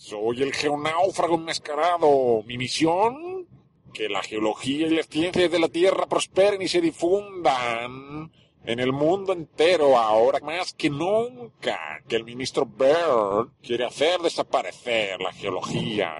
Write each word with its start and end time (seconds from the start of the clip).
Soy 0.00 0.42
el 0.42 0.54
geonáufrago 0.54 1.34
enmascarado. 1.34 2.42
Mi 2.46 2.56
misión, 2.56 3.46
que 3.92 4.08
la 4.08 4.22
geología 4.22 4.86
y 4.86 4.96
las 4.96 5.06
ciencias 5.06 5.50
de 5.50 5.58
la 5.58 5.68
Tierra 5.68 6.06
prosperen 6.06 6.62
y 6.62 6.68
se 6.68 6.80
difundan 6.80 8.32
en 8.64 8.80
el 8.80 8.94
mundo 8.94 9.34
entero 9.34 9.98
ahora 9.98 10.40
más 10.40 10.72
que 10.72 10.88
nunca 10.88 12.02
que 12.08 12.16
el 12.16 12.24
ministro 12.24 12.64
Byrd 12.64 13.50
quiere 13.62 13.84
hacer 13.84 14.20
desaparecer 14.20 15.20
la 15.20 15.34
geología 15.34 16.14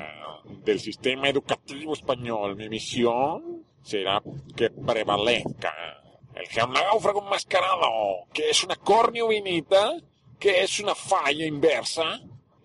del 0.63 0.79
sistema 0.79 1.31
educativo 1.31 1.95
español. 1.95 2.57
Mi 2.57 2.69
misión 2.69 3.65
será 3.83 4.23
que 4.55 4.69
prevalezca 4.69 5.73
el 6.35 6.47
geonáufrago 6.49 7.23
enmascarado, 7.25 8.27
que 8.35 8.51
es 8.51 8.63
una 8.63 8.77
cornio 8.77 9.29
vinita, 9.29 9.95
que 10.39 10.65
es 10.65 10.81
una 10.81 10.95
falla 10.95 11.47
inversa, 11.47 12.21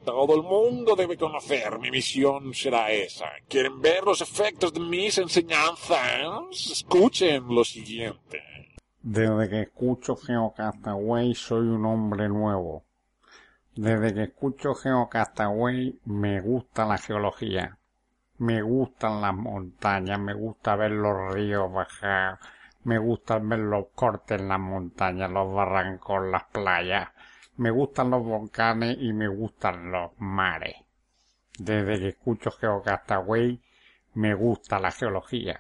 todo 0.06 0.36
el 0.36 0.44
mundo 0.44 0.96
debe 0.96 1.18
conocer, 1.18 1.80
mi 1.80 1.90
misión 1.90 2.54
será 2.54 2.92
esa. 2.92 3.26
¿Quieren 3.50 3.82
ver 3.82 4.04
los 4.04 4.22
efectos 4.22 4.72
de 4.72 4.80
mis 4.80 5.18
enseñanzas? 5.18 6.72
Escuchen 6.72 7.44
lo 7.48 7.64
siguiente. 7.64 8.42
Desde 9.02 9.50
que 9.50 9.62
escucho 9.62 10.16
Geocastaway 10.16 11.34
soy 11.34 11.68
un 11.68 11.86
hombre 11.86 12.30
nuevo. 12.30 12.86
Desde 13.76 14.14
que 14.14 14.24
escucho 14.24 14.76
Geocastaway 14.76 16.00
me 16.06 16.40
gusta 16.40 16.86
la 16.86 16.98
geología. 16.98 17.78
Me 18.38 18.62
gustan 18.62 19.22
las 19.22 19.34
montañas, 19.34 20.20
me 20.20 20.34
gusta 20.34 20.76
ver 20.76 20.92
los 20.92 21.34
ríos 21.34 21.72
bajar, 21.72 22.40
me 22.84 23.00
gusta 23.00 23.40
ver 23.40 23.60
los 23.60 23.88
cortes 23.96 24.40
en 24.40 24.50
las 24.50 24.60
montañas, 24.60 25.32
los 25.32 25.54
barrancos, 25.54 26.22
las 26.28 26.44
playas 26.46 27.10
me 27.58 27.72
gustan 27.72 28.10
los 28.10 28.24
volcanes 28.24 28.98
y 29.00 29.14
me 29.14 29.28
gustan 29.28 29.92
los 29.92 30.12
mares. 30.18 30.76
Desde 31.58 32.00
que 32.00 32.08
escucho 32.10 32.52
Geocastaway 32.52 33.60
me 34.16 34.34
gusta 34.34 34.80
la 34.80 34.92
geología. 34.92 35.60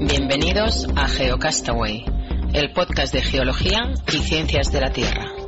Bienvenidos 0.00 0.88
a 0.96 1.06
Geocastaway, 1.08 2.04
el 2.52 2.72
podcast 2.72 3.14
de 3.14 3.22
geología 3.22 3.94
y 4.12 4.18
ciencias 4.18 4.72
de 4.72 4.80
la 4.80 4.92
Tierra. 4.92 5.43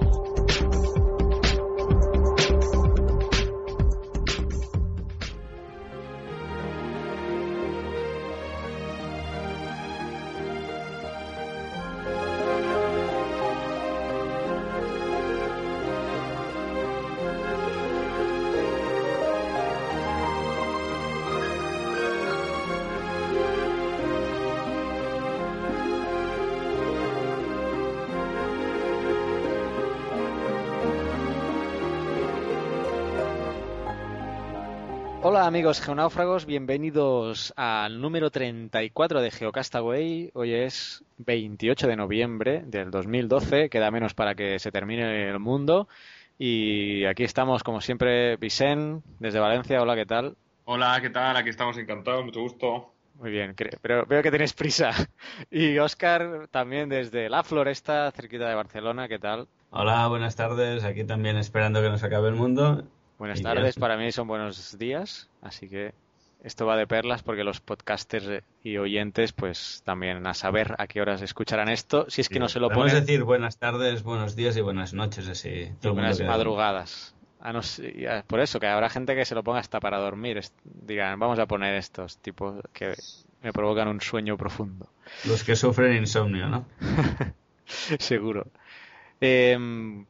Hola 35.47 35.58
amigos 35.58 35.80
geonáufragos, 35.80 36.44
bienvenidos 36.44 37.55
al 37.56 38.00
número 38.00 38.33
34 38.33 39.20
de 39.20 39.30
Geocastaway. 39.30 40.33
Hoy 40.34 40.52
es 40.52 41.05
28 41.19 41.86
de 41.86 41.94
noviembre 41.94 42.64
del 42.66 42.91
2012, 42.91 43.70
queda 43.70 43.92
menos 43.92 44.12
para 44.12 44.34
que 44.34 44.58
se 44.58 44.72
termine 44.72 45.30
el 45.30 45.39
mundo. 45.39 45.86
Y 46.36 47.05
aquí 47.05 47.22
estamos, 47.22 47.62
como 47.62 47.80
siempre, 47.80 48.36
Vicen, 48.39 49.05
desde 49.20 49.39
Valencia. 49.39 49.80
Hola, 49.80 49.94
¿qué 49.94 50.05
tal? 50.05 50.36
Hola, 50.64 50.98
¿qué 51.00 51.11
tal? 51.11 51.36
Aquí 51.36 51.50
estamos 51.50 51.78
encantados, 51.78 52.24
mucho 52.24 52.41
gusto. 52.41 52.92
Muy 53.14 53.30
bien, 53.30 53.55
pero 53.80 54.05
veo 54.05 54.24
que 54.24 54.33
tenéis 54.33 54.52
prisa. 54.52 54.90
Y 55.48 55.78
Oscar, 55.78 56.48
también 56.51 56.89
desde 56.89 57.30
La 57.30 57.45
Floresta, 57.45 58.11
cerquita 58.11 58.48
de 58.48 58.57
Barcelona, 58.57 59.07
¿qué 59.07 59.20
tal? 59.20 59.46
Hola, 59.70 60.08
buenas 60.08 60.34
tardes. 60.34 60.83
Aquí 60.83 61.05
también 61.05 61.36
esperando 61.36 61.80
que 61.80 61.89
nos 61.89 62.02
acabe 62.02 62.30
el 62.30 62.34
mundo 62.34 62.83
Buenas 63.18 63.40
tardes, 63.40 63.77
para 63.77 63.96
mí 63.96 64.12
son 64.12 64.28
buenos 64.28 64.77
días, 64.78 65.28
así 65.40 65.68
que 65.68 65.94
esto 66.44 66.66
va 66.66 66.77
de 66.77 66.86
perlas 66.86 67.22
porque 67.22 67.44
los 67.44 67.60
podcasters 67.60 68.44
y 68.62 68.77
oyentes 68.77 69.32
pues 69.32 69.82
también 69.84 70.27
a 70.27 70.34
saber 70.34 70.74
a 70.78 70.86
qué 70.86 71.00
horas 71.00 71.22
escucharán 71.22 71.68
esto, 71.70 72.06
si 72.08 72.20
es 72.20 72.28
que 72.28 72.38
no 72.38 72.48
se 72.48 72.60
lo 72.60 72.68
ponen. 72.68 72.94
decir 72.94 73.24
buenas 73.24 73.58
tardes, 73.58 74.02
buenos 74.02 74.36
días 74.36 74.56
y 74.56 74.60
buenas 74.60 74.92
noches, 74.92 75.28
así. 75.28 75.72
buenas 75.82 76.20
madrugadas. 76.20 77.14
por 78.27 78.40
eso, 78.40 78.60
que 78.60 78.66
habrá 78.66 78.90
gente 78.90 79.14
que 79.14 79.24
se 79.24 79.34
lo 79.34 79.42
ponga 79.42 79.60
hasta 79.60 79.80
para 79.80 79.98
dormir. 79.98 80.40
Digan, 80.64 81.18
vamos 81.18 81.38
a 81.38 81.46
poner 81.46 81.74
estos 81.74 82.18
tipos 82.18 82.62
que 82.74 82.94
me 83.42 83.52
provocan 83.52 83.88
un 83.88 84.00
sueño 84.02 84.36
profundo. 84.36 84.90
Los 85.24 85.42
que 85.42 85.56
sufren 85.56 85.96
insomnio, 85.96 86.48
¿no? 86.48 86.66
Seguro. 87.98 88.46
Eh, 89.20 89.56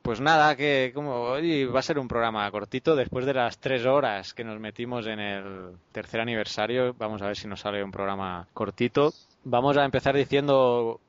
pues 0.02 0.20
nada, 0.20 0.56
que 0.56 0.90
como 0.94 1.14
hoy 1.22 1.64
va 1.64 1.78
a 1.78 1.82
ser 1.82 1.98
un 1.98 2.08
programa 2.08 2.50
cortito, 2.50 2.96
después 2.96 3.24
de 3.24 3.34
las 3.34 3.58
tres 3.58 3.86
horas 3.86 4.34
que 4.34 4.44
nos 4.44 4.58
metimos 4.58 5.06
en 5.06 5.20
el 5.20 5.76
tercer 5.92 6.20
aniversario, 6.20 6.94
vamos 6.98 7.22
a 7.22 7.26
ver 7.26 7.36
si 7.36 7.46
nos 7.46 7.60
sale 7.60 7.84
un 7.84 7.92
programa 7.92 8.48
cortito. 8.52 9.12
Vamos 9.44 9.76
a 9.76 9.84
empezar 9.84 10.16
diciendo 10.16 11.00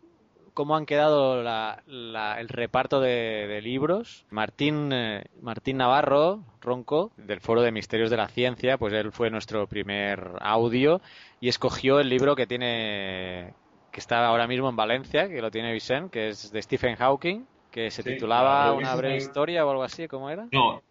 cómo 0.54 0.76
han 0.76 0.86
quedado 0.86 1.40
el 1.40 2.50
reparto 2.50 3.00
de, 3.00 3.60
libros. 3.64 4.26
Martín, 4.30 4.92
eh, 4.92 5.26
Martín 5.42 5.78
Navarro, 5.78 6.44
Ronco, 6.62 7.12
del 7.18 7.42
Foro 7.42 7.62
de 7.62 7.72
Misterios 7.72 8.10
de 8.10 8.18
la 8.18 8.28
Ciencia, 8.28 8.78
pues 8.78 8.94
él 8.94 9.12
fue 9.12 9.30
nuestro 9.30 9.68
primer 9.68 10.32
audio 10.40 11.02
y 11.40 11.50
escogió 11.50 12.00
el 12.00 12.10
libro 12.10 12.36
que 12.36 12.48
tiene 12.48 13.54
que 13.92 14.00
está 14.00 14.26
ahora 14.28 14.48
mismo 14.48 14.70
en 14.70 14.76
Valencia, 14.76 15.28
que 15.28 15.42
lo 15.42 15.50
tiene 15.50 15.74
Vicente, 15.74 16.10
que 16.12 16.28
es 16.30 16.52
de 16.52 16.62
Stephen 16.62 16.96
Hawking, 16.96 17.46
que 17.72 17.92
se 17.92 18.04
titulaba 18.04 18.74
Una 18.74 18.96
breve 18.96 19.18
historia 19.18 19.66
o 19.66 19.70
algo 19.72 19.84
así, 19.84 20.08
¿cómo 20.08 20.30
era? 20.30 20.48
No, 20.52 20.82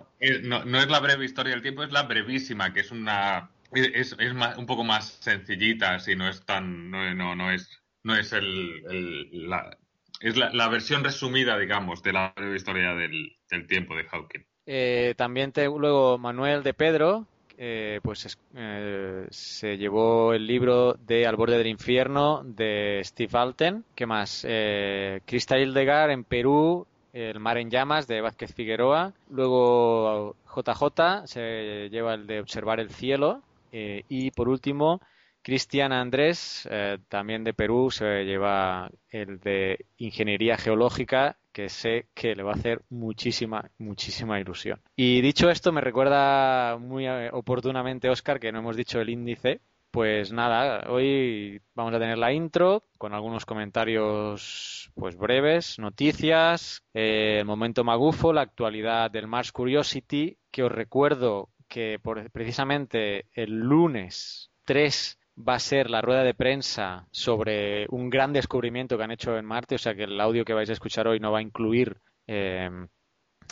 no, 0.64 0.78
es 0.80 0.88
la 0.88 1.00
breve 1.00 1.24
historia 1.24 1.52
del 1.52 1.62
tiempo, 1.62 1.82
es 1.82 1.92
la 1.92 2.04
brevísima, 2.04 2.72
que 2.72 2.80
es 2.80 2.90
una 2.90 3.50
es, 3.72 4.16
es 4.18 4.32
un 4.56 4.66
poco 4.66 4.84
más 4.84 5.18
sencillita, 5.20 5.98
si 5.98 6.14
no 6.14 6.28
es 6.28 6.44
tan 6.44 6.90
no, 6.90 7.14
no, 7.14 7.34
no 7.34 7.50
es 7.50 7.82
no 8.06 8.14
es 8.14 8.32
el, 8.32 9.48
la, 9.48 9.76
es 10.20 10.36
la, 10.36 10.68
versión 10.68 11.02
resumida, 11.02 11.58
digamos, 11.58 12.04
de 12.04 12.12
la 12.12 12.32
breve 12.36 12.56
historia 12.56 12.94
del, 12.94 13.66
tiempo 13.66 13.96
de 13.96 14.04
Hawking. 14.04 14.44
Eh, 14.66 15.14
también 15.16 15.50
te, 15.50 15.64
luego 15.64 16.16
Manuel 16.16 16.62
de 16.62 16.72
Pedro, 16.72 17.26
eh, 17.58 18.00
pues 18.02 18.38
eh, 18.54 19.26
se 19.30 19.78
llevó 19.78 20.34
el 20.34 20.46
libro 20.46 20.94
de 20.94 21.26
Al 21.26 21.36
borde 21.36 21.56
del 21.56 21.66
infierno 21.66 22.42
de 22.44 23.00
Steve 23.04 23.38
Alten. 23.38 23.84
¿Qué 23.94 24.06
más? 24.06 24.44
Eh, 24.46 25.20
Krista 25.24 25.58
Hildegard 25.58 26.10
en 26.10 26.24
Perú, 26.24 26.86
El 27.12 27.40
mar 27.40 27.56
en 27.58 27.70
llamas 27.70 28.06
de 28.06 28.20
Vázquez 28.20 28.54
Figueroa. 28.54 29.14
Luego 29.30 30.36
JJ 30.54 31.26
se 31.26 31.88
lleva 31.90 32.14
el 32.14 32.26
de 32.26 32.40
Observar 32.40 32.78
el 32.80 32.90
cielo. 32.90 33.42
Eh, 33.72 34.04
y 34.08 34.30
por 34.32 34.48
último, 34.48 35.00
Cristian 35.42 35.92
Andrés, 35.92 36.68
también 37.08 37.44
de 37.44 37.54
Perú, 37.54 37.90
se 37.90 38.24
lleva 38.24 38.90
el 39.10 39.38
de 39.40 39.86
Ingeniería 39.96 40.56
Geológica 40.58 41.36
que 41.56 41.70
sé 41.70 42.08
que 42.12 42.34
le 42.34 42.42
va 42.42 42.52
a 42.52 42.56
hacer 42.56 42.82
muchísima, 42.90 43.70
muchísima 43.78 44.38
ilusión. 44.38 44.78
Y 44.94 45.22
dicho 45.22 45.48
esto, 45.48 45.72
me 45.72 45.80
recuerda 45.80 46.76
muy 46.76 47.06
eh, 47.06 47.30
oportunamente, 47.32 48.10
Oscar, 48.10 48.38
que 48.38 48.52
no 48.52 48.58
hemos 48.58 48.76
dicho 48.76 49.00
el 49.00 49.08
índice. 49.08 49.62
Pues 49.90 50.34
nada, 50.34 50.90
hoy 50.90 51.58
vamos 51.74 51.94
a 51.94 51.98
tener 51.98 52.18
la 52.18 52.30
intro 52.30 52.82
con 52.98 53.14
algunos 53.14 53.46
comentarios 53.46 54.90
pues 54.94 55.16
breves, 55.16 55.78
noticias, 55.78 56.82
eh, 56.92 57.38
el 57.40 57.46
momento 57.46 57.84
magufo, 57.84 58.34
la 58.34 58.42
actualidad 58.42 59.10
del 59.10 59.26
Mars 59.26 59.50
Curiosity, 59.50 60.36
que 60.50 60.62
os 60.62 60.70
recuerdo 60.70 61.48
que 61.68 61.98
por, 62.02 62.30
precisamente 62.32 63.24
el 63.32 63.60
lunes 63.60 64.50
3 64.66 65.18
va 65.36 65.54
a 65.54 65.60
ser 65.60 65.90
la 65.90 66.00
rueda 66.00 66.22
de 66.22 66.34
prensa 66.34 67.06
sobre 67.10 67.86
un 67.90 68.10
gran 68.10 68.32
descubrimiento 68.32 68.96
que 68.96 69.04
han 69.04 69.10
hecho 69.10 69.36
en 69.36 69.44
Marte, 69.44 69.74
o 69.74 69.78
sea 69.78 69.94
que 69.94 70.04
el 70.04 70.20
audio 70.20 70.44
que 70.44 70.54
vais 70.54 70.70
a 70.70 70.74
escuchar 70.74 71.08
hoy 71.08 71.20
no 71.20 71.32
va 71.32 71.38
a 71.38 71.42
incluir 71.42 72.00
eh, 72.26 72.70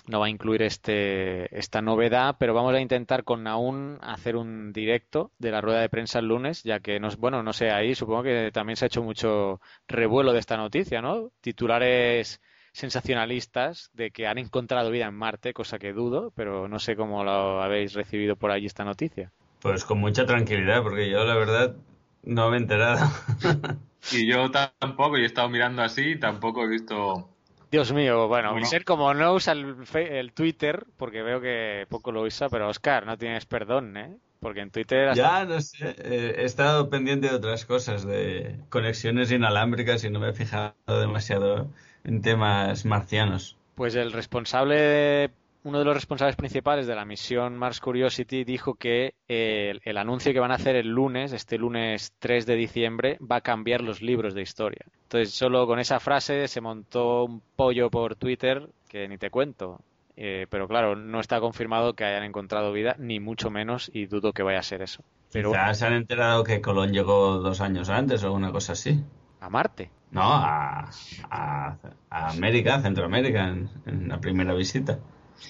no 0.06 0.20
va 0.20 0.26
a 0.26 0.31
incluir 0.31 0.62
este, 0.62 1.56
esta 1.56 1.81
novedad, 1.81 2.36
pero 2.38 2.54
vamos 2.54 2.75
a 2.75 2.81
intentar 2.81 3.25
con 3.25 3.42
Naun 3.42 3.98
hacer 4.02 4.36
un 4.36 4.72
directo 4.72 5.32
de 5.38 5.50
la 5.50 5.60
rueda 5.60 5.81
de 5.81 5.88
prensa 5.88 6.19
el 6.19 6.28
lunes, 6.28 6.62
ya 6.62 6.81
que, 6.81 7.00
nos, 7.00 7.16
bueno, 7.16 7.42
no 7.42 7.52
sé, 7.52 7.70
ahí 7.70 7.94
supongo 7.94 8.22
que 8.25 8.50
también 8.52 8.76
se 8.76 8.84
ha 8.84 8.88
hecho 8.88 9.02
mucho 9.02 9.60
revuelo 9.88 10.32
de 10.32 10.40
esta 10.40 10.56
noticia, 10.56 11.00
¿no? 11.00 11.31
Titulares 11.40 12.40
sensacionalistas 12.72 13.90
de 13.94 14.10
que 14.10 14.26
han 14.26 14.38
encontrado 14.38 14.90
vida 14.90 15.06
en 15.06 15.14
Marte, 15.14 15.54
cosa 15.54 15.78
que 15.78 15.92
dudo, 15.92 16.32
pero 16.34 16.69
no 16.69 16.78
sé 16.78 16.96
cómo 16.96 17.25
lo 17.25 17.62
habéis 17.62 17.94
recibido 17.94 18.36
por 18.36 18.50
allí 18.50 18.66
esta 18.66 18.84
noticia. 18.84 19.32
Pues 19.64 19.84
con 19.84 19.99
mucha 19.99 20.26
tranquilidad, 20.26 20.84
porque 20.84 21.11
yo 21.11 21.25
la 21.25 21.34
verdad 21.34 21.75
no 22.22 22.50
me 22.50 22.56
he 22.56 22.61
enterado. 22.61 23.05
y 24.11 24.26
yo 24.31 24.50
tampoco, 24.50 25.19
y 25.19 25.22
he 25.22 25.26
estado 25.26 25.49
mirando 25.49 25.82
así 25.82 26.02
y 26.12 26.20
tampoco 26.20 26.62
he 26.64 26.69
visto 26.69 27.28
Dios 27.70 27.93
mío, 27.93 28.28
bueno, 28.28 28.52
Bueno. 28.52 28.66
ser 28.66 28.84
como 28.84 29.12
no 29.14 29.34
usa 29.34 29.52
el, 29.52 29.84
fe- 29.87 30.20
el 30.20 30.32
Twitter, 30.32 30.87
porque 30.96 31.22
veo 31.22 31.40
que 31.40 31.87
poco 31.90 32.12
lo 32.12 32.22
usa, 32.22 32.49
pero 32.49 32.69
Oscar, 32.69 33.05
no 33.06 33.19
tienes 33.19 33.46
perdón, 33.46 33.96
¿eh? 33.96 34.16
Porque 34.40 34.61
en 34.61 34.70
Twitter 34.70 35.08
hasta- 35.08 35.22
Ya, 35.22 35.44
no 35.46 35.61
sé, 35.61 35.94
eh, 35.99 36.34
he 36.38 36.44
estado 36.44 36.90
pendiente 36.90 37.28
de 37.28 37.34
otras 37.34 37.64
cosas, 37.67 38.05
de 38.06 38.58
conexiones 38.69 39.31
inalámbricas 39.32 40.05
y 40.05 40.10
no 40.10 40.20
me 40.20 40.31
he 40.31 40.32
fijado 40.34 40.75
demasiado 41.00 41.70
en 42.05 42.20
temas 42.22 42.84
marcianos. 42.84 43.56
Pues 43.75 43.94
el 43.96 44.12
responsable, 44.12 45.31
uno 45.64 45.78
de 45.78 45.84
los 45.84 45.94
responsables 45.94 46.37
principales 46.37 46.87
de 46.87 46.94
la 46.94 47.05
misión 47.05 47.56
Mars 47.56 47.81
Curiosity 47.81 48.44
dijo 48.44 48.75
que 48.75 49.14
eh, 49.28 49.70
el, 49.72 49.81
el 49.84 49.96
anuncio 49.99 50.32
que 50.32 50.38
van 50.40 50.52
a 50.52 50.56
hacer 50.56 50.76
el 50.76 50.88
lunes, 50.88 51.32
este 51.32 51.58
lunes 51.58 52.12
3 52.19 52.46
de 52.46 52.55
diciembre, 52.55 53.19
va 53.20 53.37
a 53.37 53.40
cambiar 53.40 53.81
los 53.81 54.02
libros 54.02 54.34
de 54.34 54.43
historia. 54.43 54.84
Entonces, 55.05 55.34
solo 55.34 55.66
con 55.66 55.78
esa 55.78 56.00
frase 56.00 56.49
se 56.49 56.61
montó 56.61 57.25
un 57.25 57.43
pollo 57.56 57.90
por 57.90 58.14
Twitter 58.16 58.69
que 58.88 59.08
ni 59.08 59.19
te 59.19 59.31
cuento. 59.31 59.81
Eh, 60.16 60.46
pero 60.49 60.69
claro, 60.69 60.94
no 60.94 61.19
está 61.19 61.40
confirmado 61.40 61.94
que 61.94 62.05
hayan 62.05 62.22
encontrado 62.22 62.72
vida, 62.72 62.94
ni 62.99 63.19
mucho 63.19 63.50
menos, 63.50 63.90
y 63.93 64.06
dudo 64.06 64.32
que 64.32 64.44
vaya 64.44 64.60
a 64.60 64.62
ser 64.62 64.81
eso. 64.82 65.02
Pero 65.32 65.50
Quizás 65.50 65.78
se 65.78 65.87
han 65.87 65.94
enterado 65.94 66.44
que 66.44 66.60
Colón 66.60 66.93
llegó 66.93 67.38
dos 67.38 67.60
años 67.60 67.88
antes 67.90 68.22
o 68.22 68.26
alguna 68.26 68.52
cosa 68.52 68.72
así. 68.75 69.02
a 69.40 69.49
Marte. 69.50 69.90
No, 70.12 70.22
a, 70.22 70.88
a, 71.31 71.76
a 72.10 72.28
América, 72.31 72.81
Centroamérica, 72.81 73.49
en, 73.49 73.69
en 73.87 74.08
la 74.08 74.20
primera 74.20 74.55
visita. 74.55 75.00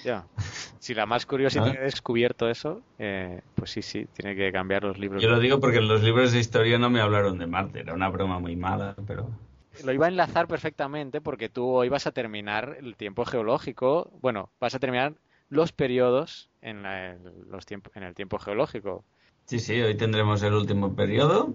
Ya. 0.02 0.28
Si 0.78 0.94
la 0.94 1.06
más 1.06 1.26
curiosa 1.26 1.60
¿No? 1.60 1.66
ha 1.66 1.72
descubierto 1.80 2.48
eso, 2.48 2.84
eh, 2.98 3.40
pues 3.54 3.70
sí, 3.70 3.82
sí, 3.82 4.06
tiene 4.06 4.36
que 4.36 4.52
cambiar 4.52 4.84
los 4.84 4.98
libros. 4.98 5.22
Yo 5.22 5.30
lo 5.30 5.38
digo 5.40 5.60
porque 5.60 5.78
en 5.78 5.88
los 5.88 6.02
libros 6.02 6.32
de 6.32 6.40
historia 6.40 6.78
no 6.78 6.90
me 6.90 7.00
hablaron 7.00 7.38
de 7.38 7.46
Marte, 7.46 7.80
era 7.80 7.94
una 7.94 8.08
broma 8.08 8.38
muy 8.38 8.56
mala, 8.56 8.94
pero... 9.06 9.28
Lo 9.78 9.92
iba 9.92 10.06
a 10.06 10.08
enlazar 10.08 10.48
perfectamente 10.48 11.20
porque 11.20 11.48
tú 11.48 11.68
hoy 11.68 11.88
vas 11.88 12.06
a 12.08 12.12
terminar 12.12 12.76
el 12.80 12.96
tiempo 12.96 13.24
geológico. 13.24 14.10
Bueno, 14.20 14.52
vas 14.60 14.74
a 14.74 14.78
terminar 14.80 15.14
los 15.48 15.72
periodos 15.72 16.50
en, 16.60 16.82
la- 16.82 17.12
el- 17.12 17.22
los 17.48 17.66
tiemp- 17.66 17.90
en 17.94 18.02
el 18.04 18.14
tiempo 18.14 18.38
geológico. 18.38 19.04
Sí, 19.46 19.58
sí, 19.58 19.80
hoy 19.80 19.96
tendremos 19.96 20.42
el 20.42 20.54
último 20.54 20.94
periodo 20.94 21.54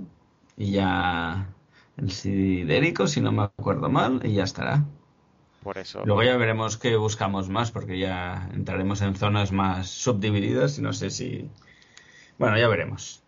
y 0.57 0.71
ya 0.73 1.53
el 1.97 2.11
sidérico, 2.11 3.07
si 3.07 3.21
no 3.21 3.31
me 3.31 3.43
acuerdo 3.43 3.89
mal, 3.89 4.21
y 4.25 4.33
ya 4.33 4.43
estará. 4.43 4.85
Por 5.63 5.77
eso. 5.77 6.05
Luego 6.05 6.23
ya 6.23 6.37
veremos 6.37 6.77
qué 6.77 6.95
buscamos 6.95 7.49
más, 7.49 7.71
porque 7.71 7.99
ya 7.99 8.49
entraremos 8.53 9.01
en 9.01 9.15
zonas 9.15 9.51
más 9.51 9.89
subdivididas 9.89 10.77
y 10.77 10.81
no 10.81 10.93
sé 10.93 11.09
si... 11.09 11.49
Bueno, 12.37 12.57
ya 12.57 12.67
veremos. 12.67 13.21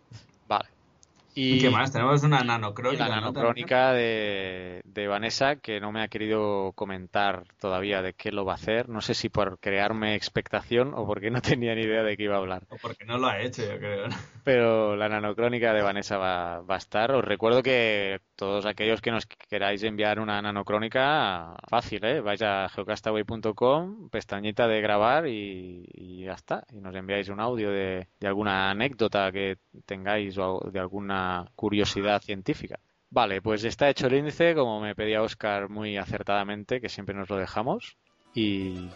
¿Y, 1.34 1.60
qué 1.60 1.70
más? 1.70 1.92
Tenemos 1.92 2.22
una 2.22 2.42
nanocrónica. 2.42 3.08
La 3.08 3.16
¿no? 3.16 3.32
nanocrónica 3.32 3.92
de, 3.92 4.82
de 4.84 5.06
Vanessa, 5.06 5.56
que 5.56 5.80
no 5.80 5.90
me 5.90 6.02
ha 6.02 6.08
querido 6.08 6.72
comentar 6.74 7.44
todavía 7.58 8.02
de 8.02 8.12
qué 8.12 8.30
lo 8.32 8.44
va 8.44 8.52
a 8.52 8.56
hacer. 8.56 8.88
No 8.88 9.00
sé 9.00 9.14
si 9.14 9.28
por 9.28 9.58
crearme 9.58 10.14
expectación 10.14 10.92
o 10.94 11.06
porque 11.06 11.30
no 11.30 11.40
tenía 11.42 11.74
ni 11.74 11.82
idea 11.82 12.02
de 12.02 12.16
qué 12.16 12.24
iba 12.24 12.36
a 12.36 12.38
hablar. 12.38 12.64
O 12.68 12.76
porque 12.76 13.04
no 13.04 13.16
lo 13.16 13.28
ha 13.28 13.40
hecho, 13.40 13.62
yo 13.62 13.78
creo. 13.78 14.08
Pero 14.44 14.96
la 14.96 15.08
nanocrónica 15.08 15.72
de 15.72 15.82
Vanessa 15.82 16.18
va, 16.18 16.60
va 16.60 16.74
a 16.74 16.78
estar. 16.78 17.12
Os 17.12 17.24
recuerdo 17.24 17.62
que 17.62 18.20
todos 18.36 18.66
aquellos 18.66 19.00
que 19.00 19.10
nos 19.10 19.26
queráis 19.26 19.82
enviar 19.84 20.20
una 20.20 20.42
nanocrónica, 20.42 21.54
fácil, 21.68 22.04
¿eh? 22.04 22.20
Vais 22.20 22.42
a 22.42 22.68
geocastaway.com, 22.68 24.10
pestañita 24.10 24.66
de 24.66 24.80
grabar 24.80 25.26
y, 25.26 25.86
y 25.94 26.24
ya 26.24 26.32
está. 26.32 26.64
Y 26.72 26.80
nos 26.80 26.94
enviáis 26.94 27.28
un 27.28 27.40
audio 27.40 27.70
de, 27.70 28.08
de 28.20 28.26
alguna 28.26 28.70
anécdota 28.70 29.30
que 29.32 29.56
tengáis 29.86 30.36
o 30.38 30.60
de 30.70 30.80
alguna 30.80 31.21
curiosidad 31.56 32.22
científica. 32.22 32.78
Vale, 33.10 33.42
pues 33.42 33.64
está 33.64 33.90
hecho 33.90 34.06
el 34.06 34.14
índice, 34.14 34.54
como 34.54 34.80
me 34.80 34.94
pedía 34.94 35.22
Oscar 35.22 35.68
muy 35.68 35.98
acertadamente, 35.98 36.80
que 36.80 36.88
siempre 36.88 37.14
nos 37.14 37.28
lo 37.28 37.36
dejamos. 37.36 37.98
Y 38.34 38.88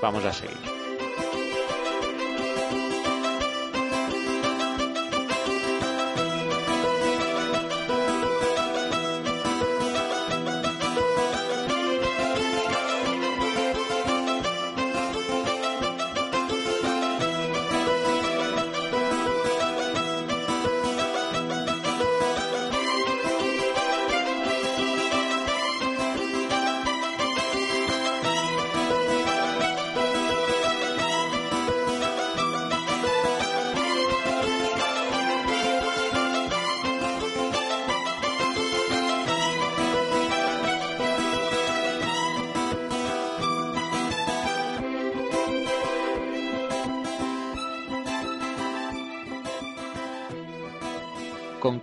vamos 0.00 0.24
a 0.24 0.32
seguir. 0.32 0.87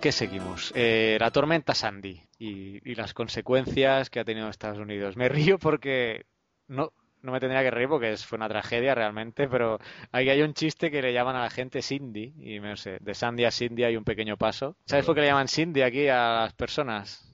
Qué 0.06 0.12
seguimos? 0.12 0.72
Eh, 0.76 1.16
la 1.18 1.32
tormenta 1.32 1.74
Sandy 1.74 2.22
y, 2.38 2.78
y 2.88 2.94
las 2.94 3.12
consecuencias 3.12 4.08
que 4.08 4.20
ha 4.20 4.24
tenido 4.24 4.48
Estados 4.48 4.78
Unidos. 4.78 5.16
Me 5.16 5.28
río 5.28 5.58
porque 5.58 6.26
no, 6.68 6.92
no 7.22 7.32
me 7.32 7.40
tendría 7.40 7.62
que 7.64 7.72
reír 7.72 7.88
porque 7.88 8.12
es- 8.12 8.24
fue 8.24 8.36
una 8.36 8.48
tragedia 8.48 8.94
realmente, 8.94 9.48
pero 9.48 9.80
ahí 10.12 10.28
hay 10.30 10.42
un 10.42 10.54
chiste 10.54 10.92
que 10.92 11.02
le 11.02 11.12
llaman 11.12 11.34
a 11.34 11.40
la 11.40 11.50
gente 11.50 11.82
Cindy 11.82 12.34
y 12.38 12.60
no 12.60 12.76
sé, 12.76 12.98
de 13.00 13.14
Sandy 13.16 13.46
a 13.46 13.50
Cindy 13.50 13.82
hay 13.82 13.96
un 13.96 14.04
pequeño 14.04 14.36
paso. 14.36 14.76
¿Sabes 14.84 15.04
por 15.06 15.16
qué 15.16 15.22
le 15.22 15.26
llaman 15.26 15.48
Cindy 15.48 15.82
aquí 15.82 16.06
a 16.06 16.42
las 16.42 16.52
personas? 16.54 17.28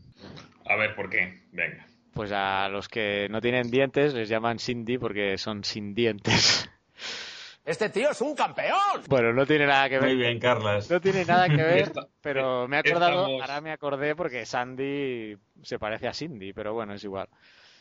A 0.64 0.74
ver, 0.76 0.94
¿por 0.94 1.10
qué? 1.10 1.42
Venga. 1.52 1.86
Pues 2.14 2.32
a 2.32 2.70
los 2.70 2.88
que 2.88 3.26
no 3.30 3.42
tienen 3.42 3.70
dientes 3.70 4.14
les 4.14 4.30
llaman 4.30 4.58
Cindy 4.58 4.96
porque 4.96 5.36
son 5.36 5.62
sin 5.62 5.94
dientes. 5.94 6.70
Este 7.64 7.88
tío 7.90 8.10
es 8.10 8.20
un 8.20 8.34
campeón. 8.34 9.02
Bueno, 9.08 9.32
no 9.32 9.46
tiene 9.46 9.66
nada 9.66 9.88
que 9.88 9.98
ver. 10.00 10.08
Muy 10.08 10.16
bien, 10.16 10.40
Carlas. 10.40 10.90
No 10.90 11.00
tiene 11.00 11.24
nada 11.24 11.48
que 11.48 11.56
ver, 11.62 11.78
Esta- 11.78 12.08
pero 12.20 12.66
me 12.66 12.76
he 12.76 12.80
acordado, 12.80 13.12
estamos- 13.26 13.40
ahora 13.42 13.60
me 13.60 13.70
acordé 13.70 14.16
porque 14.16 14.44
Sandy 14.46 15.36
se 15.62 15.78
parece 15.78 16.08
a 16.08 16.14
Cindy, 16.14 16.52
pero 16.52 16.74
bueno, 16.74 16.94
es 16.94 17.04
igual. 17.04 17.28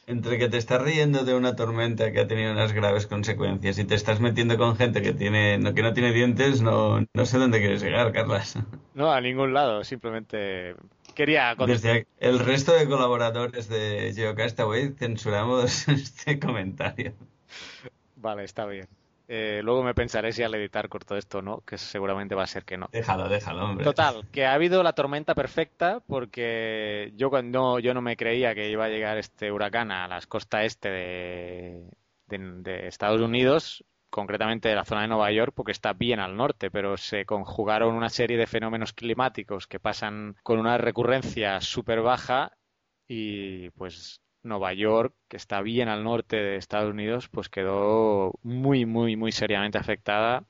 Entre 0.06 0.38
que 0.38 0.50
te 0.50 0.58
estás 0.58 0.82
riendo 0.82 1.24
de 1.26 1.34
una 1.34 1.56
tormenta 1.56 2.12
que 2.12 2.20
ha 2.20 2.28
tenido 2.28 2.52
unas 2.52 2.74
graves 2.74 3.08
consecuencias 3.08 3.80
y 3.80 3.86
te 3.86 3.96
estás 3.96 4.20
metiendo 4.20 4.58
con 4.58 4.76
gente 4.76 5.02
que 5.02 5.14
tiene 5.14 5.58
no, 5.58 5.74
que 5.74 5.82
no 5.84 5.94
tiene 5.94 6.12
dientes, 6.12 6.62
no, 6.62 7.04
no 7.14 7.26
sé 7.26 7.38
dónde 7.38 7.60
quieres 7.60 7.82
llegar, 7.82 8.12
Carlas. 8.12 8.58
No, 8.94 9.12
a 9.12 9.22
ningún 9.22 9.54
lado, 9.54 9.84
simplemente 9.84 10.76
quería 11.16 11.56
Desde 11.56 12.08
el 12.20 12.40
resto 12.40 12.74
de 12.74 12.88
colaboradores 12.88 13.68
de 13.70 14.12
Geocastaway 14.16 14.90
censuramos 14.94 15.88
este 15.88 16.40
comentario. 16.40 17.14
Vale, 18.16 18.44
está 18.44 18.66
bien. 18.66 18.88
Eh, 19.34 19.62
luego 19.64 19.82
me 19.82 19.94
pensaré 19.94 20.34
si 20.34 20.44
al 20.44 20.54
editar 20.56 20.90
corto 20.90 21.16
esto 21.16 21.38
o 21.38 21.42
no, 21.42 21.62
que 21.62 21.78
seguramente 21.78 22.36
va 22.36 22.44
a 22.44 22.48
ser 22.48 22.66
que 22.66 22.78
no. 22.78 22.90
Déjalo, 22.92 23.30
déjalo, 23.30 23.64
hombre. 23.64 23.86
Total, 23.86 24.26
que 24.32 24.46
ha 24.46 24.54
habido 24.54 24.84
la 24.84 24.92
tormenta 24.94 25.34
perfecta 25.36 26.02
porque 26.06 27.14
yo 27.16 27.30
cuando 27.30 27.80
yo 27.80 27.94
no 27.94 28.02
me 28.02 28.18
creía 28.18 28.54
que 28.54 28.70
iba 28.70 28.86
a 28.86 28.90
llegar 28.90 29.18
este 29.18 29.52
huracán 29.52 29.92
a 29.92 30.08
las 30.10 30.28
costas 30.28 30.66
este 30.66 30.90
de, 30.90 31.84
de- 32.28 32.38
de 32.62 32.88
Estados 32.88 33.22
Unidos, 33.22 33.86
concretamente 34.10 34.68
de 34.68 34.76
la 34.76 34.84
zona 34.84 35.04
de 35.04 35.08
Nueva 35.08 35.32
York, 35.32 35.54
porque 35.56 35.72
está 35.72 35.94
bien 35.94 36.20
al 36.20 36.36
norte, 36.36 36.70
pero 36.70 36.98
se 36.98 37.26
conjugaron 37.26 37.96
una 37.96 38.10
serie 38.10 38.38
de 38.38 38.48
fenómenos 38.48 38.92
climáticos 38.92 39.66
que 39.68 39.80
pasan 39.80 40.36
con 40.44 40.60
una 40.60 40.78
recurrencia 40.78 41.62
súper 41.62 42.02
baja 42.02 42.52
y 43.08 43.70
pues 43.72 44.21
Nueva 44.44 44.74
York, 44.74 45.14
que 45.28 45.38
está 45.38 45.62
bien 45.62 45.88
al 45.90 46.04
norte 46.04 46.38
de 46.38 46.56
Estados 46.58 46.92
Unidos, 46.92 47.30
pues 47.30 47.50
quedó 47.50 48.34
muy, 48.44 48.86
muy, 48.86 49.16
muy 49.16 49.32
seriamente 49.32 49.78
afectada. 49.78 50.46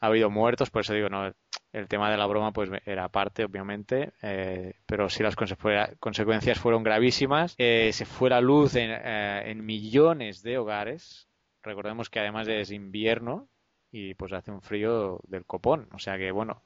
Ha 0.00 0.06
habido 0.06 0.30
muertos, 0.30 0.70
por 0.70 0.82
eso 0.82 0.92
digo, 0.94 1.08
no, 1.08 1.32
el 1.72 1.88
tema 1.88 2.10
de 2.10 2.16
la 2.16 2.26
broma 2.26 2.52
pues 2.52 2.70
era 2.86 3.08
parte, 3.08 3.44
obviamente, 3.44 4.12
eh, 4.22 4.74
pero 4.86 5.08
sí 5.08 5.22
las 5.22 5.36
conse- 5.36 5.96
consecuencias 5.98 6.58
fueron 6.58 6.82
gravísimas. 6.82 7.54
Eh, 7.58 7.90
se 7.92 8.04
fue 8.04 8.30
la 8.30 8.40
luz 8.40 8.76
en, 8.76 8.90
eh, 8.92 9.50
en 9.50 9.64
millones 9.64 10.42
de 10.42 10.58
hogares. 10.58 11.28
Recordemos 11.62 12.10
que 12.10 12.20
además 12.20 12.48
es 12.48 12.70
invierno 12.70 13.48
y 13.90 14.14
pues 14.14 14.32
hace 14.32 14.50
un 14.50 14.62
frío 14.62 15.20
del 15.26 15.46
copón. 15.46 15.88
O 15.92 15.98
sea 15.98 16.18
que, 16.18 16.30
bueno, 16.30 16.62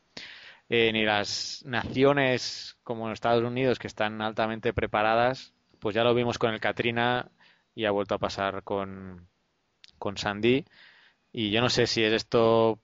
eh, 0.69 0.93
ni 0.93 1.05
las 1.05 1.63
naciones 1.67 2.79
como 2.83 3.11
Estados 3.11 3.45
Unidos, 3.45 3.79
que 3.79 3.87
están 3.87 4.21
altamente 4.23 4.73
preparadas, 4.73 5.55
pues 5.81 5.95
ya 5.95 6.05
lo 6.05 6.15
vimos 6.15 6.39
con 6.39 6.53
el 6.55 6.61
Katrina 6.61 7.31
y 7.75 7.85
ha 7.85 7.91
vuelto 7.91 8.15
a 8.15 8.19
pasar 8.19 8.63
con, 8.65 9.29
con 9.99 10.17
Sandy. 10.17 10.65
Y 11.33 11.51
yo 11.51 11.61
no 11.61 11.69
sé 11.71 11.87
si 11.87 12.03
es 12.03 12.13
esto 12.13 12.81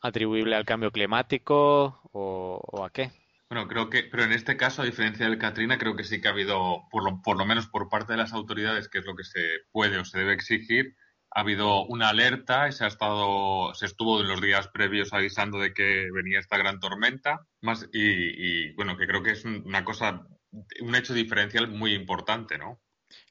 atribuible 0.00 0.56
al 0.56 0.64
cambio 0.66 0.90
climático 0.90 2.00
o, 2.12 2.84
a 2.84 2.90
qué. 2.90 3.10
Bueno, 3.48 3.68
creo 3.68 3.88
que, 3.88 4.04
pero 4.04 4.24
en 4.24 4.32
este 4.32 4.56
caso, 4.56 4.82
a 4.82 4.84
diferencia 4.84 5.26
del 5.26 5.38
Katrina, 5.38 5.78
creo 5.78 5.94
que 5.96 6.04
sí 6.04 6.20
que 6.20 6.28
ha 6.28 6.32
habido, 6.32 6.82
por 6.90 7.04
lo, 7.04 7.22
por 7.22 7.38
lo 7.38 7.46
menos 7.46 7.68
por 7.68 7.88
parte 7.88 8.12
de 8.14 8.18
las 8.18 8.32
autoridades, 8.32 8.88
que 8.88 8.98
es 8.98 9.06
lo 9.06 9.14
que 9.14 9.24
se 9.24 9.40
puede 9.70 9.98
o 9.98 10.04
se 10.04 10.18
debe 10.18 10.32
exigir, 10.34 10.96
ha 11.30 11.40
habido 11.40 11.84
una 11.86 12.08
alerta 12.08 12.68
y 12.68 12.72
se 12.72 12.84
ha 12.84 12.88
estado, 12.88 13.74
se 13.74 13.86
estuvo 13.86 14.20
en 14.20 14.28
los 14.28 14.40
días 14.40 14.68
previos 14.68 15.12
avisando 15.12 15.58
de 15.58 15.72
que 15.74 16.08
venía 16.12 16.38
esta 16.40 16.56
gran 16.58 16.80
tormenta, 16.80 17.46
más 17.60 17.88
y, 17.92 18.68
y 18.70 18.72
bueno, 18.74 18.96
que 18.96 19.06
creo 19.06 19.22
que 19.22 19.32
es 19.32 19.44
un- 19.44 19.62
una 19.66 19.84
cosa, 19.84 20.26
un 20.80 20.94
hecho 20.94 21.14
diferencial 21.14 21.68
muy 21.68 21.94
importante, 21.94 22.58
¿no? 22.58 22.80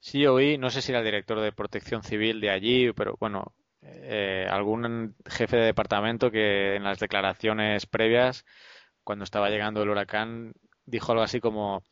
Sí, 0.00 0.26
oí, 0.26 0.58
no 0.58 0.70
sé 0.70 0.82
si 0.82 0.92
era 0.92 1.00
el 1.00 1.04
director 1.04 1.40
de 1.40 1.52
protección 1.52 2.02
civil 2.02 2.40
de 2.40 2.50
allí, 2.50 2.92
pero 2.92 3.16
bueno, 3.18 3.54
eh, 3.82 4.46
algún 4.50 5.14
jefe 5.26 5.56
de 5.56 5.66
departamento 5.66 6.30
que 6.30 6.76
en 6.76 6.84
las 6.84 6.98
declaraciones 6.98 7.86
previas, 7.86 8.44
cuando 9.02 9.24
estaba 9.24 9.50
llegando 9.50 9.82
el 9.82 9.90
huracán, 9.90 10.54
dijo 10.86 11.12
algo 11.12 11.24
así 11.24 11.40
como, 11.40 11.82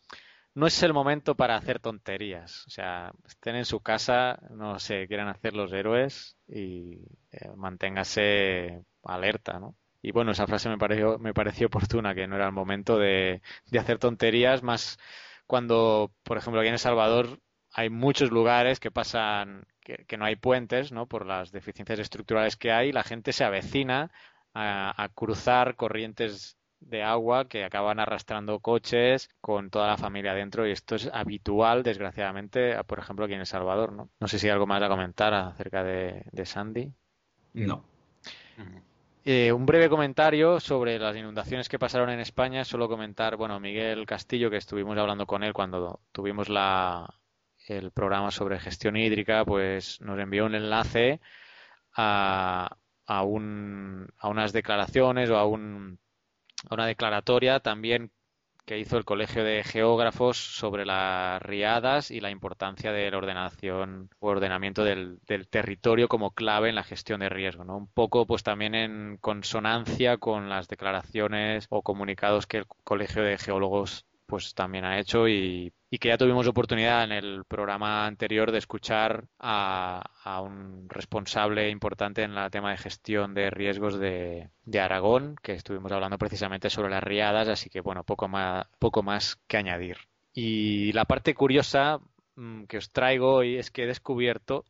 no 0.55 0.67
es 0.67 0.83
el 0.83 0.93
momento 0.93 1.35
para 1.35 1.57
hacer 1.57 1.81
tonterías. 1.81 2.67
O 2.67 2.71
sea, 2.71 3.13
estén 3.27 3.57
en 3.57 3.65
su 3.65 3.81
casa, 3.81 4.39
no 4.51 4.79
se 4.79 5.07
quieran 5.07 5.29
hacer 5.29 5.55
los 5.55 5.73
héroes 5.73 6.37
y 6.47 6.99
eh, 7.31 7.51
manténgase 7.57 8.85
alerta, 9.03 9.59
¿no? 9.59 9.77
Y 10.03 10.13
bueno, 10.13 10.33
esa 10.33 10.47
frase 10.47 10.69
me 10.69 10.79
pareció, 10.79 11.19
me 11.19 11.35
pareció 11.35 11.69
oportuna, 11.69 12.15
que 12.15 12.27
no 12.27 12.37
era 12.37 12.47
el 12.47 12.53
momento 12.53 12.99
de, 12.99 13.43
de 13.71 13.79
hacer 13.79 13.99
tonterías, 13.99 14.63
más 14.63 14.99
cuando, 15.47 16.13
por 16.25 16.39
ejemplo, 16.39 16.61
aquí 16.61 16.69
en 16.69 16.75
El 16.75 16.79
Salvador 16.81 17.41
hay 17.73 17.89
muchos 17.91 18.31
lugares 18.31 18.81
que 18.81 18.91
pasan, 18.91 19.65
que, 19.81 20.05
que 20.07 20.17
no 20.19 20.25
hay 20.25 20.37
puentes, 20.37 20.93
¿no? 20.93 21.07
Por 21.07 21.27
las 21.27 21.53
deficiencias 21.53 21.99
estructurales 22.01 22.57
que 22.57 22.73
hay, 22.73 22.93
la 22.93 23.03
gente 23.05 23.33
se 23.33 23.45
avecina 23.45 24.11
a, 24.55 25.03
a 25.03 25.09
cruzar 25.09 25.77
corrientes 25.77 26.59
de 26.81 27.03
agua 27.05 27.49
que 27.49 27.65
acaban 27.65 28.01
arrastrando 28.01 28.59
coches 28.61 29.31
con 29.41 29.71
toda 29.71 29.87
la 29.87 29.97
familia 29.97 30.35
dentro 30.35 30.67
y 30.67 30.73
esto 30.73 30.97
es 30.97 31.09
habitual, 31.13 31.83
desgraciadamente, 31.85 32.75
a- 32.75 32.83
por 32.83 32.99
ejemplo, 32.99 33.25
aquí 33.25 33.35
en 33.35 33.41
El 33.41 33.47
Salvador, 33.47 33.93
¿no? 33.93 34.11
No 34.21 34.29
sé 34.29 34.39
si 34.39 34.47
hay 34.49 34.53
algo 34.53 34.67
más 34.67 34.83
a 34.83 34.89
comentar 34.89 35.33
acerca 35.33 35.85
de, 35.85 36.25
de 36.33 36.47
Sandy. 36.47 36.93
No. 38.57 38.75
Eh, 39.25 39.53
un 39.53 39.67
breve 39.67 39.89
comentario 39.89 40.59
sobre 40.59 40.99
las 40.99 41.17
inundaciones 41.17 41.69
que 41.69 41.79
pasaron 41.79 42.11
en 42.11 42.19
España. 42.21 42.65
Solo 42.65 42.89
comentar, 42.89 43.37
bueno, 43.37 43.61
Miguel 43.61 44.05
Castillo, 44.05 44.51
que 44.51 44.57
estuvimos 44.57 44.99
hablando 44.99 45.27
con 45.27 45.45
él 45.45 45.53
cuando 45.53 46.01
tuvimos 46.11 46.49
la, 46.49 47.09
el 47.69 47.93
programa 47.93 48.33
sobre 48.33 48.59
gestión 48.59 48.97
hídrica, 48.97 49.45
pues 49.45 50.01
nos 50.01 50.19
envió 50.19 50.47
un 50.47 50.57
enlace 50.57 51.21
a, 51.95 52.77
a, 53.07 53.23
un, 53.23 54.09
a 54.19 54.29
unas 54.29 54.53
declaraciones 54.53 55.31
o 55.31 55.37
a, 55.37 55.47
un, 55.47 56.01
a 56.69 56.75
una 56.75 56.87
declaratoria 56.87 57.61
también 57.61 58.11
que 58.65 58.79
hizo 58.79 58.97
el 58.97 59.05
Colegio 59.05 59.45
de 59.45 59.65
Geógrafos 59.65 60.37
sobre 60.37 60.87
las 60.87 61.43
riadas 61.43 62.11
y 62.11 62.21
la 62.21 62.31
importancia 62.31 62.93
de 62.93 63.11
la 63.11 63.19
ordenación 63.19 64.11
o 64.21 64.29
ordenamiento 64.29 64.85
del, 64.85 65.19
del 65.27 65.49
territorio 65.49 66.09
como 66.09 66.33
clave 66.33 66.69
en 66.69 66.75
la 66.77 66.85
gestión 66.85 67.21
de 67.21 67.29
riesgo, 67.29 67.65
¿no? 67.65 67.77
Un 67.77 67.89
poco, 67.89 68.27
pues 68.27 68.43
también 68.43 68.75
en 68.75 69.19
consonancia 69.21 70.17
con 70.19 70.49
las 70.49 70.69
declaraciones 70.69 71.67
o 71.71 71.83
comunicados 71.83 72.47
que 72.47 72.59
el 72.59 72.67
Colegio 72.85 73.23
de 73.23 73.39
Geólogos 73.39 74.07
pues 74.33 74.55
también 74.55 74.87
ha 74.87 74.99
hecho 74.99 75.29
y, 75.29 75.75
que 75.91 76.09
ya 76.09 76.17
tuvimos 76.17 76.47
oportunidad 76.47 77.05
en 77.05 77.13
el 77.13 77.45
programa 77.45 78.07
anterior 78.07 78.51
de 78.51 78.57
escuchar 78.57 79.25
a, 79.39 80.03
a 80.25 80.41
un 80.41 80.89
responsable 80.89 81.69
importante 81.69 82.23
en 82.23 82.33
el 82.39 82.51
tema 82.51 82.71
de 82.71 82.79
gestión 82.79 83.35
de 83.35 83.51
riesgos 83.51 83.99
de, 83.99 84.49
de 84.65 84.81
Aragón, 84.81 85.37
que 85.43 85.53
estuvimos 85.53 85.93
hablando 85.93 86.17
precisamente 86.17 86.71
sobre 86.71 86.89
las 86.89 87.05
riadas, 87.05 87.47
así 87.47 87.69
que 87.69 87.83
bueno, 87.83 88.05
poco 88.05 88.27
más, 88.27 88.67
poco 88.79 89.03
más 89.03 89.37
que 89.47 89.59
añadir. 89.59 89.99
Y 90.33 90.93
la 90.93 91.05
parte 91.05 91.35
curiosa 91.35 92.01
mm, 92.37 92.63
que 92.65 92.79
os 92.79 92.91
traigo 92.91 93.35
hoy 93.35 93.59
es 93.59 93.71
que 93.71 93.83
he 93.83 93.87
descubierto, 93.87 94.65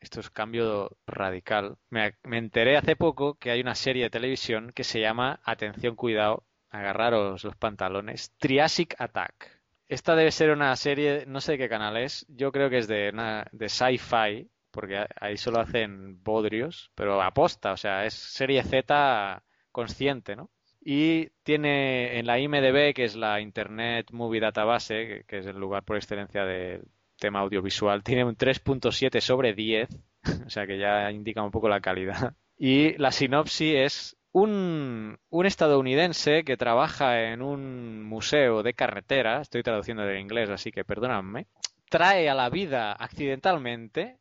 esto 0.00 0.20
es 0.20 0.28
cambio 0.28 0.98
radical, 1.06 1.78
me, 1.88 2.12
me 2.24 2.36
enteré 2.36 2.76
hace 2.76 2.94
poco 2.94 3.36
que 3.36 3.50
hay 3.50 3.62
una 3.62 3.74
serie 3.74 4.02
de 4.02 4.10
televisión 4.10 4.70
que 4.74 4.84
se 4.84 5.00
llama 5.00 5.40
Atención, 5.44 5.96
cuidado, 5.96 6.44
agarraros 6.70 7.44
los 7.44 7.56
pantalones, 7.56 8.34
Triassic 8.38 8.94
Attack. 8.98 9.60
Esta 9.88 10.14
debe 10.14 10.30
ser 10.30 10.50
una 10.50 10.74
serie, 10.76 11.24
no 11.26 11.40
sé 11.40 11.52
de 11.52 11.58
qué 11.58 11.68
canal 11.68 11.96
es, 11.96 12.26
yo 12.28 12.52
creo 12.52 12.68
que 12.68 12.78
es 12.78 12.88
de, 12.88 13.12
de 13.52 13.68
sci-fi, 13.68 14.50
porque 14.70 15.06
ahí 15.20 15.36
solo 15.36 15.60
hacen 15.60 16.22
bodrios, 16.22 16.90
pero 16.94 17.22
aposta, 17.22 17.72
o 17.72 17.76
sea, 17.76 18.04
es 18.04 18.14
serie 18.14 18.62
Z 18.62 19.42
consciente, 19.72 20.36
¿no? 20.36 20.50
Y 20.80 21.28
tiene 21.42 22.18
en 22.18 22.26
la 22.26 22.38
IMDb, 22.38 22.94
que 22.94 23.04
es 23.04 23.16
la 23.16 23.40
Internet 23.40 24.10
Movie 24.12 24.40
Database, 24.40 25.24
que 25.26 25.38
es 25.38 25.46
el 25.46 25.58
lugar 25.58 25.84
por 25.84 25.96
excelencia 25.96 26.44
del 26.44 26.82
tema 27.18 27.40
audiovisual, 27.40 28.02
tiene 28.02 28.24
un 28.24 28.36
3.7 28.36 29.20
sobre 29.20 29.54
10, 29.54 29.88
o 30.46 30.50
sea 30.50 30.66
que 30.66 30.78
ya 30.78 31.10
indica 31.10 31.42
un 31.42 31.50
poco 31.50 31.68
la 31.68 31.80
calidad. 31.80 32.34
Y 32.56 32.96
la 32.98 33.12
sinopsis 33.12 33.74
es 33.74 34.17
un, 34.40 35.18
un 35.30 35.46
estadounidense 35.46 36.44
que 36.44 36.56
trabaja 36.56 37.32
en 37.32 37.42
un 37.42 38.02
museo 38.02 38.62
de 38.62 38.74
carretera, 38.74 39.40
estoy 39.40 39.62
traduciendo 39.62 40.04
del 40.04 40.20
inglés, 40.20 40.50
así 40.50 40.72
que 40.72 40.84
perdóname, 40.84 41.46
trae 41.88 42.28
a 42.28 42.34
la 42.34 42.50
vida 42.50 42.92
accidentalmente 42.92 44.18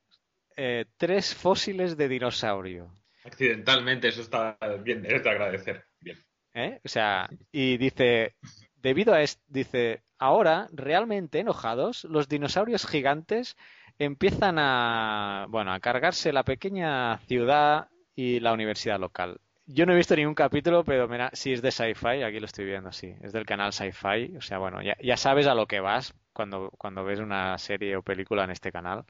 eh, 0.56 0.86
tres 0.98 1.36
fósiles 1.36 1.98
de 1.98 2.08
dinosaurio. 2.08 2.92
Accidentalmente, 3.24 4.08
eso 4.08 4.22
está 4.22 4.58
bien, 4.84 5.06
es 5.06 5.24
de 5.24 5.30
agradecer. 5.30 5.86
Bien. 6.00 6.18
¿eh? 6.54 6.80
O 6.84 6.90
sea, 6.90 7.30
y 7.52 7.78
dice, 7.78 8.36
debido 8.76 9.14
a 9.14 9.22
esto, 9.22 9.44
dice, 9.48 10.02
ahora, 10.18 10.68
realmente 10.72 11.40
enojados, 11.40 12.06
los 12.06 12.28
dinosaurios 12.28 12.88
gigantes 12.88 13.56
empiezan 14.00 14.58
a, 14.60 15.46
bueno, 15.50 15.74
a 15.74 15.80
cargarse 15.80 16.32
la 16.32 16.44
pequeña 16.44 17.18
ciudad 17.28 17.90
y 18.16 18.40
la 18.40 18.54
universidad 18.54 19.00
local. 19.00 19.40
Yo 19.70 19.86
no 19.86 19.92
he 19.94 19.96
visto 19.98 20.16
ningún 20.16 20.34
capítulo, 20.36 20.84
pero 20.86 21.08
mira, 21.10 21.30
si 21.34 21.52
es 21.52 21.62
de 21.62 21.72
sci-fi, 21.72 22.24
aquí 22.24 22.40
lo 22.40 22.46
estoy 22.46 22.66
viendo, 22.66 22.92
sí, 22.94 23.14
es 23.22 23.34
del 23.34 23.46
canal 23.46 23.74
sci-fi, 23.74 24.38
o 24.38 24.42
sea, 24.42 24.60
bueno, 24.60 24.82
ya, 24.82 24.96
ya 25.04 25.18
sabes 25.18 25.46
a 25.48 25.56
lo 25.56 25.68
que 25.68 25.82
vas 25.82 26.14
cuando, 26.32 26.70
cuando 26.78 27.04
ves 27.04 27.20
una 27.20 27.58
serie 27.58 27.98
o 27.98 28.02
película 28.02 28.46
en 28.46 28.52
este 28.52 28.72
canal. 28.72 29.04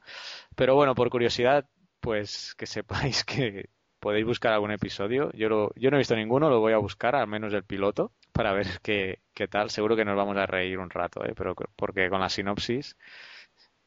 Pero 0.56 0.74
bueno, 0.76 0.94
por 0.96 1.10
curiosidad, 1.10 1.68
pues 2.00 2.54
que 2.56 2.66
sepáis 2.66 3.24
que 3.26 3.70
podéis 4.00 4.26
buscar 4.26 4.52
algún 4.54 4.72
episodio. 4.72 5.30
Yo, 5.32 5.48
lo- 5.50 5.72
yo 5.76 5.90
no 5.90 5.96
he 5.98 6.00
visto 6.00 6.16
ninguno, 6.16 6.50
lo 6.50 6.60
voy 6.60 6.72
a 6.74 6.78
buscar, 6.78 7.16
al 7.16 7.28
menos 7.28 7.54
el 7.54 7.64
piloto, 7.64 8.12
para 8.32 8.52
ver 8.52 8.66
qué, 8.82 9.20
qué 9.34 9.48
tal. 9.48 9.70
Seguro 9.70 9.96
que 9.96 10.04
nos 10.06 10.16
vamos 10.16 10.36
a 10.38 10.46
reír 10.46 10.78
un 10.78 10.90
rato, 10.90 11.24
¿eh? 11.24 11.34
Pero 11.36 11.54
porque 11.76 12.10
con 12.10 12.20
la 12.20 12.28
sinopsis. 12.30 12.96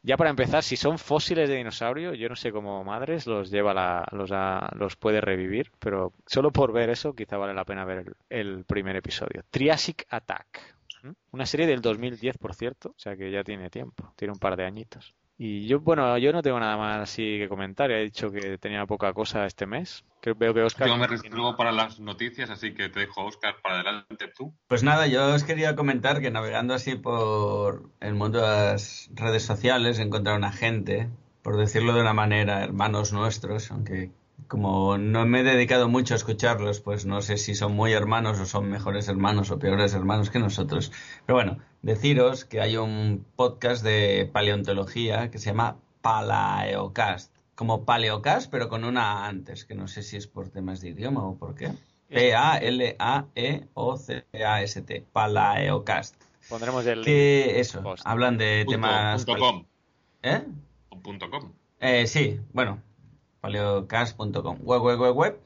Ya 0.04 0.18
para 0.18 0.32
empezar, 0.32 0.64
si 0.64 0.78
son 0.78 0.98
fósiles 0.98 1.48
de 1.48 1.58
dinosaurio, 1.58 2.16
yo 2.16 2.28
no 2.28 2.36
sé 2.36 2.52
cómo 2.52 2.84
madres 2.84 3.28
los 3.28 3.52
lleva 3.52 3.74
la, 3.74 4.08
los, 4.12 4.32
los 4.76 4.96
puede 4.96 5.22
revivir, 5.22 5.72
pero 5.78 6.12
solo 6.26 6.52
por 6.52 6.74
ver 6.74 6.90
eso 6.90 7.14
quizá 7.14 7.38
vale 7.38 7.54
la 7.54 7.66
pena 7.66 7.86
ver 7.86 8.16
el, 8.30 8.64
primer 8.66 8.96
episodio. 8.96 9.44
Triassic 9.52 10.08
Attack. 10.10 10.76
Una 11.32 11.46
serie 11.46 11.68
del 11.68 11.82
2010, 11.82 12.38
por 12.38 12.54
cierto, 12.56 12.90
o 12.90 13.00
sea 13.00 13.16
que 13.16 13.32
ya 13.32 13.44
tiene 13.44 13.70
tiempo, 13.70 14.14
tiene 14.16 14.34
un 14.34 14.40
par 14.40 14.56
de 14.56 14.66
añitos. 14.66 15.14
Y 15.38 15.66
yo, 15.68 15.80
bueno, 15.80 16.18
yo 16.18 16.32
no 16.32 16.42
tengo 16.44 16.60
nada 16.60 16.78
más 16.78 17.00
así 17.00 17.40
que 17.40 17.50
comentar. 17.50 17.90
He 17.90 18.04
dicho 18.04 18.32
que 18.32 18.58
tenía 18.58 18.86
poca 18.86 19.12
cosa 19.14 19.46
este 19.46 19.66
mes. 19.66 20.04
Que 20.22 20.34
veo 20.34 20.54
que 20.54 20.62
Oscar. 20.62 20.88
Yo 20.88 20.98
me 20.98 21.08
reservo 21.08 21.58
para 21.58 21.72
las 21.72 22.00
noticias, 22.00 22.50
así 22.52 22.74
que 22.74 22.90
te 22.90 23.00
dejo, 23.00 23.26
Oscar, 23.26 23.56
para 23.64 23.76
adelante 23.76 24.32
tú. 24.38 24.54
Pues 24.68 24.84
nada, 24.84 25.08
yo 25.08 25.34
os 25.34 25.44
quería 25.44 25.76
comentar 25.76 26.22
que 26.22 26.30
navegando 26.30 26.76
así 26.76 26.96
por 26.96 27.90
el 28.00 28.14
mundo 28.14 28.40
de 28.40 28.48
las 28.48 29.10
redes 29.16 29.44
sociales 29.44 29.98
he 29.98 30.04
encontrado 30.04 30.38
una 30.38 30.52
gente, 30.52 31.10
por 31.42 31.58
decirlo 31.58 31.94
de 31.94 32.02
una 32.02 32.14
manera, 32.14 32.64
hermanos 32.64 33.12
nuestros, 33.12 33.72
aunque 33.72 34.12
como 34.48 34.98
no 34.98 35.26
me 35.26 35.40
he 35.40 35.44
dedicado 35.44 35.88
mucho 35.88 36.14
a 36.14 36.18
escucharlos, 36.18 36.82
pues 36.82 37.06
no 37.06 37.22
sé 37.22 37.38
si 37.38 37.56
son 37.56 37.74
muy 37.74 37.94
hermanos 37.94 38.40
o 38.40 38.46
son 38.46 38.70
mejores 38.70 39.08
hermanos 39.08 39.50
o 39.50 39.60
peores 39.60 39.94
hermanos 39.94 40.30
que 40.30 40.40
nosotros. 40.40 40.92
Pero 41.26 41.38
bueno, 41.38 41.58
deciros 41.82 42.46
que 42.46 42.62
hay 42.62 42.78
un 42.78 43.26
podcast 43.36 43.84
de 43.84 44.30
paleontología 44.32 45.30
que 45.32 45.38
se 45.40 45.48
llama 45.52 45.78
Palaeocast. 46.02 47.34
Como 47.56 47.86
Paleocast, 47.86 48.50
pero 48.50 48.70
con 48.70 48.84
una 48.86 49.24
A 49.24 49.28
antes, 49.28 49.66
que 49.66 49.76
no 49.76 49.88
sé 49.88 50.02
si 50.04 50.18
es 50.18 50.26
por 50.28 50.50
temas 50.50 50.82
de 50.82 50.90
idioma 50.90 51.24
o 51.28 51.36
por 51.36 51.54
qué. 51.56 51.68
E 52.10 52.32
P-A-L-A-E-O-C-A-S-T. 53.74 55.06
Palaeocast. 55.14 56.16
Pondremos 56.50 56.86
el 56.88 57.00
link. 57.00 57.06
Que 57.06 57.60
eso, 57.60 57.82
Post. 57.84 58.04
hablan 58.06 58.38
de 58.38 58.64
Punto, 58.66 58.72
temas... 58.76 59.26
punto 59.26 59.40
com. 59.40 59.66
¿Eh? 60.24 60.44
O 60.90 61.00
punto 61.00 61.30
com. 61.30 61.52
Eh, 61.80 62.08
sí, 62.08 62.40
bueno, 62.54 62.82
paleocast.com. 63.42 64.58
Web, 64.62 64.82
web, 64.82 65.00
web, 65.00 65.16
web, 65.16 65.40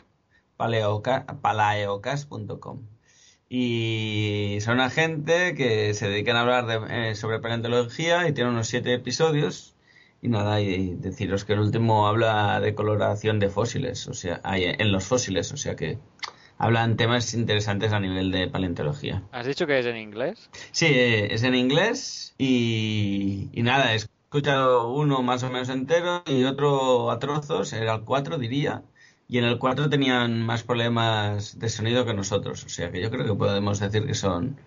paleoca- 0.58 1.26
palaeocast.com. 1.42 2.80
Y 3.58 4.60
son 4.60 4.74
una 4.76 4.90
gente 4.90 5.56
que 5.56 5.94
se 5.94 6.10
dedican 6.10 6.36
a 6.36 6.42
hablar 6.42 6.66
de, 6.66 7.12
eh, 7.12 7.16
sobre 7.16 7.40
paleontología 7.40 8.28
y 8.28 8.34
tiene 8.34 8.50
unos 8.50 8.68
siete 8.68 8.94
episodios. 8.94 9.76
Y 10.22 10.28
nada, 10.28 10.60
y 10.60 10.96
deciros 10.96 11.46
que 11.46 11.54
el 11.54 11.60
último 11.60 12.06
habla 12.08 12.60
de 12.60 12.76
coloración 12.76 13.40
de 13.40 13.50
fósiles, 13.50 14.08
o 14.08 14.14
sea, 14.14 14.42
hay- 14.44 14.66
en 14.66 14.92
los 14.92 15.06
fósiles, 15.06 15.54
o 15.54 15.58
sea 15.58 15.76
que 15.78 16.00
hablan 16.58 16.98
temas 16.98 17.34
interesantes 17.34 17.94
a 17.94 18.00
nivel 18.02 18.30
de 18.32 18.48
paleontología. 18.50 19.24
¿Has 19.32 19.46
dicho 19.46 19.66
que 19.68 19.80
es 19.80 19.86
en 19.86 19.98
inglés? 19.98 20.50
Sí, 20.72 20.88
es 20.90 21.44
en 21.44 21.56
inglés 21.56 22.34
y, 22.38 23.50
y 23.54 23.62
nada, 23.64 23.94
he 23.94 23.96
escuchado 23.96 24.92
uno 24.92 25.22
más 25.22 25.44
o 25.44 25.50
menos 25.50 25.70
entero 25.70 26.24
y 26.26 26.44
otro 26.44 27.10
a 27.10 27.20
trozos, 27.20 27.72
era 27.72 27.94
el 27.96 28.02
4 28.02 28.38
diría, 28.38 28.84
y 29.28 29.38
en 29.38 29.46
el 29.46 29.58
4 29.58 29.90
tenían 29.90 30.42
más 30.42 30.64
problemas 30.64 31.58
de 31.58 31.70
sonido 31.70 32.06
que 32.06 32.14
nosotros, 32.14 32.64
o 32.64 32.70
sea 32.70 32.92
que 32.92 33.02
yo 33.02 33.10
creo 33.10 33.26
que 33.26 33.34
podemos 33.34 33.80
decir 33.80 34.06
que 34.06 34.14
son 34.14 34.58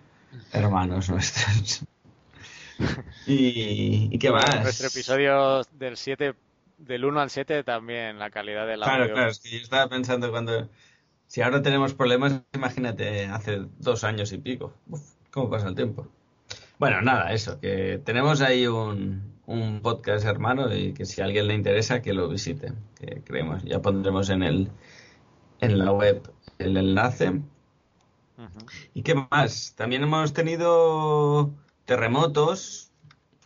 hermanos 0.51 1.09
nuestros. 1.09 1.85
y, 3.27 4.09
y 4.11 4.19
qué 4.19 4.31
más. 4.31 4.61
Nuestro 4.61 4.87
episodio 4.87 5.61
del 5.71 5.97
7, 5.97 6.33
del 6.77 7.05
1 7.05 7.19
al 7.19 7.29
7 7.29 7.63
también, 7.63 8.19
la 8.19 8.29
calidad 8.29 8.67
del 8.67 8.83
audio. 8.83 8.95
Claro, 8.95 9.13
claro, 9.13 9.31
es 9.31 9.39
que 9.39 9.49
yo 9.49 9.57
estaba 9.57 9.87
pensando 9.89 10.31
cuando... 10.31 10.69
Si 11.27 11.41
ahora 11.41 11.61
tenemos 11.61 11.93
problemas, 11.93 12.41
imagínate 12.53 13.25
hace 13.25 13.61
dos 13.77 14.03
años 14.03 14.33
y 14.33 14.39
pico. 14.39 14.73
Uf, 14.87 15.01
¿Cómo 15.29 15.49
pasa 15.49 15.67
el 15.67 15.75
tiempo? 15.75 16.07
Bueno, 16.79 17.01
nada, 17.01 17.33
eso, 17.33 17.59
que 17.59 18.01
tenemos 18.03 18.41
ahí 18.41 18.65
un, 18.65 19.28
un 19.49 19.81
podcast 19.81 20.25
hermano 20.25 20.73
y 20.73 20.93
que 20.93 21.05
si 21.05 21.21
a 21.21 21.25
alguien 21.25 21.47
le 21.47 21.55
interesa 21.55 22.01
que 22.01 22.13
lo 22.13 22.29
visite, 22.29 22.73
que 22.99 23.21
creemos. 23.23 23.63
Ya 23.63 23.81
pondremos 23.81 24.29
en 24.29 24.43
el 24.43 24.69
en 25.59 25.79
la 25.79 25.91
web 25.91 26.31
el 26.59 26.77
enlace. 26.77 27.41
¿Y 28.93 29.01
qué 29.01 29.15
más? 29.15 29.73
También 29.75 30.03
hemos 30.03 30.33
tenido 30.33 31.51
terremotos, 31.85 32.91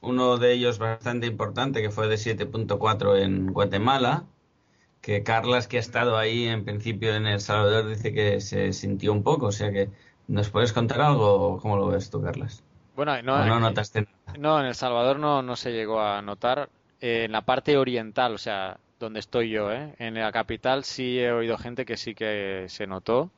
uno 0.02 0.38
de 0.38 0.54
ellos 0.54 0.78
bastante 0.78 1.26
importante 1.26 1.82
que 1.82 1.90
fue 1.90 2.08
de 2.08 2.16
7.4 2.16 3.20
en 3.20 3.48
Guatemala, 3.54 4.26
que 5.02 5.24
Carlas 5.24 5.68
que 5.68 5.78
ha 5.78 5.80
estado 5.80 6.18
ahí 6.18 6.48
en 6.48 6.66
principio 6.66 7.16
en 7.16 7.26
El 7.26 7.40
Salvador 7.40 7.88
dice 7.88 8.14
que 8.14 8.42
se 8.42 8.74
sintió 8.74 9.14
un 9.14 9.24
poco, 9.24 9.48
o 9.48 9.52
sea 9.52 9.72
que 9.72 9.90
¿nos 10.28 10.50
puedes 10.50 10.74
contar 10.74 11.02
algo? 11.02 11.60
¿Cómo 11.60 11.78
lo 11.78 11.88
ves 11.88 12.10
tú, 12.10 12.22
Carlas? 12.22 12.64
Bueno, 12.96 13.22
no, 13.22 13.40
¿O 13.40 13.44
no 13.48 13.56
notaste 13.60 14.00
nada? 14.02 14.34
No, 14.40 14.60
en 14.60 14.66
El 14.68 14.76
Salvador 14.76 15.20
no, 15.20 15.42
no 15.42 15.56
se 15.56 15.72
llegó 15.72 16.02
a 16.02 16.22
notar. 16.22 16.70
Eh, 17.02 17.26
en 17.26 17.32
la 17.34 17.42
parte 17.44 17.78
oriental, 17.78 18.34
o 18.36 18.38
sea, 18.38 18.80
donde 19.00 19.20
estoy 19.20 19.50
yo, 19.52 19.72
¿eh? 19.72 19.96
En 20.00 20.16
la 20.16 20.32
capital 20.32 20.84
sí 20.84 21.20
he 21.20 21.32
oído 21.32 21.58
gente 21.58 21.86
que 21.86 21.98
sí 21.98 22.16
que 22.16 22.66
se 22.70 22.88
notó. 22.88 23.32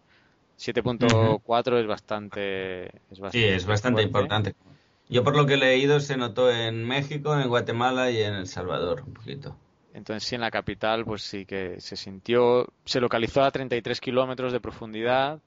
7.4 0.57 1.79
es 1.79 1.87
bastante, 1.87 2.85
es 3.11 3.19
Sí, 3.27 3.43
bastante 3.43 3.43
es 3.43 3.65
bastante 3.67 4.01
fuerte. 4.01 4.03
importante. 4.03 4.55
Yo 5.09 5.23
por 5.23 5.35
lo 5.35 5.45
que 5.45 5.55
he 5.55 5.57
leído 5.57 5.99
se 5.99 6.17
notó 6.17 6.49
en 6.51 6.83
México, 6.85 7.37
en 7.39 7.49
Guatemala 7.49 8.09
y 8.11 8.21
en 8.21 8.33
El 8.35 8.47
Salvador 8.47 9.03
un 9.05 9.13
poquito. 9.13 9.57
Entonces 9.95 10.27
sí, 10.27 10.35
en 10.35 10.41
la 10.41 10.51
capital 10.51 11.05
pues 11.05 11.21
sí 11.23 11.45
que 11.45 11.79
se 11.79 11.95
sintió, 11.95 12.67
se 12.83 12.99
localizó 12.99 13.43
a 13.43 13.51
33 13.51 14.01
kilómetros 14.01 14.51
de 14.51 14.59
profundidad, 14.59 15.39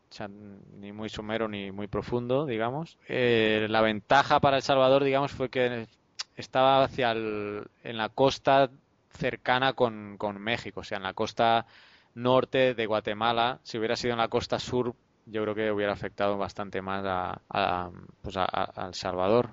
ni 0.78 0.90
muy 0.90 1.10
somero 1.10 1.48
ni 1.48 1.70
muy 1.70 1.86
profundo, 1.86 2.46
digamos. 2.46 2.96
Eh, 3.08 3.66
la 3.68 3.82
ventaja 3.82 4.40
para 4.40 4.56
El 4.56 4.62
Salvador, 4.62 5.04
digamos, 5.04 5.32
fue 5.32 5.50
que 5.50 5.86
estaba 6.34 6.82
hacia 6.82 7.10
el, 7.10 7.66
en 7.84 7.98
la 7.98 8.08
costa 8.08 8.70
cercana 9.10 9.74
con, 9.74 10.16
con 10.16 10.40
México, 10.40 10.80
o 10.80 10.84
sea, 10.84 10.96
en 10.96 11.04
la 11.04 11.12
costa 11.12 11.66
norte 12.14 12.72
de 12.72 12.86
Guatemala. 12.86 13.60
Si 13.64 13.76
hubiera 13.76 13.96
sido 13.96 14.14
en 14.14 14.18
la 14.18 14.28
costa 14.28 14.58
sur, 14.58 14.94
yo 15.26 15.42
creo 15.42 15.54
que 15.54 15.70
hubiera 15.70 15.92
afectado 15.92 16.38
bastante 16.38 16.80
más 16.80 17.04
a, 17.06 17.90
pues 18.22 18.38
a 18.38 18.86
El 18.86 18.94
Salvador. 18.94 19.50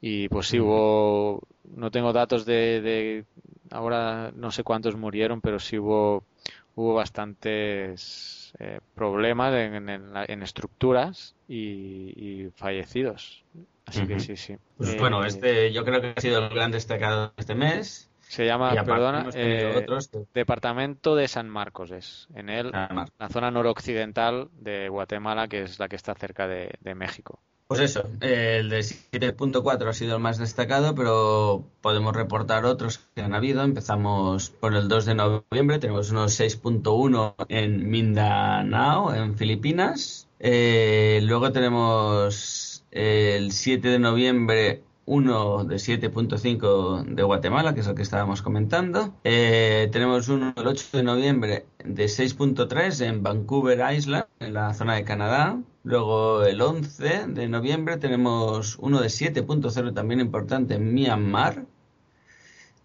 Y 0.00 0.28
pues 0.28 0.46
sí, 0.48 0.60
hubo, 0.60 1.42
no 1.64 1.90
tengo 1.90 2.12
datos 2.12 2.44
de, 2.46 2.80
de, 2.80 3.24
ahora 3.70 4.30
no 4.34 4.50
sé 4.50 4.62
cuántos 4.62 4.96
murieron, 4.96 5.40
pero 5.40 5.58
sí 5.58 5.78
hubo, 5.78 6.24
hubo 6.74 6.94
bastantes 6.94 8.52
eh, 8.60 8.80
problemas 8.94 9.52
en, 9.54 9.88
en, 9.88 10.12
la- 10.12 10.24
en 10.24 10.42
estructuras 10.42 11.34
y, 11.48 12.44
y 12.46 12.50
fallecidos. 12.52 13.44
Así 13.86 14.06
que 14.06 14.18
sí, 14.20 14.36
sí. 14.36 14.56
Pues 14.76 14.90
Eh, 14.90 15.00
bueno, 15.00 15.24
este 15.24 15.72
yo 15.72 15.84
creo 15.84 16.00
que 16.00 16.14
ha 16.16 16.20
sido 16.20 16.38
el 16.46 16.54
gran 16.54 16.70
destacado 16.70 17.28
de 17.28 17.32
este 17.38 17.54
mes. 17.54 18.08
se 18.20 18.46
llama, 18.46 18.76
perdona, 18.84 19.28
eh, 19.34 19.64
otros 19.76 20.08
que- 20.08 20.26
Departamento 20.34 21.16
de 21.16 21.26
San 21.26 21.48
Marcos 21.48 21.90
es, 21.90 22.28
en 22.34 22.48
el, 22.50 22.72
Ah, 22.74 22.88
Mar- 22.92 23.08
la 23.18 23.28
zona 23.28 23.50
noroccidental 23.50 24.50
de 24.52 24.88
Guatemala, 24.88 25.48
que 25.48 25.62
es 25.62 25.78
la 25.78 25.88
que 25.88 25.96
está 25.96 26.14
cerca 26.14 26.46
de, 26.46 26.74
de 26.80 26.94
México. 26.94 27.42
Pues 27.68 27.80
eso, 27.82 28.08
el 28.22 28.70
de 28.70 28.78
7.4 28.78 29.86
ha 29.86 29.92
sido 29.92 30.16
el 30.16 30.22
más 30.22 30.38
destacado, 30.38 30.94
pero 30.94 31.66
podemos 31.82 32.16
reportar 32.16 32.64
otros 32.64 32.96
que 33.14 33.20
han 33.20 33.34
habido. 33.34 33.62
Empezamos 33.62 34.48
por 34.48 34.74
el 34.74 34.88
2 34.88 35.04
de 35.04 35.14
noviembre, 35.14 35.78
tenemos 35.78 36.10
unos 36.10 36.40
6.1 36.40 37.34
en 37.48 37.90
Mindanao, 37.90 39.14
en 39.14 39.36
Filipinas. 39.36 40.28
Eh, 40.40 41.20
luego 41.24 41.52
tenemos 41.52 42.84
el 42.90 43.52
7 43.52 43.86
de 43.86 43.98
noviembre 43.98 44.82
uno 45.10 45.64
de 45.64 45.76
7.5 45.76 47.02
de 47.04 47.22
Guatemala, 47.22 47.72
que 47.72 47.80
es 47.80 47.86
el 47.86 47.94
que 47.94 48.02
estábamos 48.02 48.42
comentando. 48.42 49.14
Eh, 49.24 49.88
tenemos 49.90 50.28
uno 50.28 50.52
el 50.54 50.66
8 50.66 50.98
de 50.98 51.02
noviembre 51.02 51.66
de 51.82 52.04
6.3 52.04 53.00
en 53.06 53.22
Vancouver 53.22 53.80
Island, 53.94 54.26
en 54.40 54.52
la 54.52 54.74
zona 54.74 54.96
de 54.96 55.04
Canadá. 55.04 55.58
Luego 55.82 56.44
el 56.44 56.60
11 56.60 57.26
de 57.28 57.48
noviembre 57.48 57.96
tenemos 57.96 58.76
uno 58.80 59.00
de 59.00 59.08
7.0 59.08 59.94
también 59.94 60.20
importante 60.20 60.74
en 60.74 60.92
Myanmar. 60.92 61.64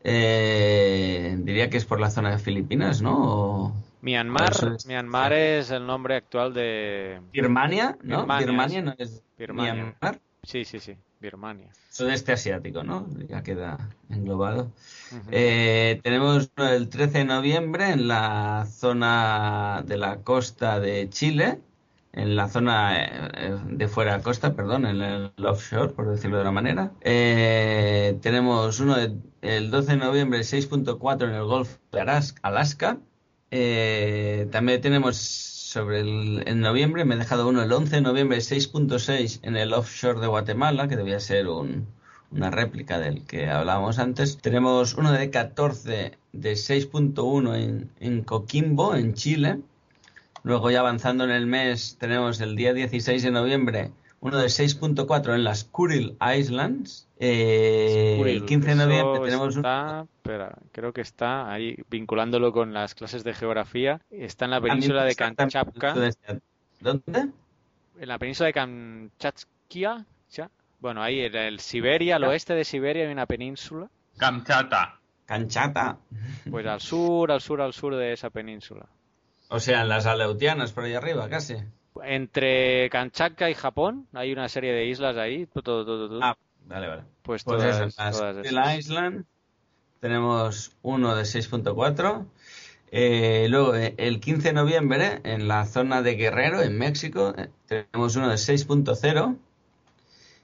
Eh, 0.06 1.36
diría 1.40 1.70
que 1.70 1.78
es 1.78 1.86
por 1.86 2.00
la 2.00 2.10
zona 2.10 2.32
de 2.32 2.38
Filipinas, 2.40 3.02
¿no? 3.02 3.16
O- 3.68 3.74
Myanmar, 4.02 4.52
es- 4.76 4.86
Myanmar 4.86 5.34
es 5.34 5.72
el 5.72 5.86
nombre 5.86 6.16
actual 6.16 6.54
de... 6.54 7.22
Birmania, 7.32 7.98
¿no? 8.04 8.20
Birmania, 8.22 8.46
Birmania 8.46 8.82
no 8.82 8.96
es 8.98 9.22
Birmania. 9.38 9.74
Myanmar. 9.74 10.20
Sí, 10.44 10.66
sí, 10.66 10.80
sí, 10.80 10.96
Birmania. 11.24 11.70
Sudeste 11.90 12.34
asiático, 12.34 12.84
¿no? 12.84 13.08
Ya 13.30 13.42
queda 13.42 13.90
englobado. 14.10 14.72
Ujú. 15.12 15.30
Eh, 15.32 16.00
tenemos 16.04 16.52
el 16.58 16.90
13 16.90 17.20
de 17.20 17.26
noviembre 17.26 17.90
en 17.92 18.08
la 18.08 18.68
zona 18.70 19.84
de 19.88 19.98
la 19.98 20.18
costa 20.18 20.80
de 20.80 21.10
Chile, 21.10 21.60
en 22.12 22.36
la 22.36 22.48
zona 22.50 22.96
eh, 23.06 23.58
de 23.70 23.88
fuera 23.88 24.18
de 24.18 24.24
costa, 24.24 24.54
perdón, 24.54 24.86
en 24.86 25.02
el 25.02 25.32
offshore, 25.46 25.94
por 25.94 26.10
decirlo 26.10 26.36
de 26.38 26.42
una 26.44 26.52
manera. 26.52 26.92
Eh, 27.02 28.18
tenemos 28.22 28.80
uno 28.80 28.96
de- 28.96 29.16
el 29.42 29.72
12 29.72 29.94
de 29.94 29.98
noviembre, 29.98 30.44
6.4 30.44 31.28
en 31.28 31.34
el 31.36 31.44
Golfo 31.46 31.78
de 31.92 32.02
Alaska. 32.44 32.98
Eh, 33.52 34.48
también 34.52 34.82
tenemos 34.82 35.16
sobre 35.74 36.02
el 36.02 36.44
en 36.46 36.60
noviembre, 36.60 37.04
me 37.04 37.16
he 37.16 37.18
dejado 37.18 37.50
uno 37.50 37.64
el 37.64 37.74
11 37.74 37.96
de 37.96 38.02
noviembre, 38.02 38.38
6.6 38.38 39.40
en 39.42 39.58
el 39.58 39.74
offshore 39.74 40.20
de 40.20 40.28
Guatemala, 40.28 40.88
que 40.88 40.96
debía 40.96 41.20
ser 41.20 41.48
un, 41.48 41.88
una 42.30 42.52
réplica 42.52 43.00
del 43.00 43.26
que 43.26 43.50
hablábamos 43.50 43.98
antes. 43.98 44.38
Tenemos 44.38 44.94
uno 44.94 45.12
de 45.12 45.32
14 45.32 46.14
de 46.32 46.54
6.1 46.54 47.56
en, 47.56 47.90
en 48.00 48.24
Coquimbo, 48.24 48.96
en 48.96 49.16
Chile. 49.16 49.62
Luego 50.44 50.70
ya 50.70 50.82
avanzando 50.82 51.24
en 51.24 51.32
el 51.32 51.48
mes 51.48 51.98
tenemos 52.00 52.40
el 52.40 52.56
día 52.56 52.76
16 52.76 53.24
de 53.24 53.32
noviembre 53.32 53.92
uno 54.24 54.38
de 54.38 54.46
6.4 54.46 55.36
en 55.36 55.44
las 55.44 55.66
Kuril 55.66 56.18
Islands. 56.38 57.10
Eh, 57.20 58.16
Kuril, 58.18 58.38
el 58.38 58.46
15 58.46 58.70
de 58.70 58.76
noviembre 58.76 59.20
tenemos 59.20 59.58
un... 59.58 59.60
está, 59.60 60.06
espera, 60.16 60.58
creo 60.72 60.94
que 60.94 61.02
está 61.02 61.52
ahí 61.52 61.76
vinculándolo 61.90 62.54
con 62.54 62.74
las 62.74 62.96
clases 62.96 63.26
de 63.26 63.34
geografía. 63.34 64.00
Está 64.10 64.46
en 64.46 64.52
la 64.52 64.62
península 64.62 65.04
de 65.04 65.16
Kamchatka. 65.16 65.94
¿Dónde? 66.80 67.32
En 68.00 68.08
la 68.08 68.18
península 68.18 68.48
de 68.48 68.54
Kamchatskia. 68.54 70.06
¿ya? 70.32 70.50
Bueno, 70.80 71.04
ahí 71.04 71.20
en 71.20 71.36
el 71.36 71.60
Siberia, 71.60 72.16
al 72.16 72.24
oeste 72.24 72.54
de 72.54 72.64
Siberia 72.64 73.06
hay 73.06 73.12
una 73.12 73.26
península. 73.26 73.90
Kamchata. 74.18 75.02
Canchata. 75.26 75.98
Pues 76.50 76.66
al 76.66 76.80
sur, 76.80 77.30
al 77.30 77.42
sur, 77.42 77.62
al 77.62 77.74
sur 77.74 77.94
de 77.98 78.14
esa 78.14 78.30
península. 78.30 78.86
O 79.50 79.60
sea, 79.60 79.82
en 79.82 79.90
las 79.90 80.06
Aleutianas, 80.06 80.72
por 80.72 80.86
ahí 80.86 80.94
arriba, 80.94 81.28
casi. 81.28 81.58
Entre 82.03 82.89
Kamchatka 82.89 83.49
y 83.49 83.53
Japón 83.53 84.08
hay 84.13 84.32
una 84.32 84.49
serie 84.49 84.73
de 84.73 84.86
islas 84.86 85.17
ahí. 85.17 85.45
Todo, 85.47 85.62
todo, 85.62 85.86
todo, 85.86 86.10
todo. 86.10 86.19
Ah, 86.23 86.38
vale, 86.65 86.88
vale. 86.88 87.03
pues 87.21 87.43
Pues 87.43 87.62
todas, 87.62 87.75
eso, 87.79 88.01
las 88.01 88.17
todas. 88.17 88.77
Island 88.77 89.25
tenemos 90.03 90.75
uno 90.82 91.15
de 91.15 91.23
6.4. 91.23 92.25
Eh, 92.91 93.47
luego, 93.49 93.73
eh, 93.73 93.95
el 93.97 94.19
15 94.19 94.49
de 94.49 94.53
noviembre, 94.53 95.21
en 95.23 95.47
la 95.47 95.65
zona 95.65 96.01
de 96.01 96.15
Guerrero, 96.15 96.62
en 96.62 96.77
México, 96.77 97.34
eh, 97.38 97.49
tenemos 97.67 98.17
uno 98.17 98.27
de 98.29 98.36
6.0. 98.36 99.38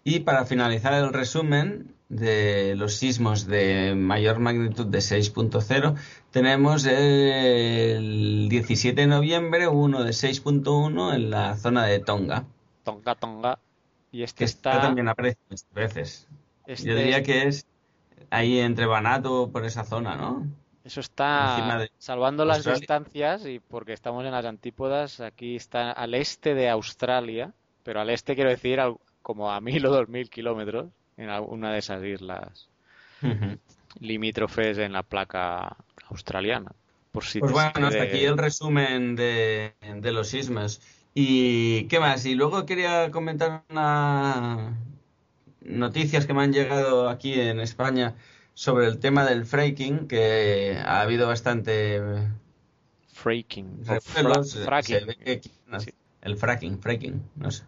Y 0.06 0.22
para 0.22 0.46
finalizar 0.46 0.94
el 0.94 1.12
resumen 1.12 1.94
de 2.08 2.74
los 2.78 2.96
sismos 2.96 3.48
de 3.48 3.96
mayor 3.96 4.40
magnitud 4.40 4.88
de 4.88 5.00
6.0, 5.00 5.96
tenemos 6.32 6.86
el 6.86 8.48
17 8.50 9.02
de 9.02 9.08
noviembre 9.08 9.68
uno 9.68 10.04
de 10.04 10.12
6.1 10.14 11.14
en 11.14 11.30
la 11.30 11.56
zona 11.58 11.86
de 11.86 12.00
Tonga, 12.00 12.46
Tonga, 12.84 13.16
Tonga. 13.16 13.60
Y 14.12 14.24
este 14.24 14.40
que 14.40 14.46
está. 14.46 14.82
también 14.82 15.08
aparece 15.08 15.38
muchas 15.50 15.74
veces. 15.74 16.28
este 16.66 16.88
Yo 16.88 16.96
diría 16.96 17.18
es- 17.20 17.26
que 17.26 17.48
es 17.48 17.66
ahí 18.32 18.60
entre 18.60 18.86
Banato 18.86 19.50
por 19.52 19.66
esa 19.66 19.84
zona, 19.84 20.16
¿no? 20.16 20.48
Eso 20.84 21.02
está 21.02 21.78
de 21.78 21.92
salvando 22.00 22.46
las 22.46 22.58
Australia. 22.58 22.80
distancias 22.80 23.46
y 23.46 23.60
porque 23.60 23.94
estamos 23.94 24.26
en 24.26 24.32
las 24.32 24.46
antípodas, 24.46 25.20
aquí 25.20 25.56
está 25.56 25.92
al 25.92 26.16
este 26.16 26.56
de 26.56 26.70
Australia, 26.70 27.54
pero 27.84 28.02
al 28.02 28.10
este 28.10 28.34
quiero 28.36 28.50
decir 28.50 28.80
al- 28.80 28.98
como 29.22 29.52
a 29.52 29.62
mil 29.62 29.86
o 29.86 29.92
dos 29.92 30.10
mil 30.10 30.30
kilómetros 30.30 30.88
en 31.18 31.30
alguna 31.30 31.72
de 31.72 31.80
esas 31.80 32.04
islas 32.04 32.70
Ujú. 33.22 33.58
Limítrofes 34.00 34.78
en 34.78 34.94
la 34.94 35.04
placa 35.04 35.78
australiana. 36.10 36.72
Por 37.12 37.26
si 37.26 37.40
Pues 37.40 37.52
bueno, 37.52 37.88
hasta 37.88 38.04
aquí 38.04 38.24
el 38.24 38.38
resumen 38.38 39.16
de, 39.16 39.74
de 39.98 40.12
los 40.12 40.28
sismos. 40.30 40.82
¿Y 41.14 41.86
qué 41.86 42.00
más? 42.00 42.26
Y 42.26 42.36
luego 42.36 42.66
quería 42.66 43.10
comentar 43.12 43.64
una 43.70 44.78
noticias 45.62 46.26
que 46.26 46.34
me 46.34 46.44
han 46.44 46.54
llegado 46.54 47.10
aquí 47.10 47.40
en 47.40 47.60
España 47.60 48.16
sobre 48.54 48.88
el 48.88 49.00
tema 49.00 49.26
del 49.26 49.46
fracking, 49.46 50.08
que 50.08 50.78
ha 50.84 51.02
habido 51.02 51.28
bastante 51.28 52.02
Fracking. 53.14 53.84
fracking. 53.84 55.00
Sí. 55.80 55.94
El 56.22 56.38
fracking, 56.38 56.80
fracking, 56.80 57.24
no 57.36 57.52
sé. 57.52 57.64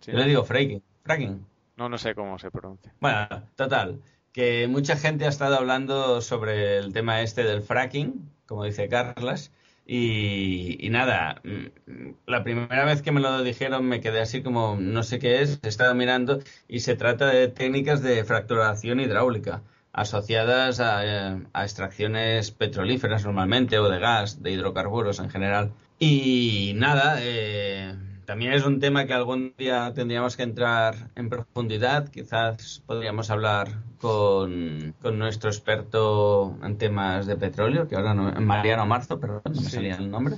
Sí. 0.00 0.12
Yo 0.12 0.18
le 0.18 0.26
digo 0.26 0.44
fracking, 0.44 0.82
fracking. 1.04 1.46
No, 1.76 1.88
no 1.88 1.98
sé 1.98 2.14
cómo 2.14 2.38
se 2.38 2.50
pronuncia. 2.50 2.92
Bueno, 3.00 3.28
total, 3.54 4.00
que 4.36 4.68
mucha 4.68 4.96
gente 4.98 5.24
ha 5.24 5.30
estado 5.30 5.56
hablando 5.56 6.20
sobre 6.20 6.76
el 6.76 6.92
tema 6.92 7.22
este 7.22 7.42
del 7.42 7.62
fracking, 7.62 8.30
como 8.44 8.64
dice 8.64 8.86
Carlas, 8.86 9.50
y, 9.86 10.88
nada, 10.90 11.40
mm, 11.42 12.10
la 12.26 12.44
primera 12.44 12.84
vez 12.84 13.00
que 13.00 13.12
me 13.12 13.20
lo 13.20 13.42
dijeron 13.42 13.86
me 13.86 14.02
quedé 14.02 14.20
así 14.20 14.42
como, 14.42 14.76
no 14.78 15.02
sé 15.04 15.18
qué 15.20 15.40
es, 15.40 15.58
he 15.62 15.68
estado 15.68 15.94
mirando 15.94 16.40
y 16.68 16.80
se 16.80 16.96
trata 16.96 17.28
de 17.28 17.48
técnicas 17.48 18.02
de 18.02 18.24
fracturación 18.24 19.00
hidráulica 19.00 19.62
asociadas 19.94 20.80
a, 20.80 21.06
eh, 21.06 21.42
a 21.54 21.62
extracciones 21.62 22.50
petrolíferas 22.50 23.24
normalmente 23.24 23.78
o 23.78 23.88
de 23.88 23.98
gas, 24.00 24.42
de 24.42 24.50
hidrocarburos 24.50 25.18
en 25.18 25.30
general. 25.30 25.72
Y 25.98 26.74
nada, 26.76 27.16
eh, 27.20 27.94
también 28.26 28.52
es 28.52 28.64
un 28.66 28.80
tema 28.80 29.06
que 29.06 29.14
algún 29.14 29.54
día 29.56 29.92
tendríamos 29.94 30.36
que 30.36 30.42
entrar 30.42 30.94
en 31.14 31.30
profundidad. 31.30 32.08
Quizás 32.08 32.82
podríamos 32.86 33.30
hablar 33.30 33.68
con, 33.98 34.94
con 35.00 35.18
nuestro 35.18 35.48
experto 35.48 36.56
en 36.62 36.76
temas 36.76 37.26
de 37.26 37.36
petróleo, 37.36 37.88
que 37.88 37.96
ahora 37.96 38.14
no, 38.14 38.32
Mariano 38.40 38.84
Marzo, 38.86 39.18
perdón, 39.18 39.42
no 39.44 39.50
me 39.52 39.56
Sí. 39.62 39.70
salía 39.76 39.96
el 39.96 40.10
nombre 40.10 40.36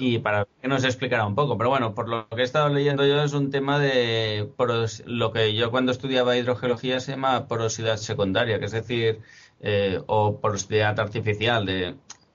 y 0.00 0.18
para 0.18 0.48
que 0.60 0.66
nos 0.66 0.82
explicara 0.82 1.24
un 1.26 1.36
poco. 1.36 1.56
Pero 1.56 1.70
bueno, 1.70 1.94
por 1.94 2.08
lo 2.08 2.28
que 2.28 2.40
he 2.40 2.44
estado 2.44 2.68
leyendo 2.70 3.06
yo 3.06 3.22
es 3.22 3.32
un 3.34 3.50
tema 3.52 3.78
de 3.78 4.48
poros- 4.56 5.04
lo 5.06 5.32
que 5.32 5.54
yo 5.54 5.70
cuando 5.70 5.92
estudiaba 5.92 6.36
hidrogeología 6.36 6.98
se 6.98 7.12
llama 7.12 7.46
porosidad 7.46 7.96
secundaria, 7.96 8.58
que 8.58 8.64
es 8.64 8.72
decir, 8.72 9.20
eh, 9.60 10.00
o 10.06 10.40
porosidad 10.40 10.98
artificial, 10.98 11.66
de 11.66 11.94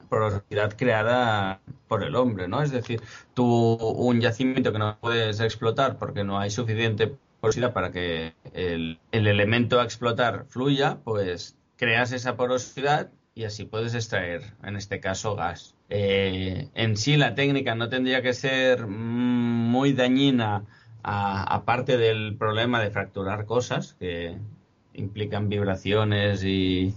porosidad 0.10 0.76
creada 0.78 1.62
por 1.88 2.04
el 2.04 2.16
hombre, 2.16 2.48
¿no? 2.48 2.62
Es 2.62 2.72
decir, 2.72 3.02
tú 3.34 3.46
un 3.76 4.22
yacimiento 4.22 4.72
que 4.72 4.80
no 4.80 4.98
puedes 5.00 5.40
explotar 5.40 5.98
porque 5.98 6.24
no 6.24 6.40
hay 6.40 6.50
suficiente 6.50 7.16
porosidad 7.40 7.74
para 7.74 7.92
que 7.92 8.34
el, 8.54 9.00
el 9.12 9.28
elemento 9.28 9.80
a 9.80 9.84
explotar 9.84 10.46
fluya, 10.50 10.98
pues 11.04 11.58
creas 11.78 12.12
esa 12.12 12.36
porosidad 12.36 13.12
y 13.36 13.44
así 13.44 13.66
puedes 13.66 13.94
extraer, 13.94 14.54
en 14.64 14.78
este 14.78 15.02
caso, 15.02 15.36
gas. 15.36 15.76
Eh, 15.90 16.70
en 16.74 16.96
sí, 16.96 17.18
la 17.18 17.36
técnica 17.36 17.76
no 17.76 17.90
tendría 17.90 18.22
que 18.22 18.34
ser 18.34 18.88
mm, 18.88 19.70
muy 19.72 19.94
dañina, 19.94 20.64
aparte 21.04 21.98
del 21.98 22.36
problema 22.38 22.82
de 22.82 22.90
fracturar 22.90 23.46
cosas 23.46 23.94
que 24.00 24.38
implican 24.94 25.50
vibraciones 25.50 26.44
y 26.44 26.96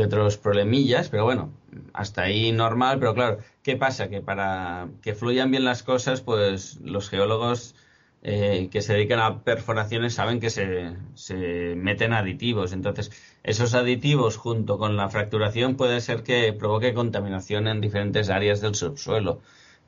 otros 0.00 0.36
problemillas, 0.36 1.08
pero 1.08 1.24
bueno, 1.24 1.50
hasta 1.92 2.22
ahí 2.22 2.52
normal, 2.52 2.98
pero 2.98 3.14
claro, 3.14 3.38
¿qué 3.62 3.76
pasa? 3.76 4.08
Que 4.08 4.20
para 4.20 4.88
que 5.02 5.14
fluyan 5.14 5.50
bien 5.50 5.64
las 5.64 5.82
cosas, 5.82 6.20
pues 6.20 6.80
los 6.82 7.08
geólogos 7.10 7.74
eh, 8.22 8.68
que 8.72 8.80
se 8.80 8.94
dedican 8.94 9.20
a 9.20 9.42
perforaciones 9.44 10.14
saben 10.14 10.40
que 10.40 10.50
se, 10.50 10.96
se 11.14 11.74
meten 11.76 12.12
aditivos. 12.12 12.72
Entonces, 12.72 13.10
esos 13.42 13.74
aditivos 13.74 14.36
junto 14.38 14.78
con 14.78 14.96
la 14.96 15.10
fracturación 15.10 15.76
puede 15.76 16.00
ser 16.00 16.22
que 16.22 16.52
provoque 16.54 16.94
contaminación 16.94 17.68
en 17.68 17.80
diferentes 17.80 18.30
áreas 18.30 18.60
del 18.62 18.74
subsuelo. 18.74 19.40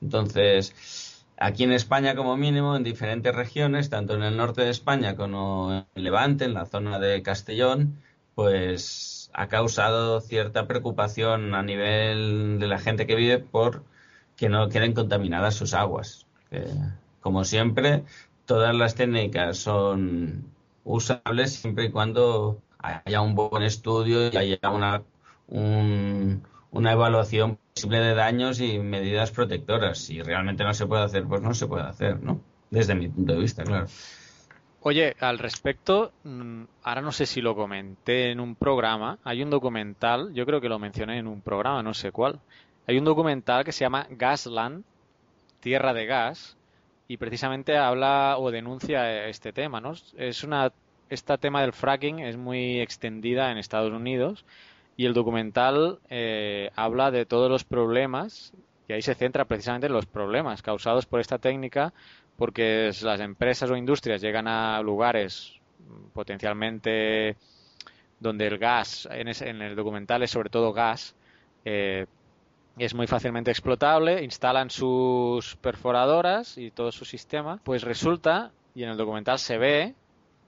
Entonces, 0.03 1.25
aquí 1.39 1.65
en 1.65 1.73
España 1.73 2.15
como 2.15 2.37
mínimo, 2.37 2.77
en 2.77 2.85
diferentes 2.85 3.35
regiones, 3.35 3.91
tanto 3.91 4.15
en 4.15 4.23
el 4.23 4.37
norte 4.37 4.63
de 4.63 4.71
España 4.71 5.17
como 5.17 5.87
en 5.95 6.03
Levante, 6.05 6.45
en 6.45 6.55
la 6.55 6.67
zona 6.67 6.99
de 6.99 7.23
Castellón, 7.23 7.99
pues 8.35 9.16
ha 9.37 9.49
causado 9.49 10.21
cierta 10.21 10.67
preocupación 10.67 11.55
a 11.55 11.63
nivel 11.63 12.59
de 12.61 12.67
la 12.69 12.79
gente 12.79 13.07
que 13.07 13.17
vive 13.17 13.39
por 13.39 13.85
que 14.37 14.49
no 14.49 14.69
queden 14.69 14.95
contaminadas 14.95 15.55
sus 15.55 15.75
aguas. 15.75 16.27
Como 17.21 17.45
siempre, 17.45 18.05
todas 18.45 18.75
las 18.75 18.95
técnicas 18.95 19.59
son 19.59 20.53
usables 20.85 21.55
siempre 21.55 21.87
y 21.87 21.91
cuando 21.91 22.63
haya 22.79 23.21
un 23.21 23.35
buen 23.35 23.63
estudio 23.63 24.29
y 24.33 24.37
haya 24.37 24.71
una, 24.71 25.03
un- 25.49 26.43
una 26.71 26.93
evaluación 26.93 27.59
posible 27.75 27.99
de 28.01 28.15
daños 28.15 28.61
y 28.61 28.79
medidas 28.79 29.31
protectoras. 29.33 29.99
Si 29.99 30.23
realmente 30.23 30.65
no 30.65 30.75
se 30.75 30.87
puede 30.87 31.03
hacer, 31.05 31.25
pues 31.27 31.43
no 31.43 31.55
se 31.55 31.67
puede 31.67 31.85
hacer, 31.85 32.23
¿no? 32.23 32.41
Desde 32.71 32.95
mi 32.95 33.09
punto 33.09 33.35
de 33.35 33.41
vista, 33.41 33.65
claro. 33.65 33.87
Oye, 34.89 35.17
al 35.19 35.41
respecto, 35.41 36.13
mm, 36.23 36.63
ahora 36.85 37.01
no 37.01 37.11
sé 37.11 37.27
si 37.27 37.41
lo 37.41 37.57
comenté 37.57 38.31
en 38.31 38.39
un 38.39 38.55
programa, 38.55 39.19
hay 39.25 39.43
un 39.43 39.51
documental, 39.51 40.33
yo 40.33 40.47
creo 40.47 40.61
que 40.61 40.69
lo 40.69 40.79
mencioné 40.79 41.19
en 41.19 41.27
un 41.27 41.41
programa, 41.41 41.83
no 41.83 41.93
sé 41.93 42.13
cuál. 42.13 42.39
Hay 42.87 42.97
un 42.97 43.05
documental 43.05 43.65
que 43.65 43.73
se 43.73 43.85
llama 43.85 44.07
Gasland, 44.11 44.85
Tierra 45.59 45.93
de 45.93 46.07
Gas, 46.07 46.57
y 47.09 47.17
precisamente 47.17 47.77
habla 47.77 48.37
o 48.39 48.53
denuncia 48.53 49.27
este 49.27 49.53
tema, 49.53 49.81
¿no? 49.81 49.95
Es 50.17 50.45
una, 50.45 50.71
este 51.11 51.37
tema 51.37 51.63
del 51.63 51.73
fracking 51.73 52.21
es 52.21 52.37
muy 52.37 52.79
extendida 52.79 53.51
en 53.51 53.59
Estados 53.59 53.93
Unidos 53.93 54.45
y 54.97 55.07
el 55.07 55.15
documental 55.15 55.99
eh, 56.11 56.71
habla 56.77 57.11
de 57.11 57.27
todos 57.27 57.51
los 57.51 57.65
problemas 57.65 58.53
y 58.87 58.93
ahí 58.93 59.03
se 59.03 59.17
centra 59.17 59.47
precisamente 59.47 59.89
en 59.89 59.95
los 59.95 60.07
problemas 60.07 60.63
causados 60.63 61.07
por 61.07 61.19
esta 61.19 61.39
técnica 61.39 61.93
porque 62.37 62.89
es- 62.89 63.03
las 63.03 63.21
empresas 63.21 63.71
o 63.71 63.77
industrias 63.77 64.21
llegan 64.21 64.49
a 64.49 64.81
lugares 64.83 65.53
mm, 65.79 66.09
potencialmente 66.13 67.37
donde 68.19 68.47
el 68.47 68.59
gas, 68.59 69.09
en, 69.11 69.29
ese- 69.29 69.49
en 69.49 69.63
el 69.63 69.77
documental 69.77 70.23
es 70.23 70.31
sobre 70.31 70.51
todo 70.51 70.73
gas, 70.73 71.15
eh, 71.65 72.07
es 72.79 72.95
muy 72.95 73.07
fácilmente 73.07 73.51
explotable, 73.51 74.23
instalan 74.23 74.71
sus 74.71 75.57
perforadoras 75.57 76.59
y 76.59 76.71
todo 76.71 76.93
su 76.93 77.05
sistema, 77.05 77.61
pues 77.65 77.83
resulta, 77.83 78.53
y 78.75 78.83
en 78.85 78.91
el 78.91 78.97
documental 78.97 79.39
se 79.39 79.59
ve, 79.59 79.95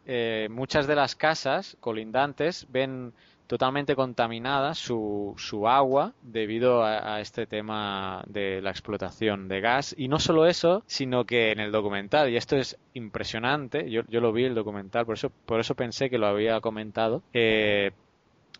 eh, 0.05 0.49
muchas 0.51 0.87
de 0.87 0.95
las 0.95 1.15
casas 1.15 1.77
colindantes 1.81 2.67
ven 2.71 3.15
totalmente 3.49 3.97
contaminada 3.97 4.75
su, 4.75 5.35
su 5.39 5.67
agua 5.67 6.13
debido 6.23 6.85
a, 6.85 7.21
este 7.21 7.47
tema 7.47 8.23
de 8.29 8.63
la 8.63 8.71
explotación 8.71 9.49
de 9.49 9.61
gas. 9.61 9.95
Y 9.99 10.07
no 10.07 10.21
solo 10.21 10.47
eso, 10.47 10.85
sino 10.87 11.25
que 11.25 11.51
en 11.51 11.59
el 11.59 11.73
documental, 11.73 12.31
y 12.31 12.37
esto 12.37 12.57
es 12.57 12.79
impresionante, 12.95 13.91
yo, 13.91 14.03
yo 14.07 14.21
lo 14.21 14.33
vi 14.33 14.45
el 14.45 14.55
documental, 14.55 15.07
por 15.07 15.17
eso, 15.17 15.33
por 15.47 15.59
eso 15.59 15.75
pensé 15.75 16.11
que 16.11 16.19
lo 16.19 16.27
había 16.27 16.61
comentado, 16.61 17.23
eh, 17.33 17.93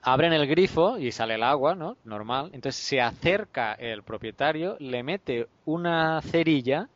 abren 0.03 0.33
el 0.33 0.47
grifo 0.47 0.99
y 0.99 1.13
sale 1.13 1.35
el 1.35 1.43
agua, 1.43 1.75
¿no? 1.75 1.99
Normal. 2.05 2.51
Entonces 2.53 2.83
se 2.83 3.01
acerca 3.01 3.75
el 3.75 4.03
propietario, 4.03 4.77
le 4.81 5.03
mete 5.03 5.49
una 5.67 6.21
cerilla 6.23 6.89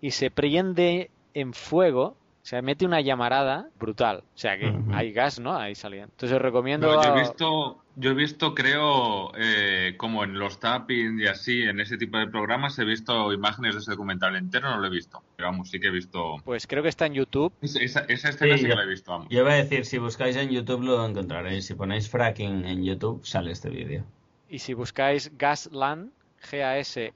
y 0.00 0.10
se 0.10 0.30
prende 0.30 1.10
en 1.34 1.54
fuego. 1.54 2.16
O 2.42 2.46
sea, 2.50 2.62
mete 2.62 2.86
una 2.86 3.02
llamarada 3.02 3.68
brutal. 3.78 4.24
O 4.34 4.38
sea, 4.38 4.58
que 4.58 4.72
hay 4.92 5.12
gas, 5.12 5.38
¿no? 5.38 5.54
Ahí 5.56 5.74
saliendo. 5.74 6.08
Entonces 6.12 6.34
os 6.36 6.40
recomiendo... 6.42 6.86
No, 6.94 7.02
yo 7.04 7.14
he 7.14 7.20
visto, 7.20 7.84
yo 7.96 8.10
he 8.10 8.14
visto, 8.14 8.54
creo, 8.54 9.30
eh, 9.36 9.94
como 9.98 10.24
en 10.24 10.38
los 10.38 10.58
tapping 10.58 11.20
y 11.20 11.26
así, 11.26 11.62
en 11.62 11.80
ese 11.80 11.98
tipo 11.98 12.16
de 12.16 12.26
programas, 12.28 12.78
he 12.78 12.84
visto 12.86 13.30
imágenes 13.34 13.74
de 13.74 13.80
ese 13.82 13.90
documental 13.90 14.36
entero, 14.36 14.70
no 14.70 14.78
lo 14.78 14.86
he 14.86 14.90
visto. 14.90 15.22
Pero 15.36 15.50
vamos, 15.50 15.68
sí 15.68 15.78
que 15.78 15.88
he 15.88 15.90
visto. 15.90 16.36
Pues 16.42 16.66
creo 16.66 16.82
que 16.82 16.88
está 16.88 17.04
en 17.06 17.12
YouTube. 17.14 17.52
Esa, 17.60 17.78
esa- 17.80 18.04
esa 18.08 18.30
escena 18.30 18.56
Sí, 18.56 18.62
sí, 18.62 18.68
que 18.70 18.74
la 18.74 18.84
he 18.84 18.88
visto, 18.88 19.10
vamos. 19.12 19.28
Yo 19.28 19.40
iba 19.40 19.52
a 19.52 19.56
decir, 19.56 19.84
si 19.84 19.98
buscáis 19.98 20.34
en 20.36 20.48
YouTube 20.48 20.82
lo 20.82 21.04
encontraréis. 21.06 21.66
Si 21.66 21.74
ponéis 21.74 22.08
fracking 22.08 22.64
en 22.64 22.82
YouTube, 22.82 23.20
sale 23.24 23.52
este 23.52 23.68
vídeo. 23.68 24.02
Y 24.48 24.60
si 24.60 24.72
buscáis 24.72 25.30
Gasland, 25.36 26.10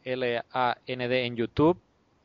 G-A-S-L-A-N-D 0.04 1.24
en 1.26 1.37
YouTube, 1.37 1.78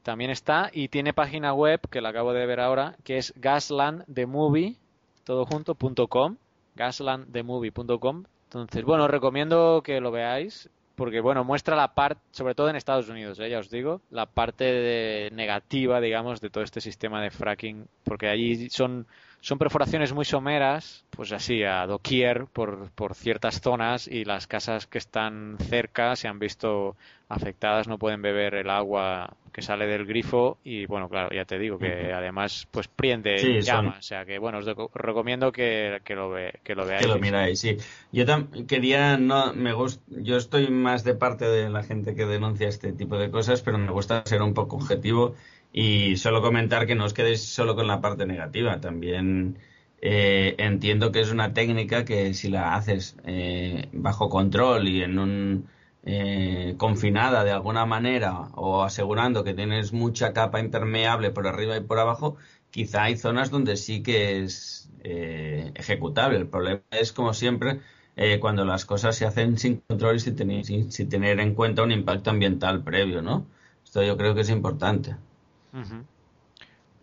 también 0.09 0.31
está. 0.31 0.71
Y 0.73 0.87
tiene 0.87 1.13
página 1.13 1.53
web, 1.53 1.81
que 1.91 2.01
la 2.01 2.09
acabo 2.09 2.33
de 2.33 2.47
ver 2.47 2.59
ahora, 2.59 2.95
que 3.03 3.19
es 3.19 3.31
gaslandthemovie, 3.37 4.75
todo 5.23 5.45
junto, 5.45 5.75
punto 5.75 6.07
com, 6.07 6.35
gaslandthemovie.com. 6.75 8.23
Entonces, 8.45 8.83
bueno, 8.83 9.07
recomiendo 9.07 9.81
que 9.83 10.01
lo 10.01 10.09
veáis, 10.09 10.67
porque, 10.95 11.21
bueno, 11.21 11.43
muestra 11.43 11.75
la 11.75 11.93
parte, 11.93 12.19
sobre 12.31 12.55
todo 12.55 12.69
en 12.69 12.75
Estados 12.75 13.07
Unidos, 13.07 13.39
¿eh? 13.39 13.51
ya 13.51 13.59
os 13.59 13.69
digo, 13.69 14.01
la 14.09 14.25
parte 14.25 14.63
de- 14.63 15.29
negativa, 15.31 16.01
digamos, 16.01 16.41
de 16.41 16.49
todo 16.49 16.63
este 16.63 16.81
sistema 16.81 17.21
de 17.21 17.29
fracking, 17.29 17.85
porque 18.03 18.27
allí 18.27 18.67
son 18.71 19.05
son 19.41 19.57
perforaciones 19.57 20.13
muy 20.13 20.25
someras, 20.25 21.05
pues 21.11 21.31
así, 21.31 21.63
a 21.63 21.85
doquier 21.87 22.45
por, 22.47 22.91
por 22.91 23.15
ciertas 23.15 23.61
zonas 23.61 24.07
y 24.07 24.25
las 24.25 24.47
casas 24.47 24.87
que 24.87 24.97
están 24.97 25.57
cerca 25.59 26.15
se 26.15 26.27
han 26.27 26.39
visto 26.39 26.97
afectadas, 27.29 27.87
no 27.87 27.97
pueden 27.99 28.21
beber 28.21 28.55
el 28.55 28.69
agua 28.69 29.37
que 29.53 29.61
sale 29.61 29.87
del 29.87 30.05
grifo 30.05 30.59
y 30.63 30.85
bueno, 30.85 31.09
claro, 31.09 31.29
ya 31.35 31.45
te 31.45 31.57
digo 31.59 31.79
que 31.79 32.11
además 32.13 32.67
pues 32.71 32.87
prende 32.87 33.57
Sí, 33.57 33.61
llama, 33.61 33.91
son- 33.91 33.99
o 33.99 34.01
sea 34.01 34.25
que 34.25 34.39
bueno, 34.39 34.59
os 34.59 34.65
recomiendo 34.93 35.51
que, 35.51 36.01
que 36.03 36.15
lo 36.15 36.29
ve, 36.29 36.53
que 36.63 36.75
lo 36.75 36.85
veáis. 36.85 37.01
Que 37.01 37.07
lo 37.07 37.17
miráis, 37.19 37.59
sí. 37.61 37.77
Yo 38.11 38.25
quería, 38.67 39.17
no, 39.17 39.53
me 39.53 39.73
gust- 39.73 40.03
yo 40.07 40.35
estoy 40.37 40.69
más 40.69 41.03
de 41.05 41.15
parte 41.15 41.45
de 41.45 41.69
la 41.69 41.83
gente 41.83 42.13
que 42.15 42.25
denuncia 42.25 42.67
este 42.67 42.91
tipo 42.93 43.17
de 43.17 43.31
cosas, 43.31 43.61
pero 43.61 43.77
me 43.77 43.91
gusta 43.91 44.23
ser 44.25 44.41
un 44.41 44.53
poco 44.53 44.75
objetivo 44.75 45.35
y 45.71 46.17
solo 46.17 46.41
comentar 46.41 46.87
que 46.87 46.95
no 46.95 47.05
os 47.05 47.13
quedéis 47.13 47.41
solo 47.43 47.75
con 47.75 47.87
la 47.87 48.01
parte 48.01 48.25
negativa. 48.25 48.79
También 48.81 49.57
eh, 50.01 50.55
entiendo 50.57 51.11
que 51.11 51.21
es 51.21 51.31
una 51.31 51.53
técnica 51.53 52.05
que 52.05 52.33
si 52.33 52.49
la 52.49 52.75
haces 52.75 53.17
eh, 53.25 53.89
bajo 53.93 54.29
control 54.29 54.87
y 54.87 55.03
en 55.03 55.19
un 55.19 55.67
eh, 56.03 56.75
confinada 56.77 57.43
de 57.43 57.51
alguna 57.51 57.85
manera 57.85 58.49
o 58.55 58.83
asegurando 58.83 59.43
que 59.43 59.53
tienes 59.53 59.93
mucha 59.93 60.33
capa 60.33 60.59
impermeable 60.59 61.31
por 61.31 61.47
arriba 61.47 61.77
y 61.77 61.81
por 61.81 61.99
abajo, 61.99 62.37
quizá 62.71 63.03
hay 63.03 63.17
zonas 63.17 63.51
donde 63.51 63.77
sí 63.77 64.01
que 64.03 64.43
es 64.43 64.89
eh, 65.03 65.71
ejecutable. 65.75 66.37
El 66.37 66.47
problema 66.47 66.81
es, 66.91 67.11
como 67.13 67.33
siempre, 67.33 67.81
eh, 68.15 68.39
cuando 68.39 68.65
las 68.65 68.85
cosas 68.85 69.15
se 69.15 69.25
hacen 69.25 69.57
sin 69.57 69.81
control 69.81 70.15
y 70.17 70.19
sin 70.19 70.63
sin, 70.65 70.91
sin 70.91 71.09
tener 71.09 71.39
en 71.39 71.53
cuenta 71.55 71.83
un 71.83 71.91
impacto 71.91 72.29
ambiental 72.29 72.83
previo, 72.83 73.21
¿no? 73.21 73.47
Esto 73.83 74.03
yo 74.03 74.17
creo 74.17 74.35
que 74.35 74.41
es 74.41 74.49
importante. 74.49 75.15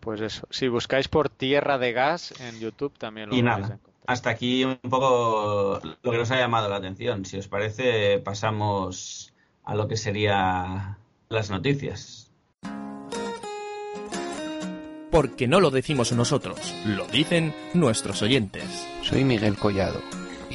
Pues 0.00 0.20
eso, 0.20 0.46
si 0.50 0.68
buscáis 0.68 1.08
por 1.08 1.28
tierra 1.28 1.78
de 1.78 1.92
gas 1.92 2.32
en 2.40 2.60
YouTube 2.60 2.96
también 2.98 3.28
lo 3.30 3.34
Y 3.36 3.42
nada, 3.42 3.56
encontrar. 3.66 3.80
hasta 4.06 4.30
aquí 4.30 4.64
un 4.64 4.78
poco 4.88 5.80
lo 6.02 6.10
que 6.12 6.18
nos 6.18 6.30
ha 6.30 6.36
llamado 6.38 6.68
la 6.68 6.76
atención. 6.76 7.24
Si 7.24 7.38
os 7.38 7.48
parece, 7.48 8.18
pasamos 8.18 9.32
a 9.64 9.74
lo 9.74 9.88
que 9.88 9.96
sería 9.96 10.98
las 11.28 11.50
noticias. 11.50 12.30
Porque 15.10 15.48
no 15.48 15.60
lo 15.60 15.70
decimos 15.70 16.12
nosotros, 16.12 16.74
lo 16.84 17.06
dicen 17.06 17.54
nuestros 17.74 18.22
oyentes. 18.22 18.86
Soy 19.02 19.24
Miguel 19.24 19.56
Collado 19.56 20.00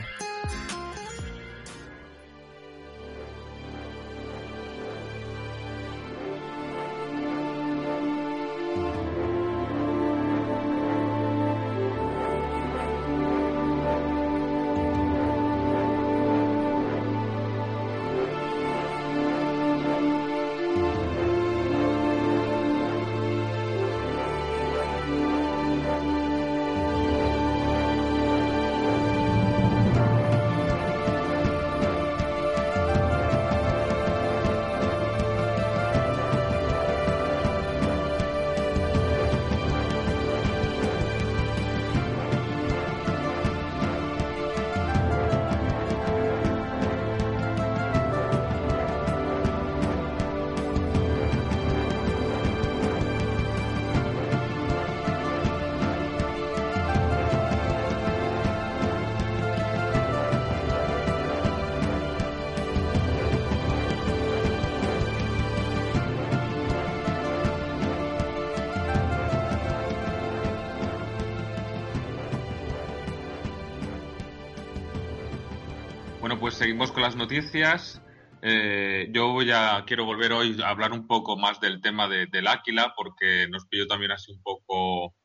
seguimos 76.62 76.92
con 76.92 77.02
las 77.02 77.16
noticias. 77.16 78.00
Eh, 78.40 79.08
yo 79.10 79.32
voy 79.32 79.50
a, 79.50 79.82
quiero 79.84 80.04
volver 80.04 80.30
hoy 80.30 80.62
a 80.62 80.68
hablar 80.68 80.92
un 80.92 81.08
poco 81.08 81.36
más 81.36 81.58
del 81.58 81.80
tema 81.80 82.06
de- 82.06 82.26
del 82.26 82.46
Áquila, 82.46 82.94
porque 82.96 83.48
nos 83.48 83.66
pilló 83.66 83.88
también 83.88 84.12
así 84.12 84.30
un 84.30 84.40
poco 84.44 85.16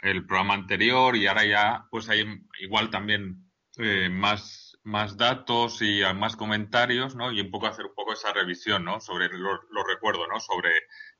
el 0.00 0.26
programa 0.26 0.54
anterior 0.54 1.14
y 1.14 1.28
ahora 1.28 1.44
ya 1.44 1.84
pues 1.92 2.08
hay 2.08 2.24
igual 2.58 2.90
también 2.90 3.52
eh, 3.78 4.08
más, 4.10 4.76
más 4.82 5.16
datos 5.16 5.80
y 5.80 6.02
más 6.16 6.34
comentarios, 6.34 7.14
¿no? 7.14 7.30
Y 7.30 7.40
un 7.40 7.52
poco 7.52 7.68
hacer 7.68 7.86
un 7.86 7.94
poco 7.94 8.12
esa 8.12 8.32
revisión, 8.32 8.84
¿no? 8.84 9.00
Sobre 9.00 9.28
lo, 9.28 9.62
lo 9.70 9.84
recuerdo, 9.84 10.26
¿no? 10.26 10.40
Sobre 10.40 10.70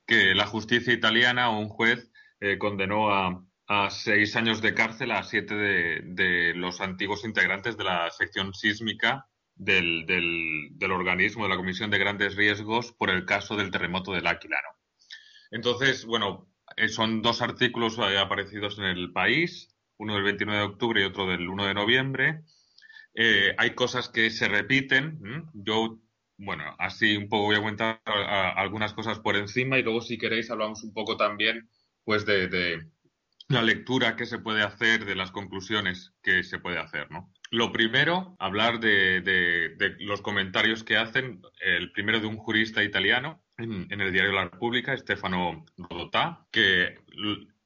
que 0.05 0.35
la 0.35 0.47
justicia 0.47 0.93
italiana 0.93 1.49
un 1.51 1.69
juez 1.69 2.11
eh, 2.41 2.59
condenó 2.59 3.13
a, 3.13 3.41
seis 3.91 4.35
años 4.35 4.61
de 4.63 4.75
cárcel 4.75 5.13
a 5.13 5.23
siete 5.23 5.55
de 5.55 6.55
los 6.57 6.81
antiguos 6.81 7.25
integrantes 7.25 7.77
de 7.77 7.85
la 7.85 8.11
sección 8.11 8.53
sísmica 8.53 9.29
del, 9.61 10.07
del, 10.07 10.71
del 10.73 10.93
organismo 10.93 11.45
de 11.45 11.51
la 11.51 11.57
Comisión 11.57 11.91
de 11.91 11.99
Grandes 11.99 12.37
Riesgos 12.37 12.93
por 12.93 13.11
el 13.11 13.27
caso 13.27 13.57
del 13.57 13.71
terremoto 13.71 14.13
del 14.13 14.27
Áquila, 14.27 14.57
¿no? 14.63 14.79
Entonces, 15.51 16.05
bueno, 16.07 16.49
eh, 16.77 16.89
son 16.89 17.23
dos 17.23 17.43
artículos 17.43 17.99
eh, 17.99 18.19
aparecidos 18.19 18.79
en 18.79 18.85
el 18.87 19.13
país, 19.13 19.75
uno 19.99 20.15
del 20.15 20.25
29 20.25 20.61
de 20.61 20.67
octubre 20.67 21.03
y 21.03 21.05
otro 21.05 21.27
del 21.27 21.49
1 21.49 21.67
de 21.67 21.75
noviembre. 21.75 22.43
Eh, 23.15 23.55
hay 23.59 23.75
cosas 23.75 24.09
que 24.09 24.31
se 24.31 24.49
repiten. 24.49 25.21
Yo, 25.55 26.01
bueno, 26.39 26.65
así 26.79 27.17
un 27.17 27.29
poco 27.29 27.45
voy 27.47 27.57
a 27.57 28.01
a- 28.07 28.51
algunas 28.53 28.95
cosas 28.95 29.21
por 29.21 29.37
encima 29.37 29.79
y 29.79 29.83
luego 29.83 30.01
si 30.01 30.19
queréis 30.19 30.51
hablamos 30.51 30.83
un 30.85 30.93
poco 30.93 31.17
también 31.17 31.69
pues 32.05 32.27
de, 32.27 32.49
de 32.49 32.91
la 33.49 33.63
lectura 33.63 34.17
que 34.17 34.27
se 34.27 34.39
puede 34.39 34.63
hacer, 34.63 35.05
de 35.05 35.15
las 35.17 35.33
conclusiones 35.33 36.15
que 36.23 36.43
se 36.45 36.59
puede 36.59 36.79
hacer, 36.79 37.11
¿no? 37.11 37.33
Lo 37.51 37.73
primero, 37.73 38.37
hablar 38.39 38.79
de, 38.79 39.97
los 39.99 40.23
comentarios 40.23 40.85
que 40.85 40.97
hacen, 40.97 41.43
el 41.61 41.91
primero 41.91 42.21
de 42.21 42.27
un 42.27 42.37
jurista 42.37 42.83
italiano 42.85 43.43
en, 43.59 44.01
el 44.01 44.13
diario 44.13 44.33
La 44.33 44.45
República, 44.45 44.97
Stefano 44.97 45.67
Rodotà, 45.77 46.47
que 46.53 46.97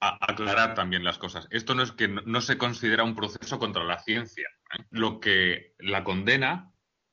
a- 0.00 0.18
aclarar 0.20 0.74
también 0.74 1.04
las 1.04 1.18
cosas. 1.18 1.46
Esto 1.50 1.74
no 1.74 1.82
es 1.82 1.92
que 1.92 2.08
no, 2.08 2.22
no 2.24 2.40
se 2.40 2.56
considera 2.56 3.04
un 3.04 3.14
proceso 3.14 3.58
contra 3.58 3.84
la 3.84 4.00
ciencia. 4.00 4.48
¿eh? 4.78 4.84
Lo 4.90 5.20
que 5.20 5.74
la 5.78 6.02
condena 6.02 6.72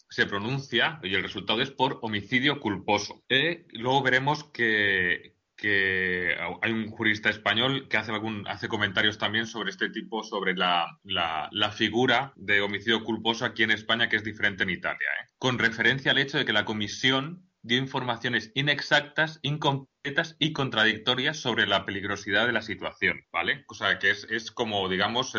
se 0.10 0.26
pronuncia 0.26 1.00
y 1.04 1.14
el 1.14 1.24
resultado 1.24 1.62
es 1.62 1.72
por 1.72 2.00
homicidio 2.02 2.60
culposo. 2.60 3.24
Eh, 3.30 3.66
luego 3.72 4.02
veremos 4.02 4.46
que, 4.46 5.36
que 5.62 6.36
hay 6.64 6.72
un 6.72 6.88
jurista 6.88 7.30
español 7.30 7.88
que 7.88 7.98
hace 7.98 8.12
algún 8.12 8.48
hace 8.48 8.68
comentarios 8.68 9.20
también 9.20 9.46
sobre 9.46 9.70
este 9.70 9.92
tipo, 9.92 10.24
sobre 10.24 10.56
la, 10.56 10.98
la, 11.04 11.72
figura 11.72 12.34
de 12.36 12.62
homicidio 12.62 13.04
culposo 13.04 13.46
aquí 13.46 13.62
en 13.62 13.70
España, 13.70 14.10
que 14.10 14.16
es 14.16 14.24
diferente 14.24 14.64
en 14.64 14.72
Italia, 14.72 15.08
¿eh? 15.22 15.28
con 15.38 15.60
referencia 15.60 16.12
al 16.12 16.18
hecho 16.18 16.40
de 16.40 16.46
que 16.46 16.52
la 16.52 16.66
comisión 16.66 17.48
dio 17.62 17.78
informaciones 17.78 18.52
inexactas, 18.56 19.40
incompletas 19.44 20.36
y 20.40 20.52
contradictorias 20.52 21.38
sobre 21.38 21.68
la 21.68 21.86
peligrosidad 21.86 22.48
de 22.48 22.54
la 22.54 22.64
situación, 22.64 23.22
¿vale? 23.32 23.64
O 23.68 23.76
sea, 23.76 24.00
que 24.00 24.10
es, 24.10 24.26
es 24.32 24.52
como, 24.52 24.90
digamos, 24.90 25.38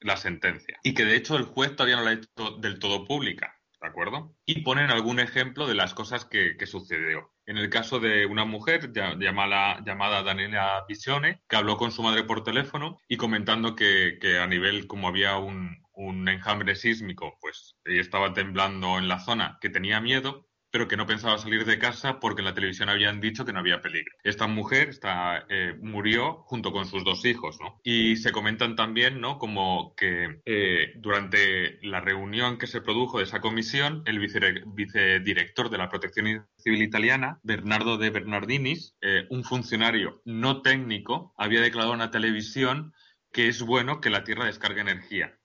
la 0.00 0.18
sentencia. 0.18 0.78
Y 0.82 0.92
que 0.92 1.06
de 1.06 1.16
hecho 1.16 1.38
el 1.38 1.44
juez 1.44 1.74
todavía 1.74 1.96
no 1.96 2.02
la 2.02 2.10
ha 2.10 2.14
hecho 2.14 2.58
del 2.60 2.78
todo 2.78 3.06
pública. 3.06 3.58
¿De 3.84 3.90
acuerdo? 3.90 4.34
Y 4.46 4.62
ponen 4.62 4.90
algún 4.90 5.20
ejemplo 5.20 5.66
de 5.66 5.74
las 5.74 5.92
cosas 5.92 6.24
que, 6.24 6.56
que 6.56 6.64
sucedió. 6.66 7.34
En 7.44 7.58
el 7.58 7.68
caso 7.68 8.00
de 8.00 8.24
una 8.24 8.46
mujer 8.46 8.90
llamada, 8.94 9.84
llamada 9.84 10.22
Daniela 10.22 10.86
Visione, 10.88 11.42
que 11.46 11.56
habló 11.56 11.76
con 11.76 11.92
su 11.92 12.02
madre 12.02 12.24
por 12.24 12.42
teléfono 12.42 12.96
y 13.08 13.18
comentando 13.18 13.76
que, 13.76 14.16
que 14.22 14.38
a 14.38 14.46
nivel, 14.46 14.86
como 14.86 15.06
había 15.06 15.36
un, 15.36 15.84
un 15.92 16.26
enjambre 16.30 16.76
sísmico, 16.76 17.36
pues 17.42 17.76
ella 17.84 18.00
estaba 18.00 18.32
temblando 18.32 18.96
en 18.96 19.06
la 19.06 19.20
zona, 19.20 19.58
que 19.60 19.68
tenía 19.68 20.00
miedo 20.00 20.48
pero 20.74 20.88
que 20.88 20.96
no 20.96 21.06
pensaba 21.06 21.38
salir 21.38 21.64
de 21.64 21.78
casa 21.78 22.18
porque 22.18 22.40
en 22.40 22.46
la 22.46 22.54
televisión 22.54 22.88
habían 22.88 23.20
dicho 23.20 23.44
que 23.44 23.52
no 23.52 23.60
había 23.60 23.80
peligro. 23.80 24.16
Esta 24.24 24.48
mujer 24.48 24.88
está, 24.88 25.46
eh, 25.48 25.78
murió 25.80 26.42
junto 26.46 26.72
con 26.72 26.84
sus 26.84 27.04
dos 27.04 27.24
hijos, 27.24 27.58
¿no? 27.60 27.80
Y 27.84 28.16
se 28.16 28.32
comentan 28.32 28.74
también, 28.74 29.20
¿no? 29.20 29.38
Como 29.38 29.94
que 29.94 30.40
eh, 30.44 30.94
durante 30.96 31.78
la 31.86 32.00
reunión 32.00 32.58
que 32.58 32.66
se 32.66 32.80
produjo 32.80 33.18
de 33.18 33.24
esa 33.24 33.40
comisión, 33.40 34.02
el 34.06 34.18
vicedirector 34.18 35.70
de 35.70 35.78
la 35.78 35.88
Protección 35.88 36.44
Civil 36.56 36.82
Italiana, 36.82 37.38
Bernardo 37.44 37.96
de 37.96 38.10
Bernardinis, 38.10 38.96
eh, 39.00 39.28
un 39.30 39.44
funcionario 39.44 40.22
no 40.24 40.60
técnico, 40.60 41.34
había 41.38 41.60
declarado 41.60 41.92
en 41.92 42.00
la 42.00 42.10
televisión 42.10 42.92
que 43.30 43.46
es 43.46 43.62
bueno 43.62 44.00
que 44.00 44.10
la 44.10 44.24
Tierra 44.24 44.46
descargue 44.46 44.80
energía. 44.80 45.38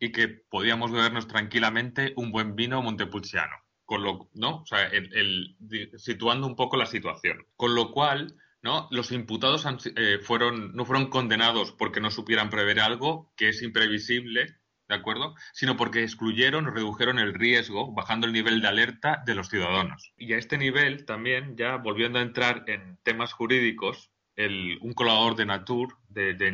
y 0.00 0.10
que 0.10 0.28
podíamos 0.28 0.90
bebernos 0.90 1.28
tranquilamente 1.28 2.14
un 2.16 2.32
buen 2.32 2.56
vino 2.56 2.80
montepulciano 2.80 3.54
con 3.86 4.02
lo, 4.02 4.28
¿no? 4.34 4.62
O 4.62 4.66
sea, 4.66 4.84
el, 4.88 5.56
situando 5.96 6.46
un 6.46 6.56
poco 6.56 6.76
la 6.76 6.86
situación. 6.86 7.46
Con 7.56 7.74
lo 7.74 7.92
cual, 7.92 8.34
¿no? 8.60 8.88
Los 8.90 9.12
imputados 9.12 9.64
eh, 9.96 10.18
fueron, 10.20 10.74
no 10.74 10.84
fueron 10.84 11.08
condenados 11.08 11.72
porque 11.72 12.00
no 12.00 12.10
supieran 12.10 12.50
prever 12.50 12.80
algo 12.80 13.32
que 13.36 13.48
es 13.48 13.62
imprevisible, 13.62 14.56
¿de 14.88 14.94
acuerdo? 14.94 15.34
Sino 15.52 15.76
porque 15.76 16.02
excluyeron 16.02 16.66
o 16.66 16.70
redujeron 16.70 17.18
el 17.20 17.32
riesgo, 17.32 17.94
bajando 17.94 18.26
el 18.26 18.32
nivel 18.32 18.60
de 18.60 18.68
alerta 18.68 19.22
de 19.24 19.36
los 19.36 19.48
ciudadanos. 19.48 20.12
Y 20.16 20.32
a 20.32 20.38
este 20.38 20.58
nivel 20.58 21.06
también, 21.06 21.56
ya 21.56 21.76
volviendo 21.76 22.18
a 22.18 22.22
entrar 22.22 22.64
en 22.66 22.98
temas 23.04 23.32
jurídicos, 23.32 24.10
el, 24.34 24.78
un 24.82 24.92
colaborador 24.92 25.36
de 25.36 25.46
Nature, 25.46 25.94
de, 26.08 26.34
de 26.34 26.52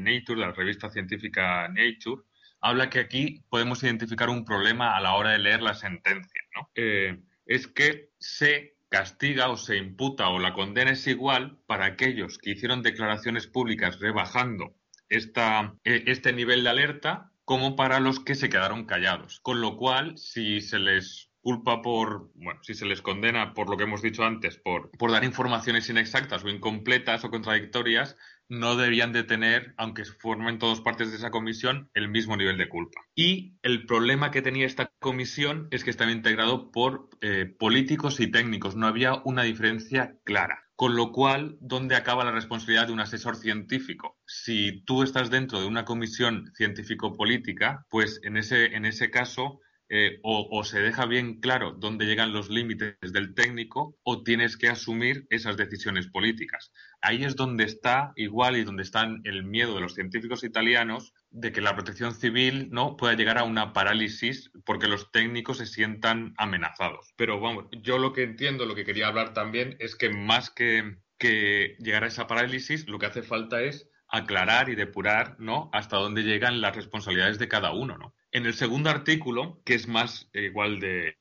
Nature, 0.00 0.40
de 0.40 0.46
la 0.46 0.52
revista 0.52 0.90
científica 0.90 1.68
Nature, 1.68 2.22
habla 2.60 2.90
que 2.90 3.00
aquí 3.00 3.42
podemos 3.48 3.82
identificar 3.82 4.28
un 4.28 4.44
problema 4.44 4.96
a 4.96 5.00
la 5.00 5.14
hora 5.14 5.30
de 5.30 5.38
leer 5.38 5.62
la 5.62 5.74
sentencia. 5.74 6.42
¿no? 6.54 6.70
Eh, 6.74 7.20
es 7.46 7.66
que 7.66 8.10
se 8.18 8.76
castiga 8.88 9.48
o 9.48 9.56
se 9.56 9.76
imputa 9.76 10.28
o 10.28 10.38
la 10.38 10.52
condena 10.52 10.90
es 10.90 11.06
igual 11.06 11.58
para 11.66 11.86
aquellos 11.86 12.38
que 12.38 12.50
hicieron 12.50 12.82
declaraciones 12.82 13.46
públicas 13.46 14.00
rebajando 14.00 14.74
esta, 15.08 15.74
e, 15.84 16.04
este 16.06 16.32
nivel 16.32 16.64
de 16.64 16.70
alerta 16.70 17.32
como 17.44 17.76
para 17.76 18.00
los 18.00 18.20
que 18.20 18.34
se 18.34 18.48
quedaron 18.48 18.84
callados. 18.84 19.40
Con 19.40 19.60
lo 19.60 19.76
cual, 19.76 20.18
si 20.18 20.60
se 20.60 20.78
les 20.78 21.30
culpa 21.40 21.82
por, 21.82 22.30
bueno, 22.34 22.62
si 22.62 22.74
se 22.74 22.84
les 22.84 23.00
condena 23.00 23.54
por 23.54 23.70
lo 23.70 23.76
que 23.76 23.84
hemos 23.84 24.02
dicho 24.02 24.24
antes, 24.24 24.58
por, 24.58 24.90
por 24.92 25.10
dar 25.10 25.24
informaciones 25.24 25.88
inexactas 25.88 26.44
o 26.44 26.48
incompletas 26.48 27.24
o 27.24 27.30
contradictorias, 27.30 28.16
no 28.50 28.76
deberían 28.76 29.12
de 29.12 29.22
tener, 29.22 29.74
aunque 29.78 30.04
formen 30.04 30.58
todos 30.58 30.80
partes 30.80 31.10
de 31.10 31.16
esa 31.16 31.30
comisión, 31.30 31.88
el 31.94 32.08
mismo 32.08 32.36
nivel 32.36 32.58
de 32.58 32.68
culpa. 32.68 33.00
Y 33.14 33.54
el 33.62 33.86
problema 33.86 34.30
que 34.30 34.42
tenía 34.42 34.66
esta 34.66 34.90
comisión 34.98 35.68
es 35.70 35.84
que 35.84 35.90
estaba 35.90 36.10
integrado 36.10 36.70
por 36.70 37.08
eh, 37.22 37.46
políticos 37.46 38.20
y 38.20 38.26
técnicos, 38.26 38.76
no 38.76 38.86
había 38.86 39.22
una 39.24 39.44
diferencia 39.44 40.18
clara. 40.24 40.64
Con 40.74 40.96
lo 40.96 41.12
cual, 41.12 41.58
¿dónde 41.60 41.94
acaba 41.94 42.24
la 42.24 42.32
responsabilidad 42.32 42.86
de 42.86 42.94
un 42.94 43.00
asesor 43.00 43.36
científico? 43.36 44.18
Si 44.26 44.82
tú 44.84 45.02
estás 45.02 45.30
dentro 45.30 45.60
de 45.60 45.66
una 45.66 45.84
comisión 45.84 46.50
científico-política, 46.54 47.86
pues 47.90 48.18
en 48.24 48.36
ese, 48.36 48.74
en 48.74 48.86
ese 48.86 49.10
caso 49.10 49.60
eh, 49.92 50.20
o, 50.22 50.62
se 50.62 50.78
deja 50.78 51.04
bien 51.04 51.40
claro 51.40 51.72
dónde 51.72 52.06
llegan 52.06 52.32
los 52.32 52.48
límites 52.48 52.94
del 53.00 53.34
técnico 53.34 53.98
o 54.04 54.22
tienes 54.22 54.56
que 54.56 54.68
asumir 54.68 55.26
esas 55.30 55.56
decisiones 55.56 56.06
políticas. 56.06 56.70
Ahí 57.00 57.24
es 57.24 57.34
donde 57.34 57.64
está 57.64 58.12
igual 58.14 58.56
y 58.56 58.62
donde 58.62 58.84
está 58.84 59.08
el 59.24 59.42
miedo 59.42 59.74
de 59.74 59.80
los 59.80 59.94
científicos 59.94 60.44
italianos 60.44 61.12
de 61.30 61.50
que 61.50 61.60
la 61.60 61.74
protección 61.74 62.14
civil 62.14 62.68
no 62.70 62.96
pueda 62.96 63.14
llegar 63.14 63.36
a 63.36 63.42
una 63.42 63.72
parálisis 63.72 64.52
porque 64.64 64.86
los 64.86 65.10
técnicos 65.10 65.58
se 65.58 65.66
sientan 65.66 66.34
amenazados. 66.36 67.12
Pero 67.16 67.40
vamos, 67.40 67.64
yo 67.82 67.98
lo 67.98 68.12
que 68.12 68.22
entiendo, 68.22 68.66
lo 68.66 68.76
que 68.76 68.84
quería 68.84 69.08
hablar 69.08 69.34
también 69.34 69.74
es 69.80 69.96
que 69.96 70.08
más 70.08 70.50
que, 70.50 70.98
que 71.18 71.74
llegar 71.80 72.04
a 72.04 72.08
esa 72.08 72.28
parálisis, 72.28 72.88
lo 72.88 73.00
que 73.00 73.06
hace 73.06 73.22
falta 73.22 73.60
es 73.60 73.90
aclarar 74.06 74.68
y 74.68 74.76
depurar, 74.76 75.34
¿no? 75.40 75.68
Hasta 75.72 75.96
dónde 75.96 76.22
llegan 76.22 76.60
las 76.60 76.76
responsabilidades 76.76 77.40
de 77.40 77.48
cada 77.48 77.72
uno, 77.72 77.98
¿no? 77.98 78.14
En 78.32 78.46
el 78.46 78.54
segundo 78.54 78.90
artículo, 78.90 79.60
que 79.64 79.74
es 79.74 79.88
más 79.88 80.30
eh, 80.32 80.42
igual 80.42 80.78
de, 80.78 81.16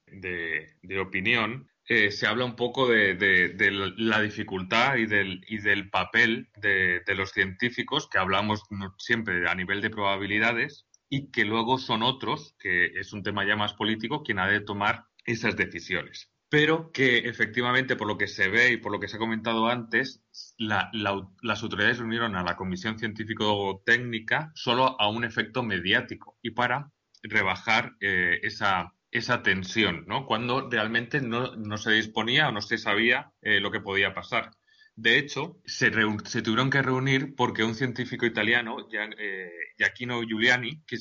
opinión, 0.99 1.67
eh, 1.87 2.11
se 2.11 2.27
habla 2.27 2.45
un 2.45 2.55
poco 2.55 2.87
de, 2.87 3.93
la 3.97 4.21
dificultad 4.21 4.97
y 4.97 5.07
del, 5.07 5.89
papel 5.89 6.49
de, 6.55 7.01
los 7.15 7.31
científicos, 7.31 8.07
que 8.07 8.19
hablamos 8.19 8.63
siempre 8.99 9.49
a 9.49 9.55
nivel 9.55 9.81
de 9.81 9.89
probabilidades, 9.89 10.85
y 11.09 11.31
que 11.31 11.45
luego 11.45 11.79
son 11.79 12.03
otros, 12.03 12.55
que 12.59 12.85
es 12.85 13.11
un 13.11 13.23
tema 13.23 13.43
ya 13.43 13.55
más 13.55 13.73
político, 13.73 14.21
quien 14.21 14.37
ha 14.37 14.47
de 14.47 14.61
tomar 14.61 15.05
esas 15.25 15.55
decisiones. 15.55 16.31
Pero 16.47 16.91
que 16.91 17.17
efectivamente, 17.19 17.95
por 17.95 18.07
lo 18.07 18.19
que 18.19 18.27
se 18.27 18.49
ve 18.49 18.73
y 18.73 18.77
por 18.77 18.91
lo 18.91 18.99
que 18.99 19.07
se 19.07 19.15
ha 19.15 19.19
comentado 19.19 19.67
antes, 19.67 20.21
las 20.57 21.63
autoridades 21.63 21.97
reunieron 21.97 22.35
a 22.35 22.43
la 22.43 22.55
Comisión 22.55 22.99
Científico-Técnica 22.99 24.51
solo 24.53 24.99
a 25.01 25.09
un 25.09 25.23
efecto 25.23 25.63
mediático 25.63 26.37
y 26.43 26.51
para 26.51 26.91
rebajar 27.23 27.95
eh, 27.99 28.39
esa, 28.43 28.93
esa 29.12 29.43
tensión, 29.43 30.05
¿no? 30.08 30.25
Cuando 30.25 30.69
realmente 30.69 31.21
no, 31.21 31.55
no 31.55 31.77
se 31.77 31.91
disponía 31.91 32.49
o 32.49 32.51
no 32.51 32.62
se 32.62 32.77
sabía 32.77 33.32
eh, 33.41 33.60
lo 33.60 33.71
que 33.71 33.82
podía 33.82 34.13
pasar. 34.13 34.51
De 34.95 35.17
hecho, 35.17 35.62
se, 35.65 35.91
se, 36.25 36.41
tuvieron 36.41 36.69
que 36.69 36.82
reunir 36.82 37.34
porque 37.36 37.63
un 37.63 37.73
científico 37.73 38.25
italiano, 38.25 38.75
eh, 38.91 39.49
Giacchino 39.77 40.21
Giuliani, 40.23 40.84
que, 40.86 40.97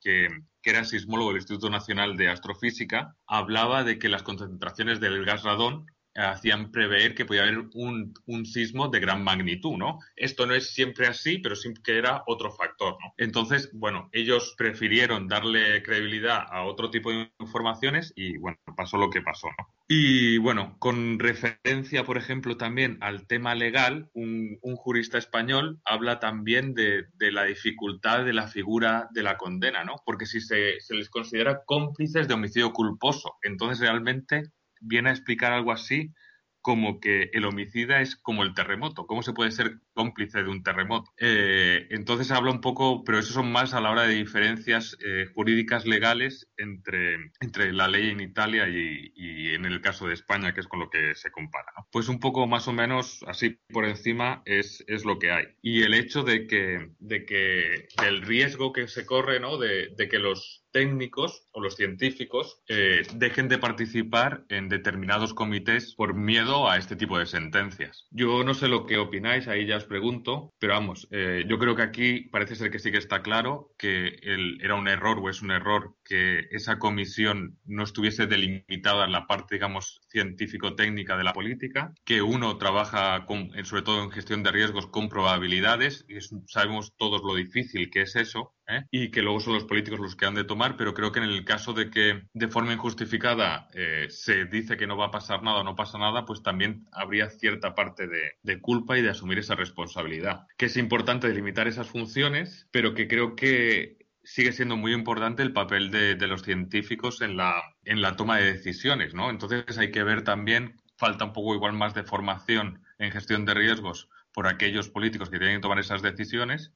que, 0.00 0.28
que, 0.62 0.70
era 0.70 0.84
sismólogo 0.84 1.30
del 1.30 1.38
Instituto 1.38 1.70
Nacional 1.70 2.16
de 2.16 2.28
Astrofísica, 2.28 3.16
hablaba 3.26 3.82
de 3.82 3.98
que 3.98 4.08
las 4.08 4.22
concentraciones 4.22 5.00
del 5.00 5.24
gas 5.24 5.42
radón 5.42 5.86
hacían 6.20 6.70
prever 6.70 7.14
que 7.14 7.24
podía 7.24 7.42
haber 7.42 7.58
un, 7.74 8.14
un, 8.26 8.46
sismo 8.46 8.88
de 8.88 9.00
gran 9.00 9.22
magnitud, 9.22 9.76
¿no? 9.76 9.98
Esto 10.16 10.46
no 10.46 10.54
es 10.54 10.72
siempre 10.72 11.06
así, 11.06 11.38
pero 11.38 11.56
sí 11.56 11.72
que 11.82 11.98
era 11.98 12.22
otro 12.26 12.50
factor, 12.50 12.96
¿no? 13.00 13.14
Entonces, 13.16 13.70
bueno, 13.72 14.08
ellos 14.12 14.54
prefirieron 14.56 15.28
darle 15.28 15.82
credibilidad 15.82 16.44
a 16.50 16.64
otro 16.64 16.90
tipo 16.90 17.10
de 17.10 17.30
informaciones 17.38 18.12
y, 18.16 18.38
bueno, 18.38 18.58
pasó 18.76 18.96
lo 18.96 19.10
que 19.10 19.22
pasó, 19.22 19.48
¿no? 19.58 19.68
Y, 19.92 20.38
bueno, 20.38 20.76
con 20.78 21.18
referencia, 21.18 22.04
por 22.04 22.16
ejemplo, 22.16 22.56
también 22.56 22.98
al 23.00 23.26
tema 23.26 23.56
legal, 23.56 24.08
un, 24.14 24.58
jurista 24.76 25.18
español 25.18 25.80
habla 25.84 26.20
también 26.20 26.74
de, 26.74 27.06
de, 27.14 27.32
la 27.32 27.44
dificultad 27.44 28.24
de 28.24 28.32
la 28.32 28.46
figura 28.46 29.08
de 29.10 29.24
la 29.24 29.36
condena, 29.36 29.82
¿no? 29.82 29.96
Porque 30.06 30.26
si 30.26 30.40
se, 30.40 30.80
se 30.80 30.94
les 30.94 31.10
considera 31.10 31.62
cómplices 31.66 32.28
de 32.28 32.34
homicidio 32.34 32.72
culposo, 32.72 33.34
entonces 33.42 33.80
realmente 33.80 34.44
viene 34.80 35.10
a 35.10 35.12
explicar 35.12 35.52
algo 35.52 35.72
así 35.72 36.12
como 36.60 37.00
que 37.00 37.30
el 37.32 37.44
homicida 37.44 38.00
es 38.00 38.16
como 38.16 38.42
el 38.42 38.54
terremoto. 38.54 39.06
¿Cómo 39.06 39.22
se 39.22 39.32
puede 39.32 39.50
ser 39.50 39.78
cómplice 39.94 40.42
de 40.42 40.50
un 40.50 40.62
terremoto? 40.62 41.10
Eh, 41.18 41.86
entonces 41.90 42.30
habla 42.30 42.50
un 42.50 42.60
poco, 42.60 43.02
pero 43.04 43.18
eso 43.18 43.32
son 43.32 43.50
más 43.50 43.74
a 43.74 43.80
la 43.80 43.90
hora 43.90 44.02
de 44.02 44.14
diferencias 44.14 44.96
eh, 45.04 45.26
jurídicas 45.34 45.86
legales 45.86 46.50
entre, 46.56 47.32
entre 47.40 47.72
la 47.72 47.88
ley 47.88 48.10
en 48.10 48.20
Italia 48.20 48.68
y, 48.68 49.10
en 49.54 49.64
el 49.64 49.80
caso 49.80 50.06
de 50.06 50.14
España, 50.14 50.54
que 50.54 50.60
es 50.60 50.68
con 50.68 50.80
lo 50.80 50.90
que 50.90 51.14
se 51.14 51.30
compara. 51.30 51.72
Pues 51.90 52.08
un 52.08 52.20
poco 52.20 52.46
más 52.46 52.68
o 52.68 52.72
menos 52.72 53.24
así 53.26 53.58
por 53.72 53.84
encima 53.84 54.42
es, 54.44 54.84
es 54.86 55.04
lo 55.04 55.18
que 55.18 55.30
hay. 55.30 55.46
Y 55.62 55.82
el 55.82 55.94
hecho 55.94 56.22
de 56.22 56.46
que, 56.46 56.90
de 56.98 57.24
que 57.24 57.88
el 58.04 58.22
riesgo 58.22 58.72
que 58.72 58.86
se 58.86 59.06
corre, 59.06 59.40
¿no? 59.40 59.58
de, 59.58 59.88
de 59.96 60.08
que 60.08 60.18
los 60.18 60.59
técnicos 60.72 61.46
o 61.52 61.60
los 61.60 61.76
científicos 61.76 62.62
eh, 62.68 63.02
dejen 63.14 63.48
de 63.48 63.58
participar 63.58 64.44
en 64.48 64.68
determinados 64.68 65.34
comités 65.34 65.94
por 65.94 66.14
miedo 66.14 66.70
a 66.70 66.76
este 66.76 66.96
tipo 66.96 67.18
de 67.18 67.26
sentencias. 67.26 68.06
Yo 68.10 68.44
no 68.44 68.54
sé 68.54 68.68
lo 68.68 68.86
que 68.86 68.98
opináis, 68.98 69.48
ahí 69.48 69.66
ya 69.66 69.76
os 69.76 69.84
pregunto, 69.84 70.52
pero 70.58 70.74
vamos, 70.74 71.08
eh, 71.10 71.44
yo 71.48 71.58
creo 71.58 71.76
que 71.76 71.82
aquí 71.82 72.20
parece 72.22 72.54
ser 72.54 72.70
que 72.70 72.78
sí 72.78 72.90
que 72.90 72.98
está 72.98 73.22
claro 73.22 73.72
que 73.78 74.18
era 74.60 74.74
un 74.74 74.88
error 74.88 75.18
o 75.20 75.28
es 75.28 75.42
un 75.42 75.50
error 75.50 75.94
que 76.04 76.46
esa 76.50 76.78
comisión 76.78 77.58
no 77.64 77.84
estuviese 77.84 78.26
delimitada 78.26 79.04
en 79.04 79.12
la 79.12 79.26
parte, 79.26 79.54
digamos, 79.54 80.00
científico-técnica 80.08 81.16
de 81.16 81.24
la 81.24 81.32
política, 81.32 81.92
que 82.04 82.22
uno 82.22 82.56
trabaja 82.58 83.26
sobre 83.64 83.82
todo 83.82 84.02
en 84.02 84.10
gestión 84.10 84.42
de 84.42 84.52
riesgos 84.52 84.86
con 84.86 85.08
probabilidades 85.08 86.04
y 86.08 86.20
sabemos 86.46 86.94
todos 86.96 87.22
lo 87.22 87.34
difícil 87.34 87.90
que 87.90 88.02
es 88.02 88.16
eso 88.16 88.54
¿eh? 88.70 88.86
y 88.90 89.10
que 89.10 89.22
luego 89.22 89.40
son 89.40 89.54
los 89.54 89.64
políticos 89.64 90.00
los 90.00 90.16
que 90.16 90.26
han 90.26 90.34
de 90.34 90.44
tomar, 90.44 90.76
pero 90.76 90.94
creo 90.94 91.12
que 91.12 91.20
en 91.20 91.26
el 91.26 91.44
caso 91.44 91.72
de 91.72 91.90
que 91.90 92.22
de 92.32 92.48
forma 92.48 92.72
injustificada 92.72 93.68
eh, 93.74 94.06
se 94.10 94.44
dice 94.46 94.76
que 94.76 94.86
no 94.86 94.96
va 94.96 95.06
a 95.06 95.10
pasar 95.10 95.42
nada 95.42 95.60
o 95.60 95.64
no 95.64 95.76
pasa 95.76 95.98
nada, 95.98 96.24
pues 96.24 96.42
también 96.42 96.86
habría 96.92 97.30
cierta 97.30 97.74
parte 97.74 98.06
de, 98.06 98.60
culpa 98.60 98.98
y 98.98 99.02
de 99.02 99.10
asumir 99.10 99.38
esa 99.38 99.54
responsabilidad. 99.54 100.46
Que 100.58 100.66
es 100.66 100.76
importante 100.76 101.28
delimitar 101.28 101.66
esas 101.66 101.88
funciones, 101.88 102.68
pero 102.70 102.94
que 102.94 103.08
creo 103.08 103.36
que 103.36 103.96
sigue 104.22 104.52
siendo 104.52 104.76
muy 104.76 104.92
importante 104.92 105.42
el 105.42 105.52
papel 105.52 105.90
de, 105.90 106.14
de, 106.14 106.26
los 106.26 106.42
científicos 106.42 107.22
en 107.22 107.36
la, 107.36 107.62
en 107.84 108.02
la 108.02 108.16
toma 108.16 108.38
de 108.38 108.52
decisiones, 108.52 109.14
¿no? 109.14 109.30
Entonces 109.30 109.78
hay 109.78 109.90
que 109.90 110.02
ver 110.02 110.22
también, 110.22 110.76
falta 110.96 111.24
un 111.24 111.32
poco 111.32 111.54
igual 111.54 111.72
más 111.72 111.94
de 111.94 112.02
formación 112.02 112.82
en 112.98 113.12
gestión 113.12 113.46
de 113.46 113.54
riesgos 113.54 114.08
por 114.32 114.46
aquellos 114.46 114.88
políticos 114.88 115.30
que 115.30 115.38
tienen 115.38 115.56
que 115.56 115.62
tomar 115.62 115.78
esas 115.78 116.02
decisiones, 116.02 116.72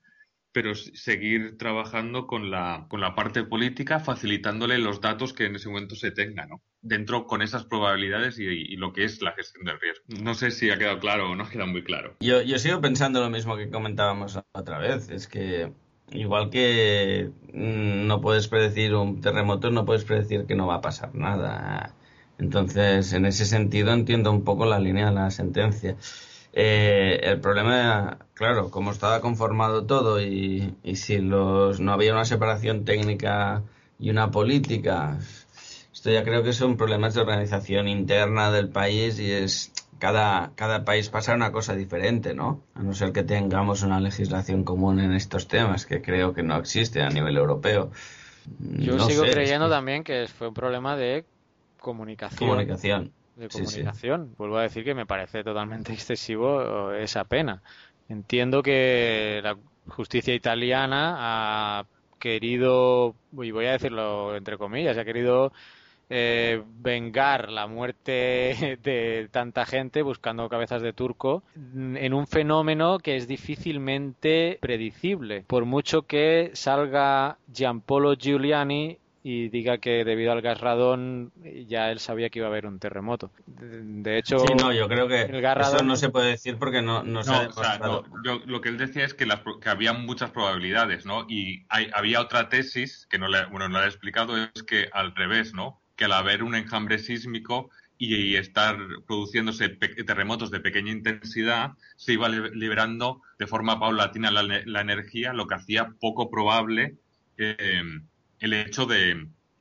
pero 0.55 0.75
seguir 0.75 1.59
trabajando 1.59 2.29
con 2.29 2.51
la, 2.51 2.87
con 2.89 3.01
la 3.01 3.15
parte 3.17 3.43
política, 3.43 3.99
facilitándole 3.99 4.79
los 4.79 5.01
datos 5.01 5.33
que 5.33 5.47
en 5.47 5.57
ese 5.57 5.69
momento 5.69 5.97
se 5.97 6.13
tengan, 6.13 6.49
¿no? 6.49 6.63
Dentro 6.81 7.27
con 7.27 7.43
esas 7.43 7.65
probabilidades 7.65 8.39
y, 8.39 8.77
lo 8.77 8.93
que 8.93 9.05
es 9.05 9.21
la 9.21 9.33
gestión 9.33 9.65
del 9.65 9.81
riesgo. 9.81 10.05
No 10.23 10.35
sé 10.35 10.53
si 10.53 10.71
ha 10.71 10.79
quedado 10.79 11.01
claro 11.01 11.31
o 11.31 11.35
no 11.35 11.45
ha 11.45 11.51
quedado 11.51 11.69
muy 11.69 11.83
claro. 11.83 12.17
Yo, 12.21 12.41
yo 12.41 12.59
sigo 12.59 12.81
pensando 12.81 13.21
lo 13.21 13.31
mismo 13.31 13.57
que 13.57 13.69
comentábamos 13.69 14.39
otra 14.53 14.79
vez, 14.79 15.11
es 15.11 15.27
que 15.27 15.73
Igual 16.13 16.51
que 16.51 17.31
no 17.53 18.21
puedes 18.21 18.47
predecir 18.49 18.95
un 18.95 19.21
terremoto, 19.21 19.71
no 19.71 19.87
puedes 19.87 20.05
predecir 20.05 20.45
que 20.47 20.55
no 20.55 20.67
va 20.67 20.77
a 20.77 20.81
pasar 20.81 21.15
nada. 21.15 21.95
Entonces, 22.39 23.13
en 23.15 23.27
ese 23.27 23.47
sentido, 23.47 23.93
entiendo 23.93 24.31
un 24.31 24.45
poco 24.45 24.67
la 24.67 24.79
línea 24.79 25.07
de 25.07 25.15
la 25.15 25.31
sentencia. 25.31 25.97
Eh, 26.57 27.19
el 27.25 27.41
problema, 27.41 28.19
claro, 28.35 28.71
como 28.71 28.93
estaba 28.93 29.21
conformado 29.21 29.87
todo 29.87 30.23
y, 30.23 30.75
y 30.85 30.97
si 30.97 31.19
los, 31.19 31.81
no 31.81 31.93
había 31.93 32.13
una 32.13 32.25
separación 32.25 32.85
técnica 32.85 33.63
y 33.99 34.11
una 34.11 34.31
política, 34.31 35.19
esto 35.93 36.11
ya 36.13 36.23
creo 36.23 36.45
que 36.45 36.53
son 36.53 36.77
problemas 36.77 37.15
de 37.15 37.23
organización 37.23 37.89
interna 37.89 38.53
del 38.53 38.69
país 38.69 39.19
y 39.19 39.33
es 39.33 39.73
cada, 39.99 40.53
cada 40.55 40.85
país 40.85 41.09
pasa 41.09 41.35
una 41.35 41.51
cosa 41.51 41.75
diferente, 41.75 42.35
¿no? 42.35 42.63
A 42.75 42.83
no 42.85 42.95
ser 42.95 43.11
que 43.13 43.25
tengamos 43.25 43.83
una 43.83 43.99
legislación 43.99 44.63
común 44.63 45.01
en 45.01 45.13
estos 45.13 45.49
temas, 45.49 45.87
que 45.87 46.03
creo 46.03 46.35
que 46.35 46.45
no 46.45 46.57
existe 46.57 47.03
a 47.03 47.11
nivel 47.11 47.37
europeo. 47.37 47.91
Yo 48.79 48.97
No 48.97 49.09
sigo 49.09 49.25
sé, 49.25 49.33
creyendo 49.33 49.67
es 49.67 49.71
que- 49.71 49.75
también 49.75 50.05
que 50.05 50.27
fue 50.29 50.47
un 50.49 50.55
problema 50.55 50.97
de 50.97 51.25
comunicación. 51.81 52.39
Comunicación. 52.49 53.13
De 53.37 53.51
sí. 53.51 53.63
comunicación. 53.63 54.35
Vuelvo 54.37 54.59
a 54.59 54.63
decir 54.63 54.85
que 54.85 54.95
me 54.95 55.07
parece 55.07 55.43
totalmente 55.43 55.93
excesivo 55.93 56.93
esa 56.93 57.25
pena. 57.25 57.63
Entiendo 58.09 58.63
que 58.63 59.41
la 59.43 59.57
justicia 59.89 60.35
italiana 60.35 61.17
ha 61.19 61.87
querido, 62.19 63.15
y 63.33 63.51
voy 63.51 63.67
a 63.67 63.73
decirlo 63.73 64.37
entre 64.37 64.57
comillas, 64.57 64.97
ha 64.97 65.05
querido 65.05 65.53
eh, 66.11 66.63
vengar 66.81 67.51
la 67.51 67.67
muerte 67.67 68.79
de 68.83 69.29
tanta 69.31 69.65
gente 69.65 70.03
buscando 70.03 70.49
cabezas 70.49 70.83
de 70.83 70.93
turco 70.93 71.43
en 71.55 72.13
un 72.13 72.27
fenómeno 72.27 72.99
que 72.99 73.17
es 73.17 73.27
difícilmente 73.27 74.59
predecible. 74.61 75.45
Por 75.47 75.65
mucho 75.65 76.03
que 76.03 76.51
salga 76.55 77.39
Giampolo 77.53 78.15
Giuliani 78.15 78.99
y 79.27 79.49
diga 79.49 79.79
que 79.79 80.05
debido 80.05 80.33
al 80.33 80.43
gas 80.43 80.61
radón 80.61 81.33
ya 81.67 81.91
él 81.91 81.99
sabía 81.99 82.29
que 82.29 82.41
iba 82.41 82.47
a 82.49 82.51
haber 82.51 82.67
un 82.67 82.79
terremoto. 82.79 83.31
De, 83.47 84.19
hecho, 84.19 84.39
Sí, 84.39 84.55
no, 84.55 84.71
yo 84.71 84.87
creo 84.87 85.09
que 85.09 85.23
el 85.23 85.41
gas 85.41 85.57
eso 85.67 85.79
radón- 85.79 85.87
no 85.87 85.97
se 85.97 86.11
puede 86.11 86.29
decir 86.33 86.59
porque 86.59 86.83
no, 86.83 87.03
no, 87.03 87.25
se 87.25 87.31
ha 87.31 87.49
o 87.49 87.53
sea, 87.53 87.79
demostrado. 87.79 88.05
no, 88.07 88.23
yo- 88.23 88.43
lo 88.45 88.61
que 88.61 88.69
él 88.69 88.77
decía 88.77 89.03
es 89.07 89.15
que, 89.15 89.25
las 89.25 89.41
pro- 89.41 89.59
que 89.59 89.71
había 89.71 89.95
muchas 89.95 90.31
probabilidades, 90.31 91.07
¿no? 91.07 91.25
Y 91.27 91.65
hay- 91.71 91.89
había 91.95 92.21
otra 92.21 92.51
tesis 92.51 93.07
que 93.09 93.19
no 93.19 93.29
le, 93.29 93.47
bueno, 93.47 93.67
no 93.71 93.79
la 93.79 93.87
he 93.87 93.89
explicado, 93.89 94.37
es 94.37 94.63
que 94.63 94.89
al 94.93 95.15
revés, 95.15 95.55
¿no? 95.55 95.81
Que 95.97 96.05
al 96.05 96.13
haber 96.13 96.43
un 96.43 96.55
enjambre 96.55 96.99
sísmico 96.99 97.71
y, 97.97 98.15
y 98.17 98.37
estar 98.37 98.77
produciéndose 99.07 99.71
terremotos 99.71 100.51
de 100.51 100.61
pequeña 100.61 100.93
intensidad, 100.93 101.71
se 101.97 102.13
iba 102.13 102.29
li- 102.29 102.51
liberando 102.53 103.23
de 103.39 103.47
forma 103.47 103.81
paulatina 103.81 104.31
la, 104.31 104.43
la 104.43 104.81
energía, 104.83 105.33
lo 105.33 105.47
que 105.47 105.55
hacía 105.55 105.95
poco 105.99 106.31
probable 106.31 106.97
eh, 107.39 107.81
el 108.45 108.53
hecho 108.53 108.87
de 108.87 109.11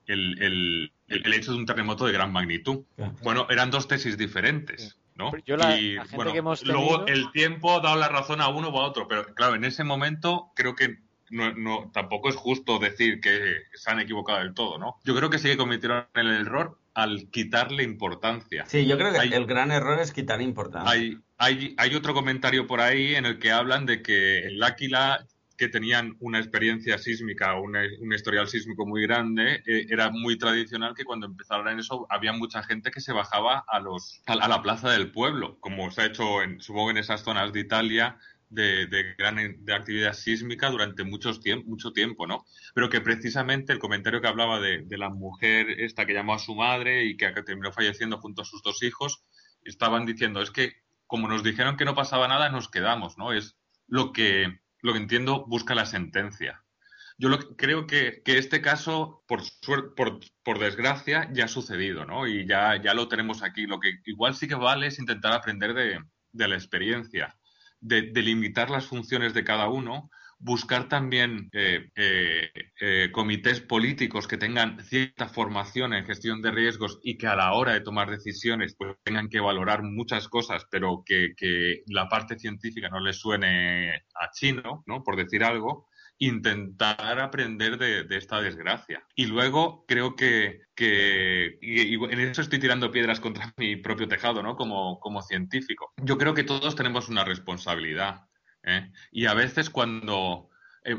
el, 0.07 0.41
el- 0.41 0.91
el- 1.07 1.33
hecho 1.33 1.51
de 1.51 1.57
un 1.57 1.65
terremoto 1.65 2.05
de 2.05 2.11
gran 2.11 2.31
magnitud. 2.31 2.83
Bueno, 3.23 3.47
eran 3.49 3.71
dos 3.71 3.87
tesis 3.87 4.17
diferentes, 4.17 4.97
¿no? 5.15 5.31
yo 5.45 5.55
la- 5.57 5.77
y 5.79 5.93
la 5.95 6.01
gente 6.01 6.15
bueno, 6.17 6.31
que 6.33 6.37
hemos 6.39 6.65
luego 6.65 7.05
el 7.07 7.31
tiempo 7.31 7.75
ha 7.77 7.79
dado 7.81 7.95
la 7.97 8.09
razón 8.09 8.41
a 8.41 8.49
uno 8.49 8.69
o 8.69 8.81
a 8.81 8.85
otro, 8.85 9.07
pero 9.07 9.33
claro, 9.33 9.55
en 9.55 9.63
ese 9.63 9.83
momento 9.83 10.51
creo 10.55 10.75
que 10.75 10.97
no, 11.29 11.53
no- 11.53 11.89
tampoco 11.93 12.29
es 12.29 12.35
justo 12.35 12.79
decir 12.79 13.19
que 13.21 13.39
se 13.73 13.89
han 13.91 13.99
equivocado 13.99 14.39
del 14.39 14.53
todo, 14.53 14.77
¿no? 14.77 14.95
Yo 15.03 15.15
creo 15.15 15.29
que 15.29 15.39
sí 15.39 15.47
que 15.47 15.57
cometieron 15.57 16.05
el 16.15 16.27
error 16.31 16.77
al 16.93 17.29
quitarle 17.31 17.83
importancia. 17.83 18.65
Sí, 18.67 18.85
yo 18.85 18.97
creo 18.97 19.13
que 19.13 19.19
Hay- 19.19 19.33
el 19.33 19.45
gran 19.45 19.71
error 19.71 19.99
es 19.99 20.11
quitar 20.11 20.41
importancia. 20.41 20.91
hay, 20.91 21.17
hay, 21.37 21.73
hay 21.77 21.95
otro 21.95 22.13
comentario 22.13 22.67
por 22.67 22.81
ahí 22.81 23.15
en 23.15 23.25
el 23.25 23.39
que 23.39 23.51
hablan 23.51 23.85
de 23.85 24.01
que 24.03 24.39
el 24.47 24.61
Áquila, 24.61 25.25
que 25.57 25.67
tenían 25.69 26.15
una 26.19 26.39
experiencia 26.39 26.97
sísmica, 26.97 27.59
una- 27.59 27.83
un 27.99 28.13
historial 28.13 28.47
sísmico 28.47 28.85
muy 28.85 29.03
grande, 29.03 29.63
eh, 29.65 29.85
era 29.89 30.09
muy 30.09 30.37
tradicional 30.37 30.93
que 30.95 31.05
cuando 31.05 31.25
empezaron 31.27 31.67
en 31.69 31.79
eso 31.79 32.07
había 32.09 32.33
mucha 32.33 32.63
gente 32.63 32.91
que 32.91 33.01
se 33.01 33.13
bajaba 33.13 33.63
a, 33.67 33.79
los, 33.79 34.21
a, 34.25 34.35
la 34.47 34.61
plaza 34.61 34.89
del 34.91 35.11
pueblo, 35.11 35.59
como 35.59 35.91
se 35.91 36.01
ha 36.01 36.05
hecho, 36.05 36.41
en, 36.41 36.59
supongo, 36.61 36.91
en 36.91 36.97
esas 36.97 37.23
zonas 37.23 37.53
de 37.53 37.59
Italia. 37.61 38.17
De, 38.49 38.85
gran 39.17 39.65
de 39.65 39.73
actividad 39.73 40.13
sísmica 40.13 40.69
durante 40.69 41.03
muchos 41.03 41.41
tiemp- 41.41 41.65
mucho 41.65 41.91
tiempo, 41.91 42.27
¿no? 42.27 42.45
Pero 42.75 42.87
que 42.87 43.01
precisamente 43.01 43.73
el 43.73 43.79
comentario 43.79 44.21
que 44.21 44.27
hablaba 44.27 44.59
de, 44.59 44.83
de 44.85 44.97
la 44.99 45.09
mujer 45.09 45.71
esta 45.81 46.05
que 46.05 46.13
llamó 46.13 46.35
a 46.35 46.39
su 46.39 46.53
madre 46.53 47.03
y 47.05 47.17
que 47.17 47.31
terminó 47.41 47.71
falleciendo 47.71 48.19
junto 48.19 48.43
a 48.43 48.45
sus 48.45 48.61
dos 48.61 48.83
hijos, 48.83 49.23
estaban 49.63 50.05
diciendo, 50.05 50.39
es 50.39 50.51
que 50.51 50.73
como 51.07 51.27
nos 51.27 51.41
dijeron 51.43 51.77
que 51.77 51.85
no 51.85 51.95
pasaba 51.95 52.27
nada, 52.27 52.49
nos 52.49 52.69
quedamos, 52.69 53.17
¿no? 53.17 53.33
Es 53.33 53.57
lo 53.87 54.13
que, 54.13 54.59
lo 54.83 54.93
que 54.93 54.99
entiendo 54.99 55.45
busca 55.47 55.75
la 55.75 55.87
sentencia. 55.87 56.63
Yo 57.17 57.29
lo 57.29 57.39
creo 57.57 57.87
que, 57.87 58.21
que 58.25 58.37
este 58.37 58.61
caso, 58.61 59.23
por, 59.27 59.41
suer- 59.41 59.95
por, 59.95 60.19
desgracia, 60.59 61.29
ya 61.33 61.45
ha 61.45 61.47
sucedido, 61.47 62.05
¿no? 62.05 62.27
Y 62.27 62.47
ya, 62.47 62.81
ya 62.81 62.93
lo 62.93 63.07
tenemos 63.07 63.43
aquí. 63.43 63.65
Lo 63.67 63.79
que 63.79 63.99
igual 64.05 64.35
sí 64.35 64.47
que 64.47 64.55
vale 64.55 64.87
es 64.87 64.99
intentar 64.99 65.33
aprender 65.33 65.73
de, 65.73 65.99
la 66.47 66.55
experiencia, 66.55 67.37
de, 67.79 68.11
de 68.11 68.21
limitar 68.21 68.69
las 68.69 68.85
funciones 68.87 69.33
de 69.33 69.43
cada 69.43 69.69
uno, 69.69 70.09
buscar 70.43 70.89
también 70.89 71.49
eh, 71.53 71.89
eh, 71.95 72.51
eh, 72.81 73.09
comités 73.13 73.61
políticos 73.61 74.27
que 74.27 74.37
tengan 74.37 74.83
cierta 74.83 75.29
formación 75.29 75.93
en 75.93 76.05
gestión 76.05 76.41
de 76.41 76.51
riesgos 76.51 76.99
y 77.01 77.17
que 77.17 77.27
a 77.27 77.35
la 77.35 77.53
hora 77.53 77.71
de 77.71 77.79
tomar 77.79 78.09
decisiones 78.09 78.75
pues 78.77 78.97
tengan 79.03 79.29
que 79.29 79.39
valorar 79.39 79.83
muchas 79.83 80.27
cosas, 80.27 80.65
pero 80.69 81.03
que, 81.05 81.33
la 81.87 82.09
parte 82.09 82.37
científica 82.37 82.89
no 82.89 82.99
les 82.99 83.17
suene 83.17 84.03
a 84.15 84.31
chino, 84.33 84.83
¿no? 84.85 85.03
Por 85.03 85.15
decir 85.15 85.43
algo 85.43 85.87
intentar 86.19 87.19
aprender 87.19 87.77
de, 87.77 88.05
esta 88.15 88.39
desgracia. 88.39 89.03
Y 89.15 89.25
luego 89.25 89.83
creo 89.87 90.15
que, 90.15 90.61
que 90.75 91.57
en 91.61 92.19
eso 92.19 92.41
estoy 92.41 92.59
tirando 92.59 92.91
piedras 92.91 93.19
contra 93.19 93.53
mi 93.57 93.77
propio 93.77 94.07
tejado, 94.07 94.43
¿no? 94.43 94.55
Como, 94.55 94.99
como 94.99 95.21
científico. 95.21 95.91
Yo 96.01 96.17
creo 96.17 96.33
que 96.33 96.43
todos 96.43 96.75
tenemos 96.75 97.09
una 97.09 97.23
responsabilidad. 97.23 98.27
¿Eh? 98.63 98.91
Y 99.11 99.25
a 99.25 99.33
veces 99.33 99.69
cuando 99.69 100.49
eh, 100.83 100.95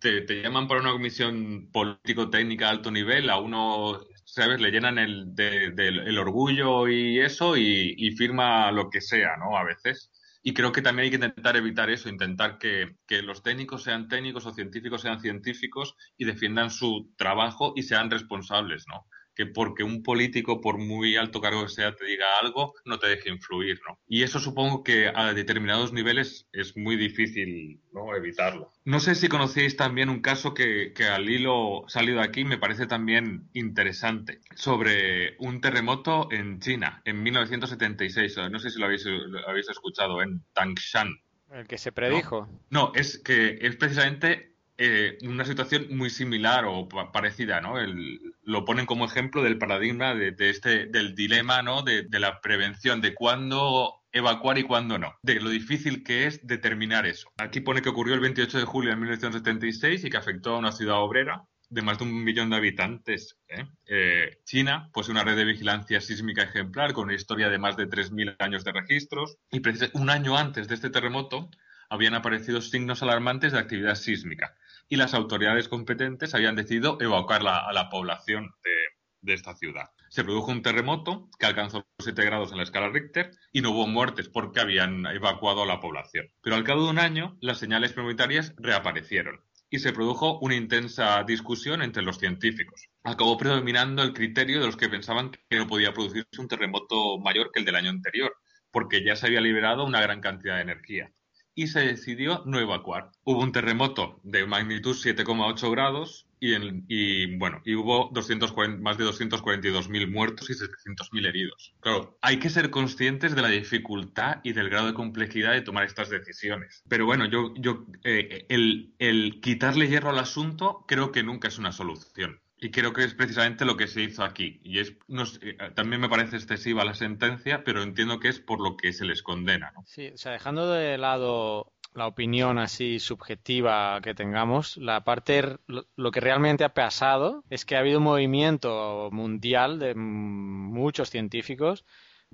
te, 0.00 0.42
llaman 0.42 0.68
para 0.68 0.80
una 0.80 0.92
comisión 0.92 1.70
político-técnica 1.72 2.66
de 2.66 2.70
alto 2.72 2.90
nivel, 2.90 3.30
a 3.30 3.38
uno, 3.38 4.00
¿sabes? 4.24 4.60
Le 4.60 4.70
llenan 4.70 4.98
el, 4.98 5.34
de- 5.34 5.66
el 5.76 6.18
orgullo 6.18 6.88
y 6.88 7.20
eso 7.20 7.56
y, 7.56 7.94
y 7.96 8.12
firma 8.12 8.70
lo 8.72 8.90
que 8.90 9.00
sea, 9.00 9.36
¿no? 9.36 9.56
A 9.56 9.64
veces. 9.64 10.10
Y 10.42 10.54
creo 10.54 10.70
que 10.72 10.82
también 10.82 11.04
hay 11.04 11.10
que 11.10 11.16
intentar 11.16 11.56
evitar 11.56 11.90
eso, 11.90 12.08
intentar 12.08 12.58
que 12.58 13.22
los 13.22 13.42
técnicos 13.42 13.82
sean 13.82 14.06
técnicos 14.08 14.46
o 14.46 14.52
científicos 14.54 15.02
sean 15.02 15.20
científicos 15.20 15.96
y 16.16 16.24
defiendan 16.24 16.70
su 16.70 17.12
trabajo 17.16 17.72
y 17.76 17.82
sean 17.82 18.10
responsables, 18.10 18.84
¿no? 18.88 19.06
Que 19.36 19.46
porque 19.46 19.84
un 19.84 20.02
político, 20.02 20.60
por 20.60 20.78
muy 20.78 21.16
alto 21.16 21.40
cargo 21.40 21.62
que 21.62 21.68
sea, 21.68 21.94
te 21.94 22.06
diga 22.06 22.26
algo, 22.40 22.74
no 22.84 22.98
te 22.98 23.06
deje 23.08 23.28
influir, 23.28 23.80
¿no? 23.86 23.98
Y 24.08 24.22
eso 24.22 24.40
supongo 24.40 24.82
que 24.82 25.12
a 25.14 25.34
determinados 25.34 25.92
niveles 25.92 26.48
es 26.52 26.76
muy 26.76 26.96
difícil, 26.96 27.80
¿no? 27.92 28.16
Evitarlo. 28.16 28.72
No 28.84 28.98
sé 28.98 29.14
si 29.14 29.28
conocéis 29.28 29.76
también 29.76 30.08
un 30.08 30.20
caso 30.20 30.54
que, 30.54 30.92
que 30.94 31.04
al 31.04 31.28
hilo 31.28 31.84
salido 31.86 32.20
aquí 32.20 32.44
me 32.44 32.58
parece 32.58 32.86
también 32.86 33.48
interesante, 33.52 34.40
sobre 34.54 35.36
un 35.38 35.60
terremoto 35.60 36.28
en 36.32 36.58
China 36.60 37.02
en 37.04 37.22
1976. 37.22 38.36
No 38.50 38.58
sé 38.58 38.70
si 38.70 38.78
lo 38.78 38.86
habéis, 38.86 39.04
lo 39.04 39.48
habéis 39.48 39.68
escuchado, 39.68 40.22
en 40.22 40.42
Tangshan. 40.52 41.20
El 41.52 41.66
que 41.66 41.78
se 41.78 41.92
predijo. 41.92 42.48
No, 42.70 42.92
es 42.94 43.18
que 43.18 43.58
es 43.60 43.76
precisamente 43.76 44.55
eh, 44.78 45.18
una 45.22 45.44
situación 45.44 45.86
muy 45.96 46.10
similar 46.10 46.64
o 46.66 46.88
pa- 46.88 47.12
parecida, 47.12 47.60
¿no? 47.60 47.78
El- 47.78 48.20
lo 48.42 48.64
ponen 48.64 48.86
como 48.86 49.04
ejemplo 49.06 49.42
del 49.42 49.58
paradigma 49.58 50.14
de, 50.14 50.30
de 50.32 50.50
este, 50.50 50.86
del 50.86 51.14
dilema, 51.14 51.62
¿no? 51.62 51.82
De, 51.82 52.02
de 52.04 52.20
la 52.20 52.40
prevención, 52.40 53.00
de 53.00 53.14
cuándo 53.14 53.94
evacuar 54.12 54.56
y 54.58 54.62
cuándo 54.62 54.98
no, 54.98 55.14
de 55.22 55.40
lo 55.40 55.50
difícil 55.50 56.02
que 56.02 56.26
es 56.26 56.46
determinar 56.46 57.06
eso. 57.06 57.30
Aquí 57.38 57.60
pone 57.60 57.82
que 57.82 57.88
ocurrió 57.90 58.14
el 58.14 58.20
28 58.20 58.58
de 58.58 58.64
julio 58.64 58.90
de 58.90 58.96
1976 58.96 60.04
y 60.04 60.10
que 60.10 60.16
afectó 60.16 60.54
a 60.54 60.58
una 60.58 60.72
ciudad 60.72 60.96
obrera 61.02 61.42
de 61.68 61.82
más 61.82 61.98
de 61.98 62.04
un 62.04 62.22
millón 62.24 62.48
de 62.50 62.56
habitantes. 62.56 63.36
¿eh? 63.48 63.66
Eh, 63.86 64.38
China 64.44 64.88
posee 64.92 65.12
una 65.12 65.24
red 65.24 65.36
de 65.36 65.44
vigilancia 65.44 66.00
sísmica 66.00 66.44
ejemplar 66.44 66.92
con 66.92 67.04
una 67.06 67.14
historia 67.14 67.48
de 67.50 67.58
más 67.58 67.76
de 67.76 67.88
3.000 67.88 68.36
años 68.38 68.62
de 68.64 68.72
registros 68.72 69.36
y 69.50 69.60
un 69.94 70.08
año 70.10 70.36
antes 70.36 70.68
de 70.68 70.76
este 70.76 70.90
terremoto 70.90 71.50
habían 71.90 72.14
aparecido 72.14 72.60
signos 72.60 73.02
alarmantes 73.02 73.52
de 73.52 73.58
actividad 73.58 73.94
sísmica 73.96 74.54
y 74.88 74.96
las 74.96 75.14
autoridades 75.14 75.68
competentes 75.68 76.34
habían 76.34 76.56
decidido 76.56 76.98
evacuar 77.00 77.42
a 77.46 77.72
la 77.72 77.88
población 77.90 78.50
de, 78.62 79.34
esta 79.34 79.56
ciudad. 79.56 79.90
Se 80.08 80.22
produjo 80.22 80.52
un 80.52 80.62
terremoto 80.62 81.28
que 81.38 81.46
alcanzó 81.46 81.78
los 81.78 82.04
7 82.04 82.24
grados 82.24 82.52
en 82.52 82.58
la 82.58 82.62
escala 82.62 82.90
Richter 82.90 83.32
y 83.52 83.60
no 83.60 83.72
hubo 83.72 83.88
muertes 83.88 84.28
porque 84.28 84.60
habían 84.60 85.04
evacuado 85.06 85.64
a 85.64 85.66
la 85.66 85.80
población. 85.80 86.30
Pero 86.42 86.54
al 86.54 86.62
cabo 86.62 86.84
de 86.84 86.90
un 86.90 87.00
año, 87.00 87.36
las 87.40 87.58
señales 87.58 87.92
prioritarias 87.92 88.54
reaparecieron 88.56 89.40
y 89.68 89.80
se 89.80 89.92
produjo 89.92 90.38
una 90.38 90.54
intensa 90.54 91.24
discusión 91.24 91.82
entre 91.82 92.02
los 92.02 92.18
científicos. 92.18 92.88
Acabó 93.02 93.36
predominando 93.36 94.02
el 94.02 94.12
criterio 94.12 94.60
de 94.60 94.66
los 94.66 94.76
que 94.76 94.88
pensaban 94.88 95.32
que 95.48 95.58
no 95.58 95.66
podía 95.66 95.92
producirse 95.92 96.40
un 96.40 96.48
terremoto 96.48 97.18
mayor 97.18 97.50
que 97.52 97.60
el 97.60 97.66
del 97.66 97.76
año 97.76 97.90
anterior, 97.90 98.32
porque 98.70 99.04
ya 99.04 99.16
se 99.16 99.26
había 99.26 99.40
liberado 99.40 99.84
una 99.84 100.00
gran 100.00 100.20
cantidad 100.20 100.56
de 100.56 100.62
energía. 100.62 101.12
Y 101.56 101.66
se 101.66 101.80
decidió 101.80 102.42
no 102.46 102.60
evacuar. 102.60 103.10
Hubo 103.24 103.40
un 103.40 103.50
terremoto 103.50 104.20
de 104.22 104.46
magnitud 104.46 104.94
7,8 104.94 105.70
grados 105.72 106.26
y, 106.38 107.36
bueno, 107.38 107.62
y 107.64 107.74
hubo 107.74 108.10
240, 108.12 108.82
más 108.82 108.98
de 108.98 109.04
242.000 109.04 110.10
muertos 110.10 110.50
y 110.50 110.52
700.000 110.52 111.26
heridos. 111.26 111.74
Claro, 111.80 112.18
hay 112.20 112.38
que 112.38 112.50
ser 112.50 112.70
conscientes 112.70 113.34
de 113.34 113.42
la 113.42 113.48
dificultad 113.48 114.40
y 114.44 114.52
del 114.52 114.68
grado 114.68 114.88
de 114.88 114.94
complejidad 114.94 115.52
de 115.52 115.62
tomar 115.62 115.84
estas 115.84 116.10
decisiones. 116.10 116.84
Pero 116.88 117.06
bueno, 117.06 117.24
yo, 117.24 117.54
yo 117.56 117.86
eh, 118.04 118.46
el, 118.48 118.94
el 118.98 119.40
quitarle 119.40 119.88
hierro 119.88 120.10
al 120.10 120.18
asunto 120.18 120.84
creo 120.86 121.10
que 121.10 121.22
nunca 121.22 121.48
es 121.48 121.58
una 121.58 121.72
solución. 121.72 122.40
Y 122.58 122.70
creo 122.70 122.92
que 122.92 123.04
es 123.04 123.14
precisamente 123.14 123.66
lo 123.66 123.76
que 123.76 123.86
se 123.86 124.02
hizo 124.02 124.24
aquí. 124.24 124.60
Y 124.62 124.78
es 124.78 124.96
eh, 125.42 125.56
también 125.74 126.00
me 126.00 126.08
parece 126.08 126.36
excesiva 126.36 126.84
la 126.84 126.94
sentencia, 126.94 127.62
pero 127.64 127.82
entiendo 127.82 128.18
que 128.18 128.28
es 128.28 128.40
por 128.40 128.60
lo 128.60 128.76
que 128.76 128.92
se 128.92 129.04
les 129.04 129.22
condena. 129.22 129.72
Sí, 129.84 130.08
o 130.08 130.16
sea, 130.16 130.32
dejando 130.32 130.70
de 130.72 130.96
lado 130.96 131.72
la 131.96 132.06
opinión 132.06 132.58
así 132.58 132.98
subjetiva 132.98 134.00
que 134.02 134.14
tengamos, 134.14 134.76
la 134.76 135.02
parte, 135.02 135.58
lo, 135.66 136.10
que 136.10 136.20
realmente 136.20 136.64
ha 136.64 136.74
pasado 136.74 137.42
es 137.50 137.64
que 137.64 137.76
ha 137.76 137.80
habido 137.80 137.98
un 137.98 138.04
movimiento 138.04 139.08
mundial 139.12 139.78
de 139.78 139.94
muchos 139.94 141.10
científicos 141.10 141.84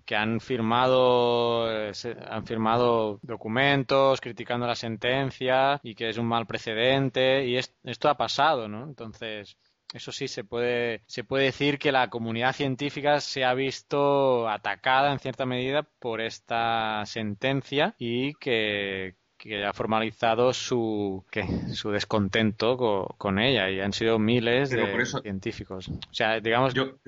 que 0.04 0.16
han 0.16 0.40
firmado 0.40 1.70
eh, 1.70 1.92
han 2.28 2.46
firmado 2.46 3.20
documentos 3.22 4.20
criticando 4.20 4.66
la 4.66 4.74
sentencia 4.74 5.80
y 5.82 5.94
que 5.94 6.08
es 6.08 6.18
un 6.18 6.26
mal 6.26 6.46
precedente 6.46 7.46
y 7.46 7.56
esto 7.56 8.08
ha 8.08 8.16
pasado, 8.16 8.68
¿no? 8.68 8.84
Entonces, 8.84 9.56
eso 9.94 10.12
sí, 10.12 10.28
se 10.28 10.44
puede, 10.44 11.02
se 11.06 11.24
puede 11.24 11.44
decir 11.44 11.78
que 11.78 11.92
la 11.92 12.08
comunidad 12.08 12.54
científica 12.54 13.20
se 13.20 13.44
ha 13.44 13.54
visto 13.54 14.48
atacada 14.48 15.12
en 15.12 15.18
cierta 15.18 15.46
medida 15.46 15.82
por 15.82 16.20
esta 16.20 17.04
sentencia 17.06 17.94
y 17.98 18.34
que, 18.34 19.16
que 19.36 19.64
ha 19.64 19.72
formalizado 19.72 20.52
su, 20.52 21.24
su 21.72 21.90
descontento 21.90 22.76
con, 23.18 23.38
ella 23.38 23.70
y 23.70 23.80
han 23.80 23.92
sido 23.92 24.18
miles 24.18 24.70
de 24.70 25.04
científicos. 25.22 25.88
O 25.88 26.14
sea, 26.14 26.40
digamos... 26.40 26.74
Yo, 26.74 26.98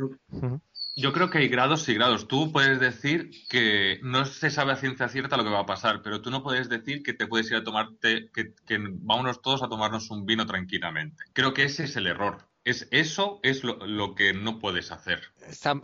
yo, 0.97 1.13
creo 1.13 1.31
que 1.31 1.39
hay 1.39 1.49
grados 1.49 1.89
y 1.89 1.95
grados. 1.95 2.29
Tú 2.29 2.53
puedes 2.53 2.81
decir 2.81 3.31
que 3.49 4.01
no 4.03 4.25
se 4.25 4.51
sabe 4.51 4.73
a 4.73 4.77
ciencia 4.77 5.09
cierta 5.09 5.37
lo 5.37 5.45
que 5.45 5.51
va 5.51 5.61
a 5.61 5.67
pasar, 5.67 6.03
pero 6.03 6.21
tú 6.21 6.31
no 6.31 6.43
puedes 6.43 6.69
decir 6.69 7.03
que 7.03 7.15
te 7.15 7.27
puedes 7.27 7.51
ir 7.51 7.57
a 7.57 7.65
tomarte, 7.65 8.31
que, 8.33 8.53
que 8.67 8.79
vámonos 8.81 9.41
todos 9.41 9.63
a 9.63 9.69
tomarnos 9.69 10.11
un 10.11 10.27
vino 10.27 10.45
tranquilamente. 10.45 11.25
Creo 11.33 11.55
que 11.55 11.65
ese 11.65 11.85
es 11.85 11.97
el 11.97 12.09
error. 12.09 12.39
Es, 12.65 12.89
eso 12.91 13.41
es 13.43 13.63
lo, 13.63 14.15
que 14.15 14.33
no 14.33 14.59
puedes 14.59 14.91
hacer. 14.91 15.23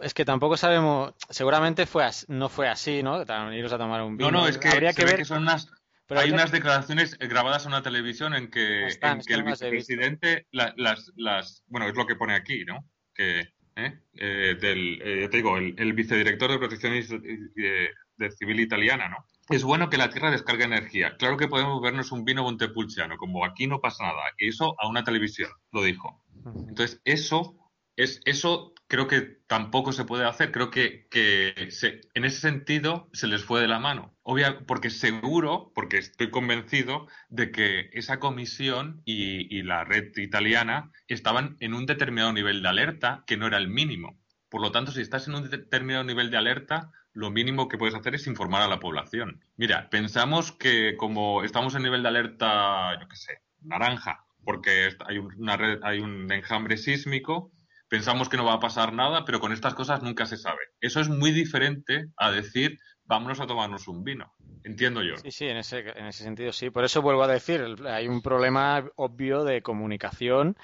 Es 0.03 0.15
que 0.15 0.25
tampoco 0.25 0.57
sabemos, 0.57 1.15
seguramente 1.29 1.85
fue 1.87 2.09
no 2.29 2.49
fue 2.49 2.69
así, 2.69 3.03
¿no? 3.03 3.23
Iros 3.53 3.73
a 3.73 3.79
tomar 3.79 4.03
un 4.03 4.17
vino. 4.17 4.31
No, 4.31 4.41
no, 4.41 4.49
es 4.49 4.57
que 4.57 4.69
habría 4.69 4.95
que 4.95 5.05
ver 5.05 5.17
que 5.17 5.25
son 5.25 5.43
unas 5.43 5.69
hay 6.09 6.33
unas 6.33 6.51
declaraciones 6.51 7.17
grabadas 7.19 7.67
en 7.67 7.69
una 7.69 7.83
televisión 7.83 8.35
en 8.35 8.51
que, 8.51 8.87
el 8.87 9.43
vicepresidente 9.45 10.47
las, 10.51 11.13
las, 11.17 11.63
bueno, 11.69 11.87
es 11.87 11.95
lo 11.95 12.07
que 12.07 12.17
pone 12.17 12.35
aquí, 12.35 12.65
¿no? 12.65 12.85
Que 13.15 13.49
¿eh? 13.77 13.99
Eh, 14.15 14.57
del, 14.61 15.01
eh, 15.03 15.29
te 15.29 15.37
digo, 15.39 15.57
el, 15.57 15.93
vicedirector 15.93 16.51
de 16.51 16.59
protección 16.59 16.93
de, 16.93 18.31
civil 18.37 18.61
italiana, 18.61 19.09
¿no? 19.09 19.25
Es 19.49 19.65
bueno 19.65 19.91
que 19.91 19.97
la 19.97 20.11
Tierra 20.11 20.31
descargue 20.31 20.65
energía. 20.65 21.17
Claro 21.17 21.37
que 21.37 21.49
podemos 21.49 21.81
vernos 21.83 22.13
un 22.13 22.25
vino 22.25 22.43
montepulciano, 22.45 23.17
como 23.17 23.45
aquí 23.45 23.67
no 23.67 23.81
pasa 23.81 24.05
nada. 24.05 24.23
Que 24.37 24.49
eso 24.49 24.77
a 24.79 24.89
una 24.89 25.03
televisión, 25.03 25.51
lo 25.73 25.83
dijo. 25.83 26.23
Entonces, 26.69 27.01
eso 27.05 27.57
es, 27.97 28.21
eso 28.25 28.73
creo 28.87 29.07
que 29.07 29.21
tampoco 29.47 29.93
se 29.93 30.05
puede 30.05 30.27
hacer. 30.27 30.51
Creo 30.51 30.71
que, 30.71 31.07
en 31.13 32.25
ese 32.25 32.41
sentido 32.41 33.09
se 33.13 33.27
les 33.27 33.45
fue 33.45 33.61
de 33.61 33.69
la 33.69 33.79
mano. 33.79 34.15
Obvio, 34.23 34.67
porque 34.67 34.91
seguro, 34.91 35.71
porque 35.75 35.99
estoy 35.99 36.31
convencido 36.31 37.07
de 37.29 37.51
que 37.53 37.91
esa 37.93 38.19
comisión 38.19 39.03
y, 39.05 39.63
la 39.63 39.85
red 39.85 40.17
italiana 40.17 40.91
estaban 41.07 41.57
en 41.61 41.75
un 41.75 41.87
determinado 41.87 42.33
nivel 42.33 42.63
de 42.63 42.69
alerta 42.69 43.23
que 43.27 43.37
no 43.37 43.47
era 43.47 43.59
el 43.59 43.69
mínimo. 43.69 44.19
Por 44.49 44.63
lo 44.63 44.73
tanto, 44.73 44.91
si 44.91 45.01
estás 45.01 45.29
en 45.29 45.35
un 45.35 45.49
determinado 45.49 46.03
nivel 46.03 46.31
de 46.31 46.39
alerta, 46.39 46.91
lo 47.13 47.31
mínimo 47.31 47.69
que 47.69 47.79
puedes 47.79 47.95
hacer 47.95 48.15
es 48.15 48.27
informar 48.27 48.63
a 48.63 48.69
la 48.69 48.81
población. 48.81 49.45
Mira, 49.57 49.89
pensamos 49.91 50.53
que 50.53 50.97
como 50.97 51.45
estamos 51.45 51.75
en 51.75 51.83
nivel 51.83 52.03
de 52.03 52.09
alerta, 52.09 52.99
yo 53.01 53.07
qué 53.07 53.17
sé, 53.17 53.43
naranja, 53.63 54.25
porque 54.45 54.91
hay, 55.07 55.19
una 55.19 55.57
red, 55.57 55.79
hay 55.83 56.01
un 56.01 56.31
enjambre 56.33 56.77
sísmico, 56.77 57.53
pensamos 57.89 58.29
que 58.29 58.37
no 58.37 58.45
va 58.45 58.55
a 58.55 58.61
pasar 58.61 58.93
nada, 58.93 59.25
pero 59.25 59.41
con 59.41 59.53
estas 59.53 59.75
cosas 59.75 60.03
nunca 60.03 60.27
se 60.27 60.37
sabe. 60.37 60.61
Eso 60.81 61.01
es 61.01 61.09
muy 61.09 61.33
diferente 61.33 62.07
a 62.17 62.31
decir, 62.31 62.79
vámonos 63.05 63.41
a 63.41 63.47
tomarnos 63.47 63.89
un 63.89 64.05
vino. 64.05 64.33
Entiendo 64.63 65.03
yo. 65.03 65.17
Sí, 65.17 65.31
sí, 65.31 65.47
en 65.47 65.57
ese, 65.57 65.79
en 65.79 66.07
ese 66.07 66.23
sentido 66.23 66.53
sí. 66.53 66.71
Por 66.71 66.85
eso 66.85 67.01
vuelvo 67.01 67.23
a 67.23 67.29
decir, 67.29 67.77
hay 67.87 68.09
un 68.09 68.21
problema 68.21 68.85
obvio 68.97 69.43
de 69.43 69.63
comunicación 69.63 70.57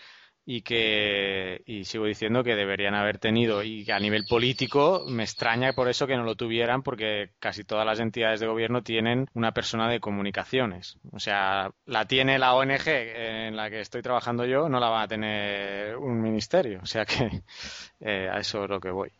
y 0.48 0.62
que 0.62 1.62
y 1.66 1.84
sigo 1.84 2.06
diciendo 2.06 2.44
que 2.44 2.54
deberían 2.54 2.94
haber 2.94 3.18
tenido 3.18 3.64
y 3.64 3.90
a 3.90 3.98
nivel 3.98 4.24
político 4.26 5.04
me 5.08 5.24
extraña 5.24 5.72
por 5.72 5.88
eso 5.88 6.06
que 6.06 6.16
no 6.16 6.22
lo 6.22 6.36
tuvieran 6.36 6.84
porque 6.84 7.30
casi 7.40 7.64
todas 7.64 7.84
las 7.84 7.98
entidades 7.98 8.38
de 8.38 8.46
gobierno 8.46 8.82
tienen 8.82 9.26
una 9.34 9.50
persona 9.50 9.90
de 9.90 9.98
comunicaciones. 9.98 10.98
O 11.10 11.18
sea 11.18 11.72
la 11.84 12.06
tiene 12.06 12.38
la 12.38 12.54
ONG 12.54 12.86
en 12.86 13.56
la 13.56 13.70
que 13.70 13.80
estoy 13.80 14.02
trabajando 14.02 14.46
yo 14.46 14.68
no 14.68 14.78
la 14.78 14.88
va 14.88 15.02
a 15.02 15.08
tener 15.08 15.96
un 15.96 16.22
ministerio. 16.22 16.78
O 16.80 16.86
sea 16.86 17.04
que 17.04 17.42
eh, 18.00 18.30
a 18.32 18.38
eso 18.38 18.62
es 18.64 18.70
lo 18.70 18.78
que 18.78 18.90
voy. 18.90 19.10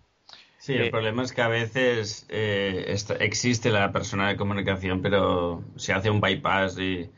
Sí, 0.58 0.74
el 0.74 0.84
eh, 0.84 0.90
problema 0.90 1.24
es 1.24 1.32
que 1.32 1.42
a 1.42 1.48
veces 1.48 2.24
eh, 2.28 2.96
existe 3.18 3.70
la 3.70 3.90
persona 3.90 4.28
de 4.28 4.36
comunicación, 4.36 5.02
pero 5.02 5.64
se 5.74 5.92
hace 5.92 6.08
un 6.08 6.20
bypass 6.20 6.78
y, 6.78 7.10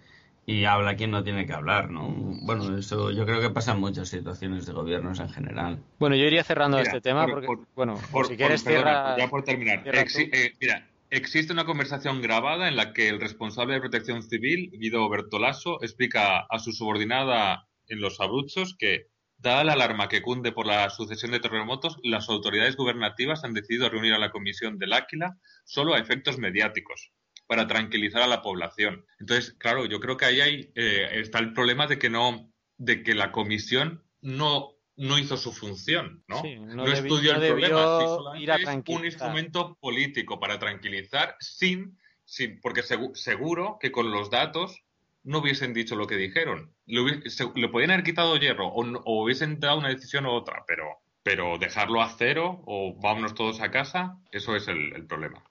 y 0.49 0.64
habla 0.64 0.96
quien 0.96 1.11
no 1.11 1.22
tiene 1.22 1.44
que 1.44 1.53
hablar, 1.53 1.90
¿no? 1.90 2.09
Bueno, 2.40 2.78
eso 2.78 3.11
yo 3.11 3.26
creo 3.26 3.38
que 3.42 3.51
pasa 3.51 3.72
en 3.72 3.80
muchas 3.80 4.09
situaciones 4.09 4.64
de 4.64 4.72
gobiernos 4.72 5.20
en 5.20 5.28
general. 5.28 5.78
Bueno, 5.99 6.16
yo 6.16 6.24
iría 6.24 6.42
cerrando 6.42 6.78
este 6.78 7.03
tema 7.03 7.26
porque, 7.26 7.49
bueno, 7.76 8.01
si 8.26 8.34
quieres 8.34 8.64
cierra... 8.64 9.14
Ya 9.18 9.28
por 9.28 9.44
terminar. 9.44 9.82
Eh, 9.86 10.53
mira, 10.59 10.88
existe 11.11 11.53
una 11.53 11.66
conversación 11.66 12.22
grabada 12.22 12.66
en 12.66 12.76
la 12.76 12.94
que 12.94 13.11
el 13.11 13.20
responsable 13.20 13.74
de 13.74 13.80
protección 13.80 14.22
civil, 14.22 14.70
Guido 14.72 15.07
Bertolaso, 15.11 15.82
explica 15.82 16.38
a 16.38 16.59
su 16.59 16.72
subordinada 16.72 17.68
en 17.86 18.01
los 18.01 18.18
abruchos 18.18 18.74
que, 18.78 19.09
dada 19.36 19.64
la 19.64 19.74
alarma 19.74 20.09
que 20.09 20.22
cunde 20.22 20.53
por 20.53 20.64
la 20.66 20.88
sucesión 20.88 21.32
de 21.32 21.40
terremotos, 21.40 21.99
las 22.03 22.26
autoridades 22.30 22.74
gubernativas 22.74 23.44
han 23.44 23.53
decidido 23.53 23.90
reunir 23.90 24.14
a 24.14 24.18
la 24.18 24.30
comisión 24.30 24.78
del 24.78 24.94
Áquila 24.94 25.36
solo 25.66 25.92
a 25.92 25.99
efectos 25.99 26.38
mediáticos 26.38 27.12
para 27.49 27.66
tranquilizar 27.66 28.22
a 28.22 28.26
la 28.28 28.42
población. 28.42 29.05
Entonces, 29.18 29.55
claro, 29.59 29.86
yo 29.86 29.99
creo 29.99 30.16
que 30.18 30.26
ahí 30.26 30.40
hay, 30.40 30.70
eh, 30.74 31.09
está 31.14 31.38
el 31.38 31.55
problema 31.55 31.86
de 31.86 31.99
que 31.99 32.11
no, 32.11 32.53
de 32.76 33.03
que 33.03 33.14
la 33.14 33.32
comisión 33.32 34.05
no, 34.20 34.74
no 34.96 35.18
hizo 35.18 35.38
su 35.38 35.53
función, 35.53 36.22
¿no? 36.28 36.42
no, 36.42 36.86
estudió 36.86 37.34
el 37.34 37.49
problema, 37.49 38.01
es 38.36 38.68
un 38.86 39.05
instrumento 39.05 39.78
político 39.80 40.38
para 40.38 40.59
tranquilizar 40.59 41.36
sin, 41.40 41.99
sin 42.26 42.61
porque 42.61 42.82
seguro 43.14 43.78
que 43.80 43.90
con 43.90 44.11
los 44.11 44.28
datos 44.28 44.82
no 45.24 45.38
hubiesen 45.38 45.72
dicho 45.72 45.96
lo 45.96 46.07
que 46.07 46.16
dijeron. 46.16 46.74
Le, 46.84 47.68
podían 47.68 47.92
haber 47.92 48.05
quitado 48.05 48.36
hierro 48.36 48.68
o, 48.68 48.84
o, 48.84 49.24
hubiesen 49.24 49.59
dado 49.59 49.78
una 49.78 49.88
decisión 49.88 50.26
u 50.26 50.32
otra, 50.32 50.64
pero, 50.66 50.84
pero 51.22 51.57
dejarlo 51.57 52.03
a 52.03 52.11
cero 52.11 52.62
o 52.66 52.94
vámonos 53.01 53.34
todos 53.34 53.62
a 53.62 53.70
casa, 53.70 54.18
eso 54.32 54.55
es 54.55 54.68
el 54.68 55.07
problema. 55.07 55.47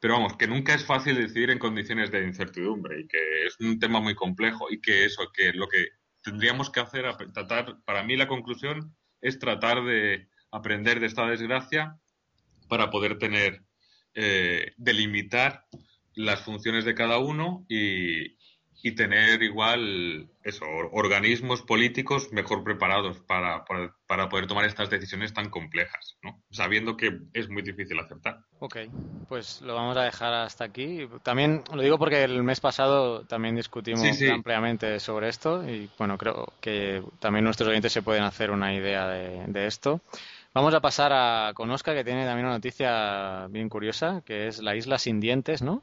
Pero 0.00 0.14
vamos, 0.14 0.36
que 0.36 0.46
nunca 0.46 0.74
es 0.74 0.84
fácil 0.84 1.16
decidir 1.16 1.50
en 1.50 1.58
condiciones 1.58 2.10
de 2.10 2.26
incertidumbre 2.26 3.00
y 3.00 3.06
que 3.06 3.46
es 3.46 3.58
un 3.60 3.78
tema 3.78 4.00
muy 4.00 4.14
complejo 4.14 4.66
y 4.70 4.80
que 4.80 5.04
eso, 5.04 5.30
que 5.32 5.52
lo 5.52 5.68
que 5.68 5.88
tendríamos 6.22 6.70
que 6.70 6.80
hacer, 6.80 7.04
tratar, 7.32 7.82
para 7.84 8.02
mí 8.02 8.16
la 8.16 8.28
conclusión 8.28 8.94
es 9.20 9.38
tratar 9.38 9.84
de 9.84 10.28
aprender 10.50 11.00
de 11.00 11.06
esta 11.06 11.26
desgracia 11.26 11.98
para 12.68 12.90
poder 12.90 13.18
tener 13.18 13.62
eh, 14.14 14.72
delimitar 14.76 15.66
las 16.14 16.42
funciones 16.42 16.84
de 16.84 16.94
cada 16.94 17.18
uno 17.18 17.64
y, 17.68 18.36
y 18.82 18.92
tener 18.94 19.42
igual 19.42 20.28
eso, 20.42 20.64
or- 20.64 20.90
organismos 20.92 21.62
políticos 21.62 22.32
mejor 22.32 22.64
preparados 22.64 23.20
para, 23.20 23.64
para, 23.64 23.94
para 24.06 24.28
poder 24.28 24.46
tomar 24.46 24.64
estas 24.64 24.90
decisiones 24.90 25.32
tan 25.32 25.50
complejas, 25.50 26.18
¿no? 26.22 26.42
Sabiendo 26.50 26.96
que 26.96 27.18
es 27.32 27.48
muy 27.48 27.62
difícil 27.62 27.98
acertar. 27.98 28.40
Ok, 28.60 28.76
pues 29.28 29.60
lo 29.62 29.74
vamos 29.74 29.96
a 29.96 30.02
dejar 30.02 30.32
hasta 30.34 30.64
aquí. 30.64 31.08
También 31.22 31.62
lo 31.74 31.82
digo 31.82 31.98
porque 31.98 32.22
el 32.22 32.42
mes 32.42 32.60
pasado 32.60 33.24
también 33.24 33.56
discutimos 33.56 34.02
Sí, 34.02 34.12
sí. 34.14 34.28
ampliamente 34.28 35.00
sobre 35.00 35.28
esto 35.28 35.68
y 35.68 35.88
bueno, 35.98 36.16
creo 36.16 36.46
que 36.60 37.02
también 37.20 37.44
nuestros 37.44 37.68
oyentes 37.68 37.92
se 37.92 38.02
pueden 38.02 38.22
hacer 38.22 38.50
una 38.50 38.72
idea 38.74 39.08
de, 39.08 39.44
de 39.48 39.66
esto. 39.66 40.00
Vamos 40.54 40.74
a 40.74 40.80
pasar 40.80 41.12
a, 41.12 41.52
con 41.54 41.70
Oscar, 41.70 41.96
que 41.96 42.04
tiene 42.04 42.24
también 42.26 42.46
una 42.46 42.56
noticia 42.56 43.46
bien 43.48 43.68
curiosa, 43.68 44.22
que 44.24 44.48
es 44.48 44.62
la 44.62 44.76
isla 44.76 44.98
sin 44.98 45.18
dientes, 45.18 45.62
¿no? 45.62 45.82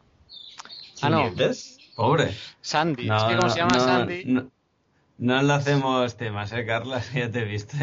Ah, 1.01 1.09
no. 1.09 1.23
¿Dientes? 1.23 1.78
Pobre. 1.99 2.31
Sandy. 2.61 3.09
es 3.09 3.23
que 3.23 3.35
como 3.35 3.49
se 3.49 3.59
llama 3.59 3.73
no, 3.73 3.79
Sandy, 3.81 4.23
No, 4.23 4.49
no 5.17 5.41
le 5.41 5.51
hacemos 5.51 6.15
temas, 6.15 6.53
¿eh, 6.53 6.65
Carla? 6.65 7.01
Ya 7.13 7.29
te 7.29 7.39
he 7.39 7.43
visto. 7.43 7.75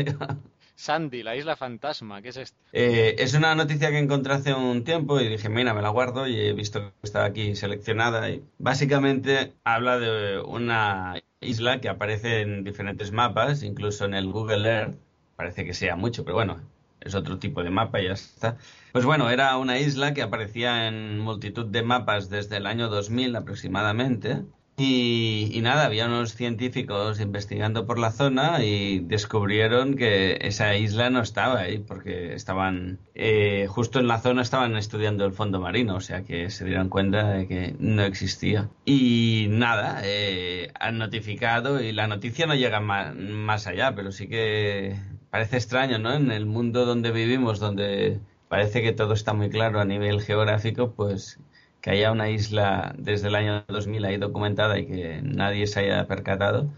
Sandy, 0.74 1.22
la 1.22 1.36
isla 1.36 1.54
fantasma, 1.54 2.22
¿qué 2.22 2.30
es 2.30 2.38
esto? 2.38 2.56
Eh, 2.72 3.16
es 3.18 3.34
una 3.34 3.54
noticia 3.54 3.90
que 3.90 3.98
encontré 3.98 4.32
hace 4.32 4.54
un 4.54 4.84
tiempo 4.84 5.20
y 5.20 5.28
dije, 5.28 5.50
mira, 5.50 5.74
me 5.74 5.82
la 5.82 5.90
guardo 5.90 6.26
y 6.26 6.34
he 6.34 6.54
visto 6.54 6.80
que 6.80 6.92
estaba 7.02 7.26
aquí 7.26 7.56
seleccionada. 7.56 8.30
Y 8.30 8.42
básicamente 8.56 9.52
habla 9.64 9.98
de 9.98 10.40
una 10.40 11.20
isla 11.40 11.82
que 11.82 11.90
aparece 11.90 12.40
en 12.40 12.64
diferentes 12.64 13.12
mapas, 13.12 13.62
incluso 13.62 14.06
en 14.06 14.14
el 14.14 14.32
Google 14.32 14.66
Earth. 14.66 14.96
Parece 15.36 15.66
que 15.66 15.74
sea 15.74 15.94
mucho, 15.94 16.24
pero 16.24 16.36
bueno, 16.36 16.62
es 17.00 17.14
otro 17.14 17.38
tipo 17.38 17.62
de 17.62 17.70
mapa 17.70 18.00
ya 18.00 18.12
está. 18.12 18.56
Pues 18.92 19.04
bueno, 19.04 19.30
era 19.30 19.56
una 19.58 19.78
isla 19.78 20.14
que 20.14 20.22
aparecía 20.22 20.88
en 20.88 21.18
multitud 21.20 21.66
de 21.66 21.82
mapas 21.82 22.28
desde 22.30 22.56
el 22.56 22.66
año 22.66 22.88
2000 22.88 23.34
aproximadamente. 23.36 24.44
Y, 24.78 25.58
nada, 25.62 25.86
había 25.86 26.04
unos 26.06 26.34
científicos 26.34 27.18
investigando 27.18 27.86
por 27.86 27.98
la 27.98 28.10
zona 28.12 28.62
y 28.62 28.98
descubrieron 29.00 29.94
que 29.96 30.36
esa 30.42 30.76
isla 30.76 31.08
no 31.08 31.22
estaba 31.22 31.60
ahí 31.60 31.78
porque 31.78 32.34
estaban 32.34 32.98
eh, 33.14 33.66
justo 33.70 34.00
en 34.00 34.06
la 34.06 34.20
zona 34.20 34.42
estaban 34.42 34.76
estudiando 34.76 35.24
el 35.24 35.32
fondo 35.32 35.60
marino, 35.60 35.96
o 35.96 36.00
sea 36.00 36.24
que 36.24 36.50
se 36.50 36.66
dieron 36.66 36.90
cuenta 36.90 37.30
de 37.30 37.48
que 37.48 37.74
no 37.78 38.02
existía. 38.02 38.68
Y 38.84 39.46
nada, 39.48 40.02
eh, 40.04 40.70
han 40.78 40.98
notificado 40.98 41.80
y 41.82 41.92
la 41.92 42.06
noticia 42.06 42.46
no 42.46 42.54
llega 42.54 42.80
ma- 42.80 43.14
más 43.14 43.66
allá, 43.66 43.94
pero 43.94 44.12
sí 44.12 44.28
que 44.28 44.96
parece 45.36 45.58
extraño, 45.58 45.98
¿no? 45.98 46.14
En 46.14 46.30
el 46.30 46.46
mundo 46.46 46.86
donde 46.86 47.10
vivimos, 47.10 47.60
donde 47.60 48.20
parece 48.48 48.80
que 48.80 48.92
todo 48.92 49.12
está 49.12 49.34
muy 49.34 49.50
claro 49.50 49.80
a 49.80 49.84
nivel 49.84 50.22
geográfico, 50.22 50.92
pues 50.92 51.38
que 51.82 51.90
haya 51.90 52.10
una 52.10 52.30
isla 52.30 52.94
desde 52.96 53.28
el 53.28 53.34
año 53.34 53.62
2000 53.68 54.06
ahí 54.06 54.16
documentada 54.16 54.78
y 54.78 54.86
que 54.86 55.20
nadie 55.22 55.66
se 55.66 55.80
haya 55.80 56.06
percatado. 56.06 56.70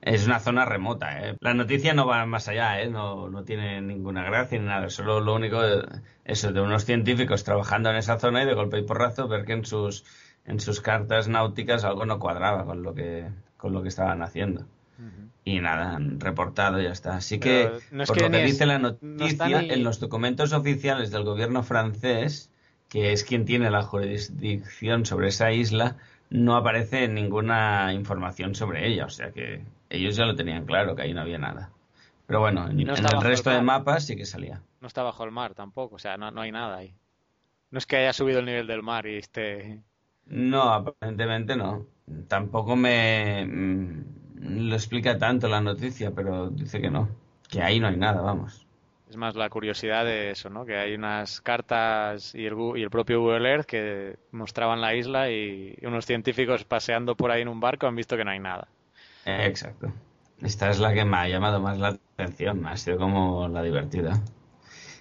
Es 0.00 0.26
una 0.26 0.40
zona 0.40 0.64
remota, 0.64 1.20
¿eh? 1.20 1.36
La 1.40 1.52
noticia 1.52 1.92
no 1.92 2.06
va 2.06 2.24
más 2.24 2.48
allá, 2.48 2.80
¿eh? 2.80 2.88
No, 2.88 3.28
tiene 3.44 3.82
ninguna 3.82 4.24
gracia 4.24 4.58
ni 4.58 4.64
nada. 4.64 4.88
Solo 4.88 5.20
lo 5.20 5.34
único, 5.34 5.62
eh, 5.62 5.82
eso, 6.24 6.50
de 6.50 6.62
unos 6.62 6.86
científicos 6.86 7.44
trabajando 7.44 7.90
en 7.90 7.96
esa 7.96 8.18
zona 8.18 8.42
y 8.42 8.46
de 8.46 8.54
golpe 8.54 8.78
y 8.78 8.84
porrazo 8.84 9.28
ver 9.28 9.44
que 9.44 9.52
en 9.52 9.66
sus, 9.66 10.06
en 10.46 10.60
sus 10.60 10.80
cartas 10.80 11.28
náuticas 11.28 11.84
algo 11.84 12.06
no 12.06 12.18
cuadraba 12.18 12.64
con 12.64 12.82
lo 12.82 12.94
que, 12.94 13.28
con 13.58 13.74
lo 13.74 13.82
que 13.82 13.88
estaban 13.88 14.22
haciendo. 14.22 14.64
Y 15.44 15.60
nada, 15.60 15.96
han 15.96 16.20
reportado 16.20 16.80
y 16.80 16.84
ya 16.84 16.90
está. 16.92 17.16
Así 17.16 17.38
que, 17.40 17.64
Pero 17.64 17.80
no 17.90 18.02
es 18.02 18.08
por 18.08 18.16
que 18.16 18.22
lo 18.22 18.30
que 18.30 18.44
es- 18.44 18.52
dice 18.52 18.66
la 18.66 18.78
no 18.78 18.90
noticia, 18.90 19.60
ni- 19.60 19.72
en 19.72 19.84
los 19.84 19.98
documentos 20.00 20.52
oficiales 20.52 21.10
del 21.10 21.24
gobierno 21.24 21.62
francés, 21.62 22.50
que 22.88 23.12
es 23.12 23.24
quien 23.24 23.44
tiene 23.44 23.70
la 23.70 23.82
jurisdicción 23.82 25.06
sobre 25.06 25.28
esa 25.28 25.52
isla, 25.52 25.96
no 26.30 26.56
aparece 26.56 27.08
ninguna 27.08 27.92
información 27.94 28.54
sobre 28.54 28.86
ella. 28.88 29.06
O 29.06 29.10
sea 29.10 29.30
que 29.32 29.62
ellos 29.90 30.16
ya 30.16 30.26
lo 30.26 30.34
tenían 30.34 30.66
claro, 30.66 30.94
que 30.94 31.02
ahí 31.02 31.14
no 31.14 31.22
había 31.22 31.38
nada. 31.38 31.70
Pero 32.26 32.40
bueno, 32.40 32.68
en, 32.68 32.84
no 32.84 32.94
el 32.94 33.22
resto 33.22 33.50
de 33.50 33.62
mapas 33.62 34.04
sí 34.06 34.16
que 34.16 34.26
salía. 34.26 34.60
No 34.80 34.86
está 34.88 35.02
bajo 35.02 35.24
el 35.24 35.30
mar 35.30 35.54
tampoco, 35.54 35.96
o 35.96 35.98
sea, 35.98 36.16
no, 36.18 36.30
no 36.30 36.42
hay 36.42 36.52
nada 36.52 36.76
ahí. 36.76 36.94
No 37.70 37.78
es 37.78 37.86
que 37.86 37.96
haya 37.96 38.12
subido 38.12 38.40
el 38.40 38.46
nivel 38.46 38.66
del 38.66 38.82
mar 38.82 39.06
y 39.06 39.16
esté... 39.16 39.82
No, 40.26 40.62
aparentemente 40.72 41.56
no. 41.56 41.86
Tampoco 42.28 42.76
me 42.76 43.46
lo 44.40 44.74
explica 44.74 45.18
tanto 45.18 45.48
la 45.48 45.60
noticia, 45.60 46.10
pero 46.12 46.50
dice 46.50 46.80
que 46.80 46.90
no. 46.90 47.08
Que 47.48 47.62
ahí 47.62 47.80
no 47.80 47.88
hay 47.88 47.96
nada, 47.96 48.20
vamos. 48.20 48.66
Es 49.08 49.16
más 49.16 49.36
la 49.36 49.48
curiosidad 49.48 50.04
de 50.04 50.30
eso, 50.30 50.50
¿no? 50.50 50.66
Que 50.66 50.76
hay 50.76 50.94
unas 50.94 51.40
cartas 51.40 52.34
y 52.34 52.44
el, 52.44 52.54
y 52.76 52.82
el 52.82 52.90
propio 52.90 53.20
Google 53.20 53.48
Earth 53.48 53.64
que 53.64 54.16
mostraban 54.32 54.82
la 54.82 54.94
isla 54.94 55.30
y 55.30 55.74
unos 55.82 56.04
científicos 56.04 56.64
paseando 56.64 57.16
por 57.16 57.30
ahí 57.30 57.40
en 57.40 57.48
un 57.48 57.58
barco 57.58 57.86
han 57.86 57.96
visto 57.96 58.16
que 58.18 58.24
no 58.24 58.30
hay 58.30 58.38
nada. 58.38 58.68
Eh, 59.24 59.46
exacto. 59.46 59.90
Esta 60.42 60.68
es 60.70 60.78
la 60.78 60.92
que 60.92 61.04
me 61.04 61.16
ha 61.16 61.28
llamado 61.28 61.60
más 61.60 61.78
la 61.78 61.98
atención, 62.16 62.66
ha 62.66 62.76
sido 62.76 62.98
como 62.98 63.48
la 63.48 63.62
divertida. 63.62 64.20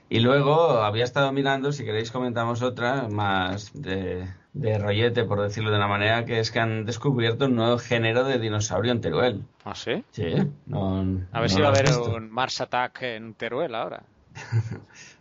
Y 0.10 0.22
luego 0.22 0.82
había 0.82 1.04
estado 1.04 1.34
mirando, 1.34 1.74
si 1.74 1.84
queréis 1.84 2.12
comentamos 2.12 2.62
otra, 2.62 3.10
más 3.10 3.72
de, 3.74 4.26
de 4.60 4.78
rollete, 4.78 5.24
por 5.24 5.42
decirlo 5.42 5.72
de 5.72 5.78
una 5.78 5.88
manera, 5.88 6.26
que 6.26 6.40
es 6.40 6.52
que 6.52 6.60
han 6.60 6.86
descubierto 6.86 7.46
un 7.46 7.56
nuevo 7.56 7.78
género 7.78 8.24
de 8.24 8.40
dinosaurio 8.40 8.92
en 8.92 9.02
Teruel. 9.02 9.44
¿Ah, 9.64 9.76
sí? 9.76 10.04
Sí, 10.12 10.34
no, 10.66 11.00
A 11.32 11.42
ver 11.42 11.50
no 11.52 11.56
si 11.56 11.62
va 11.62 11.68
a 11.68 11.72
haber 11.72 11.92
un 11.94 12.32
Mars 12.32 12.62
Attack 12.62 13.02
en 13.04 13.34
Teruel 13.34 13.76
ahora. 13.76 14.04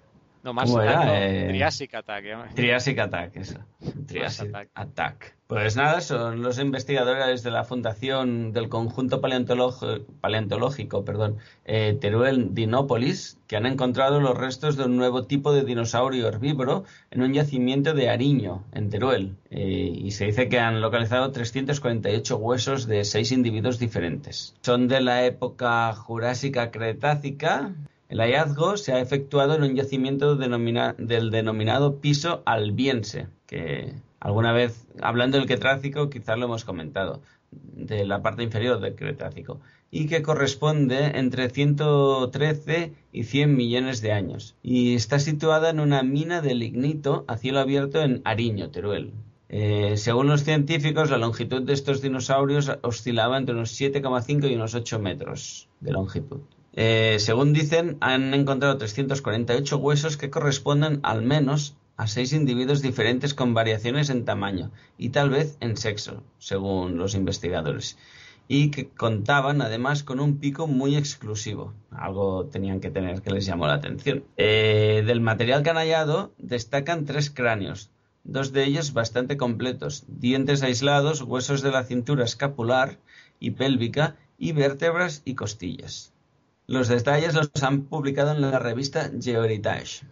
No, 0.46 0.52
Mars 0.52 0.70
¿Cómo 0.70 0.80
Attack, 0.82 0.94
era? 0.94 1.04
no, 1.06 1.14
Eh, 1.16 1.46
Triassic 1.48 1.92
Attack. 1.94 2.24
¿eh? 2.24 2.36
Triassic 2.54 2.98
Attack, 3.00 3.36
eso. 3.36 3.58
Triassic 4.06 4.54
Attack. 4.74 5.34
Pues 5.48 5.74
nada, 5.76 6.00
son 6.00 6.42
los 6.42 6.58
investigadores 6.60 7.42
de 7.42 7.50
la 7.50 7.64
Fundación 7.64 8.52
del 8.52 8.68
Conjunto 8.68 9.20
Paleontológico, 9.20 11.04
perdón, 11.04 11.36
eh, 11.64 11.96
Teruel 12.00 12.54
Dinópolis, 12.54 13.38
que 13.48 13.56
han 13.56 13.66
encontrado 13.66 14.20
los 14.20 14.36
restos 14.36 14.76
de 14.76 14.84
un 14.84 14.96
nuevo 14.96 15.24
tipo 15.24 15.52
de 15.52 15.64
dinosaurio 15.64 16.28
herbívoro 16.28 16.84
en 17.10 17.22
un 17.22 17.32
yacimiento 17.32 17.92
de 17.94 18.08
Ariño, 18.08 18.64
en 18.72 18.90
Teruel. 18.90 19.36
Eh, 19.50 19.92
y 19.94 20.10
se 20.12 20.26
dice 20.26 20.48
que 20.48 20.58
han 20.60 20.80
localizado 20.80 21.30
348 21.32 22.36
huesos 22.36 22.86
de 22.86 23.04
seis 23.04 23.32
individuos 23.32 23.78
diferentes. 23.78 24.54
Son 24.62 24.86
de 24.88 25.00
la 25.00 25.24
época 25.24 25.92
Jurásica 25.92 26.70
Cretácica, 26.70 27.72
el 28.08 28.20
hallazgo 28.20 28.76
se 28.76 28.92
ha 28.92 29.00
efectuado 29.00 29.54
en 29.54 29.62
un 29.64 29.74
yacimiento 29.74 30.36
del 30.36 31.30
denominado 31.30 31.96
piso 31.96 32.42
albiense, 32.46 33.26
que 33.46 33.94
alguna 34.20 34.52
vez, 34.52 34.86
hablando 35.00 35.38
del 35.38 35.46
Cretácico, 35.46 36.08
quizás 36.08 36.38
lo 36.38 36.46
hemos 36.46 36.64
comentado, 36.64 37.20
de 37.50 38.06
la 38.06 38.22
parte 38.22 38.42
inferior 38.42 38.80
del 38.80 38.94
Cretácico, 38.94 39.60
y 39.90 40.06
que 40.06 40.22
corresponde 40.22 41.18
entre 41.18 41.50
113 41.50 42.92
y 43.12 43.24
100 43.24 43.56
millones 43.56 44.00
de 44.02 44.12
años, 44.12 44.54
y 44.62 44.94
está 44.94 45.18
situada 45.18 45.70
en 45.70 45.80
una 45.80 46.02
mina 46.02 46.40
de 46.40 46.54
lignito 46.54 47.24
a 47.26 47.36
cielo 47.36 47.60
abierto 47.60 48.02
en 48.02 48.20
Ariño, 48.24 48.70
Teruel. 48.70 49.12
Eh, 49.48 49.96
según 49.96 50.26
los 50.26 50.42
científicos, 50.42 51.10
la 51.10 51.18
longitud 51.18 51.62
de 51.62 51.72
estos 51.72 52.02
dinosaurios 52.02 52.70
oscilaba 52.82 53.38
entre 53.38 53.54
unos 53.54 53.80
7,5 53.80 54.50
y 54.50 54.54
unos 54.54 54.74
8 54.74 54.98
metros 54.98 55.68
de 55.80 55.92
longitud. 55.92 56.40
Eh, 56.78 57.16
según 57.20 57.54
dicen, 57.54 57.96
han 58.00 58.34
encontrado 58.34 58.76
348 58.76 59.78
huesos 59.78 60.18
que 60.18 60.28
corresponden 60.28 61.00
al 61.02 61.22
menos 61.22 61.74
a 61.96 62.06
seis 62.06 62.34
individuos 62.34 62.82
diferentes 62.82 63.32
con 63.32 63.54
variaciones 63.54 64.10
en 64.10 64.26
tamaño 64.26 64.70
y 64.98 65.08
tal 65.08 65.30
vez 65.30 65.56
en 65.60 65.78
sexo, 65.78 66.22
según 66.38 66.98
los 66.98 67.14
investigadores, 67.14 67.96
y 68.46 68.70
que 68.70 68.90
contaban 68.90 69.62
además 69.62 70.02
con 70.02 70.20
un 70.20 70.36
pico 70.36 70.66
muy 70.66 70.96
exclusivo. 70.96 71.72
Algo 71.90 72.44
tenían 72.44 72.80
que 72.80 72.90
tener 72.90 73.22
que 73.22 73.30
les 73.30 73.46
llamó 73.46 73.66
la 73.66 73.74
atención. 73.74 74.24
Eh, 74.36 75.02
del 75.06 75.22
material 75.22 75.62
que 75.62 75.70
han 75.70 75.76
hallado 75.76 76.34
destacan 76.36 77.06
tres 77.06 77.30
cráneos, 77.30 77.90
dos 78.22 78.52
de 78.52 78.64
ellos 78.64 78.92
bastante 78.92 79.38
completos, 79.38 80.04
dientes 80.08 80.62
aislados, 80.62 81.22
huesos 81.22 81.62
de 81.62 81.70
la 81.70 81.84
cintura 81.84 82.26
escapular 82.26 82.98
y 83.40 83.52
pélvica 83.52 84.16
y 84.36 84.52
vértebras 84.52 85.22
y 85.24 85.34
costillas. 85.34 86.12
Los 86.66 86.88
detalles 86.88 87.34
los 87.34 87.50
han 87.62 87.82
publicado 87.82 88.32
en 88.32 88.40
la 88.40 88.58
revista 88.58 89.10
Geoheritage. 89.20 90.04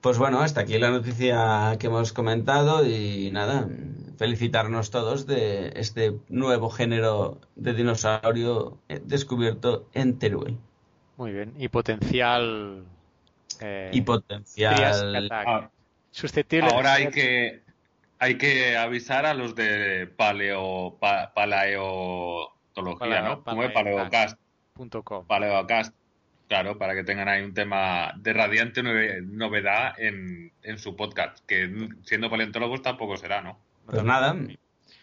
Pues 0.00 0.18
bueno, 0.18 0.40
hasta 0.40 0.60
aquí 0.62 0.78
la 0.78 0.90
noticia 0.90 1.76
que 1.78 1.86
hemos 1.88 2.12
comentado 2.12 2.86
y 2.86 3.30
nada, 3.32 3.68
felicitarnos 4.18 4.90
todos 4.90 5.26
de 5.26 5.72
este 5.76 6.14
nuevo 6.28 6.70
género 6.70 7.40
de 7.56 7.72
dinosaurio 7.74 8.78
eh, 8.88 9.00
descubierto 9.04 9.88
en 9.94 10.18
Teruel. 10.18 10.56
Muy 11.16 11.32
bien. 11.32 11.54
Y 11.58 11.68
potencial... 11.68 12.84
eh, 13.60 13.90
Y 13.92 14.00
potencial-. 14.02 15.28
Ah, 15.32 15.70
Susceptible 16.10 16.70
Ahora 16.70 16.94
hay 16.94 17.10
que 17.10 17.62
hay 18.18 18.38
que 18.38 18.76
avisar 18.78 19.26
a 19.26 19.34
los 19.34 19.54
de 19.54 20.06
paleo 20.06 20.96
pa- 20.98 21.34
paleontología, 21.34 22.98
Paleo- 22.98 23.22
¿no? 23.24 23.44
¿Cómo 23.44 23.62
es? 23.64 23.72
Paleocast. 23.72 24.38
Com. 25.04 25.24
Paleocast. 25.26 25.94
Claro, 26.48 26.78
para 26.78 26.94
que 26.94 27.02
tengan 27.02 27.28
ahí 27.28 27.42
un 27.42 27.54
tema 27.54 28.12
de 28.18 28.32
radiante 28.32 28.80
nove- 28.82 29.20
novedad 29.26 29.98
en, 29.98 30.52
en 30.62 30.78
su 30.78 30.94
podcast, 30.94 31.38
que 31.44 31.88
siendo 32.04 32.30
paleontólogos 32.30 32.82
tampoco 32.82 33.16
será, 33.16 33.42
¿no? 33.42 33.58
Pues 33.86 34.04
nada, 34.04 34.36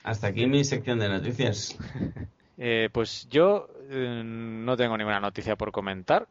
hasta 0.03 0.27
aquí 0.27 0.45
mi 0.47 0.63
sección 0.63 0.99
de 0.99 1.09
noticias. 1.09 1.77
Eh, 2.55 2.89
pues 2.93 3.27
yo 3.31 3.67
eh, 3.89 4.21
no 4.23 4.77
tengo 4.77 4.95
ninguna 4.95 5.19
noticia 5.19 5.55
por 5.55 5.71
comentar. 5.71 6.27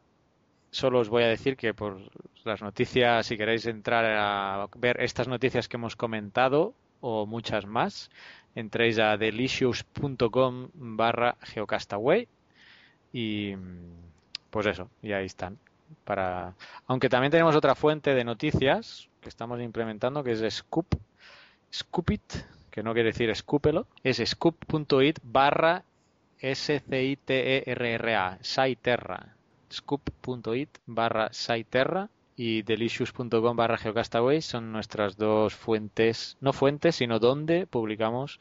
Solo 0.71 0.99
os 0.99 1.09
voy 1.09 1.23
a 1.23 1.27
decir 1.27 1.57
que 1.57 1.73
por 1.73 1.99
las 2.45 2.61
noticias, 2.61 3.25
si 3.25 3.35
queréis 3.37 3.65
entrar 3.65 4.05
a 4.05 4.67
ver 4.77 5.01
estas 5.01 5.27
noticias 5.27 5.67
que 5.67 5.75
hemos 5.75 5.97
comentado 5.97 6.73
o 7.01 7.25
muchas 7.25 7.65
más, 7.65 8.09
entréis 8.55 8.99
a 8.99 9.17
delicious.com 9.17 10.69
barra 10.73 11.35
geocastaway 11.41 12.27
y 13.13 13.55
pues 14.49 14.65
eso, 14.65 14.89
y 15.01 15.13
ahí 15.13 15.25
están. 15.25 15.57
Para... 16.03 16.55
Aunque 16.87 17.07
también 17.07 17.31
tenemos 17.31 17.55
otra 17.55 17.75
fuente 17.75 18.13
de 18.13 18.25
noticias 18.25 19.07
que 19.21 19.29
estamos 19.29 19.61
implementando 19.61 20.23
que 20.23 20.31
es 20.31 20.55
Scoop, 20.55 20.87
Scoopit, 21.73 22.21
que 22.69 22.83
no 22.83 22.93
quiere 22.93 23.09
decir 23.09 23.29
escúpelo, 23.29 23.87
es 24.03 24.21
scoop.it 24.25 25.19
barra 25.23 25.83
S-C-I-T-E-R-R-A, 26.39 28.39
Saiterra. 28.41 29.35
Scoop.it 29.71 30.69
barra 30.85 31.29
Saiterra 31.31 32.09
y 32.35 32.63
delicious.com 32.63 33.55
barra 33.55 33.77
geocastaway 33.77 34.41
son 34.41 34.71
nuestras 34.71 35.17
dos 35.17 35.55
fuentes, 35.55 36.37
no 36.41 36.51
fuentes, 36.51 36.95
sino 36.95 37.19
donde 37.19 37.65
publicamos 37.65 38.39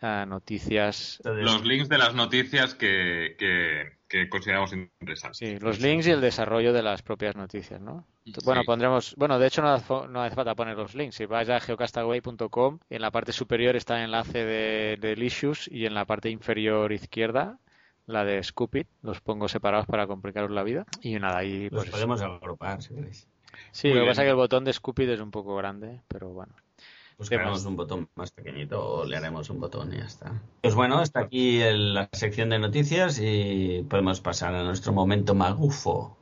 noticias. 0.00 1.20
Los 1.24 1.64
links 1.64 1.88
de 1.88 1.98
las 1.98 2.14
noticias 2.14 2.74
que, 2.74 3.36
que, 3.38 3.98
que 4.08 4.28
consideramos 4.28 4.72
interesantes. 4.72 5.38
Sí, 5.38 5.58
los 5.58 5.80
links 5.80 6.06
y 6.06 6.10
el 6.10 6.20
desarrollo 6.20 6.72
de 6.72 6.82
las 6.82 7.02
propias 7.02 7.36
noticias, 7.36 7.80
¿no? 7.80 8.06
Bueno, 8.44 8.62
Sí. 8.62 8.66
pondremos, 8.66 9.14
bueno, 9.16 9.38
de 9.38 9.46
hecho 9.46 9.62
no 9.62 9.68
hace, 9.72 9.92
no 10.08 10.22
hace 10.22 10.34
falta 10.34 10.54
poner 10.54 10.76
los 10.76 10.94
links. 10.94 11.16
Si 11.16 11.26
vais 11.26 11.48
a 11.48 11.60
geocastaway.com, 11.60 12.78
en 12.88 13.02
la 13.02 13.10
parte 13.10 13.32
superior 13.32 13.76
está 13.76 13.98
el 13.98 14.04
enlace 14.04 14.44
de, 14.44 14.96
de 15.00 15.08
Delicious 15.08 15.68
y 15.70 15.86
en 15.86 15.94
la 15.94 16.04
parte 16.04 16.30
inferior 16.30 16.92
izquierda 16.92 17.58
la 18.06 18.24
de 18.24 18.42
Scoopit. 18.42 18.88
Los 19.02 19.20
pongo 19.20 19.48
separados 19.48 19.86
para 19.86 20.06
complicaros 20.06 20.50
la 20.50 20.62
vida. 20.62 20.84
Y 21.02 21.18
nada, 21.18 21.38
ahí 21.38 21.68
Los 21.70 21.84
pues 21.84 21.90
podemos 21.90 22.20
agrupar, 22.22 22.82
si 22.82 22.94
queréis. 22.94 23.28
Sí, 23.72 23.88
Muy 23.88 23.98
lo 23.98 24.04
que 24.04 24.08
pasa 24.10 24.22
es 24.22 24.26
que 24.26 24.30
el 24.30 24.36
botón 24.36 24.64
de 24.64 24.72
Scoopit 24.72 25.08
es 25.10 25.20
un 25.20 25.30
poco 25.30 25.56
grande, 25.56 26.00
pero 26.08 26.28
bueno. 26.30 26.54
Buscaremos 27.20 27.66
un 27.66 27.76
botón 27.76 28.08
más 28.16 28.30
pequeñito 28.30 28.82
o 28.82 29.04
le 29.04 29.14
haremos 29.14 29.50
un 29.50 29.60
botón 29.60 29.92
y 29.92 29.98
ya 29.98 30.04
está. 30.04 30.32
Pues 30.62 30.74
bueno, 30.74 30.96
hasta 30.98 31.20
aquí 31.20 31.60
el- 31.60 31.92
la 31.92 32.08
sección 32.12 32.48
de 32.48 32.58
noticias 32.58 33.20
y 33.22 33.84
podemos 33.90 34.22
pasar 34.22 34.54
a 34.54 34.64
nuestro 34.64 34.94
momento 34.94 35.34
magufo. 35.34 36.16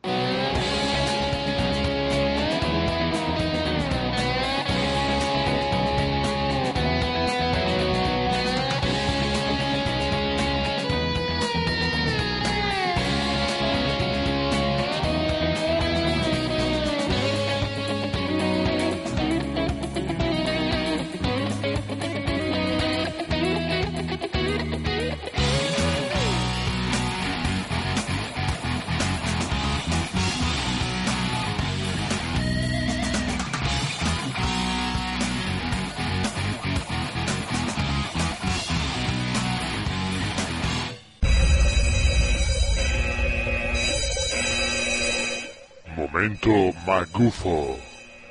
Momento 46.29 46.79
magufo. 46.87 47.79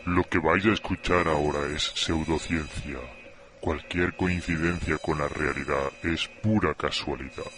Lo 0.05 0.23
que 0.25 0.37
vais 0.37 0.63
a 0.67 0.73
escuchar 0.73 1.27
ahora 1.27 1.65
es 1.75 1.81
pseudociencia. 1.95 2.99
Cualquier 3.59 4.15
coincidencia 4.15 4.99
con 4.99 5.17
la 5.17 5.27
realidad 5.27 5.89
es 6.03 6.27
pura 6.43 6.75
casualidad. 6.75 7.51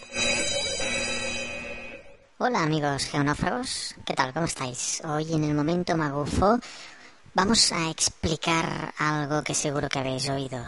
Hola 2.38 2.62
amigos 2.62 3.04
geonáufragos, 3.04 3.94
¿qué 4.06 4.14
tal? 4.14 4.32
¿Cómo 4.32 4.46
estáis? 4.46 5.02
Hoy 5.04 5.34
en 5.34 5.44
el 5.44 5.52
momento 5.52 5.94
magufo 5.94 6.58
vamos 7.34 7.70
a 7.72 7.90
explicar 7.90 8.94
algo 8.96 9.42
que 9.42 9.52
seguro 9.52 9.90
que 9.90 9.98
habéis 9.98 10.26
oído. 10.30 10.64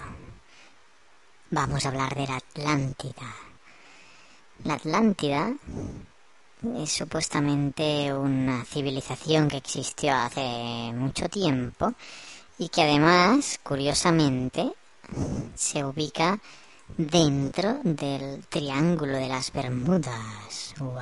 Vamos 1.50 1.86
a 1.86 1.88
hablar 1.88 2.14
de 2.14 2.26
la 2.26 2.36
Atlántida. 2.36 3.34
La 4.64 4.74
Atlántida 4.74 5.50
es 6.76 6.92
supuestamente 6.92 8.12
una 8.12 8.64
civilización 8.64 9.48
que 9.48 9.58
existió 9.58 10.14
hace 10.14 10.92
mucho 10.94 11.28
tiempo 11.28 11.92
y 12.58 12.68
que 12.68 12.82
además, 12.82 13.58
curiosamente, 13.62 14.72
se 15.54 15.84
ubica 15.84 16.38
dentro 16.96 17.80
del 17.82 18.46
Triángulo 18.46 19.16
de 19.16 19.28
las 19.28 19.52
Bermudas. 19.52 20.74
¡Wow! 20.78 21.00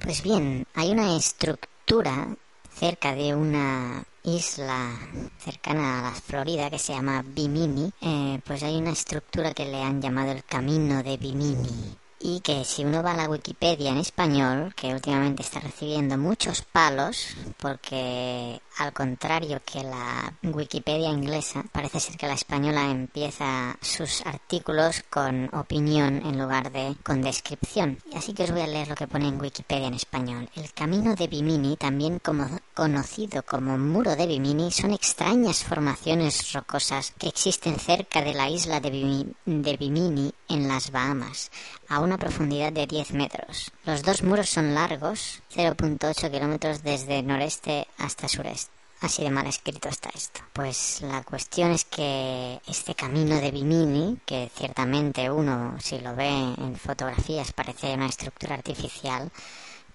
Pues 0.00 0.22
bien, 0.22 0.66
hay 0.74 0.90
una 0.90 1.16
estructura 1.16 2.28
cerca 2.74 3.14
de 3.14 3.34
una 3.34 4.04
isla 4.22 4.98
cercana 5.38 5.98
a 5.98 6.02
la 6.10 6.14
Florida 6.14 6.70
que 6.70 6.78
se 6.78 6.92
llama 6.92 7.24
Bimini. 7.26 7.92
Eh, 8.00 8.40
pues 8.44 8.62
hay 8.62 8.76
una 8.76 8.90
estructura 8.90 9.52
que 9.52 9.64
le 9.64 9.82
han 9.82 10.00
llamado 10.00 10.32
el 10.32 10.44
Camino 10.44 11.02
de 11.02 11.16
Bimini. 11.16 11.96
Y 12.20 12.40
que 12.40 12.64
si 12.64 12.84
uno 12.84 13.02
va 13.02 13.12
a 13.12 13.16
la 13.16 13.28
Wikipedia 13.28 13.90
en 13.90 13.98
español, 13.98 14.74
que 14.74 14.92
últimamente 14.92 15.42
está 15.42 15.60
recibiendo 15.60 16.18
muchos 16.18 16.62
palos, 16.62 17.28
porque 17.58 18.60
al 18.78 18.92
contrario 18.92 19.60
que 19.64 19.82
la 19.84 20.32
Wikipedia 20.42 21.10
inglesa, 21.10 21.64
parece 21.70 22.00
ser 22.00 22.16
que 22.16 22.26
la 22.26 22.34
española 22.34 22.90
empieza 22.90 23.76
sus 23.80 24.24
artículos 24.26 25.04
con 25.10 25.48
opinión 25.54 26.22
en 26.24 26.38
lugar 26.38 26.72
de 26.72 26.96
con 27.04 27.22
descripción. 27.22 27.98
Así 28.14 28.32
que 28.34 28.44
os 28.44 28.50
voy 28.50 28.62
a 28.62 28.66
leer 28.66 28.88
lo 28.88 28.94
que 28.96 29.06
pone 29.08 29.28
en 29.28 29.40
Wikipedia 29.40 29.86
en 29.86 29.94
español. 29.94 30.48
El 30.56 30.72
camino 30.72 31.14
de 31.14 31.28
Bimini, 31.28 31.76
también 31.76 32.18
como 32.18 32.48
conocido 32.74 33.44
como 33.44 33.78
muro 33.78 34.16
de 34.16 34.26
Bimini, 34.26 34.72
son 34.72 34.92
extrañas 34.92 35.62
formaciones 35.64 36.52
rocosas 36.52 37.12
que 37.16 37.28
existen 37.28 37.78
cerca 37.78 38.22
de 38.22 38.34
la 38.34 38.48
isla 38.50 38.80
de, 38.80 38.90
Bimi- 38.92 39.34
de 39.44 39.76
Bimini 39.76 40.32
en 40.48 40.66
las 40.68 40.90
Bahamas, 40.90 41.50
a 41.88 42.00
una 42.08 42.18
profundidad 42.18 42.72
de 42.72 42.86
10 42.86 43.12
metros. 43.12 43.70
Los 43.84 44.02
dos 44.02 44.22
muros 44.22 44.48
son 44.48 44.74
largos, 44.74 45.42
0.8 45.54 46.30
kilómetros 46.30 46.82
desde 46.82 47.22
noreste 47.22 47.86
hasta 47.98 48.28
sureste. 48.28 48.72
Así 49.00 49.22
de 49.22 49.30
mal 49.30 49.46
escrito 49.46 49.88
está 49.88 50.08
esto. 50.14 50.40
Pues 50.52 51.02
la 51.02 51.22
cuestión 51.22 51.70
es 51.70 51.84
que 51.84 52.60
este 52.66 52.94
camino 52.94 53.36
de 53.36 53.50
Bimini, 53.50 54.18
que 54.24 54.50
ciertamente 54.56 55.30
uno 55.30 55.76
si 55.80 56.00
lo 56.00 56.16
ve 56.16 56.28
en 56.28 56.74
fotografías 56.76 57.52
parece 57.52 57.94
una 57.94 58.06
estructura 58.06 58.54
artificial, 58.54 59.30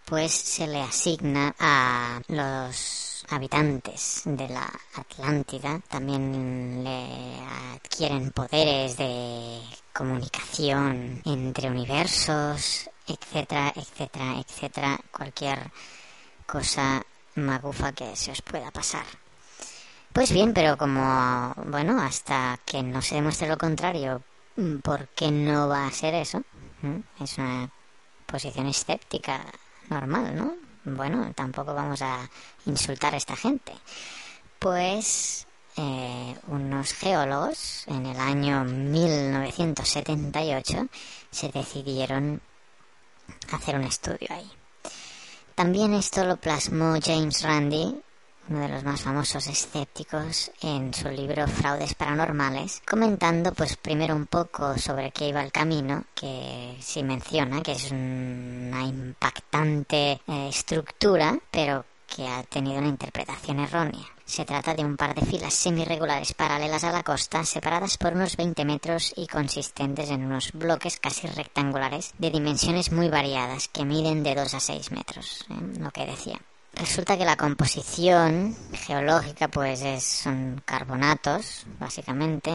pues 0.05 0.31
se 0.31 0.67
le 0.67 0.81
asigna 0.81 1.53
a 1.59 2.21
los 2.27 3.12
habitantes 3.29 4.23
de 4.25 4.49
la 4.49 4.71
Atlántida. 4.95 5.79
También 5.87 6.83
le 6.83 7.39
adquieren 7.75 8.31
poderes 8.31 8.97
de 8.97 9.61
comunicación 9.93 11.21
entre 11.25 11.69
universos, 11.69 12.89
etcétera, 13.07 13.73
etcétera, 13.75 14.35
etcétera. 14.39 14.99
Cualquier 15.11 15.71
cosa 16.45 17.03
magufa 17.35 17.91
que 17.91 18.15
se 18.15 18.31
os 18.31 18.41
pueda 18.41 18.71
pasar. 18.71 19.05
Pues 20.11 20.31
bien, 20.31 20.53
pero 20.53 20.77
como, 20.77 21.53
bueno, 21.65 21.99
hasta 21.99 22.59
que 22.65 22.83
no 22.83 23.01
se 23.01 23.15
demuestre 23.15 23.47
lo 23.47 23.57
contrario, 23.57 24.21
¿por 24.83 25.07
qué 25.09 25.31
no 25.31 25.67
va 25.67 25.87
a 25.87 25.91
ser 25.91 26.13
eso? 26.13 26.43
¿Mm? 26.81 26.99
Es 27.23 27.37
una 27.39 27.71
posición 28.27 28.67
escéptica 28.67 29.41
normal, 29.89 30.35
¿no? 30.35 30.72
Bueno, 30.85 31.31
tampoco 31.33 31.73
vamos 31.73 32.01
a 32.01 32.29
insultar 32.65 33.13
a 33.13 33.17
esta 33.17 33.35
gente. 33.35 33.73
Pues 34.59 35.47
eh, 35.77 36.35
unos 36.47 36.93
geólogos 36.93 37.85
en 37.87 38.05
el 38.05 38.19
año 38.19 38.65
1978 38.65 40.87
se 41.31 41.49
decidieron 41.49 42.41
hacer 43.51 43.75
un 43.75 43.83
estudio 43.83 44.27
ahí. 44.29 44.49
También 45.55 45.93
esto 45.93 46.25
lo 46.25 46.37
plasmó 46.37 46.95
James 47.01 47.43
Randi 47.43 48.01
uno 48.49 48.59
de 48.59 48.69
los 48.69 48.83
más 48.83 49.01
famosos 49.01 49.47
escépticos, 49.47 50.51
en 50.61 50.93
su 50.93 51.09
libro 51.09 51.47
Fraudes 51.47 51.95
Paranormales, 51.95 52.81
comentando 52.85 53.53
pues 53.53 53.77
primero 53.77 54.15
un 54.15 54.27
poco 54.27 54.77
sobre 54.77 55.11
qué 55.11 55.29
iba 55.29 55.43
el 55.43 55.51
camino, 55.51 56.03
que 56.13 56.75
sí 56.81 57.03
menciona 57.03 57.61
que 57.61 57.73
es 57.73 57.91
una 57.91 58.83
impactante 58.83 60.21
eh, 60.27 60.47
estructura, 60.49 61.37
pero 61.49 61.85
que 62.07 62.27
ha 62.27 62.43
tenido 62.43 62.79
una 62.79 62.89
interpretación 62.89 63.59
errónea. 63.59 64.05
Se 64.25 64.45
trata 64.45 64.73
de 64.73 64.85
un 64.85 64.97
par 64.97 65.15
de 65.15 65.25
filas 65.25 65.53
semirregulares 65.53 66.33
paralelas 66.33 66.83
a 66.83 66.91
la 66.91 67.03
costa, 67.03 67.43
separadas 67.43 67.97
por 67.97 68.13
unos 68.13 68.37
20 68.37 68.65
metros 68.65 69.13
y 69.15 69.27
consistentes 69.27 70.09
en 70.09 70.25
unos 70.25 70.51
bloques 70.53 70.99
casi 70.99 71.27
rectangulares 71.27 72.13
de 72.17 72.31
dimensiones 72.31 72.91
muy 72.91 73.09
variadas 73.09 73.67
que 73.67 73.85
miden 73.85 74.23
de 74.23 74.35
2 74.35 74.53
a 74.53 74.59
6 74.59 74.91
metros, 74.91 75.45
¿eh? 75.49 75.79
lo 75.79 75.91
que 75.91 76.05
decía. 76.05 76.39
Resulta 76.73 77.17
que 77.17 77.25
la 77.25 77.37
composición 77.37 78.55
geológica 78.73 79.47
pues 79.47 79.81
es, 79.81 80.03
son 80.03 80.61
carbonatos, 80.65 81.65
básicamente, 81.79 82.51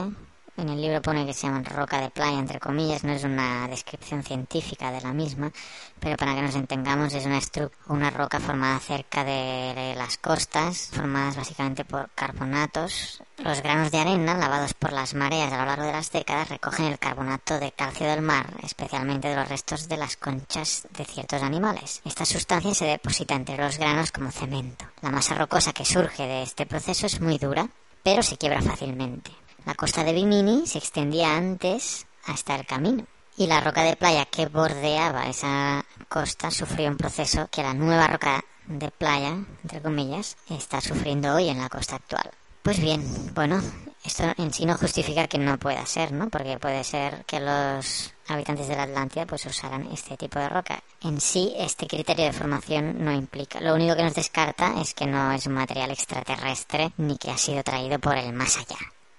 en 0.58 0.68
el 0.68 0.80
libro 0.80 1.00
pone 1.00 1.24
que 1.24 1.32
se 1.32 1.46
llaman 1.46 1.64
roca 1.64 2.00
de 2.00 2.10
playa, 2.10 2.38
entre 2.38 2.58
comillas, 2.58 3.04
no 3.04 3.12
es 3.12 3.24
una 3.24 3.68
descripción 3.68 4.24
científica 4.24 4.90
de 4.90 5.00
la 5.00 5.12
misma, 5.12 5.52
pero 6.00 6.16
para 6.16 6.34
que 6.34 6.42
nos 6.42 6.56
entendamos 6.56 7.14
es 7.14 7.26
una, 7.26 7.40
una 7.86 8.10
roca 8.10 8.40
formada 8.40 8.78
cerca 8.80 9.24
de 9.24 9.94
las 9.96 10.18
costas, 10.18 10.90
formadas 10.92 11.36
básicamente 11.36 11.84
por 11.84 12.10
carbonatos. 12.10 13.22
Los 13.38 13.62
granos 13.62 13.92
de 13.92 13.98
arena, 13.98 14.34
lavados 14.36 14.74
por 14.74 14.92
las 14.92 15.14
mareas 15.14 15.52
a 15.52 15.58
lo 15.58 15.64
largo 15.66 15.84
de 15.84 15.92
las 15.92 16.10
décadas, 16.10 16.48
recogen 16.48 16.86
el 16.86 16.98
carbonato 16.98 17.60
de 17.60 17.70
calcio 17.70 18.08
del 18.08 18.20
mar, 18.20 18.52
especialmente 18.64 19.28
de 19.28 19.36
los 19.36 19.48
restos 19.48 19.88
de 19.88 19.96
las 19.96 20.16
conchas 20.16 20.88
de 20.90 21.04
ciertos 21.04 21.42
animales. 21.42 22.00
Esta 22.04 22.24
sustancia 22.24 22.74
se 22.74 22.86
deposita 22.86 23.34
entre 23.34 23.56
los 23.56 23.78
granos 23.78 24.10
como 24.10 24.32
cemento. 24.32 24.86
La 25.02 25.10
masa 25.10 25.36
rocosa 25.36 25.72
que 25.72 25.84
surge 25.84 26.24
de 26.24 26.42
este 26.42 26.66
proceso 26.66 27.06
es 27.06 27.20
muy 27.20 27.38
dura, 27.38 27.68
pero 28.02 28.24
se 28.24 28.36
quiebra 28.36 28.60
fácilmente. 28.60 29.30
La 29.68 29.74
costa 29.74 30.02
de 30.02 30.14
Bimini 30.14 30.66
se 30.66 30.78
extendía 30.78 31.36
antes 31.36 32.06
hasta 32.24 32.56
el 32.56 32.64
camino 32.64 33.04
y 33.36 33.48
la 33.48 33.60
roca 33.60 33.82
de 33.82 33.96
playa 33.96 34.24
que 34.24 34.46
bordeaba 34.46 35.26
esa 35.26 35.84
costa 36.08 36.50
sufrió 36.50 36.88
un 36.88 36.96
proceso 36.96 37.48
que 37.50 37.62
la 37.62 37.74
nueva 37.74 38.06
roca 38.06 38.42
de 38.66 38.90
playa, 38.90 39.36
entre 39.62 39.82
comillas, 39.82 40.38
está 40.48 40.80
sufriendo 40.80 41.34
hoy 41.34 41.50
en 41.50 41.58
la 41.58 41.68
costa 41.68 41.96
actual. 41.96 42.30
Pues 42.62 42.80
bien, 42.80 43.04
bueno, 43.34 43.60
esto 44.02 44.32
en 44.38 44.54
sí 44.54 44.64
no 44.64 44.74
justifica 44.78 45.28
que 45.28 45.36
no 45.36 45.58
pueda 45.58 45.84
ser, 45.84 46.12
¿no? 46.12 46.30
Porque 46.30 46.58
puede 46.58 46.82
ser 46.82 47.26
que 47.26 47.38
los 47.38 48.14
habitantes 48.26 48.68
de 48.68 48.76
la 48.76 48.84
Atlántida 48.84 49.26
pues 49.26 49.44
usaran 49.44 49.86
este 49.92 50.16
tipo 50.16 50.38
de 50.38 50.48
roca. 50.48 50.82
En 51.02 51.20
sí, 51.20 51.52
este 51.58 51.86
criterio 51.86 52.24
de 52.24 52.32
formación 52.32 53.04
no 53.04 53.12
implica. 53.12 53.60
Lo 53.60 53.74
único 53.74 53.94
que 53.96 54.04
nos 54.04 54.14
descarta 54.14 54.80
es 54.80 54.94
que 54.94 55.04
no 55.04 55.30
es 55.30 55.46
un 55.46 55.52
material 55.52 55.90
extraterrestre 55.90 56.92
ni 56.96 57.18
que 57.18 57.30
ha 57.30 57.36
sido 57.36 57.62
traído 57.62 57.98
por 57.98 58.16
el 58.16 58.32
más 58.32 58.56
allá. 58.56 58.78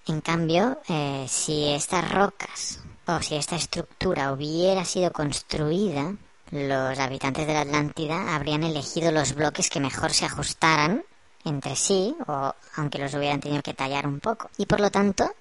En 0.10 0.22
cambio, 0.22 0.80
eh, 0.88 1.28
si 1.30 1.68
estas 1.68 2.12
rocas 2.12 2.80
o 3.06 3.22
si 3.22 3.36
esta 3.36 3.56
estructura 3.56 4.34
hubiera 4.34 4.84
sido 4.84 5.12
construida, 5.14 6.16
los 6.50 6.98
habitantes 6.98 7.46
de 7.46 7.54
la 7.54 7.62
Atlántida 7.62 8.36
habrían 8.36 8.64
elegido 8.64 9.12
los 9.12 9.36
bloques 9.36 9.70
que 9.70 9.80
mejor 9.80 10.12
se 10.12 10.26
ajustaran 10.26 11.04
entre 11.46 11.76
sí, 11.76 12.16
o 12.28 12.56
aunque 12.76 12.98
los 12.98 13.14
hubieran 13.14 13.40
tenido 13.40 13.62
que 13.62 13.76
tallar 13.76 14.08
un 14.08 14.20
poco. 14.20 14.50
Y 14.58 14.66
por 14.66 14.80
lo 14.80 14.90
tanto, 14.90 15.32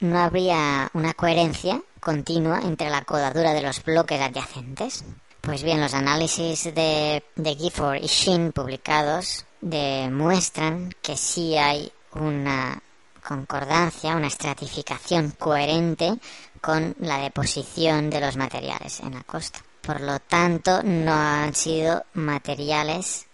no 0.00 0.18
habría 0.18 0.90
una 0.92 1.14
coherencia 1.14 1.80
continua 1.98 2.60
entre 2.60 2.90
la 2.90 3.06
codadura 3.06 3.54
de 3.54 3.62
los 3.62 3.82
bloques 3.82 4.20
adyacentes. 4.20 5.06
Pues 5.40 5.62
bien, 5.62 5.80
los 5.80 5.94
análisis 5.94 6.64
de, 6.64 7.24
de 7.34 7.56
Gifford 7.56 8.02
y 8.02 8.08
Shin 8.08 8.52
publicados 8.52 9.46
demuestran 9.62 10.94
que 11.00 11.16
sí 11.16 11.56
hay 11.56 11.90
una 12.12 12.82
concordancia, 13.28 14.16
una 14.16 14.28
estratificación 14.28 15.32
coherente 15.32 16.18
con 16.62 16.96
la 16.98 17.18
deposición 17.18 18.08
de 18.08 18.22
los 18.22 18.38
materiales 18.38 19.00
en 19.00 19.14
la 19.14 19.22
costa. 19.22 19.60
Por 19.82 20.00
lo 20.00 20.18
tanto, 20.18 20.82
no 20.82 21.12
han 21.12 21.54
sido 21.54 22.06
materiales 22.14 23.26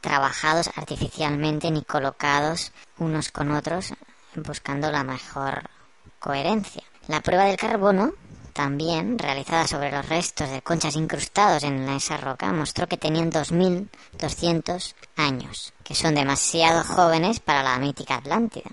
trabajados 0.00 0.68
artificialmente 0.74 1.70
ni 1.70 1.84
colocados 1.84 2.72
unos 2.98 3.30
con 3.30 3.52
otros 3.52 3.94
buscando 4.34 4.90
la 4.90 5.04
mejor 5.04 5.70
coherencia. 6.18 6.82
La 7.06 7.20
prueba 7.20 7.44
del 7.44 7.56
carbono, 7.56 8.14
también 8.52 9.16
realizada 9.16 9.68
sobre 9.68 9.92
los 9.92 10.08
restos 10.08 10.50
de 10.50 10.62
conchas 10.62 10.96
incrustados 10.96 11.62
en 11.62 11.88
esa 11.88 12.16
roca, 12.16 12.52
mostró 12.52 12.88
que 12.88 12.96
tenían 12.96 13.30
2.200 13.30 14.94
años, 15.16 15.72
que 15.84 15.94
son 15.94 16.16
demasiado 16.16 16.82
jóvenes 16.82 17.38
para 17.38 17.62
la 17.62 17.78
mítica 17.78 18.16
Atlántida 18.16 18.70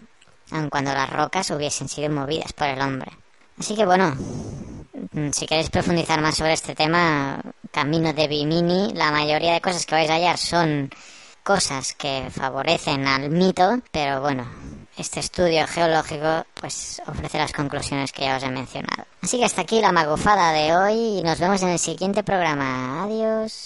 aun 0.54 0.70
cuando 0.70 0.94
las 0.94 1.10
rocas 1.10 1.50
hubiesen 1.52 1.90
sido 1.90 2.10
movidas 2.10 2.54
por 2.54 2.68
el 2.68 2.82
hombre. 2.82 3.12
Así 3.60 3.76
que 3.76 3.86
bueno, 3.86 4.16
mm, 5.12 5.32
si 5.32 5.46
queréis 5.46 5.70
profundizar 5.70 6.22
más 6.22 6.36
sobre 6.36 6.54
este 6.54 6.76
tema, 6.76 7.42
camino 7.72 8.14
de 8.14 8.28
Bimini, 8.28 8.94
la 8.94 9.12
mayoría 9.12 9.54
de 9.54 9.62
cosas 9.62 9.86
que 9.86 9.96
vais 9.96 10.10
a 10.10 10.16
hallar 10.16 10.38
son 10.38 10.90
cosas 11.44 11.94
que 11.94 12.28
favorecen 12.32 13.06
al 13.08 13.30
mito, 13.30 13.82
pero 13.92 14.22
bueno, 14.22 14.48
este 14.98 15.20
estudio 15.20 15.68
geológico 15.68 16.46
pues 16.54 17.02
ofrece 17.08 17.38
las 17.38 17.52
conclusiones 17.52 18.12
que 18.12 18.24
ya 18.24 18.38
os 18.38 18.44
he 18.44 18.50
mencionado. 18.50 19.06
Así 19.22 19.38
que 19.38 19.46
hasta 19.46 19.62
aquí 19.62 19.82
la 19.82 19.92
magufada 19.92 20.52
de 20.52 20.76
hoy 20.76 21.20
y 21.20 21.24
nos 21.24 21.40
vemos 21.40 21.62
en 21.64 21.70
el 21.70 21.80
siguiente 21.80 22.24
programa. 22.24 23.04
Adiós. 23.04 23.66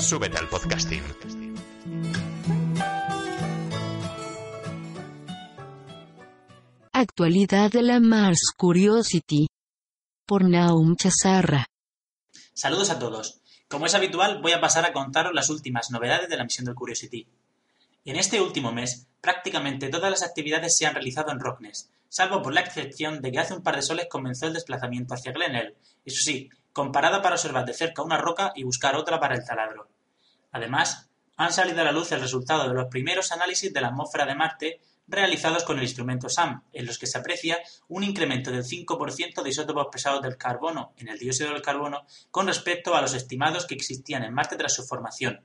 Súbete 0.00 0.38
al 0.38 0.48
podcasting. 0.48 1.02
Actualidad 6.92 7.70
de 7.70 7.82
la 7.82 8.00
Mars 8.00 8.52
Curiosity. 8.56 9.48
Por 10.24 10.48
Naum 10.48 10.96
Chazarra. 10.96 11.66
Saludos 12.54 12.90
a 12.90 12.98
todos. 12.98 13.40
Como 13.68 13.86
es 13.86 13.94
habitual, 13.94 14.40
voy 14.40 14.52
a 14.52 14.60
pasar 14.60 14.84
a 14.84 14.92
contaros 14.92 15.34
las 15.34 15.50
últimas 15.50 15.90
novedades 15.90 16.28
de 16.28 16.36
la 16.36 16.44
misión 16.44 16.64
del 16.64 16.74
Curiosity. 16.74 17.26
En 18.04 18.16
este 18.16 18.40
último 18.40 18.72
mes, 18.72 19.06
prácticamente 19.20 19.88
todas 19.88 20.10
las 20.10 20.22
actividades 20.22 20.76
se 20.76 20.86
han 20.86 20.94
realizado 20.94 21.32
en 21.32 21.40
Rockness, 21.40 21.90
salvo 22.08 22.40
por 22.40 22.54
la 22.54 22.60
excepción 22.60 23.20
de 23.20 23.30
que 23.32 23.38
hace 23.38 23.54
un 23.54 23.62
par 23.62 23.76
de 23.76 23.82
soles 23.82 24.06
comenzó 24.08 24.46
el 24.46 24.54
desplazamiento 24.54 25.14
hacia 25.14 25.32
Glenelg, 25.32 25.74
eso 26.04 26.22
sí, 26.22 26.48
comparada 26.72 27.22
para 27.22 27.34
observar 27.34 27.64
de 27.64 27.74
cerca 27.74 28.02
una 28.02 28.18
roca 28.18 28.52
y 28.54 28.64
buscar 28.64 28.96
otra 28.96 29.20
para 29.20 29.34
el 29.34 29.44
taladro. 29.44 29.88
Además, 30.52 31.08
han 31.36 31.52
salido 31.52 31.80
a 31.80 31.84
la 31.84 31.92
luz 31.92 32.12
el 32.12 32.20
resultado 32.20 32.68
de 32.68 32.74
los 32.74 32.86
primeros 32.86 33.32
análisis 33.32 33.72
de 33.72 33.80
la 33.80 33.88
atmósfera 33.88 34.26
de 34.26 34.34
Marte 34.34 34.80
realizados 35.06 35.64
con 35.64 35.78
el 35.78 35.84
instrumento 35.84 36.28
SAM, 36.28 36.62
en 36.72 36.84
los 36.84 36.98
que 36.98 37.06
se 37.06 37.16
aprecia 37.16 37.58
un 37.88 38.04
incremento 38.04 38.50
del 38.50 38.64
5% 38.64 39.42
de 39.42 39.48
isótopos 39.48 39.86
pesados 39.90 40.20
del 40.22 40.36
carbono 40.36 40.92
en 40.98 41.08
el 41.08 41.18
dióxido 41.18 41.50
del 41.50 41.62
carbono 41.62 42.04
con 42.30 42.46
respecto 42.46 42.94
a 42.94 43.00
los 43.00 43.14
estimados 43.14 43.66
que 43.66 43.74
existían 43.74 44.22
en 44.22 44.34
Marte 44.34 44.56
tras 44.56 44.74
su 44.74 44.84
formación, 44.84 45.44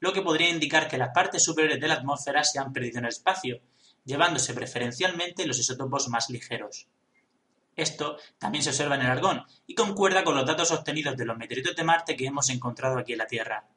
lo 0.00 0.12
que 0.12 0.22
podría 0.22 0.50
indicar 0.50 0.88
que 0.88 0.98
las 0.98 1.14
partes 1.14 1.44
superiores 1.44 1.80
de 1.80 1.88
la 1.88 1.94
atmósfera 1.94 2.42
se 2.42 2.58
han 2.58 2.72
perdido 2.72 2.98
en 2.98 3.04
el 3.04 3.10
espacio, 3.10 3.60
llevándose 4.04 4.52
preferencialmente 4.52 5.46
los 5.46 5.58
isótopos 5.58 6.08
más 6.08 6.28
ligeros. 6.30 6.88
Esto 7.76 8.18
también 8.38 8.62
se 8.62 8.70
observa 8.70 8.94
en 8.94 9.02
el 9.02 9.10
argón 9.10 9.44
y 9.66 9.74
concuerda 9.74 10.24
con 10.24 10.36
los 10.36 10.46
datos 10.46 10.70
obtenidos 10.70 11.16
de 11.16 11.24
los 11.24 11.36
meteoritos 11.36 11.74
de 11.74 11.84
Marte 11.84 12.16
que 12.16 12.26
hemos 12.26 12.48
encontrado 12.50 12.98
aquí 12.98 13.12
en 13.12 13.18
la 13.18 13.26
Tierra. 13.26 13.68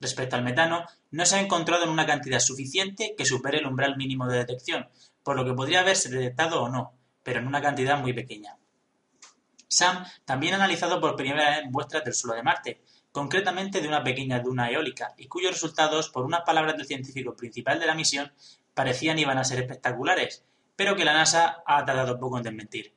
Respecto 0.00 0.36
al 0.36 0.44
metano, 0.44 0.86
no 1.10 1.26
se 1.26 1.36
ha 1.36 1.40
encontrado 1.40 1.84
en 1.84 1.90
una 1.90 2.06
cantidad 2.06 2.40
suficiente 2.40 3.14
que 3.16 3.26
supere 3.26 3.58
el 3.58 3.66
umbral 3.66 3.96
mínimo 3.96 4.26
de 4.26 4.38
detección, 4.38 4.88
por 5.22 5.36
lo 5.36 5.44
que 5.44 5.52
podría 5.52 5.80
haberse 5.80 6.08
detectado 6.08 6.62
o 6.62 6.68
no, 6.68 6.94
pero 7.22 7.40
en 7.40 7.46
una 7.46 7.60
cantidad 7.60 7.98
muy 7.98 8.12
pequeña. 8.12 8.56
SAM 9.68 10.04
también 10.24 10.54
ha 10.54 10.56
analizado 10.56 11.00
por 11.00 11.16
primera 11.16 11.58
vez 11.58 11.70
muestras 11.70 12.02
del 12.04 12.14
suelo 12.14 12.34
de 12.34 12.42
Marte, 12.42 12.82
concretamente 13.12 13.80
de 13.80 13.88
una 13.88 14.02
pequeña 14.02 14.40
duna 14.40 14.70
eólica, 14.70 15.14
y 15.16 15.26
cuyos 15.26 15.52
resultados, 15.52 16.08
por 16.08 16.24
unas 16.24 16.42
palabras 16.42 16.76
del 16.76 16.86
científico 16.86 17.36
principal 17.36 17.78
de 17.78 17.86
la 17.86 17.94
misión, 17.94 18.32
parecían 18.74 19.18
iban 19.18 19.38
a 19.38 19.44
ser 19.44 19.60
espectaculares, 19.60 20.44
pero 20.76 20.96
que 20.96 21.04
la 21.04 21.12
NASA 21.12 21.62
ha 21.66 21.84
tardado 21.84 22.18
poco 22.18 22.38
en 22.38 22.44
desmentir. 22.44 22.94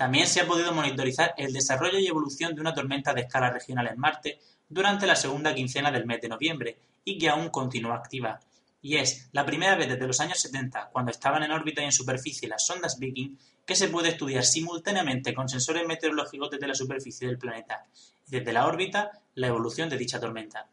También 0.00 0.26
se 0.26 0.40
ha 0.40 0.46
podido 0.46 0.72
monitorizar 0.72 1.34
el 1.36 1.52
desarrollo 1.52 1.98
y 1.98 2.06
evolución 2.06 2.54
de 2.54 2.62
una 2.62 2.72
tormenta 2.72 3.12
de 3.12 3.20
escala 3.20 3.50
regional 3.50 3.86
en 3.86 3.98
Marte 3.98 4.40
durante 4.66 5.06
la 5.06 5.14
segunda 5.14 5.54
quincena 5.54 5.90
del 5.90 6.06
mes 6.06 6.22
de 6.22 6.30
noviembre 6.30 6.78
y 7.04 7.18
que 7.18 7.28
aún 7.28 7.50
continúa 7.50 7.96
activa. 7.96 8.40
Y 8.80 8.96
es 8.96 9.28
la 9.32 9.44
primera 9.44 9.76
vez 9.76 9.90
desde 9.90 10.06
los 10.06 10.18
años 10.20 10.40
70, 10.40 10.88
cuando 10.90 11.10
estaban 11.10 11.42
en 11.42 11.50
órbita 11.50 11.82
y 11.82 11.84
en 11.84 11.92
superficie 11.92 12.48
las 12.48 12.64
sondas 12.64 12.98
Viking, 12.98 13.36
que 13.66 13.76
se 13.76 13.88
puede 13.88 14.08
estudiar 14.08 14.42
simultáneamente 14.42 15.34
con 15.34 15.50
sensores 15.50 15.86
meteorológicos 15.86 16.50
desde 16.50 16.68
la 16.68 16.74
superficie 16.74 17.26
del 17.28 17.36
planeta 17.36 17.84
y 18.26 18.30
desde 18.30 18.54
la 18.54 18.66
órbita 18.66 19.10
la 19.34 19.48
evolución 19.48 19.90
de 19.90 19.98
dicha 19.98 20.18
tormenta. 20.18 20.66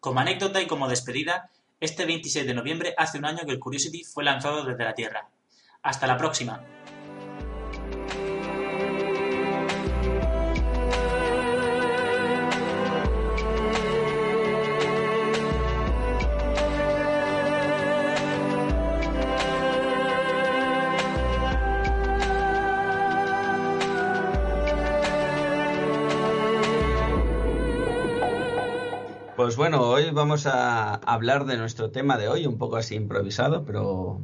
Como 0.00 0.20
anécdota 0.20 0.62
y 0.62 0.66
como 0.66 0.88
despedida, 0.88 1.50
este 1.80 2.06
26 2.06 2.46
de 2.46 2.54
noviembre 2.54 2.94
hace 2.96 3.18
un 3.18 3.26
año 3.26 3.44
que 3.44 3.52
el 3.52 3.60
Curiosity 3.60 4.04
fue 4.04 4.24
lanzado 4.24 4.64
desde 4.64 4.84
la 4.84 4.94
Tierra. 4.94 5.28
Hasta 5.82 6.06
la 6.06 6.16
próxima. 6.16 6.64
Pues 29.54 29.70
bueno, 29.70 29.88
hoy 29.88 30.10
vamos 30.10 30.46
a 30.46 30.94
hablar 30.94 31.44
de 31.44 31.56
nuestro 31.56 31.92
tema 31.92 32.18
de 32.18 32.26
hoy, 32.26 32.44
un 32.44 32.58
poco 32.58 32.74
así 32.76 32.96
improvisado, 32.96 33.62
pero 33.64 34.20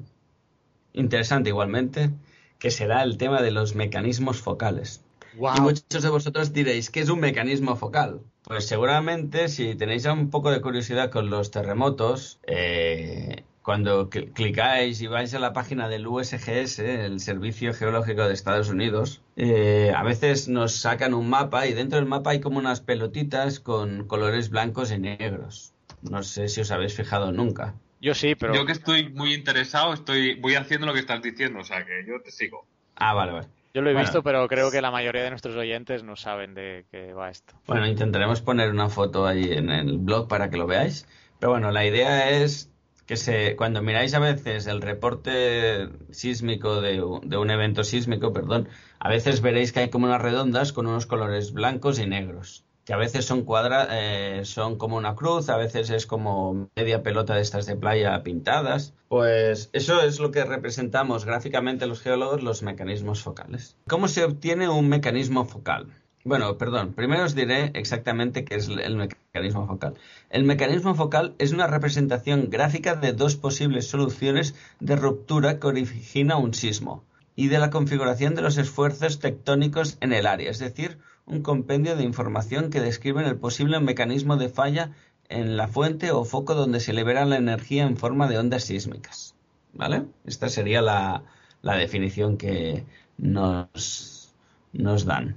interesante 0.93 1.51
igualmente, 1.51 2.11
que 2.59 2.72
será 2.72 3.05
el 3.05 3.16
tema 3.16 3.41
de 3.41 3.53
los 3.53 3.76
mecanismos 3.76 4.41
focales. 4.41 5.05
Y 5.35 5.61
muchos 5.61 6.03
de 6.03 6.09
vosotros 6.09 6.53
diréis, 6.53 6.91
¿qué 6.91 6.99
es 6.99 7.11
un 7.11 7.20
mecanismo 7.20 7.76
focal? 7.76 8.22
Pues 8.43 8.66
seguramente 8.66 9.47
si 9.47 9.76
tenéis 9.76 10.05
un 10.07 10.31
poco 10.31 10.51
de 10.51 10.61
curiosidad 10.61 11.12
con 11.12 11.31
los 11.31 11.53
terremotos, 11.53 12.41
eh, 12.49 13.45
cuando 13.63 14.09
clicáis 14.09 15.01
y 15.03 15.07
vais 15.07 15.35
a 15.35 15.39
la 15.39 15.53
página 15.53 15.89
del 15.89 16.07
USGS, 16.07 16.79
el 16.79 17.21
Servicio 17.21 17.75
Geológico 17.75 18.27
de 18.27 18.35
Estados 18.35 18.71
Unidos, 18.71 19.23
eh, 19.37 19.93
a 19.95 20.03
veces 20.03 20.49
nos 20.49 20.77
sacan 20.77 21.15
un 21.15 21.29
mapa 21.29 21.67
y 21.67 21.75
dentro 21.75 21.99
del 21.99 22.09
mapa 22.09 22.31
hay 22.31 22.41
como 22.41 22.59
unas 22.59 22.81
pelotitas 22.81 23.61
con 23.61 24.07
colores 24.07 24.51
blancos 24.51 24.91
y 24.93 24.99
negros. 24.99 25.75
No 26.03 26.23
sé 26.23 26.49
si 26.49 26.63
os 26.63 26.71
habéis 26.71 26.95
fijado 26.95 27.33
nunca. 27.33 27.75
Yo 28.01 28.15
sí, 28.15 28.35
pero... 28.35 28.55
Yo 28.55 28.65
que 28.65 28.73
estoy 28.73 29.11
muy 29.11 29.35
interesado, 29.35 29.93
estoy 29.93 30.41
voy 30.41 30.55
haciendo 30.55 30.87
lo 30.87 30.95
que 30.95 31.01
estás 31.01 31.21
diciendo, 31.21 31.61
o 31.61 31.65
sea 31.65 31.85
que 31.85 32.05
yo 32.09 32.21
te 32.23 32.31
sigo. 32.31 32.67
Ah, 32.97 33.13
vale, 33.13 33.33
vale. 33.33 33.49
Yo 33.73 33.83
lo 33.83 33.91
he 33.91 33.95
visto, 33.95 34.23
pero 34.23 34.49
creo 34.49 34.71
que 34.71 34.81
la 34.81 34.91
mayoría 34.91 35.23
de 35.23 35.31
nuestros 35.31 35.55
oyentes 35.55 36.03
no 36.03 36.17
saben 36.17 36.55
de 36.55 36.87
qué 36.91 37.13
va 37.13 37.31
esto. 37.31 37.55
Bueno, 37.67 37.87
intentaremos 37.87 38.41
poner 38.41 38.71
una 38.71 38.89
foto 38.89 39.27
ahí 39.27 39.53
en 39.53 39.71
el 39.71 39.99
blog 39.99 40.27
para 40.27 40.51
que 40.51 40.57
lo 40.57 40.67
veáis. 40.67 41.07
Pero 41.39 41.53
bueno, 41.53 41.71
la 41.71 41.87
idea 41.87 42.31
es 42.31 42.71
que 43.11 43.17
se, 43.17 43.57
cuando 43.57 43.83
miráis 43.83 44.15
a 44.15 44.21
veces 44.21 44.69
el 44.69 44.81
reporte 44.81 45.89
sísmico 46.13 46.81
de, 46.81 47.03
un 47.03 47.51
evento 47.51 47.83
sísmico, 47.83 48.33
perdón, 48.33 48.69
a 49.01 49.09
veces 49.09 49.41
veréis 49.41 49.73
que 49.73 49.81
hay 49.81 49.91
como 49.91 50.07
unas 50.07 50.23
redondas 50.23 50.73
con 50.73 50.87
unos 50.87 51.07
colores 51.07 51.53
blancos 51.53 51.99
y 51.99 52.07
negros, 52.07 52.65
que 52.85 52.93
a 52.93 52.97
veces 52.97 53.25
son 53.25 53.43
cuadra, 53.43 53.89
eh, 53.91 54.45
son 54.45 54.79
como 54.79 54.97
una 54.97 55.17
cruz, 55.17 55.49
a 55.49 55.57
veces 55.57 55.91
es 55.91 56.07
como 56.07 56.71
media 56.77 57.03
pelota 57.03 57.35
de 57.35 57.41
estas 57.41 57.67
de 57.67 57.75
playa 57.75 58.23
pintadas. 58.23 58.95
Pues 59.09 59.71
eso 59.73 60.03
es 60.03 60.21
lo 60.21 60.31
que 60.31 60.45
representamos 60.45 61.25
gráficamente 61.25 61.89
los 61.89 62.01
geólogos, 62.01 62.45
los 62.45 62.63
mecanismos 62.63 63.25
focales. 63.25 63.77
¿Cómo 63.89 64.07
se 64.07 64.23
obtiene 64.23 64.69
un 64.69 64.89
mecanismo 64.89 65.45
focal? 65.47 65.89
Bueno, 66.23 66.59
perdón, 66.59 66.93
primero 66.93 67.25
os 67.25 67.35
diré 67.35 67.71
exactamente 67.75 68.45
qué 68.45 68.57
es 68.57 68.68
el 68.68 68.97
mecanismo 68.97 69.66
focal. 69.66 69.95
El 70.29 70.45
mecanismo 70.45 70.95
focal 70.95 71.35
es 71.39 71.53
una 71.53 71.66
representación 71.66 72.51
gráfica 72.51 72.95
de 72.95 73.14
dos 73.14 73.37
posibles 73.37 73.89
soluciones 73.89 74.55
de 74.81 74.97
ruptura 74.97 75.59
que 75.59 75.66
origina 75.66 76.37
un 76.37 76.53
sismo 76.53 77.05
y 77.37 77.49
de 77.49 77.59
la 77.59 77.71
configuración 77.71 78.35
de 78.35 78.43
los 78.43 78.59
esfuerzos 78.59 79.18
tectónicos 79.18 79.97
en 80.03 80.12
el 80.12 80.27
área, 80.27 80.51
es 80.51 80.59
decir, 80.59 80.99
un 81.25 81.41
compendio 81.41 81.97
de 81.97 82.05
información 82.05 82.68
que 82.68 82.83
describe 82.83 83.27
el 83.27 83.37
posible 83.39 83.81
mecanismo 83.81 84.37
de 84.37 84.51
falla 84.51 84.93
en 85.31 85.57
la 85.57 85.68
fuente 85.68 86.11
o 86.11 86.27
foco 86.27 86.55
donde 86.55 86.81
se 86.81 86.93
libera 86.93 87.25
la 87.25 87.37
energía 87.37 87.85
en 87.85 87.97
forma 87.97 88.29
de 88.29 88.37
ondas 88.37 88.64
sísmicas. 88.64 89.37
¿Vale? 89.73 90.05
Esta 90.27 90.51
sería 90.51 90.83
la, 90.83 91.23
la 91.62 91.77
definición 91.77 92.37
que 92.37 92.85
nos, 93.16 94.35
nos 94.75 95.07
dan 95.07 95.37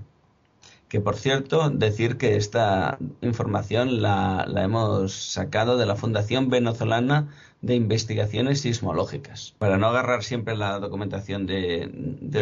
que 0.93 1.01
por 1.01 1.15
cierto, 1.15 1.71
decir 1.71 2.17
que 2.17 2.35
esta 2.35 2.99
información 3.23 4.03
la, 4.03 4.45
hemos 4.57 5.11
sacado 5.11 5.75
de 5.75 5.87
la 5.87 5.95
Fundación 5.95 6.51
Venezolana 6.51 7.33
de 7.63 7.73
Investigaciones 7.73 8.61
Sismológicas, 8.61 9.55
para 9.57 9.79
no 9.79 9.87
agarrar 9.87 10.23
siempre 10.23 10.55
la 10.55 10.77
documentación 10.77 11.47
de, 11.47 11.89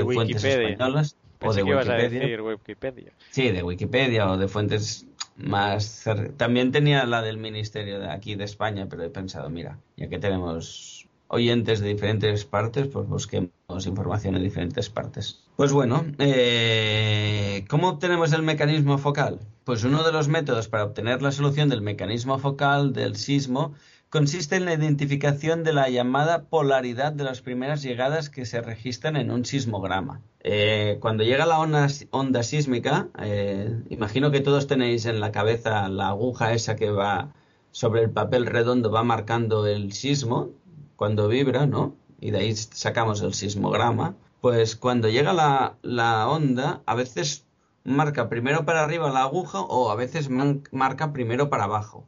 fuentes 0.03 0.43
españolas 0.43 1.15
o 1.39 1.53
de 1.53 1.63
Wikipedia. 1.63 2.43
Wikipedia. 2.43 3.13
Sí, 3.29 3.51
de 3.51 3.63
Wikipedia 3.63 4.29
o 4.29 4.37
de 4.37 4.49
fuentes 4.49 5.07
más... 5.37 6.03
También 6.35 6.73
tenía 6.73 7.05
la 7.05 7.21
del 7.21 7.37
Ministerio 7.37 8.01
de 8.01 8.09
aquí 8.09 8.35
de 8.35 8.43
España, 8.43 8.87
pero 8.89 9.01
he 9.05 9.09
pensado, 9.09 9.49
mira, 9.49 9.77
ya 9.95 10.09
que 10.09 10.19
tenemos 10.19 11.07
oyentes 11.29 11.79
de 11.79 11.87
diferentes 11.87 12.43
partes, 12.43 12.89
pues 12.89 13.07
busquemos 13.07 13.51
información 13.79 14.35
en 14.35 14.43
diferentes 14.43 14.89
partes. 14.89 15.43
Pues 15.55 15.71
bueno, 15.71 16.05
eh, 16.19 17.65
¿cómo 17.69 17.89
obtenemos 17.89 18.33
el 18.33 18.43
mecanismo 18.43 18.97
focal? 18.97 19.39
Pues 19.63 19.83
uno 19.83 20.03
de 20.03 20.11
los 20.11 20.27
métodos 20.27 20.67
para 20.67 20.85
obtener 20.85 21.21
la 21.21 21.31
solución 21.31 21.69
del 21.69 21.81
mecanismo 21.81 22.37
focal 22.39 22.93
del 22.93 23.15
sismo 23.15 23.73
consiste 24.11 24.57
en 24.57 24.65
la 24.65 24.73
identificación 24.73 25.63
de 25.63 25.71
la 25.71 25.89
llamada 25.89 26.43
polaridad 26.43 27.13
de 27.13 27.23
las 27.23 27.41
primeras 27.41 27.81
llegadas 27.81 28.29
que 28.29 28.45
se 28.45 28.61
registran 28.61 29.15
en 29.15 29.31
un 29.31 29.45
sismograma. 29.45 30.21
Eh, 30.41 30.97
cuando 30.99 31.23
llega 31.23 31.45
la 31.45 31.59
onda, 31.59 32.43
sísmica, 32.43 33.07
eh, 33.19 33.73
imagino 33.89 34.29
que 34.31 34.41
todos 34.41 34.67
tenéis 34.67 35.05
en 35.05 35.21
la 35.21 35.31
cabeza 35.31 35.87
la 35.87 36.09
aguja 36.09 36.53
esa 36.53 36.75
que 36.75 36.91
va 36.91 37.33
sobre 37.71 38.01
el 38.01 38.11
papel 38.11 38.47
redondo, 38.47 38.91
va 38.91 39.03
marcando 39.03 39.65
el 39.65 39.93
sismo, 39.93 40.49
cuando 40.97 41.29
vibra, 41.29 41.65
¿no? 41.65 41.95
Y 42.21 42.31
de 42.31 42.37
ahí 42.37 42.55
sacamos 42.55 43.21
el 43.21 43.33
sismograma. 43.33 44.15
Pues 44.39 44.75
cuando 44.75 45.09
llega 45.09 45.33
la, 45.33 46.27
onda, 46.29 46.81
a 46.85 46.95
veces 46.95 47.45
marca 47.83 48.29
primero 48.29 48.63
para 48.63 48.83
arriba 48.83 49.11
la 49.11 49.23
aguja 49.23 49.59
o 49.61 49.91
a 49.91 49.95
veces 49.95 50.29
marca 50.29 51.11
primero 51.13 51.49
para 51.49 51.65
abajo. 51.65 52.05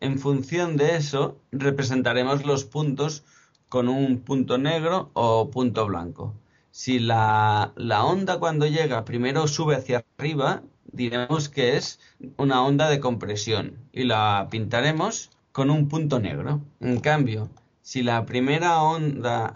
En 0.00 0.18
función 0.18 0.76
de 0.76 0.96
eso, 0.96 1.38
representaremos 1.52 2.44
los 2.44 2.64
puntos 2.64 3.24
con 3.68 3.88
un 3.88 4.20
punto 4.20 4.58
negro 4.58 5.10
o 5.14 5.50
punto 5.50 5.86
blanco. 5.86 6.34
Si 6.72 6.98
la, 6.98 7.72
la, 7.76 8.04
onda 8.04 8.38
cuando 8.40 8.66
llega 8.66 9.04
primero 9.04 9.46
sube 9.46 9.76
hacia 9.76 10.04
arriba, 10.18 10.62
diremos 10.92 11.48
que 11.48 11.76
es 11.76 12.00
una 12.36 12.64
onda 12.64 12.88
de 12.88 13.00
compresión 13.00 13.78
y 13.92 14.04
la 14.04 14.48
pintaremos 14.50 15.30
con 15.52 15.70
un 15.70 15.88
punto 15.88 16.18
negro. 16.18 16.60
En 16.80 16.98
cambio, 17.00 17.48
si 17.84 18.02
la 18.02 18.24
primera 18.24 18.82
onda, 18.82 19.52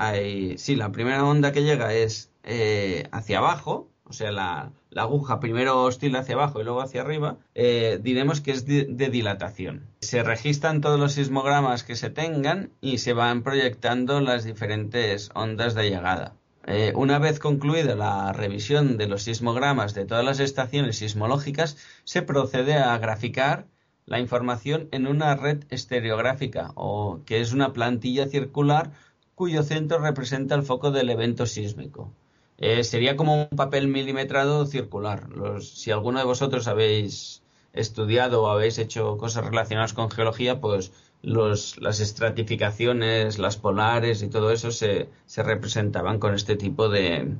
si 0.58 0.76
la 0.76 0.92
primera 0.92 1.24
onda 1.24 1.50
que 1.50 1.62
llega 1.62 1.94
es 1.94 2.30
eh, 2.44 3.08
hacia 3.10 3.38
abajo, 3.38 3.88
o 4.04 4.12
sea, 4.12 4.32
la, 4.32 4.70
la 4.90 5.02
aguja 5.02 5.40
primero 5.40 5.82
oscila 5.82 6.18
hacia 6.18 6.34
abajo 6.34 6.60
y 6.60 6.64
luego 6.64 6.82
hacia 6.82 7.00
arriba, 7.00 7.38
eh, 7.54 7.98
diremos 8.02 8.42
que 8.42 8.50
es 8.50 8.66
de, 8.66 8.84
de, 8.84 9.08
dilatación. 9.08 9.86
Se 10.00 10.22
registran 10.22 10.82
todos 10.82 11.00
los 11.00 11.14
sismogramas 11.14 11.84
que 11.84 11.96
se 11.96 12.10
tengan 12.10 12.70
y 12.82 12.98
se 12.98 13.14
van 13.14 13.42
proyectando 13.42 14.20
las 14.20 14.44
diferentes 14.44 15.30
ondas 15.34 15.74
de 15.74 15.88
llegada. 15.88 16.34
Eh, 16.66 16.92
una 16.94 17.18
vez 17.18 17.38
concluida 17.38 17.94
la 17.94 18.30
revisión 18.34 18.98
de 18.98 19.08
los 19.08 19.22
sismogramas 19.22 19.94
de 19.94 20.04
todas 20.04 20.24
las 20.24 20.38
estaciones 20.38 20.98
sismológicas, 20.98 21.78
se 22.04 22.20
procede 22.20 22.74
a 22.74 22.98
graficar 22.98 23.64
la 24.08 24.20
información 24.20 24.88
en 24.90 25.06
una 25.06 25.36
red 25.36 25.64
estereográfica, 25.70 26.72
o 26.74 27.20
que 27.26 27.40
es 27.40 27.52
una 27.52 27.72
plantilla 27.72 28.26
circular 28.26 28.92
cuyo 29.34 29.62
centro 29.62 29.98
representa 29.98 30.54
el 30.54 30.62
foco 30.62 30.90
del 30.90 31.10
evento 31.10 31.46
sísmico. 31.46 32.12
Eh, 32.56 32.82
sería 32.82 33.16
como 33.16 33.42
un 33.42 33.56
papel 33.56 33.86
milimetrado 33.86 34.66
circular. 34.66 35.28
si 35.60 35.92
alguno 35.92 36.18
de 36.18 36.24
vosotros 36.24 36.66
habéis 36.66 37.42
estudiado 37.72 38.42
o 38.42 38.48
habéis 38.48 38.78
hecho 38.78 39.16
cosas 39.16 39.44
relacionadas 39.44 39.92
con 39.92 40.10
geología, 40.10 40.60
pues 40.60 40.92
las 41.22 42.00
estratificaciones, 42.00 43.38
las 43.38 43.56
polares 43.56 44.22
y 44.22 44.28
todo 44.28 44.50
eso 44.50 44.70
se, 44.70 45.08
representaban 45.36 46.18
con 46.18 46.34
este 46.34 46.56
tipo 46.56 46.88
de, 46.88 47.36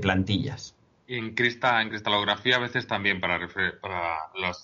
plantillas. 0.00 0.74
En, 1.08 1.34
crista, 1.34 1.82
en 1.82 1.88
cristalografía 1.88 2.56
a 2.56 2.60
veces 2.60 2.86
también 2.86 3.20
para, 3.20 3.40
para 3.80 4.16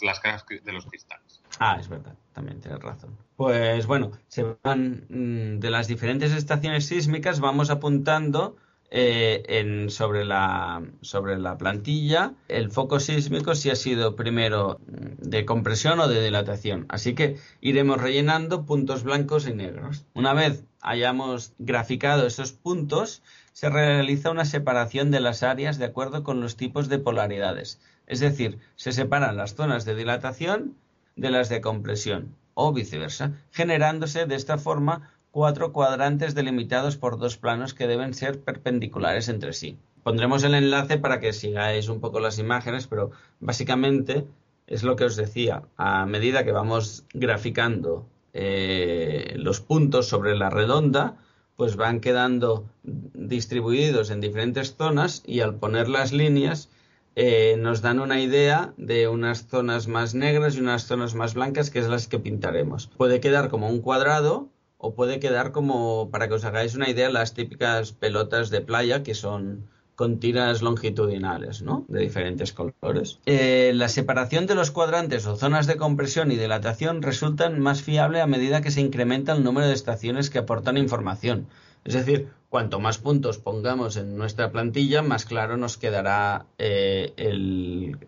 las 0.03 0.21
caras 0.21 0.45
de 0.47 0.73
los 0.73 0.87
cristales. 0.87 1.43
Ah, 1.59 1.77
es 1.81 1.89
verdad, 1.89 2.15
también 2.33 2.61
tienes 2.61 2.81
razón. 2.81 3.17
Pues 3.37 3.87
bueno, 3.87 4.13
se 4.29 4.57
van 4.63 5.07
mm, 5.09 5.61
de 5.61 5.71
las 5.71 5.89
diferentes 5.89 6.33
estaciones 6.33 6.87
sísmicas, 6.87 7.41
vamos 7.41 7.71
apuntando 7.71 8.57
eh, 8.91 9.43
en, 9.49 9.91
sobre, 9.91 10.25
la, 10.25 10.83
sobre 11.01 11.39
la 11.39 11.59
plantilla 11.59 12.35
el 12.47 12.71
foco 12.71 13.01
sísmico 13.01 13.57
si 13.57 13.71
ha 13.71 13.75
sido 13.75 14.15
primero 14.15 14.79
de 14.87 15.45
compresión 15.45 15.99
o 15.99 16.07
de 16.07 16.23
dilatación. 16.23 16.87
Así 16.89 17.15
que 17.15 17.37
iremos 17.61 18.01
rellenando 18.01 18.67
puntos 18.67 19.03
blancos 19.03 19.49
y 19.49 19.55
negros. 19.55 20.05
Una 20.15 20.33
vez 20.33 20.65
hayamos 20.81 21.55
graficado 21.59 22.27
esos 22.27 22.53
puntos, 22.53 23.23
se 23.55 23.71
realiza 23.71 24.33
una 24.33 24.45
separación 24.45 25.13
de 25.13 25.21
las 25.21 25.45
áreas 25.45 25.79
de 25.79 25.85
acuerdo 25.85 26.25
con 26.25 26.41
los 26.41 26.57
tipos 26.57 26.89
de 26.89 26.99
polaridades. 26.99 27.81
Es 28.09 28.19
decir, 28.19 28.59
se 28.75 28.91
separan 28.91 29.37
las 29.37 29.55
zonas 29.55 29.85
de 29.85 29.95
dilatación 29.95 30.75
de 31.15 31.31
las 31.31 31.49
de 31.49 31.61
compresión 31.61 32.35
o 32.55 32.73
viceversa, 32.73 33.33
generándose 33.53 34.27
de 34.27 34.35
esta 34.35 34.59
forma 34.59 35.13
cuatro 35.31 35.73
cuadrantes 35.73 36.35
delimitados 36.35 36.97
por 36.97 37.17
dos 37.17 37.37
planos 37.37 37.75
que 37.75 37.87
deben 37.87 38.13
ser 38.13 38.41
perpendiculares 38.41 39.29
entre 39.29 39.53
sí. 39.53 39.79
Pondremos 40.03 40.43
el 40.43 40.55
enlace 40.55 40.99
para 40.99 41.21
que 41.21 41.33
sigáis 41.33 41.89
un 41.89 42.01
poco 42.01 42.19
las 42.19 42.41
imágenes, 42.41 42.89
pero 42.89 43.13
básicamente 43.39 44.27
es 44.67 44.83
lo 44.83 44.97
que 44.97 45.05
os 45.05 45.15
decía. 45.15 45.63
A 45.77 46.07
medida 46.07 46.45
que 46.45 46.53
vamos 46.53 47.05
graficando 47.15 48.05
eh, 48.33 49.35
los 49.37 49.61
puntos 49.61 50.09
sobre 50.09 50.37
la 50.37 50.51
redonda, 50.51 51.19
pues 51.57 51.77
van 51.77 52.01
quedando 52.01 52.69
distribuidos 52.83 54.11
en 54.11 54.21
diferentes 54.21 54.77
zonas 54.77 55.23
y 55.27 55.41
al 55.41 55.57
poner 55.57 55.89
las 55.89 56.13
líneas 56.13 56.69
eh, 57.17 57.57
nos 57.59 57.81
dan 57.81 58.01
una 58.01 58.21
idea 58.21 58.75
de 58.77 59.07
unas 59.07 59.47
zonas 59.47 59.87
más 59.87 60.15
negras 60.15 60.57
y 60.57 60.61
unas 60.61 60.87
zonas 60.87 61.15
más 61.15 61.35
blancas 61.35 61.71
que 61.71 61.79
es 61.79 61.89
las 61.89 62.09
que 62.09 62.19
pintaremos. 62.19 62.89
Puede 62.97 63.21
quedar 63.21 63.51
como 63.51 63.69
un 63.69 63.81
cuadrado 63.81 64.49
o 64.79 64.95
puede 64.95 65.21
quedar 65.21 65.53
como, 65.53 66.11
para 66.11 66.27
que 66.29 66.35
os 66.35 66.45
hagáis 66.45 66.75
una 66.75 66.91
idea, 66.91 67.09
las 67.11 67.35
típicas 67.35 67.93
pelotas 67.93 68.51
de 68.51 68.61
playa 68.61 69.03
que 69.03 69.15
son 69.15 69.69
con 69.97 70.19
tiras 70.19 70.63
longitudinales, 70.63 71.63
¿no? 71.63 71.85
De 71.89 72.01
diferentes 72.01 72.53
colores. 72.53 73.21
Eh, 73.27 73.73
la 73.75 73.89
separación 73.89 74.47
de 74.47 74.55
los 74.55 74.71
cuadrantes 74.71 75.27
o 75.27 75.37
zonas 75.37 75.67
de 75.67 75.77
compresión 75.77 76.33
y 76.33 76.37
dilatación 76.37 77.03
resultan 77.03 77.61
más 77.61 77.83
fiable 77.83 78.21
a 78.21 78.27
medida 78.27 78.61
que 78.61 78.71
se 78.71 78.81
incrementa 78.81 79.33
el 79.33 79.45
número 79.45 79.69
de 79.69 79.75
estaciones 79.75 80.31
que 80.31 80.39
aportan 80.39 80.77
información. 80.77 81.47
Es 81.85 81.95
decir, 81.95 82.29
cuanto 82.49 82.81
más 82.81 82.99
puntos 82.99 83.39
pongamos 83.39 83.97
en 83.97 84.17
nuestra 84.17 84.51
plantilla, 84.51 85.03
más 85.03 85.25
claro 85.27 85.57
nos 85.57 85.77
quedará 85.77 86.47
eh, 86.59 87.13
el, 87.17 87.99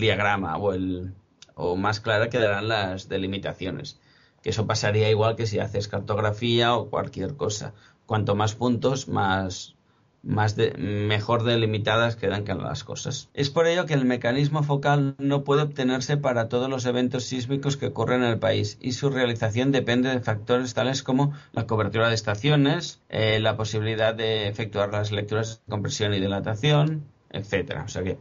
diagrama 0.00 0.56
o, 0.58 0.74
o 1.54 1.76
más 1.76 2.00
clara 2.00 2.30
quedarán 2.30 2.68
las 2.68 3.08
delimitaciones 3.08 4.00
que 4.42 4.50
eso 4.50 4.66
pasaría 4.66 5.08
igual 5.08 5.36
que 5.36 5.46
si 5.46 5.60
haces 5.60 5.88
cartografía 5.88 6.74
o 6.74 6.90
cualquier 6.90 7.36
cosa. 7.36 7.74
Cuanto 8.06 8.34
más 8.34 8.54
puntos, 8.54 9.08
más, 9.08 9.76
más 10.22 10.56
mejor 10.78 11.42
delimitadas 11.42 12.16
quedan 12.16 12.44
las 12.62 12.84
cosas. 12.84 13.28
Es 13.34 13.50
por 13.50 13.66
ello 13.66 13.86
que 13.86 13.94
el 13.94 14.04
mecanismo 14.04 14.62
focal 14.62 15.14
no 15.18 15.44
puede 15.44 15.62
obtenerse 15.62 16.16
para 16.16 16.48
todos 16.48 16.68
los 16.68 16.86
eventos 16.86 17.24
sísmicos 17.24 17.76
que 17.76 17.86
ocurren 17.86 18.22
en 18.22 18.30
el 18.30 18.38
país 18.38 18.78
y 18.80 18.92
su 18.92 19.10
realización 19.10 19.72
depende 19.72 20.10
de 20.10 20.20
factores 20.20 20.74
tales 20.74 21.02
como 21.02 21.32
la 21.52 21.66
cobertura 21.66 22.08
de 22.08 22.14
estaciones, 22.14 23.00
eh, 23.08 23.40
la 23.40 23.56
posibilidad 23.56 24.14
de 24.14 24.48
efectuar 24.48 24.92
las 24.92 25.12
lecturas 25.12 25.62
de 25.66 25.70
compresión 25.70 26.14
y 26.14 26.20
dilatación, 26.20 27.04
etcétera. 27.30 27.84
O 27.84 27.88
sea 27.88 28.02
que 28.02 28.18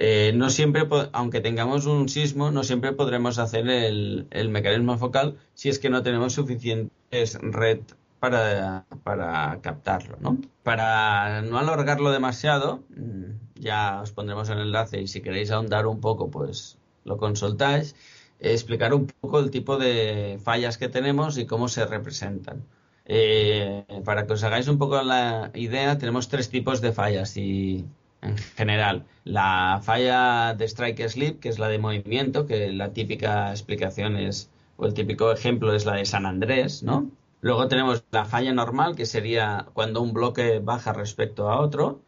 eh, 0.00 0.32
no 0.32 0.48
siempre, 0.48 0.86
aunque 1.12 1.40
tengamos 1.40 1.86
un 1.86 2.08
sismo, 2.08 2.52
no 2.52 2.62
siempre 2.62 2.92
podremos 2.92 3.38
hacer 3.38 3.68
el, 3.68 4.48
mecanismo 4.48 4.96
focal 4.96 5.38
si 5.54 5.68
es 5.70 5.80
que 5.80 5.90
no 5.90 6.02
tenemos 6.02 6.34
suficientes 6.34 7.38
red 7.42 7.80
para, 8.20 8.86
para 9.04 9.60
captarlo, 9.62 10.16
¿no? 10.20 10.38
Para 10.62 11.42
no 11.42 11.58
alargarlo 11.58 12.10
demasiado, 12.10 12.82
mm, 12.90 13.60
ya 13.60 14.00
os 14.02 14.12
pondremos 14.12 14.48
el 14.50 14.60
enlace 14.60 15.00
y 15.00 15.06
si 15.08 15.20
queréis 15.20 15.50
ahondar 15.50 15.86
un 15.86 16.00
poco, 16.00 16.30
pues 16.30 16.78
lo 17.04 17.16
consultáis, 17.16 17.94
explicar 18.40 18.94
un 18.94 19.06
poco 19.06 19.40
el 19.40 19.50
tipo 19.50 19.78
de 19.78 20.38
fallas 20.42 20.78
que 20.78 20.88
tenemos 20.88 21.38
y 21.38 21.46
cómo 21.46 21.68
se 21.68 21.86
representan. 21.86 22.64
Eh, 23.06 23.84
para 24.04 24.26
que 24.26 24.34
os 24.34 24.44
hagáis 24.44 24.68
un 24.68 24.78
poco 24.78 25.02
la 25.02 25.50
idea, 25.54 25.96
tenemos 25.98 26.28
tres 26.28 26.50
tipos 26.50 26.80
de 26.80 26.92
fallas 26.92 27.36
y 27.36 27.86
en 28.22 28.36
general. 28.36 29.06
La 29.24 29.80
falla 29.82 30.54
de 30.54 30.66
strike 30.66 31.08
sleep, 31.08 31.40
que 31.40 31.48
es 31.48 31.58
la 31.58 31.68
de 31.68 31.78
movimiento, 31.78 32.46
que 32.46 32.72
la 32.72 32.92
típica 32.92 33.50
explicación 33.50 34.16
es, 34.16 34.50
o 34.76 34.86
el 34.86 34.94
típico 34.94 35.32
ejemplo 35.32 35.74
es 35.74 35.86
la 35.86 35.94
de 35.94 36.04
San 36.04 36.26
Andrés, 36.26 36.82
¿no? 36.82 37.10
Luego 37.40 37.68
tenemos 37.68 38.04
la 38.10 38.24
falla 38.24 38.52
normal, 38.52 38.96
que 38.96 39.06
sería 39.06 39.66
cuando 39.74 40.02
un 40.02 40.12
bloque 40.12 40.60
baja 40.60 40.92
respecto 40.92 41.50
a 41.50 41.60
otro. 41.60 42.02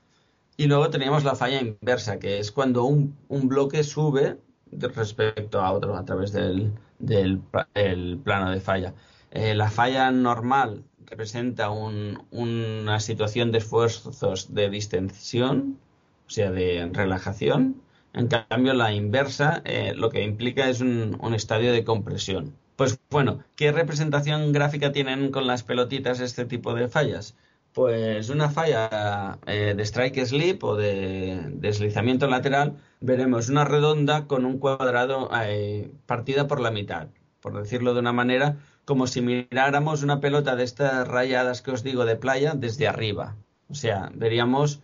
Y 0.57 0.67
luego 0.67 0.91
tenemos 0.91 1.25
la 1.25 1.35
falla 1.35 1.61
inversa, 1.61 2.19
que 2.19 2.39
es 2.39 2.53
cuando 2.53 2.85
un, 2.85 3.17
bloque 3.29 3.83
sube 3.85 4.39
respecto 4.73 5.61
a 5.61 5.73
otro 5.73 5.97
a 5.97 6.05
través 6.05 6.33
del, 6.33 6.73
del 6.99 7.39
plano 8.19 8.51
de 8.51 8.61
falla. 8.61 8.95
Eh, 9.31 9.55
la 9.55 9.71
falla 9.71 10.11
normal 10.11 10.85
representa 11.07 11.71
una 11.71 13.01
situación 13.01 13.53
de 13.53 13.59
esfuerzos 13.59 14.55
de 14.55 14.71
distensión 14.71 15.79
o 16.31 16.33
sea, 16.33 16.53
de 16.53 16.89
relajación. 16.93 17.83
En 18.13 18.29
cambio, 18.29 18.73
la 18.75 18.93
inversa 18.93 19.63
eh, 19.65 19.95
lo 19.97 20.11
que 20.11 20.23
implica 20.23 20.69
es 20.69 20.81
un, 20.81 21.19
estadio 21.35 21.73
de 21.73 21.83
compresión. 21.83 22.55
Pues 22.81 22.99
bueno, 23.11 23.45
¿qué 23.57 23.73
representación 23.73 24.53
gráfica 24.53 24.91
tienen 24.91 25.31
con 25.33 25.47
las 25.47 25.63
pelotitas 25.63 26.19
este 26.19 26.47
tipo 26.47 26.73
de 26.73 26.89
fallas? 26.89 27.37
Pues 27.75 28.31
una 28.31 28.49
falla 28.49 29.39
eh, 29.47 29.75
de 29.77 29.83
strike 29.83 30.25
slip 30.25 30.65
o 30.65 30.77
de 30.77 31.43
deslizamiento 31.57 32.27
lateral, 32.27 32.79
veremos 33.03 33.51
una 33.51 33.67
redonda 33.67 34.27
con 34.27 34.47
un 34.47 34.59
cuadrado 34.59 35.29
eh, 35.45 35.93
partida 36.07 36.49
por 36.49 36.59
la 36.59 36.71
mitad, 36.71 37.09
por 37.43 37.55
decirlo 37.61 37.93
de 37.93 38.01
una 38.01 38.15
manera, 38.15 38.57
como 38.87 39.07
si 39.07 39.21
miráramos 39.21 40.03
una 40.03 40.21
pelota 40.21 40.57
de 40.57 40.65
estas 40.65 41.07
rayadas 41.07 41.61
que 41.61 41.73
os 41.73 41.83
digo 41.83 42.07
de 42.07 42.17
playa 42.17 42.55
desde 42.55 42.89
arriba. 42.89 43.37
O 43.69 43.75
sea, 43.75 44.11
veríamos 44.15 44.81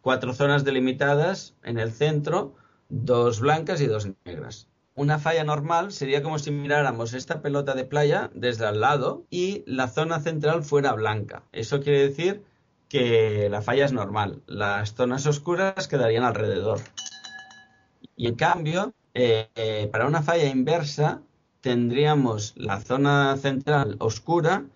cuatro 0.00 0.34
zonas 0.34 0.64
delimitadas 0.64 1.54
en 1.62 1.78
el 1.78 1.92
centro, 1.92 2.56
dos 2.88 3.38
blancas 3.38 3.80
y 3.80 3.86
dos 3.86 4.08
negras. 4.24 4.66
Una 5.00 5.18
falla 5.18 5.44
normal 5.44 5.92
sería 5.92 6.22
como 6.22 6.38
si 6.38 6.50
miráramos 6.50 7.14
esta 7.14 7.40
pelota 7.40 7.72
de 7.72 7.86
playa 7.86 8.30
desde 8.34 8.66
al 8.66 8.80
lado 8.80 9.24
y 9.30 9.64
la 9.64 9.88
zona 9.88 10.20
central 10.20 10.62
fuera 10.62 10.92
blanca. 10.92 11.42
Eso 11.52 11.80
quiere 11.80 12.06
decir 12.06 12.44
que 12.90 13.48
la 13.50 13.62
falla 13.62 13.86
es 13.86 13.94
normal. 13.94 14.42
Las 14.46 14.92
zonas 14.92 15.24
oscuras 15.26 15.88
quedarían 15.88 16.24
alrededor. 16.24 16.80
Y 18.14 18.26
en 18.26 18.34
cambio, 18.34 18.92
eh, 19.14 19.88
para 19.90 20.06
una 20.06 20.20
falla 20.20 20.50
inversa, 20.50 21.22
tendríamos 21.62 22.52
la 22.56 22.78
zona 22.82 23.38
central 23.38 23.96
oscura 24.00 24.66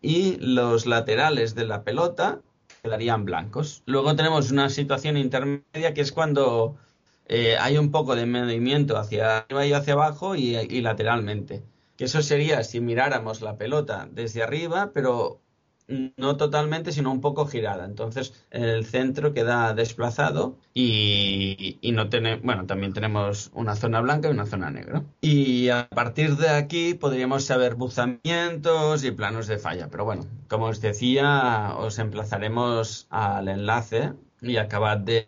y 0.00 0.36
los 0.36 0.86
laterales 0.86 1.56
de 1.56 1.64
la 1.64 1.82
pelota 1.82 2.42
quedarían 2.84 3.24
blancos. 3.24 3.82
Luego 3.86 4.14
tenemos 4.14 4.52
una 4.52 4.70
situación 4.70 5.16
intermedia 5.16 5.94
que 5.94 6.02
es 6.02 6.12
cuando 6.12 6.76
eh, 7.26 7.56
hay 7.58 7.78
un 7.78 7.90
poco 7.90 8.16
de 8.16 8.26
movimiento 8.26 8.98
hacia 8.98 9.38
arriba 9.38 9.66
y 9.66 9.72
hacia 9.72 9.94
abajo 9.94 10.36
y, 10.36 10.80
lateralmente. 10.80 11.62
Que 11.96 12.04
eso 12.04 12.22
sería 12.22 12.64
si 12.64 12.80
miráramos 12.80 13.40
la 13.40 13.56
pelota 13.56 14.08
desde 14.10 14.42
arriba, 14.42 14.90
pero 14.92 15.40
no 15.86 16.36
totalmente, 16.36 16.92
sino 16.92 17.12
un 17.12 17.20
poco 17.20 17.46
girada. 17.46 17.84
Entonces, 17.84 18.34
el 18.50 18.84
centro 18.84 19.32
queda 19.32 19.74
desplazado 19.74 20.58
y, 20.72 21.78
y 21.80 21.92
no 21.92 22.08
tenemos, 22.08 22.42
bueno, 22.42 22.66
también 22.66 22.92
tenemos 22.92 23.50
una 23.54 23.76
zona 23.76 24.00
blanca 24.00 24.28
y 24.28 24.32
una 24.32 24.46
zona 24.46 24.70
negra. 24.70 25.04
Y 25.20 25.68
a 25.68 25.88
partir 25.88 26.36
de 26.36 26.48
aquí 26.48 26.94
podríamos 26.94 27.44
saber 27.44 27.76
buzamientos 27.76 29.04
y 29.04 29.12
planos 29.12 29.46
de 29.46 29.58
falla. 29.58 29.88
Pero 29.88 30.04
bueno, 30.04 30.24
como 30.48 30.66
os 30.66 30.80
decía, 30.80 31.74
os 31.76 31.98
emplazaremos 31.98 33.06
al 33.10 33.48
enlace 33.48 34.14
y 34.44 34.56
acabad 34.58 34.98
de, 34.98 35.26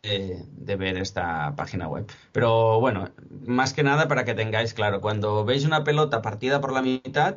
ver 0.79 0.97
esta 0.99 1.55
página 1.57 1.89
web. 1.89 2.07
Pero 2.33 2.81
bueno, 2.81 3.11
más 3.47 3.73
que 3.73 3.83
nada 3.83 4.09
para 4.09 4.25
que 4.25 4.35
tengáis 4.35 4.75
claro, 4.75 5.01
cuando 5.01 5.45
veis 5.45 5.65
una 5.65 5.85
pelota 5.85 6.23
partida 6.23 6.61
por 6.61 6.73
la 6.73 6.83
mitad, 6.83 7.37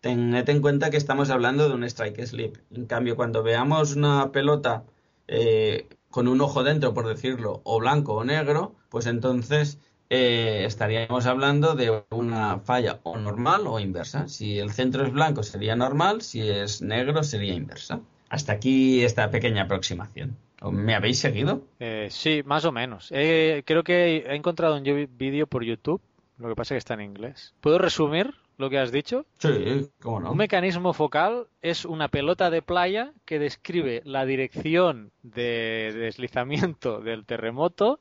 tened 0.00 0.48
en 0.48 0.60
cuenta 0.60 0.90
que 0.90 0.96
estamos 0.96 1.30
hablando 1.30 1.68
de 1.68 1.74
un 1.74 1.84
strike 1.84 2.26
slip. 2.26 2.56
En 2.70 2.86
cambio, 2.86 3.16
cuando 3.16 3.42
veamos 3.42 3.96
una 3.96 4.30
pelota 4.32 4.84
eh, 5.28 5.88
con 6.10 6.28
un 6.28 6.40
ojo 6.40 6.62
dentro, 6.62 6.94
por 6.94 7.08
decirlo, 7.08 7.60
o 7.64 7.78
blanco 7.80 8.14
o 8.14 8.24
negro, 8.24 8.74
pues 8.88 9.06
entonces 9.06 9.78
eh, 10.08 10.64
estaríamos 10.66 11.26
hablando 11.26 11.74
de 11.74 12.04
una 12.10 12.60
falla 12.60 13.00
o 13.02 13.16
normal 13.18 13.66
o 13.66 13.80
inversa. 13.80 14.28
Si 14.28 14.58
el 14.58 14.70
centro 14.72 15.04
es 15.04 15.12
blanco 15.12 15.42
sería 15.42 15.74
normal, 15.76 16.22
si 16.22 16.48
es 16.48 16.82
negro 16.82 17.22
sería 17.24 17.54
inversa. 17.54 18.00
Hasta 18.28 18.52
aquí 18.52 19.04
esta 19.04 19.30
pequeña 19.30 19.62
aproximación. 19.62 20.36
¿Me 20.72 20.94
habéis 20.94 21.18
seguido? 21.18 21.62
Eh, 21.80 22.08
sí, 22.10 22.42
más 22.44 22.64
o 22.64 22.72
menos. 22.72 23.08
creo 23.08 23.84
que 23.84 24.18
he 24.18 24.34
encontrado 24.34 24.76
un 24.76 25.08
vídeo 25.16 25.46
por 25.46 25.64
YouTube, 25.64 26.00
lo 26.38 26.48
que 26.48 26.54
pasa 26.54 26.74
es 26.74 26.76
que 26.76 26.78
está 26.78 26.94
en 26.94 27.02
inglés. 27.02 27.54
¿Puedo 27.60 27.78
resumir 27.78 28.34
lo 28.58 28.70
que 28.70 28.78
has 28.78 28.92
dicho? 28.92 29.26
Sí, 29.38 29.90
cómo 30.00 30.20
no. 30.20 30.32
Un 30.32 30.38
mecanismo 30.38 30.92
focal 30.92 31.46
es 31.62 31.84
una 31.84 32.08
pelota 32.08 32.50
de 32.50 32.62
playa 32.62 33.12
que 33.24 33.38
describe 33.38 34.02
la 34.04 34.24
dirección 34.24 35.12
de 35.22 35.92
deslizamiento 35.94 37.00
del 37.02 37.24
terremoto 37.24 38.00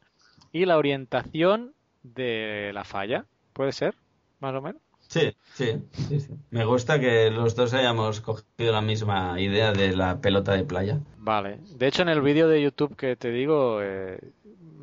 y 0.51 0.65
la 0.65 0.77
orientación 0.77 1.73
de 2.03 2.71
la 2.73 2.83
falla. 2.83 3.25
¿Puede 3.53 3.71
ser? 3.71 3.95
Más 4.39 4.53
o 4.53 4.61
menos. 4.61 4.81
Sí, 5.15 5.33
sí, 5.53 5.81
sí, 6.09 6.19
sí, 6.19 6.33
Me 6.49 6.65
gusta 6.65 6.99
que 6.99 7.31
los 7.31 7.55
dos 7.55 7.73
hayamos 7.73 8.19
cogido 8.19 8.73
la 8.73 8.81
misma 8.81 9.39
idea 9.39 9.71
de 9.71 9.95
la 9.95 10.19
pelota 10.19 10.51
de 10.51 10.65
playa. 10.65 10.99
Vale. 11.19 11.59
De 11.69 11.87
hecho, 11.87 12.01
en 12.01 12.09
el 12.09 12.19
vídeo 12.19 12.49
de 12.49 12.61
YouTube 12.61 12.97
que 12.97 13.15
te 13.15 13.31
digo, 13.31 13.81
eh, 13.81 14.19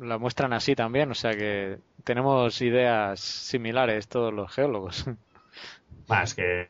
la 0.01 0.17
muestran 0.17 0.51
así 0.53 0.73
también. 0.73 1.11
O 1.11 1.13
sea 1.13 1.33
que 1.33 1.77
tenemos 2.03 2.59
ideas 2.63 3.19
similares 3.19 4.07
todos 4.07 4.33
los 4.33 4.51
geólogos. 4.51 5.05
Más 6.07 6.33
que 6.33 6.67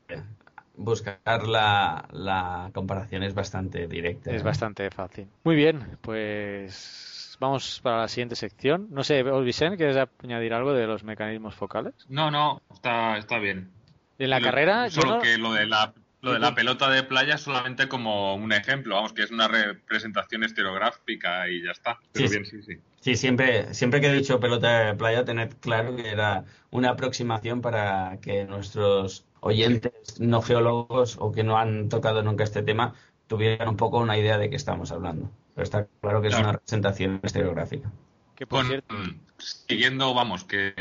buscar 0.75 1.47
la, 1.47 2.05
la 2.11 2.69
comparación 2.73 3.23
es 3.23 3.33
bastante 3.33 3.87
directa. 3.87 4.31
Es 4.31 4.43
bastante 4.43 4.91
fácil. 4.91 5.27
Muy 5.45 5.55
bien, 5.55 5.97
pues 6.01 7.12
vamos 7.43 7.79
para 7.83 8.01
la 8.01 8.07
siguiente 8.07 8.35
sección. 8.35 8.87
No 8.89 9.03
sé, 9.03 9.23
Vicente, 9.23 9.77
¿quieres 9.77 9.97
añadir 10.23 10.53
algo 10.53 10.73
de 10.73 10.87
los 10.87 11.03
mecanismos 11.03 11.55
focales? 11.55 11.93
No, 12.09 12.31
no, 12.31 12.61
está, 12.73 13.17
está 13.17 13.39
bien. 13.39 13.69
En 14.17 14.29
la 14.29 14.41
carrera... 14.41 14.89
Solo 14.89 15.21
que 15.21 15.37
lo 15.37 15.53
de 15.53 15.65
la 15.65 15.93
lo 16.21 16.31
de 16.31 16.39
la 16.39 16.55
pelota 16.55 16.89
de 16.89 17.03
playa 17.03 17.37
solamente 17.37 17.89
como 17.89 18.35
un 18.35 18.53
ejemplo, 18.53 18.95
vamos, 18.95 19.11
que 19.11 19.23
es 19.23 19.31
una 19.31 19.49
representación 19.49 20.45
estereográfica 20.45 21.49
y 21.49 21.61
ya 21.61 21.71
está. 21.71 21.99
Pero 22.13 22.29
sí, 22.29 22.33
bien, 22.33 22.45
sí, 22.45 22.63
sí. 22.63 22.79
Sí, 23.01 23.17
siempre, 23.17 23.73
siempre 23.73 23.99
que 23.99 24.07
he 24.07 24.13
dicho 24.13 24.39
pelota 24.39 24.85
de 24.85 24.95
playa, 24.95 25.25
tened 25.25 25.51
claro 25.59 25.97
que 25.97 26.09
era 26.09 26.45
una 26.71 26.91
aproximación 26.91 27.59
para 27.59 28.19
que 28.21 28.45
nuestros 28.45 29.25
oyentes 29.41 30.17
no 30.21 30.41
geólogos 30.41 31.17
o 31.19 31.33
que 31.33 31.43
no 31.43 31.57
han 31.57 31.89
tocado 31.89 32.23
nunca 32.23 32.45
este 32.45 32.63
tema 32.63 32.93
tuvieran 33.27 33.67
un 33.67 33.75
poco 33.75 33.99
una 33.99 34.17
idea 34.17 34.37
de 34.37 34.49
qué 34.49 34.55
estamos 34.55 34.93
hablando. 34.93 35.29
Pero 35.55 35.63
está 35.63 35.87
claro 36.01 36.21
que 36.21 36.29
es 36.29 36.37
una 36.37 36.53
representación 36.53 37.19
estereográfica. 37.23 37.91
Que 38.35 38.47
por 38.47 38.65
cierto... 38.65 38.95
Siguiendo, 39.37 40.13
vamos, 40.13 40.45
que 40.45 40.73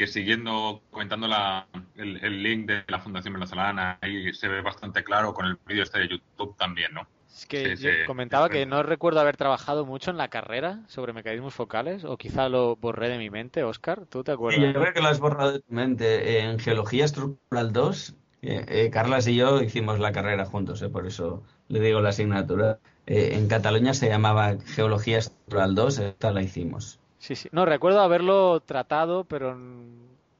que 0.00 0.06
siguiendo 0.06 0.80
comentando 0.90 1.28
la, 1.28 1.66
el, 1.94 2.42
link 2.42 2.66
de 2.66 2.84
la 2.88 3.00
Fundación 3.00 3.34
Venezolana, 3.34 3.98
ahí 4.00 4.32
se 4.32 4.48
ve 4.48 4.62
bastante 4.62 5.04
claro 5.04 5.34
con 5.34 5.44
el 5.44 5.58
vídeo 5.66 5.82
este 5.82 5.98
de 5.98 6.08
YouTube 6.08 6.56
también, 6.56 6.94
¿no? 6.94 7.06
Es 7.28 7.44
que 7.44 7.76
yo 7.76 7.90
comentaba 8.06 8.48
que 8.48 8.64
no 8.64 8.82
recuerdo 8.82 9.20
haber 9.20 9.36
trabajado 9.36 9.84
mucho 9.84 10.10
en 10.10 10.16
la 10.16 10.28
carrera 10.28 10.80
sobre 10.88 11.12
mecanismos 11.12 11.52
focales, 11.52 12.04
o 12.04 12.16
quizá 12.16 12.48
lo 12.48 12.76
borré 12.76 13.10
de 13.10 13.18
mi 13.18 13.28
mente, 13.28 13.62
Oscar, 13.62 14.06
¿tú 14.06 14.24
te 14.24 14.32
acuerdas? 14.32 14.72
yo 14.72 14.80
creo 14.80 14.94
que 14.94 15.02
lo 15.02 15.08
has 15.08 15.20
borrado 15.20 15.52
de 15.52 15.60
tu 15.60 15.74
mente. 15.74 16.40
En 16.40 16.58
Geología 16.58 17.04
Estructural 17.04 17.70
2, 17.70 18.14
eh, 18.40 18.64
eh, 18.68 18.90
Carlas 18.90 19.26
y 19.26 19.36
yo 19.36 19.60
hicimos 19.60 19.98
la 19.98 20.12
carrera 20.12 20.46
juntos, 20.46 20.80
eh, 20.80 20.88
por 20.88 21.06
eso 21.06 21.42
le 21.68 21.78
digo 21.78 22.00
la 22.00 22.08
asignatura. 22.08 22.78
En 23.10 23.48
Cataluña 23.48 23.92
se 23.92 24.08
llamaba 24.08 24.56
Geología 24.64 25.18
Estructural 25.18 25.74
2, 25.74 25.98
esta 25.98 26.30
la 26.30 26.42
hicimos. 26.42 27.00
Sí, 27.18 27.34
sí. 27.34 27.48
No, 27.52 27.66
recuerdo 27.66 28.00
haberlo 28.00 28.60
tratado, 28.60 29.24
pero 29.24 29.56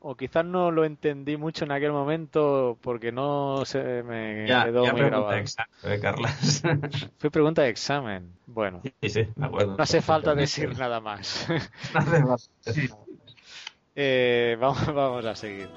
o 0.03 0.17
quizás 0.17 0.45
no 0.45 0.71
lo 0.71 0.85
entendí 0.85 1.37
mucho 1.37 1.65
en 1.65 1.73
aquel 1.73 1.93
momento 1.93 2.79
porque 2.81 3.13
no 3.13 3.65
se 3.67 4.03
me 4.03 4.47
quedó 4.47 4.87
muy 4.93 5.03
grabado. 5.03 5.33
Examen, 5.33 6.01
Carlas. 6.01 6.63
Fue 7.19 7.31
pregunta 7.31 7.63
de 7.63 7.69
examen. 7.69 8.33
Bueno. 8.47 8.81
Sí, 9.03 9.11
sí, 9.11 9.29
me 9.37 9.47
acuerdo. 9.47 9.77
No 9.77 9.83
hace 9.83 10.01
falta 10.01 10.35
decir 10.35 10.79
nada 10.79 11.01
más. 11.01 11.47
eh, 13.95 14.57
vamos, 14.59 14.87
vamos 14.87 15.25
a 15.27 15.35
seguir. 15.35 15.69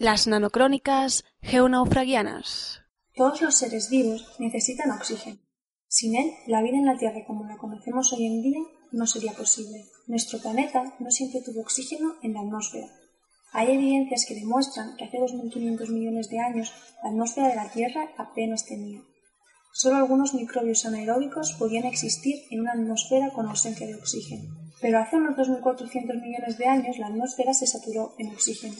Las 0.00 0.26
nanocrónicas 0.26 1.26
geonaufragianas. 1.42 2.80
Todos 3.14 3.42
los 3.42 3.54
seres 3.54 3.90
vivos 3.90 4.34
necesitan 4.38 4.92
oxígeno. 4.92 5.36
Sin 5.88 6.16
él, 6.16 6.32
la 6.46 6.62
vida 6.62 6.78
en 6.78 6.86
la 6.86 6.96
Tierra 6.96 7.22
como 7.26 7.44
la 7.44 7.58
conocemos 7.58 8.10
hoy 8.14 8.24
en 8.24 8.40
día 8.40 8.60
no 8.92 9.06
sería 9.06 9.34
posible. 9.34 9.84
Nuestro 10.06 10.38
planeta 10.38 10.94
no 11.00 11.10
siempre 11.10 11.42
tuvo 11.42 11.60
oxígeno 11.60 12.14
en 12.22 12.32
la 12.32 12.40
atmósfera. 12.40 12.86
Hay 13.52 13.72
evidencias 13.72 14.24
que 14.26 14.36
demuestran 14.36 14.96
que 14.96 15.04
hace 15.04 15.18
2.500 15.18 15.90
millones 15.90 16.30
de 16.30 16.40
años 16.40 16.72
la 17.02 17.10
atmósfera 17.10 17.48
de 17.48 17.56
la 17.56 17.70
Tierra 17.70 18.08
apenas 18.16 18.64
tenía. 18.64 19.02
Solo 19.74 19.96
algunos 19.96 20.32
microbios 20.32 20.86
anaeróbicos 20.86 21.52
podían 21.58 21.84
existir 21.84 22.36
en 22.50 22.60
una 22.60 22.72
atmósfera 22.72 23.34
con 23.34 23.46
ausencia 23.46 23.86
de 23.86 23.96
oxígeno. 23.96 24.48
Pero 24.80 24.98
hace 24.98 25.16
unos 25.16 25.36
2.400 25.36 26.22
millones 26.22 26.56
de 26.56 26.64
años 26.64 26.96
la 26.96 27.08
atmósfera 27.08 27.52
se 27.52 27.66
saturó 27.66 28.14
en 28.16 28.30
oxígeno 28.30 28.76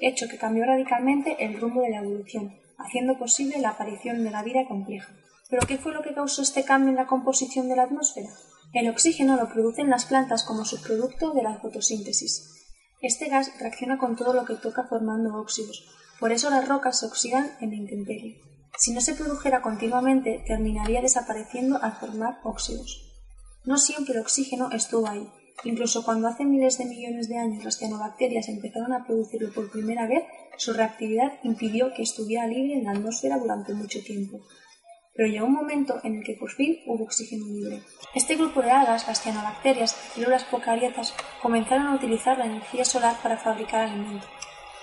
hecho 0.00 0.28
que 0.28 0.38
cambió 0.38 0.64
radicalmente 0.64 1.44
el 1.44 1.60
rumbo 1.60 1.82
de 1.82 1.90
la 1.90 1.98
evolución, 1.98 2.54
haciendo 2.78 3.18
posible 3.18 3.58
la 3.58 3.70
aparición 3.70 4.24
de 4.24 4.30
la 4.30 4.42
vida 4.42 4.66
compleja. 4.66 5.12
¿Pero 5.48 5.66
qué 5.66 5.78
fue 5.78 5.92
lo 5.92 6.02
que 6.02 6.14
causó 6.14 6.42
este 6.42 6.64
cambio 6.64 6.90
en 6.90 6.96
la 6.96 7.06
composición 7.06 7.68
de 7.68 7.76
la 7.76 7.84
atmósfera? 7.84 8.28
El 8.72 8.88
oxígeno 8.88 9.36
lo 9.36 9.48
producen 9.48 9.90
las 9.90 10.04
plantas 10.04 10.44
como 10.44 10.64
subproducto 10.64 11.32
de 11.32 11.42
la 11.42 11.58
fotosíntesis. 11.58 12.50
Este 13.00 13.28
gas 13.28 13.52
reacciona 13.58 13.98
con 13.98 14.14
todo 14.14 14.32
lo 14.32 14.44
que 14.44 14.54
toca 14.54 14.84
formando 14.84 15.34
óxidos, 15.36 15.88
por 16.20 16.32
eso 16.32 16.50
las 16.50 16.68
rocas 16.68 17.00
se 17.00 17.06
oxidan 17.06 17.50
en 17.60 17.70
la 17.70 17.76
intemperie. 17.76 18.40
Si 18.78 18.92
no 18.92 19.00
se 19.00 19.14
produjera 19.14 19.62
continuamente, 19.62 20.44
terminaría 20.46 21.02
desapareciendo 21.02 21.82
al 21.82 21.94
formar 21.94 22.40
óxidos. 22.44 23.10
No 23.64 23.78
siempre 23.78 24.14
el 24.14 24.20
oxígeno 24.20 24.70
estuvo 24.70 25.08
ahí, 25.08 25.28
Incluso 25.64 26.04
cuando 26.04 26.28
hace 26.28 26.44
miles 26.44 26.78
de 26.78 26.86
millones 26.86 27.28
de 27.28 27.38
años 27.38 27.64
las 27.64 27.78
cianobacterias 27.78 28.48
empezaron 28.48 28.92
a 28.92 29.04
producirlo 29.04 29.52
por 29.52 29.70
primera 29.70 30.06
vez, 30.06 30.24
su 30.56 30.72
reactividad 30.72 31.38
impidió 31.42 31.92
que 31.92 32.02
estuviera 32.02 32.46
libre 32.46 32.74
en 32.74 32.84
la 32.84 32.92
atmósfera 32.92 33.38
durante 33.38 33.74
mucho 33.74 34.02
tiempo. 34.02 34.40
pero 35.12 35.28
llegó 35.28 35.46
un 35.46 35.54
momento 35.54 36.00
en 36.02 36.14
el 36.16 36.24
que 36.24 36.34
por 36.34 36.50
fin 36.50 36.78
hubo 36.86 37.04
oxígeno 37.04 37.44
libre. 37.44 37.82
Este 38.14 38.36
grupo 38.36 38.62
de 38.62 38.70
algas, 38.70 39.06
las 39.06 39.20
cianobacterias, 39.20 39.94
células 40.14 40.44
procariotas, 40.44 41.12
comenzaron 41.42 41.88
a 41.88 41.94
utilizar 41.94 42.38
la 42.38 42.46
energía 42.46 42.86
solar 42.86 43.16
para 43.22 43.36
fabricar 43.36 43.82
alimento. 43.82 44.26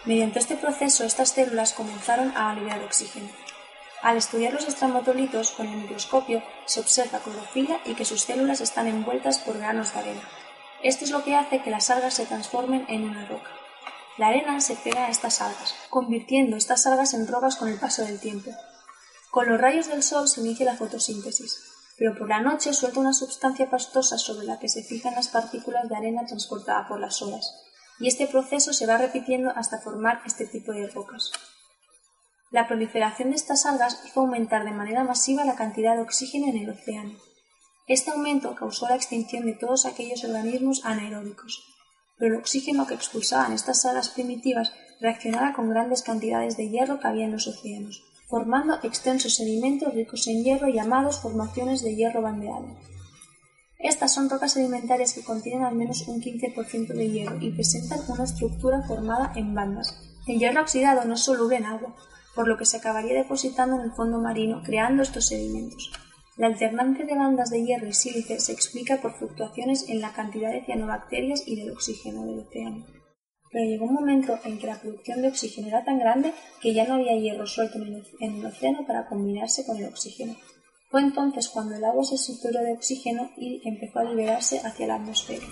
Mediante 0.05 0.37
este 0.37 0.55
proceso, 0.55 1.05
estas 1.05 1.29
células 1.29 1.73
comenzaron 1.73 2.31
a 2.35 2.53
liberar 2.53 2.83
oxígeno. 2.83 3.29
Al 4.03 4.17
estudiar 4.17 4.53
los 4.53 4.67
estramotolitos 4.67 5.51
con 5.51 5.67
el 5.67 5.77
microscopio, 5.77 6.43
se 6.65 6.81
observa 6.81 7.19
clorofila 7.19 7.79
y 7.85 7.95
que 7.95 8.05
sus 8.05 8.21
células 8.21 8.61
están 8.61 8.85
envueltas 8.87 9.39
por 9.39 9.57
granos 9.57 9.93
de 9.93 9.99
arena. 9.99 10.21
Esto 10.87 11.03
es 11.03 11.11
lo 11.11 11.25
que 11.25 11.35
hace 11.35 11.61
que 11.61 11.69
las 11.69 11.89
algas 11.89 12.13
se 12.13 12.25
transformen 12.25 12.85
en 12.87 13.03
una 13.03 13.27
roca. 13.27 13.49
La 14.17 14.27
arena 14.27 14.61
se 14.61 14.77
pega 14.77 15.07
a 15.07 15.09
estas 15.09 15.41
algas, 15.41 15.75
convirtiendo 15.89 16.55
estas 16.55 16.87
algas 16.87 17.13
en 17.13 17.27
rocas 17.27 17.57
con 17.57 17.67
el 17.67 17.77
paso 17.77 18.05
del 18.05 18.21
tiempo. 18.21 18.51
Con 19.29 19.49
los 19.49 19.59
rayos 19.59 19.87
del 19.87 20.01
sol 20.01 20.29
se 20.29 20.39
inicia 20.39 20.65
la 20.65 20.77
fotosíntesis, 20.77 21.61
pero 21.97 22.17
por 22.17 22.29
la 22.29 22.39
noche 22.39 22.71
suelta 22.71 23.01
una 23.01 23.11
sustancia 23.11 23.69
pastosa 23.69 24.17
sobre 24.17 24.47
la 24.47 24.59
que 24.59 24.69
se 24.69 24.81
fijan 24.81 25.15
las 25.15 25.27
partículas 25.27 25.89
de 25.89 25.97
arena 25.97 26.25
transportada 26.25 26.87
por 26.87 27.01
las 27.01 27.21
olas, 27.21 27.53
y 27.99 28.07
este 28.07 28.25
proceso 28.25 28.71
se 28.71 28.87
va 28.87 28.97
repitiendo 28.97 29.51
hasta 29.57 29.81
formar 29.81 30.21
este 30.25 30.47
tipo 30.47 30.71
de 30.71 30.87
rocas. 30.87 31.31
La 32.49 32.65
proliferación 32.65 33.31
de 33.31 33.35
estas 33.35 33.65
algas 33.65 34.03
hizo 34.05 34.21
aumentar 34.21 34.63
de 34.63 34.71
manera 34.71 35.03
masiva 35.03 35.43
la 35.43 35.55
cantidad 35.55 35.97
de 35.97 36.03
oxígeno 36.03 36.47
en 36.47 36.59
el 36.59 36.69
océano. 36.69 37.26
Este 37.87 38.11
aumento 38.11 38.53
causó 38.53 38.89
la 38.89 38.95
extinción 38.95 39.45
de 39.45 39.53
todos 39.53 39.85
aquellos 39.85 40.25
organismos 40.25 40.83
anaeróbicos, 40.83 41.63
pero 42.17 42.35
el 42.35 42.41
oxígeno 42.41 42.85
que 42.85 42.95
expulsaban 42.95 43.53
estas 43.53 43.85
algas 43.85 44.09
primitivas 44.09 44.73
reaccionaba 44.99 45.53
con 45.53 45.69
grandes 45.69 46.01
cantidades 46.01 46.57
de 46.57 46.67
hierro 46.67 46.99
que 46.99 47.07
había 47.07 47.23
en 47.23 47.31
los 47.31 47.47
océanos, 47.47 48.03
formando 48.27 48.77
extensos 48.83 49.35
sedimentos 49.35 49.93
ricos 49.93 50.27
en 50.27 50.43
hierro 50.43 50.67
llamados 50.67 51.21
formaciones 51.21 51.81
de 51.81 51.95
hierro 51.95 52.21
bandeado. 52.21 52.75
Estas 53.79 54.13
son 54.13 54.29
rocas 54.29 54.51
sedimentarias 54.51 55.13
que 55.13 55.23
contienen 55.23 55.63
al 55.63 55.75
menos 55.75 56.09
un 56.09 56.21
15% 56.21 56.87
de 56.87 57.09
hierro 57.09 57.37
y 57.39 57.51
presentan 57.51 58.01
una 58.09 58.25
estructura 58.25 58.83
formada 58.85 59.31
en 59.37 59.55
bandas. 59.55 59.97
El 60.27 60.39
hierro 60.39 60.59
oxidado 60.59 61.05
no 61.05 61.13
es 61.13 61.21
soluble 61.21 61.55
en 61.55 61.65
agua, 61.65 61.95
por 62.35 62.49
lo 62.49 62.57
que 62.57 62.65
se 62.65 62.77
acabaría 62.77 63.13
depositando 63.13 63.77
en 63.77 63.83
el 63.83 63.93
fondo 63.93 64.19
marino, 64.19 64.61
creando 64.61 65.03
estos 65.03 65.27
sedimentos. 65.27 65.89
La 66.37 66.47
alternancia 66.47 67.03
de 67.03 67.15
bandas 67.15 67.49
de 67.49 67.65
hierro 67.65 67.87
y 67.87 67.93
sílice 67.93 68.39
se 68.39 68.51
explica 68.51 69.01
por 69.01 69.17
fluctuaciones 69.17 69.89
en 69.89 70.01
la 70.01 70.13
cantidad 70.13 70.51
de 70.51 70.63
cianobacterias 70.63 71.47
y 71.47 71.55
del 71.55 71.71
oxígeno 71.71 72.25
del 72.25 72.39
océano. 72.41 72.85
Pero 73.51 73.65
llegó 73.65 73.85
un 73.85 73.95
momento 73.95 74.37
en 74.43 74.59
que 74.59 74.67
la 74.67 74.79
producción 74.79 75.23
de 75.23 75.29
oxígeno 75.29 75.69
era 75.69 75.83
tan 75.83 75.97
grande 75.97 76.33
que 76.61 76.75
ya 76.75 76.85
no 76.85 76.93
había 76.93 77.15
hierro 77.15 77.47
suelto 77.47 77.79
en 77.79 78.35
el 78.35 78.45
océano 78.45 78.85
para 78.85 79.07
combinarse 79.07 79.65
con 79.65 79.77
el 79.77 79.85
oxígeno. 79.85 80.35
Fue 80.91 81.01
entonces 81.01 81.49
cuando 81.49 81.75
el 81.75 81.83
agua 81.83 82.03
se 82.03 82.17
saturó 82.19 82.61
de 82.61 82.73
oxígeno 82.73 83.31
y 83.35 83.67
empezó 83.67 83.99
a 83.99 84.03
liberarse 84.03 84.59
hacia 84.59 84.87
la 84.87 84.95
atmósfera. 84.95 85.43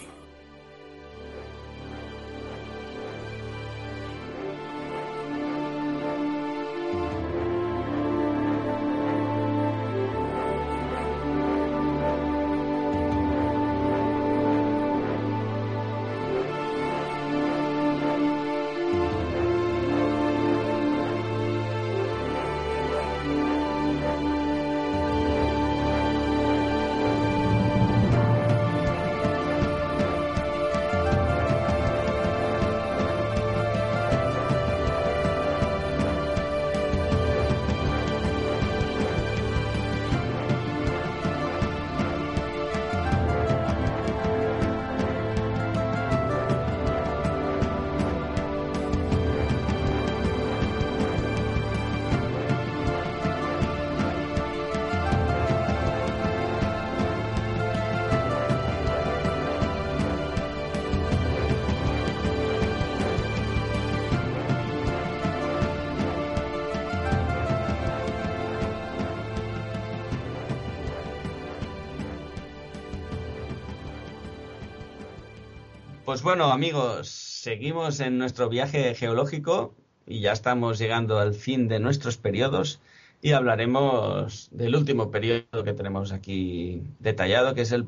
Bueno, 76.26 76.52
amigos, 76.52 77.07
seguimos 77.07 77.99
en 77.99 78.18
nuestro 78.18 78.49
viaje 78.49 78.95
geológico 78.95 79.76
y 80.07 80.22
ya 80.22 80.31
estamos 80.31 80.80
llegando 80.80 81.19
al 81.19 81.35
fin 81.35 81.68
de 81.68 81.80
nuestros 81.80 82.18
periodos 82.18 82.81
y 83.22 83.34
hablaremos 83.34 84.47
del 84.49 84.76
último 84.76 85.11
periodo 85.11 85.64
que 85.64 85.73
tenemos 85.73 86.11
aquí 86.11 86.81
detallado, 86.97 87.53
que 87.53 87.61
es 87.61 87.72
el, 87.72 87.88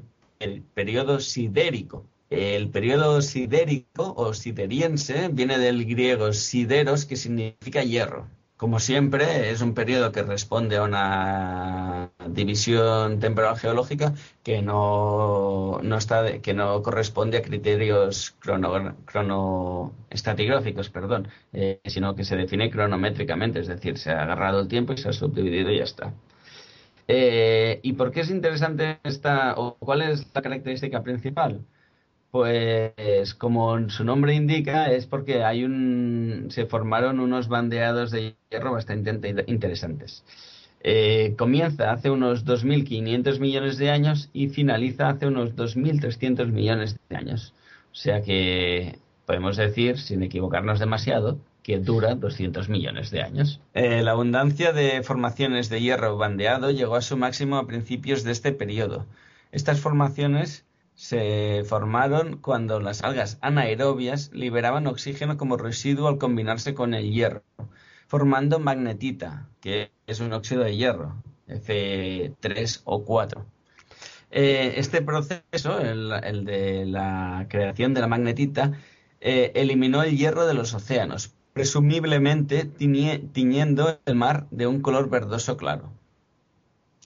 periodo 0.76 1.20
sidérico. 1.20 2.06
El 2.30 2.70
periodo 2.70 3.24
sidérico 3.24 4.14
o 4.16 4.36
sideriense 4.36 5.30
viene 5.30 5.58
del 5.58 5.84
griego 5.86 6.32
sideros, 6.32 7.06
que 7.06 7.16
significa 7.16 7.82
hierro. 7.82 8.28
Como 8.58 8.80
siempre, 8.80 9.52
es 9.52 9.62
un 9.62 9.76
periodo 9.76 10.12
que 10.12 10.24
responde 10.24 10.78
a 10.78 10.84
una 10.84 12.12
división 12.28 13.20
temporal 13.20 13.56
geológica 13.56 14.14
que 14.44 14.64
no, 14.64 15.80
no 15.84 15.98
está, 15.98 16.40
que 16.42 16.56
no 16.56 16.82
corresponde 16.82 17.38
a 17.38 17.44
criterios 17.44 18.32
crono, 18.40 18.98
cronoestratigráficos, 19.06 20.90
perdón, 20.90 21.28
eh, 21.54 21.82
sino 21.86 22.16
que 22.16 22.24
se 22.24 22.36
define 22.36 22.72
cronométricamente, 22.72 23.60
es 23.60 23.68
decir, 23.68 24.00
se 24.00 24.10
ha 24.12 24.24
agarrado 24.24 24.60
el 24.62 24.68
tiempo 24.68 24.94
y 24.94 24.98
se 24.98 25.10
ha 25.10 25.14
subdividido 25.14 25.70
y 25.72 25.78
ya 25.78 25.84
está. 25.84 26.14
Eh, 27.08 27.80
¿Y 27.84 27.94
por 27.94 28.12
qué 28.12 28.22
es 28.22 28.32
interesante 28.32 29.00
esta, 29.04 29.54
o 29.56 29.76
cuál 29.78 30.02
es 30.02 30.28
la 30.34 30.42
característica 30.42 31.04
principal? 31.04 31.64
Pues 32.32 33.34
como 33.36 33.90
su 33.90 34.04
nombre 34.04 34.34
indica, 34.36 34.92
es 34.92 35.06
porque 35.06 35.44
hay 35.44 35.64
un, 35.64 36.48
se 36.50 36.66
formaron 36.66 37.20
unos 37.20 37.48
bandeados 37.48 38.12
de 38.12 38.36
hierro 38.52 38.74
bastante 38.74 39.12
interesantes. 39.48 40.24
Eh, 40.82 41.36
comienza 41.38 41.92
hace 41.92 42.10
unos 42.10 42.46
2.500 42.46 43.40
millones 43.40 43.78
de 43.78 43.90
años 43.92 44.30
y 44.34 44.50
finaliza 44.50 45.10
hace 45.10 45.28
unos 45.28 45.56
2.300 45.56 46.48
millones 46.52 46.98
de 47.10 47.16
años. 47.16 47.54
O 47.92 47.96
sea 47.96 48.22
que 48.22 49.00
podemos 49.26 49.58
decir, 49.58 49.98
sin 49.98 50.24
equivocarnos 50.24 50.80
demasiado, 50.80 51.40
que 51.64 51.80
dura 51.80 52.16
200 52.16 52.70
millones 52.70 53.12
de 53.12 53.22
años. 53.22 53.60
Eh, 53.74 54.02
la 54.02 54.12
abundancia 54.12 54.72
de 54.72 55.04
formaciones 55.04 55.68
de 55.70 55.82
hierro 55.82 56.18
bandeado 56.18 56.72
llegó 56.72 56.96
a 56.96 57.02
su 57.02 57.18
máximo 57.18 57.58
a 57.58 57.68
principios 57.68 58.24
de 58.24 58.32
este 58.32 58.54
periodo. 58.54 59.06
Estas 59.52 59.82
formaciones 59.82 60.64
se 60.98 61.64
formaron 61.64 62.38
cuando 62.38 62.80
las 62.80 63.04
algas 63.04 63.38
anaerobias 63.42 64.32
liberaban 64.34 64.88
oxígeno 64.88 65.38
como 65.38 65.56
residuo 65.56 66.08
al 66.08 66.18
combinarse 66.18 66.74
con 66.74 66.96
el 66.96 67.14
hierro, 67.14 67.44
formando 68.08 68.60
magnetita, 68.60 69.48
que 69.62 69.92
es 70.08 70.20
un 70.20 70.34
óxido 70.34 70.64
de 70.64 70.76
hierro, 70.76 71.22
F3 71.48 72.82
o 72.86 73.06
4. 73.06 73.46
Eh, 74.32 74.74
este 74.78 75.04
proceso, 75.04 75.80
el, 75.80 76.44
de 76.46 76.86
la 76.88 77.46
creación 77.48 77.94
de 77.94 78.02
la 78.02 78.08
magnetita, 78.08 78.74
eh, 79.22 79.52
eliminó 79.54 80.02
el 80.02 80.18
hierro 80.18 80.48
de 80.48 80.56
los 80.56 80.74
océanos, 80.74 81.36
presumiblemente 81.54 82.66
tiñendo 82.66 84.00
el 84.04 84.16
mar 84.16 84.48
de 84.50 84.66
un 84.66 84.82
color 84.82 85.12
verdoso 85.12 85.58
claro. 85.58 85.92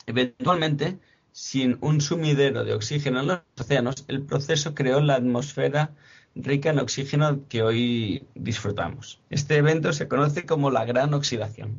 Eventualmente, 0.07 0.97
sin 1.31 1.77
un 1.81 2.01
sumidero 2.01 2.63
de 2.63 2.73
oxígeno 2.73 3.21
en 3.21 3.27
los 3.27 3.39
océanos, 3.59 4.05
el 4.07 4.21
proceso 4.23 4.75
creó 4.75 5.01
la 5.01 5.15
atmósfera 5.15 5.91
rica 6.35 6.69
en 6.69 6.79
oxígeno 6.79 7.47
que 7.47 7.63
hoy 7.63 8.23
disfrutamos. 8.35 9.21
Este 9.29 9.57
evento 9.57 9.93
se 9.93 10.07
conoce 10.07 10.45
como 10.45 10.71
la 10.71 10.85
gran 10.85 11.13
oxidación. 11.13 11.75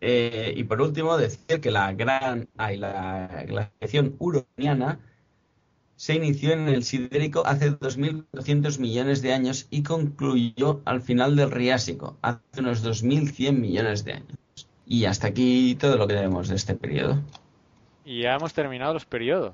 Eh, 0.00 0.52
y 0.56 0.64
por 0.64 0.82
último, 0.82 1.16
decir 1.16 1.60
que 1.60 1.70
la 1.70 1.92
gran 1.94 2.48
la 2.56 3.44
glaciación 3.46 4.14
uroniana 4.18 5.00
se 5.96 6.14
inició 6.14 6.52
en 6.52 6.68
el 6.68 6.84
Sidérico 6.84 7.46
hace 7.46 7.72
2.400 7.72 8.78
millones 8.78 9.22
de 9.22 9.32
años 9.32 9.66
y 9.70 9.82
concluyó 9.82 10.82
al 10.84 11.00
final 11.00 11.36
del 11.36 11.50
Riásico, 11.50 12.18
hace 12.20 12.40
unos 12.58 12.84
2.100 12.84 13.52
millones 13.52 14.04
de 14.04 14.12
años. 14.12 14.38
Y 14.86 15.06
hasta 15.06 15.28
aquí 15.28 15.74
todo 15.80 15.96
lo 15.96 16.06
que 16.06 16.14
tenemos 16.14 16.48
de 16.48 16.56
este 16.56 16.74
periodo. 16.74 17.22
Y 18.06 18.22
ya 18.22 18.36
hemos 18.36 18.54
terminado 18.54 18.94
los 18.94 19.04
periodos. 19.04 19.52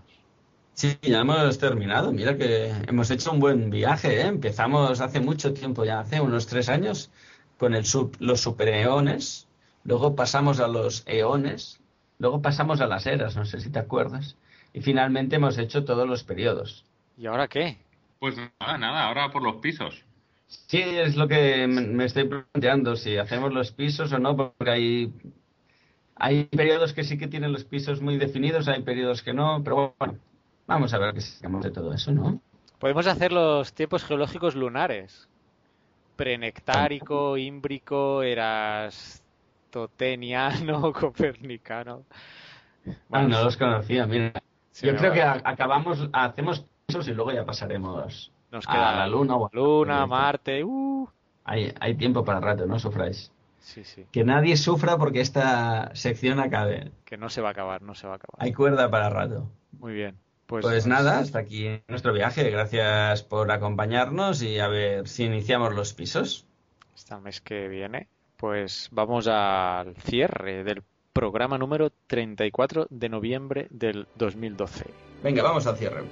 Sí, 0.74 0.99
ya 1.01 1.20
hemos 1.20 1.59
terminado. 1.59 2.12
Mira 2.12 2.37
que 2.37 2.70
hemos 2.87 3.11
hecho 3.11 3.33
un 3.33 3.41
buen 3.41 3.70
viaje. 3.70 4.20
¿eh? 4.20 4.27
Empezamos 4.27 5.01
hace 5.01 5.20
mucho 5.20 5.55
tiempo, 5.55 5.87
ya 5.87 6.01
hace 6.01 6.20
unos 6.20 6.47
tres 6.47 6.69
años, 6.69 7.11
con 7.57 7.74
el 7.74 7.87
sub, 7.87 8.15
los 8.20 8.43
supereones. 8.43 9.49
Luego 9.85 10.15
pasamos 10.15 10.61
a 10.61 10.69
los 10.69 11.03
eones. 11.07 11.81
Luego 12.19 12.43
pasamos 12.43 12.83
a 12.83 12.87
las 12.87 13.07
eras, 13.07 13.37
no 13.37 13.47
sé 13.47 13.59
si 13.59 13.70
te 13.70 13.79
acuerdas. 13.79 14.37
Y 14.74 14.83
finalmente 14.83 15.37
hemos 15.37 15.57
hecho 15.57 15.87
todos 15.87 16.07
los 16.07 16.23
periodos. 16.23 16.85
¿Y 17.16 17.27
ahora 17.27 17.49
qué? 17.49 17.79
Pues 18.19 18.37
nada, 18.37 18.77
nada, 18.77 19.09
ahora 19.09 19.31
por 19.31 19.43
los 19.43 19.57
pisos. 19.57 20.05
Sí, 20.47 20.83
es 20.83 21.16
lo 21.16 21.27
que 21.27 21.66
me 21.66 22.05
estoy 22.05 22.29
planteando, 22.29 22.97
si 22.97 23.16
hacemos 23.16 23.55
los 23.55 23.73
pisos 23.73 24.12
o 24.12 24.19
no, 24.19 24.37
porque 24.37 24.70
hay, 24.70 25.12
hay 26.23 26.44
periodos 26.44 26.93
que 26.93 27.03
sí 27.03 27.19
que 27.19 27.27
tienen 27.27 27.53
los 27.53 27.65
pisos 27.65 28.01
muy 28.01 28.16
definidos, 28.16 28.69
hay 28.69 28.82
periodos 28.82 29.23
que 29.23 29.35
no, 29.35 29.61
pero 29.65 29.97
bueno, 29.99 30.15
vamos 30.69 30.94
a 30.94 30.99
ver 30.99 31.15
qué 31.15 31.20
sacamos 31.20 31.65
de 31.65 31.73
todo 31.73 31.93
eso, 31.93 32.12
¿no? 32.12 32.40
Podemos 32.78 33.09
hacer 33.09 33.32
los 33.32 33.74
tiempos 33.74 34.05
geológicos 34.05 34.55
lunares. 34.55 35.28
Prenectárico, 36.15 37.36
ímbrico, 37.36 38.23
erastoteniano, 38.23 40.93
copernicano. 41.01 42.05
Bueno, 43.09 43.27
no 43.27 43.43
los 43.43 43.57
conocía, 43.57 44.07
mira. 44.07 44.32
Yo 44.81 44.94
creo 44.94 45.12
que 45.12 45.23
acabamos, 45.23 46.09
hacemos 46.12 46.65
pisos 46.86 47.09
y 47.09 47.15
luego 47.15 47.32
ya 47.32 47.44
pasaremos 47.44 48.31
nos 48.53 48.65
queda 48.65 48.97
la 48.97 49.09
luna 49.09 49.39
o 49.39 49.51
luna, 49.53 50.07
Marte. 50.07 50.62
Uh. 50.62 51.09
Hay, 51.44 51.74
hay 51.81 51.97
tiempo 51.97 52.24
para 52.24 52.39
rato, 52.39 52.65
no 52.65 52.78
sufráis. 52.78 53.32
Sí, 53.63 53.85
sí. 53.85 54.07
Que 54.11 54.25
nadie 54.25 54.57
sufra 54.57 54.99
porque 54.99 55.21
esta 55.21 55.95
sección 55.95 56.41
acabe. 56.41 56.91
Que 57.05 57.17
no 57.17 57.31
se 57.31 57.41
va 57.41 57.49
a 57.49 57.53
acabar, 57.53 57.83
no 57.83 57.95
se 57.95 58.07
va 58.07 58.15
a 58.15 58.17
acabar. 58.17 58.37
Hay 58.39 58.53
cuerda 58.53 58.91
para 58.91 59.09
rato. 59.09 59.49
Muy 59.79 59.95
bien. 59.95 60.19
Pues, 60.47 60.65
pues 60.67 60.87
nada, 60.87 61.21
hasta 61.21 61.39
aquí 61.39 61.81
nuestro 61.89 62.13
viaje. 62.13 62.51
Gracias 62.51 63.23
por 63.23 63.51
acompañarnos 63.51 64.43
y 64.43 64.59
a 64.59 64.69
ver 64.69 65.09
si 65.09 65.25
iniciamos 65.25 65.75
los 65.75 65.95
pisos. 65.95 66.47
Este 66.95 67.17
mes 67.17 67.41
que 67.41 67.69
viene, 67.69 68.09
pues 68.37 68.89
vamos 68.91 69.29
al 69.29 69.97
cierre 69.97 70.65
del 70.65 70.83
programa 71.13 71.57
número 71.57 71.91
34 72.07 72.89
de 72.91 73.09
noviembre 73.09 73.69
del 73.71 74.09
2012. 74.17 74.85
Venga, 75.23 75.43
vamos 75.43 75.67
al 75.67 75.77
cierre. 75.77 76.03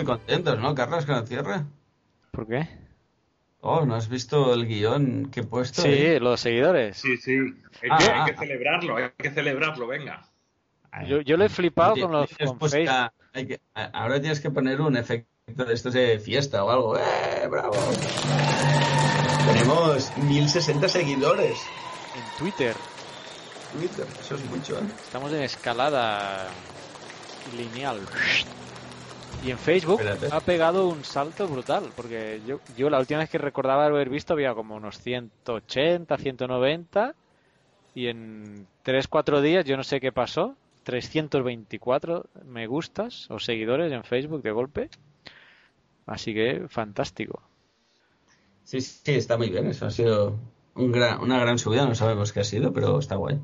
Muy 0.00 0.06
contentos, 0.06 0.58
¿no, 0.58 0.74
Carlos, 0.74 1.04
con 1.04 1.16
el 1.16 1.26
cierre? 1.26 1.62
¿Por 2.30 2.46
qué? 2.46 2.66
Oh, 3.60 3.84
¿no 3.84 3.94
has 3.94 4.08
visto 4.08 4.54
el 4.54 4.66
guion 4.66 5.30
que 5.30 5.40
he 5.40 5.42
puesto? 5.42 5.82
Sí, 5.82 6.18
los 6.18 6.40
seguidores. 6.40 6.96
Sí, 6.96 7.18
sí. 7.18 7.36
Hay, 7.82 7.90
que, 7.98 8.10
ah, 8.10 8.26
celebrarlo, 8.38 8.96
hay 8.96 9.10
que 9.16 9.30
celebrarlo, 9.30 9.86
venga. 9.86 10.22
Yo, 11.06 11.20
yo 11.20 11.36
lo 11.36 11.44
he 11.44 11.48
flipado 11.48 11.94
con 12.00 12.10
los 12.10 12.30
con 12.36 12.58
Ahora 13.92 14.20
tienes 14.20 14.40
que 14.40 14.50
poner 14.50 14.80
un 14.80 14.96
efecto 14.96 15.64
de 15.64 15.74
estos 15.74 15.92
de 15.92 16.18
fiesta 16.18 16.64
o 16.64 16.70
algo. 16.70 16.96
¡Eh, 16.96 17.46
bravo! 17.48 17.76
Tenemos 19.52 20.16
1060 20.16 20.88
seguidores. 20.88 21.60
En 22.16 22.38
Twitter. 22.38 22.74
Twitter, 23.72 24.06
eso 24.18 24.34
es 24.34 24.44
mucho, 24.46 24.78
¿eh? 24.78 24.86
Estamos 25.04 25.32
en 25.32 25.42
escalada 25.42 26.48
lineal. 27.56 28.00
Y 29.44 29.50
en 29.50 29.58
Facebook 29.58 30.00
ha 30.30 30.40
pegado 30.40 30.88
un 30.88 31.02
salto 31.04 31.48
brutal, 31.48 31.84
porque 31.96 32.40
yo, 32.46 32.60
yo 32.76 32.90
la 32.90 32.98
última 32.98 33.20
vez 33.20 33.30
que 33.30 33.38
recordaba 33.38 33.86
haber 33.86 34.10
visto 34.10 34.34
había 34.34 34.54
como 34.54 34.76
unos 34.76 34.98
180, 34.98 36.16
190, 36.16 37.14
y 37.94 38.06
en 38.08 38.66
3-4 38.84 39.40
días, 39.40 39.64
yo 39.64 39.76
no 39.76 39.82
sé 39.82 39.98
qué 40.00 40.12
pasó, 40.12 40.56
324 40.84 42.26
me 42.46 42.66
gustas 42.66 43.30
o 43.30 43.38
seguidores 43.38 43.92
en 43.92 44.04
Facebook 44.04 44.42
de 44.42 44.50
golpe. 44.50 44.90
Así 46.06 46.34
que 46.34 46.66
fantástico. 46.68 47.42
Sí, 48.64 48.80
sí, 48.80 49.12
está 49.14 49.36
muy 49.36 49.50
bien. 49.50 49.66
Eso 49.66 49.86
ha 49.86 49.90
sido 49.90 50.36
un 50.74 50.92
gran, 50.92 51.20
una 51.20 51.38
gran 51.38 51.58
subida. 51.58 51.86
No 51.86 51.94
sabemos 51.94 52.32
qué 52.32 52.40
ha 52.40 52.44
sido, 52.44 52.72
pero 52.72 52.98
está 52.98 53.16
guay. 53.16 53.38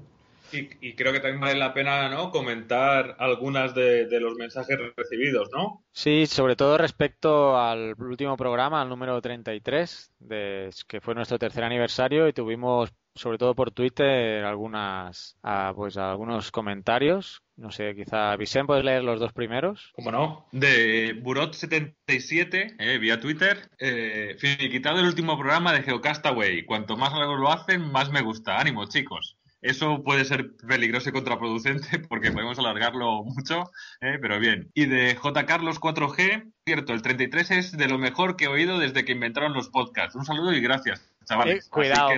Y, 0.52 0.94
creo 0.94 1.12
que 1.12 1.20
también 1.20 1.40
vale 1.40 1.58
la 1.58 1.74
pena 1.74 2.08
¿no? 2.08 2.30
comentar 2.30 3.16
algunas 3.18 3.74
de, 3.74 4.08
los 4.20 4.34
mensajes 4.36 4.78
recibidos, 4.96 5.50
¿no? 5.52 5.84
Sí, 5.92 6.26
sobre 6.26 6.56
todo 6.56 6.78
respecto 6.78 7.58
al 7.58 7.94
último 7.98 8.36
programa, 8.36 8.82
al 8.82 8.88
número 8.88 9.20
33, 9.20 10.12
de, 10.18 10.70
que 10.86 11.00
fue 11.00 11.14
nuestro 11.14 11.38
tercer 11.38 11.64
aniversario 11.64 12.28
y 12.28 12.32
tuvimos 12.32 12.92
sobre 13.16 13.38
todo 13.38 13.54
por 13.54 13.70
Twitter 13.70 14.44
algunas 14.44 15.36
ah, 15.42 15.72
pues 15.74 15.96
algunos 15.96 16.50
comentarios. 16.50 17.42
No 17.56 17.70
sé 17.70 17.94
quizá 17.94 18.36
Vicente 18.36 18.66
puedes 18.66 18.84
leer 18.84 19.02
los 19.02 19.18
dos 19.18 19.32
primeros 19.32 19.90
como 19.94 20.12
no 20.12 20.46
de 20.52 21.14
Burot77 21.22 22.76
eh, 22.78 22.98
vía 22.98 23.18
Twitter 23.18 23.70
eh, 23.78 24.36
finiquitado 24.38 25.00
el 25.00 25.06
último 25.06 25.38
programa 25.38 25.72
de 25.72 25.82
Geocastaway. 25.82 26.66
Cuanto 26.66 26.98
más 26.98 27.14
largo 27.14 27.36
lo 27.36 27.50
hacen 27.50 27.90
más 27.90 28.10
me 28.10 28.20
gusta. 28.20 28.60
Ánimo 28.60 28.84
chicos 28.86 29.38
eso 29.66 30.02
puede 30.02 30.24
ser 30.24 30.52
peligroso 30.56 31.08
y 31.08 31.12
contraproducente 31.12 31.98
porque 32.08 32.30
podemos 32.30 32.58
alargarlo 32.58 33.24
mucho, 33.24 33.70
¿eh? 34.00 34.18
pero 34.20 34.38
bien. 34.38 34.70
Y 34.74 34.86
de 34.86 35.14
J. 35.16 35.46
Carlos 35.46 35.80
4G, 35.80 36.52
cierto, 36.64 36.92
el 36.92 37.02
33 37.02 37.50
es 37.50 37.72
de 37.76 37.88
lo 37.88 37.98
mejor 37.98 38.36
que 38.36 38.44
he 38.44 38.48
oído 38.48 38.78
desde 38.78 39.04
que 39.04 39.12
inventaron 39.12 39.52
los 39.52 39.68
podcasts. 39.68 40.14
Un 40.14 40.24
saludo 40.24 40.52
y 40.52 40.60
gracias. 40.60 41.12
Chavales. 41.24 41.66
Eh, 41.66 41.70
cuidado, 41.70 42.10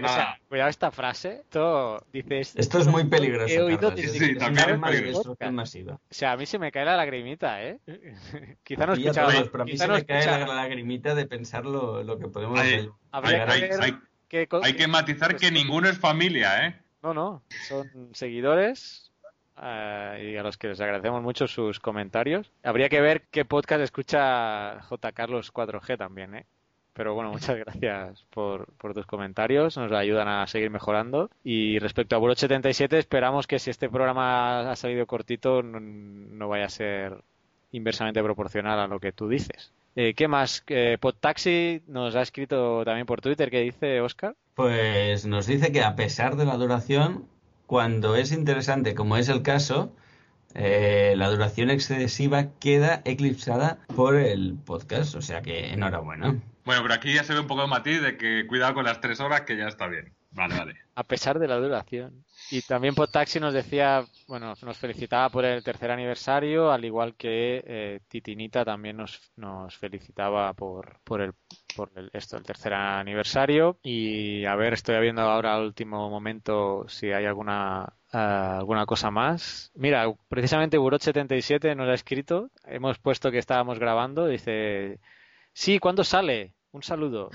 cuidado 0.48 0.68
esta 0.68 0.90
frase. 0.90 1.40
Esto, 1.40 2.04
dices, 2.12 2.54
Esto 2.56 2.78
es 2.78 2.86
muy 2.88 3.04
peligroso. 3.04 3.54
He 3.54 3.62
oído 3.62 3.96
sí, 3.96 4.06
sí, 4.06 4.34
también 4.36 4.68
es 4.70 4.80
peligroso. 4.80 5.36
Masiva. 5.50 5.94
O 5.94 6.00
sea, 6.10 6.32
a 6.32 6.36
mí 6.36 6.44
se 6.44 6.58
me 6.58 6.70
cae 6.70 6.84
la 6.84 6.96
lagrimita, 6.96 7.64
¿eh? 7.64 7.78
quizá 8.62 8.86
no 8.86 8.92
escuchaba. 8.92 9.32
pero 9.50 9.62
a 9.62 9.64
mí 9.64 9.78
se 9.78 9.88
me 9.88 10.04
cae 10.04 10.26
la 10.26 10.54
lagrimita 10.54 11.14
de 11.14 11.26
pensar 11.26 11.64
lo, 11.64 12.02
lo 12.02 12.18
que 12.18 12.28
podemos 12.28 12.60
hacer. 12.60 12.90
hay 14.62 14.74
que 14.74 14.88
matizar 14.88 15.36
que 15.36 15.50
ninguno 15.50 15.88
es 15.88 15.98
familia, 15.98 16.66
¿eh? 16.66 16.87
No, 17.08 17.14
no, 17.14 17.42
son 17.66 18.10
seguidores 18.12 19.10
eh, 19.62 20.32
y 20.32 20.36
a 20.36 20.42
los 20.42 20.56
que 20.58 20.68
les 20.68 20.80
agradecemos 20.80 21.22
mucho 21.22 21.46
sus 21.46 21.80
comentarios. 21.80 22.50
Habría 22.62 22.88
que 22.88 23.00
ver 23.00 23.22
qué 23.30 23.44
podcast 23.44 23.82
escucha 23.82 24.80
J. 24.82 25.12
Carlos 25.12 25.52
4G 25.52 25.96
también, 25.96 26.34
¿eh? 26.34 26.46
Pero 26.92 27.14
bueno, 27.14 27.30
muchas 27.30 27.56
gracias 27.64 28.24
por, 28.30 28.66
tus 28.94 29.06
comentarios, 29.06 29.76
nos 29.76 29.92
ayudan 29.92 30.28
a 30.28 30.46
seguir 30.46 30.70
mejorando. 30.70 31.30
Y 31.44 31.78
respecto 31.78 32.16
a 32.16 32.18
Buro 32.18 32.34
77, 32.34 32.98
esperamos 32.98 33.46
que 33.46 33.58
si 33.58 33.70
este 33.70 33.88
programa 33.88 34.70
ha 34.70 34.76
salido 34.76 35.06
cortito, 35.06 35.62
no, 35.62 36.48
vaya 36.48 36.66
a 36.66 36.70
ser 36.70 37.22
inversamente 37.72 38.22
proporcional 38.22 38.78
a 38.80 38.86
lo 38.86 38.98
que 38.98 39.12
tú 39.12 39.28
dices. 39.28 39.72
Eh, 40.00 40.14
¿Qué 40.14 40.28
más? 40.28 40.62
Eh, 40.68 40.96
Podtaxi 41.00 41.82
nos 41.88 42.14
ha 42.14 42.22
escrito 42.22 42.84
también 42.84 43.04
por 43.04 43.20
Twitter. 43.20 43.50
¿Qué 43.50 43.62
dice 43.62 44.00
Oscar? 44.00 44.36
Pues 44.54 45.26
nos 45.26 45.48
dice 45.48 45.72
que 45.72 45.82
a 45.82 45.96
pesar 45.96 46.36
de 46.36 46.44
la 46.44 46.56
duración, 46.56 47.26
cuando 47.66 48.14
es 48.14 48.30
interesante, 48.30 48.94
como 48.94 49.16
es 49.16 49.28
el 49.28 49.42
caso, 49.42 49.92
eh, 50.54 51.14
la 51.16 51.28
duración 51.28 51.68
excesiva 51.70 52.46
queda 52.60 53.02
eclipsada 53.06 53.80
por 53.96 54.14
el 54.14 54.56
podcast. 54.64 55.16
O 55.16 55.20
sea 55.20 55.42
que 55.42 55.72
enhorabuena. 55.72 56.36
Bueno, 56.64 56.82
pero 56.82 56.94
aquí 56.94 57.12
ya 57.12 57.24
se 57.24 57.34
ve 57.34 57.40
un 57.40 57.48
poco 57.48 57.62
de 57.62 57.66
matiz 57.66 58.00
de 58.00 58.16
que 58.16 58.46
cuidado 58.46 58.74
con 58.74 58.84
las 58.84 59.00
tres 59.00 59.18
horas 59.18 59.40
que 59.40 59.56
ya 59.56 59.66
está 59.66 59.88
bien. 59.88 60.12
A 60.94 61.04
pesar 61.04 61.38
de 61.38 61.48
la 61.48 61.56
duración. 61.56 62.24
Y 62.50 62.62
también 62.62 62.94
Podtaxi 62.94 63.40
nos 63.40 63.54
decía, 63.54 64.04
bueno, 64.26 64.54
nos 64.62 64.78
felicitaba 64.78 65.28
por 65.30 65.44
el 65.44 65.62
tercer 65.62 65.90
aniversario, 65.90 66.70
al 66.70 66.84
igual 66.84 67.14
que 67.16 67.62
eh, 67.66 68.00
Titinita 68.08 68.64
también 68.64 68.96
nos, 68.96 69.32
nos 69.36 69.76
felicitaba 69.76 70.52
por, 70.54 71.00
por 71.04 71.20
el 71.20 71.34
por 71.76 71.92
el, 71.94 72.10
esto, 72.12 72.36
el 72.36 72.42
tercer 72.42 72.74
aniversario. 72.74 73.78
Y 73.82 74.44
a 74.44 74.56
ver, 74.56 74.72
estoy 74.72 75.00
viendo 75.00 75.22
ahora 75.22 75.54
al 75.54 75.66
último 75.66 76.10
momento 76.10 76.84
si 76.88 77.12
hay 77.12 77.24
alguna 77.24 77.92
eh, 78.12 78.16
alguna 78.18 78.84
cosa 78.86 79.10
más. 79.10 79.70
Mira, 79.74 80.12
precisamente 80.28 80.78
Burot77 80.78 81.76
nos 81.76 81.88
ha 81.88 81.94
escrito, 81.94 82.50
hemos 82.64 82.98
puesto 82.98 83.30
que 83.30 83.38
estábamos 83.38 83.78
grabando, 83.78 84.26
dice, 84.26 84.98
sí, 85.52 85.78
¿cuándo 85.78 86.02
sale? 86.04 86.54
Un 86.72 86.82
saludo. 86.82 87.30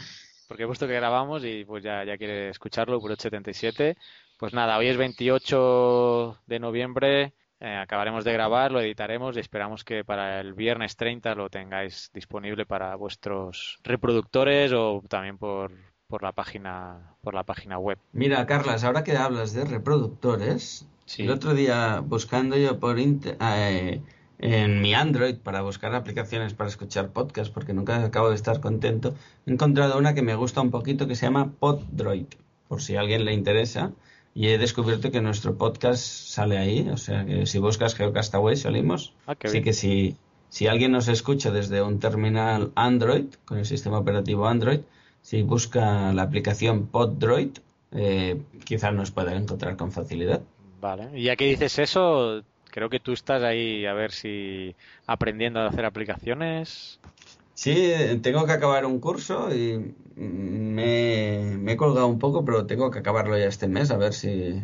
Porque 0.48 0.64
he 0.64 0.68
puesto 0.68 0.88
que 0.88 0.94
grabamos 0.94 1.44
y 1.46 1.66
pues 1.66 1.84
ya, 1.84 2.04
ya 2.04 2.18
quiere 2.18 2.50
escucharlo, 2.50 3.00
Burot77. 3.00 3.96
Pues 4.38 4.54
nada, 4.54 4.78
hoy 4.78 4.88
es 4.88 4.98
28 4.98 6.40
de 6.46 6.60
noviembre, 6.60 7.34
eh, 7.60 7.78
acabaremos 7.78 8.26
de 8.26 8.34
grabar, 8.34 8.74
lo 8.74 8.82
editaremos 8.82 9.38
y 9.38 9.40
esperamos 9.40 9.86
que 9.86 10.04
para 10.04 10.42
el 10.42 10.54
viernes 10.54 10.98
30 10.98 11.34
lo 11.36 11.50
tengáis 11.50 12.12
disponible 12.14 12.66
para 12.66 12.94
vuestros 12.96 13.80
reproductores 13.84 14.74
o 14.74 15.02
también 15.08 15.38
por, 15.38 15.72
por 16.08 16.24
la 16.24 16.34
página 16.34 17.16
por 17.22 17.34
la 17.34 17.44
página 17.44 17.78
web. 17.78 17.98
Mira, 18.12 18.46
Carlas, 18.46 18.84
ahora 18.84 19.06
que 19.06 19.16
hablas 19.16 19.54
de 19.54 19.64
reproductores, 19.64 20.86
el 21.18 21.32
otro 21.32 21.54
día 21.54 22.02
buscando 22.02 22.58
yo 22.58 22.80
por 22.80 23.00
eh, 23.00 24.02
en 24.44 24.82
mi 24.82 24.94
Android 24.94 25.38
para 25.38 25.62
buscar 25.62 25.96
aplicaciones 25.96 26.54
para 26.54 26.70
escuchar 26.70 27.14
podcast, 27.14 27.54
porque 27.54 27.74
nunca 27.74 28.04
acabo 28.04 28.30
de 28.30 28.36
estar 28.36 28.60
contento, 28.60 29.16
he 29.46 29.52
encontrado 29.52 29.98
una 29.98 30.14
que 30.14 30.22
me 30.22 30.36
gusta 30.36 30.60
un 30.60 30.70
poquito 30.70 31.08
que 31.08 31.16
se 31.16 31.26
llama 31.26 31.54
Poddroid, 31.60 32.26
por 32.68 32.82
si 32.82 32.98
a 32.98 33.00
alguien 33.00 33.24
le 33.24 33.34
interesa 33.34 33.94
y 34.36 34.48
he 34.48 34.58
descubierto 34.58 35.12
que 35.12 35.22
nuestro 35.22 35.58
podcast 35.58 36.04
sale 36.04 36.58
ahí. 36.58 36.90
O 36.90 36.98
sea 36.98 37.26
que 37.26 37.46
si 37.46 37.58
buscas 37.60 37.96
Geocastaway 37.96 38.58
salimos. 38.58 39.14
Ah, 39.28 39.36
Así 39.42 39.62
que 39.62 39.72
si, 39.72 40.18
si 40.50 40.68
alguien 40.68 40.92
nos 40.92 41.08
escucha 41.08 41.50
desde 41.50 41.82
un 41.82 42.00
terminal 42.00 42.74
Android, 42.76 43.28
con 43.46 43.60
el 43.60 43.66
sistema 43.66 44.00
operativo 44.00 44.48
Android, 44.48 44.82
si 45.22 45.42
busca 45.42 46.12
la 46.12 46.24
aplicación 46.24 46.88
PodDroid, 46.88 47.60
eh, 47.94 48.42
quizás 48.66 48.94
nos 48.94 49.12
pueda 49.12 49.34
encontrar 49.34 49.78
con 49.78 49.94
facilidad. 49.94 50.42
Vale, 50.82 51.18
y 51.18 51.24
ya 51.24 51.38
que 51.38 51.46
dices 51.46 51.80
eso, 51.80 52.44
creo 52.74 52.90
que 52.90 53.00
tú 53.00 53.14
estás 53.14 53.44
ahí 53.44 53.86
a 53.86 53.94
ver 53.94 54.12
si 54.12 54.76
aprendiendo 55.06 55.60
a 55.60 55.68
hacer 55.68 55.86
aplicaciones. 55.86 57.00
Sí, 57.54 57.94
tengo 58.24 58.48
que 58.48 58.52
acabar 58.52 58.86
un 58.88 59.00
curso 59.00 59.54
y 59.54 59.94
me, 60.16 61.56
me, 61.60 61.72
he 61.74 61.78
colgado 61.78 62.08
un 62.08 62.18
poco, 62.18 62.44
pero 62.44 62.66
tengo 62.66 62.90
que 62.90 63.00
acabarlo 63.00 63.38
ya 63.38 63.46
este 63.46 63.68
mes, 63.68 63.92
a 63.92 63.98
ver 63.98 64.14
si... 64.14 64.64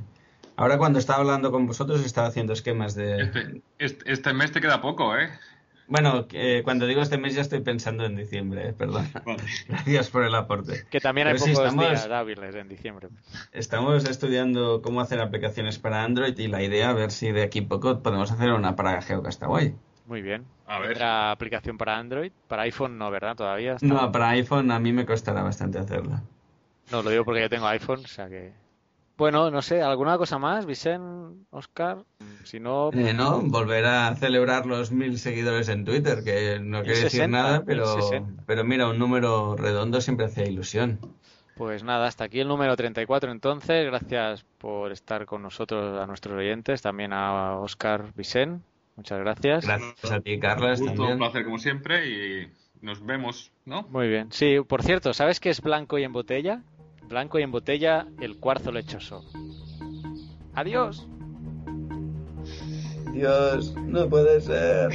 Ahora 0.56 0.80
cuando 0.80 0.98
estaba 0.98 1.19
hablando 1.19 1.52
con 1.52 1.68
vosotros 1.68 2.03
estaba 2.03 2.27
haciendo 2.27 2.53
esquemas 2.53 2.95
de... 2.95 3.22
Este, 3.22 3.61
este, 3.77 4.11
este 4.11 4.34
mes 4.34 4.52
te 4.52 4.60
queda 4.60 4.81
poco, 4.81 5.15
¿eh? 5.15 5.30
Bueno, 5.90 6.28
eh, 6.34 6.61
cuando 6.64 6.86
digo 6.86 7.02
este 7.02 7.18
mes 7.18 7.34
ya 7.34 7.41
estoy 7.41 7.61
pensando 7.61 8.06
en 8.06 8.16
diciembre, 8.16 8.70
eh, 8.70 8.74
perdón. 8.74 9.07
Gracias 9.68 10.10
por 10.11 10.24
el 10.24 10.36
aporte. 10.36 10.86
Que 10.91 10.99
también 10.99 11.28
hay 11.28 11.34
pocos 11.34 11.49
estamos, 11.49 11.90
días 11.90 12.06
hábiles 12.06 12.56
en 12.56 12.70
diciembre. 12.70 13.10
Estamos 13.52 14.07
estudiando 14.07 14.84
cómo 14.84 15.02
hacer 15.02 15.20
aplicaciones 15.20 15.80
para 15.80 16.03
Android 16.03 16.38
y 16.38 16.48
la 16.48 16.61
idea 16.61 16.91
a 16.91 16.94
ver 16.94 17.10
si 17.10 17.32
de 17.32 17.41
aquí 17.41 17.60
a 17.60 17.68
poco 17.68 18.03
podemos 18.03 18.32
hacer 18.32 18.52
una 18.52 18.76
para 18.76 19.02
GeoCastaway. 19.02 19.74
Muy 20.06 20.22
bien. 20.22 20.45
A 20.68 20.78
ver. 20.78 20.91
¿Otra 20.91 21.32
aplicación 21.32 21.78
para 21.80 21.98
Android? 21.98 22.32
Para 22.48 22.64
iPhone 22.64 22.99
no, 22.99 23.10
¿verdad? 23.10 23.36
Todavía. 23.36 23.74
Está... 23.74 23.88
No, 23.88 24.11
para 24.11 24.30
iPhone 24.30 24.70
a 24.70 24.80
mí 24.80 24.94
me 24.94 25.07
costará 25.07 25.41
bastante 25.41 25.80
hacerla. 25.80 26.22
No, 26.91 27.02
lo 27.02 27.10
digo 27.10 27.26
porque 27.26 27.41
yo 27.41 27.49
tengo 27.49 27.68
iPhone, 27.68 28.02
o 28.06 28.07
sea 28.07 28.30
que... 28.30 28.53
Bueno, 29.19 29.51
no 29.51 29.61
sé, 29.61 29.81
¿alguna 29.81 30.17
cosa 30.17 30.39
más, 30.39 30.65
Vicente, 30.65 31.45
Oscar? 31.49 32.05
Si 32.45 32.61
no... 32.61 32.89
Eh, 32.93 33.13
no, 33.13 33.41
volver 33.41 33.85
a 33.85 34.15
celebrar 34.15 34.65
los 34.65 34.93
mil 34.93 35.19
seguidores 35.19 35.67
en 35.67 35.83
Twitter, 35.83 36.23
que 36.23 36.59
no 36.61 36.83
quiere 36.83 37.01
decir 37.01 37.27
nada, 37.27 37.61
pero, 37.65 37.97
pero 38.45 38.63
mira, 38.63 38.87
un 38.87 38.97
número 38.97 39.57
redondo 39.57 39.99
siempre 39.99 40.27
hace 40.27 40.49
ilusión. 40.49 40.99
Pues 41.57 41.83
nada, 41.83 42.07
hasta 42.07 42.23
aquí 42.23 42.39
el 42.39 42.47
número 42.47 42.77
34 42.77 43.33
entonces. 43.33 43.85
Gracias 43.87 44.45
por 44.57 44.93
estar 44.93 45.25
con 45.25 45.41
nosotros, 45.41 46.01
a 46.01 46.07
nuestros 46.07 46.37
oyentes, 46.37 46.81
también 46.81 47.11
a 47.11 47.57
Oscar 47.59 48.13
Vicente. 48.15 48.63
Muchas 48.95 49.19
gracias. 49.19 49.65
Gracias 49.65 50.11
a 50.13 50.21
ti, 50.21 50.39
Carlos. 50.39 50.79
Un, 50.79 50.87
también. 50.87 51.11
un 51.11 51.17
placer 51.17 51.43
como 51.43 51.59
siempre 51.59 52.07
y 52.07 52.49
nos 52.81 53.05
vemos, 53.05 53.51
¿no? 53.65 53.83
Muy 53.89 54.07
bien. 54.07 54.31
Sí, 54.31 54.59
por 54.65 54.81
cierto, 54.81 55.11
¿sabes 55.13 55.41
qué 55.41 55.49
es 55.49 55.61
blanco 55.61 55.99
y 55.99 56.05
en 56.05 56.13
botella? 56.13 56.61
Blanco 57.10 57.40
y 57.40 57.41
en 57.41 57.52
botella, 57.52 58.07
el 58.22 58.38
cuarzo 58.38 58.72
lechoso. 58.72 59.26
Adiós. 60.53 61.06
Dios, 63.11 63.73
no 63.76 64.07
puede 64.07 64.40
ser. 64.40 64.91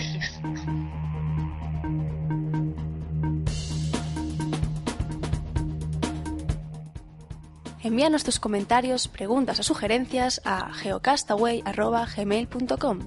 Envíanos 7.82 8.24
tus 8.24 8.38
comentarios, 8.38 9.08
preguntas 9.08 9.58
o 9.58 9.64
sugerencias 9.64 10.40
a 10.44 10.72
geocastaway.gmail.com. 10.72 12.98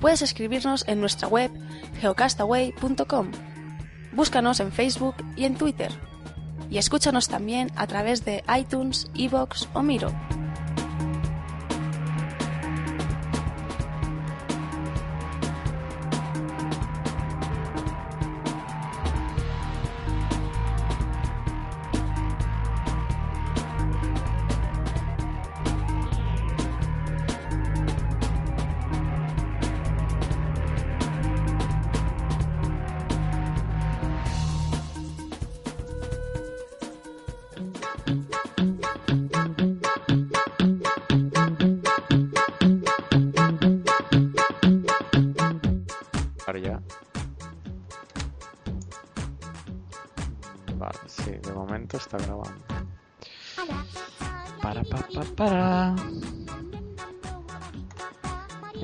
Puedes 0.00 0.22
escribirnos 0.22 0.86
en 0.86 1.00
nuestra 1.00 1.26
web 1.26 1.50
geocastaway.com. 2.00 3.32
Búscanos 4.12 4.60
en 4.60 4.70
Facebook 4.70 5.16
y 5.34 5.46
en 5.46 5.56
Twitter. 5.56 5.90
Y 6.70 6.78
escúchanos 6.78 7.28
también 7.28 7.70
a 7.76 7.86
través 7.86 8.24
de 8.24 8.44
iTunes, 8.58 9.10
Evox 9.14 9.68
o 9.74 9.82
Miro. 9.82 10.12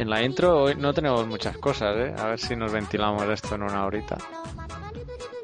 En 0.05 0.11
la 0.11 0.23
intro 0.23 0.65
hoy 0.65 0.75
no 0.75 0.93
tenemos 0.93 1.27
muchas 1.27 1.57
cosas, 1.57 1.97
¿eh? 1.97 2.15
A 2.19 2.27
ver 2.27 2.39
si 2.39 2.55
nos 2.55 2.71
ventilamos 2.71 3.25
esto 3.25 3.55
en 3.55 3.63
una 3.63 3.87
horita. 3.87 4.19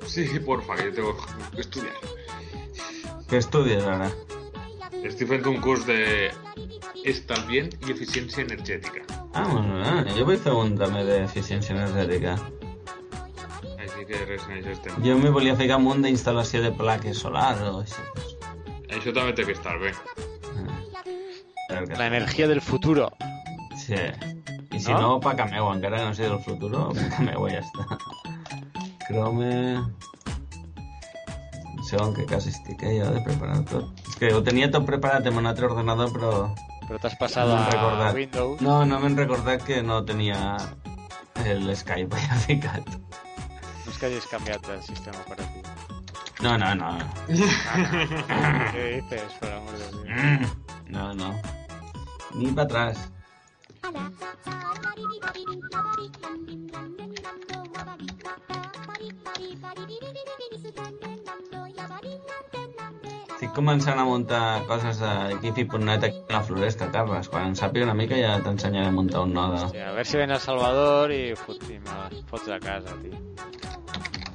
Sí, 0.07 0.27
porfa, 0.39 0.77
que 0.77 0.85
yo 0.85 0.93
tengo 0.93 1.17
que 1.55 1.63
estudiar. 1.63 1.95
¿Qué 3.27 3.39
estudias 3.39 3.83
ahora? 3.85 4.11
Estoy 5.03 5.27
frente 5.29 5.49
a 5.49 5.53
un 5.53 5.63
curso 5.63 5.87
de 5.87 6.31
estalvient 7.07 7.75
y 7.89 7.93
eficiencia 7.93 8.43
energética. 8.43 9.01
Ah, 9.33 9.49
bueno, 9.51 9.81
ah, 9.83 10.05
jo 10.13 10.27
vull 10.29 10.37
fer 10.37 10.53
un 10.53 10.77
també 10.77 11.07
d'eficiència 11.09 11.73
energètica. 11.73 12.35
Així 13.79 14.05
que 14.11 14.21
res 14.29 14.45
en 14.45 14.59
això 14.59 14.75
estem. 14.75 14.99
Jo 15.07 15.17
me 15.23 15.33
volia 15.33 15.55
ficar 15.57 15.79
un 15.81 16.05
d'instal·lació 16.05 16.61
de 16.67 16.75
plaques 16.83 17.25
solars 17.25 17.65
o 17.65 17.79
així. 17.81 18.05
Això 18.93 19.09
també 19.09 19.33
té 19.33 19.49
que 19.49 19.57
estar 19.57 19.79
bé. 19.81 19.95
La 21.97 22.13
energia 22.13 22.47
del 22.47 22.61
futuro. 22.61 23.09
Sí. 23.87 24.05
I 24.81 24.85
si 24.87 24.93
no, 24.97 25.19
paca 25.21 25.45
meu, 25.51 25.67
encara 25.75 25.99
no 26.07 26.15
sé 26.17 26.25
del 26.25 26.41
futuro, 26.41 26.87
paca 26.97 27.25
meu 27.27 27.45
i 27.51 27.57
ja 27.59 27.61
està. 27.61 27.99
Chrome... 29.07 29.51
Un 31.71 31.85
segon 31.85 32.15
que 32.17 32.25
quasi 32.29 32.53
estic 32.53 32.83
eh, 32.87 32.95
jo 33.01 33.11
de 33.13 33.21
preparar 33.27 33.59
tot. 33.69 34.01
És 34.09 34.17
que 34.21 34.31
ho 34.33 34.41
tenia 34.47 34.71
tot 34.73 34.87
preparat 34.89 35.27
en 35.29 35.37
un 35.41 35.49
altre 35.51 35.69
ordenador, 35.69 36.13
però 36.17 36.33
Pero 36.91 36.99
te 36.99 37.07
has 37.07 37.17
pasado 37.17 37.55
no 37.55 38.03
a. 38.03 38.13
Windows. 38.13 38.61
No, 38.61 38.85
no 38.85 38.99
m'he 38.99 39.13
recordat 39.15 39.63
que 39.63 39.83
no 39.83 40.01
tenia 40.09 40.57
el 41.45 41.69
Skype 41.77 42.17
allà 42.17 42.41
ficat. 42.47 42.89
No 43.85 43.93
es 43.93 43.99
que 43.99 44.07
hayas 44.07 44.27
cambiado 44.27 44.75
el 44.75 44.83
sistema 44.83 45.19
operativo. 45.27 45.69
No, 46.41 46.57
no, 46.59 46.75
no. 46.75 46.99
¿Qué 48.73 49.03
dices, 49.03 49.33
por 49.39 49.53
amor 49.53 49.79
de 49.79 49.89
Dios? 49.93 50.57
No, 50.89 51.15
no. 51.15 51.35
ni 52.35 52.51
para 52.51 52.65
atrás. 52.65 53.11
Estic 63.41 63.55
començant 63.57 63.99
a 63.99 64.05
muntar 64.07 64.63
coses 64.69 65.01
de 65.03 65.11
Kifi.net 65.43 66.07
aquí 66.07 66.23
a 66.29 66.37
la 66.37 66.43
floresta, 66.47 66.91
Carles. 66.95 67.31
Quan 67.33 67.51
en 67.51 67.59
sàpiga 67.59 67.89
una 67.89 67.97
mica 67.99 68.19
ja 68.21 68.37
t'ensenyaré 68.45 68.93
a 68.93 68.95
muntar 68.95 69.25
un 69.27 69.35
node. 69.35 69.59
Hòstia, 69.65 69.89
a 69.89 69.97
veure 69.97 70.07
si 70.13 70.23
ven 70.23 70.37
a 70.37 70.39
Salvador 70.47 71.11
i, 71.17 71.21
fot, 71.35 71.67
i 71.67 71.81
me 71.83 71.99
les 72.15 72.23
fots 72.31 72.47
a 72.47 72.61
casa, 72.63 72.95
tio. 73.03 73.19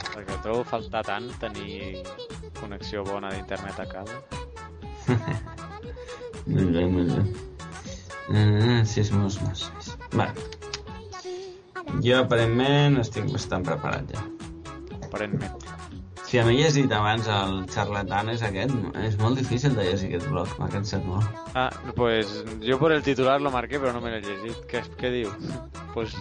Perquè 0.09 0.41
trobo 0.43 0.67
faltar 0.67 1.05
tant 1.07 1.31
tenir 1.39 2.03
connexió 2.59 3.07
bona 3.07 3.31
d'internet 3.31 3.79
a 3.79 3.89
casa. 3.95 4.21
Molt 6.45 6.71
bé, 6.75 6.85
molt 6.85 7.09
bé. 7.15 7.54
Ah, 8.29 8.81
sis 8.89 9.11
mesos 9.13 9.41
més. 9.45 9.65
Vale. 10.15 10.33
Jo, 12.01 12.21
aparentment, 12.23 12.97
estic 13.01 13.27
bastant 13.31 13.65
preparat 13.67 14.09
ja. 14.15 14.23
Aparentment. 15.03 15.65
Si 16.25 16.39
a 16.41 16.43
mi 16.47 16.55
he 16.57 16.63
llegit 16.65 16.91
abans 16.91 17.27
el 17.29 17.59
charlatán 17.69 18.31
és 18.33 18.41
aquest, 18.43 18.73
és 19.05 19.17
molt 19.21 19.37
difícil 19.37 19.75
de 19.77 19.85
llegir 19.85 20.09
aquest 20.09 20.25
blog, 20.31 20.49
m'ha 20.59 20.71
cansat 20.73 21.05
molt. 21.05 21.43
Ah, 21.53 21.69
pues 21.95 22.33
yo 22.65 22.79
por 22.81 22.91
el 22.91 23.03
titular 23.05 23.37
lo 23.41 23.51
marqué, 23.53 23.79
pero 23.79 23.93
no 23.93 24.01
me 24.01 24.09
lo 24.09 24.17
he 24.17 24.25
llegit. 24.25 24.65
Què, 24.71 24.81
què 24.99 25.13
diu? 25.19 25.33
Pues 25.95 26.11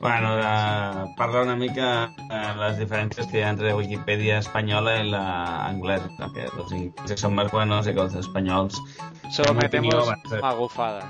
Bueno, 0.00 0.36
de, 0.36 1.14
parla 1.16 1.42
una 1.42 1.56
mica 1.56 2.10
de 2.16 2.56
las 2.58 2.78
diferencias 2.78 3.26
que 3.26 3.44
hay 3.44 3.50
entre 3.50 3.74
Wikipedia 3.74 4.38
española 4.38 5.02
y 5.04 5.10
la 5.10 5.70
inglesa, 5.74 6.08
que 6.34 6.46
los 6.56 6.72
ingleses 6.72 7.20
son 7.20 7.34
más 7.34 7.50
buenos 7.52 7.86
y 7.86 7.90
que 7.90 7.96
los 7.96 8.14
españols... 8.14 8.80
solo 9.30 9.50
en 9.50 9.56
mi 9.58 9.62
metemos 9.64 9.94
opinió, 9.94 10.06
van 10.10 10.20
a 10.24 10.28
ser- 10.30 10.40
magufadas. 10.40 11.04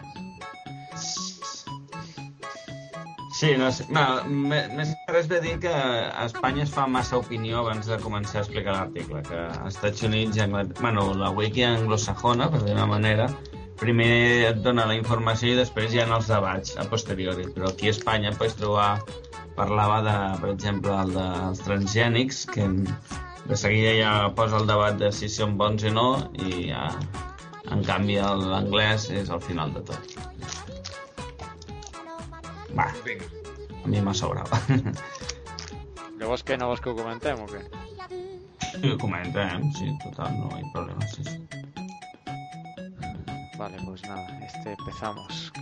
Sí, 3.32 3.54
no 3.56 3.70
sé. 3.72 3.86
No, 3.88 4.24
me- 4.26 4.66
més 4.74 4.90
que 5.06 5.12
res 5.14 5.28
ve 5.30 5.38
dir 5.40 5.54
que 5.62 5.70
a 5.72 6.26
Espanya 6.26 6.64
es 6.66 6.72
fa 6.74 6.84
massa 6.90 7.16
opinió 7.16 7.62
abans 7.62 7.86
de 7.88 7.96
començar 8.02 8.40
a 8.40 8.44
explicar 8.44 8.74
l'article, 8.74 9.22
que 9.22 9.38
als 9.38 9.76
Estats 9.78 10.02
Units, 10.04 10.36
i 10.36 10.42
Anglaterra, 10.44 10.82
bueno, 10.82 11.14
la 11.14 11.30
wiki 11.30 11.62
anglosajona, 11.64 12.50
per 12.52 12.60
dir-ho 12.66 12.84
manera, 12.90 13.30
primer 13.80 14.12
et 14.50 14.60
dona 14.64 14.86
la 14.88 14.96
informació 14.98 15.54
i 15.54 15.58
després 15.58 15.94
hi 15.94 16.02
ha 16.02 16.06
els 16.06 16.28
debats 16.30 16.76
a 16.80 16.84
posteriori, 16.90 17.48
però 17.54 17.70
aquí 17.70 17.88
a 17.88 17.94
Espanya 17.96 18.32
pots 18.36 18.58
trobar 18.60 18.90
parlava 19.56 20.00
de, 20.04 20.16
per 20.42 20.52
exemple, 20.52 20.94
el 20.94 21.14
dels 21.16 21.62
transgènics, 21.66 22.44
que 22.54 22.68
de 23.50 23.56
seguida 23.58 23.92
ja 23.98 24.12
posa 24.36 24.60
el 24.60 24.68
debat 24.68 24.98
de 25.00 25.10
si 25.12 25.28
són 25.32 25.56
bons 25.60 25.84
o 25.88 25.94
no, 25.96 26.08
i 26.38 26.70
ja, 26.70 26.86
en 27.74 27.84
canvi 27.86 28.20
l'anglès 28.20 29.08
és 29.22 29.32
al 29.32 29.42
final 29.44 29.74
de 29.76 29.84
tot. 29.90 30.16
Va, 32.76 32.86
a 32.86 33.88
mi 33.90 34.00
m'ha 34.04 34.14
sobrat. 34.14 34.52
Llavors 36.20 36.44
què, 36.46 36.58
no 36.60 36.68
vols 36.70 36.84
que 36.84 36.92
ho 36.92 36.98
comentem 36.98 37.40
o 37.42 37.48
què? 37.50 37.64
Lo 38.84 38.96
comentem, 39.00 39.70
sí, 39.76 39.88
total, 40.04 40.36
no 40.38 40.52
hay 40.54 40.68
problema. 40.74 41.08
Sí, 41.14 41.24
sí. 41.26 41.49
Vale, 43.60 43.76
pues 43.84 44.00
nada, 44.04 44.26
este 44.42 44.72
empezamos. 44.72 45.52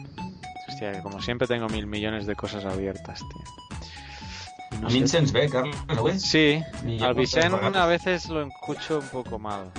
Hostia, 0.69 0.93
que 0.93 1.03
como 1.03 1.21
siempre 1.21 1.49
tengo 1.49 1.67
mil 1.69 1.89
millones 1.89 2.27
de 2.27 2.37
cosas 2.37 2.65
abiertas, 2.65 3.19
tío. 3.19 4.89
Em 4.89 5.09
sents 5.09 5.33
bé, 5.33 5.51
Carlos? 5.51 6.23
Sí, 6.23 6.63
al 7.03 7.15
Vicent 7.15 7.53
a 7.75 7.87
veces 7.87 8.29
lo 8.29 8.43
escucho 8.43 9.01
un 9.01 9.09
poco 9.09 9.41
mal. 9.41 9.73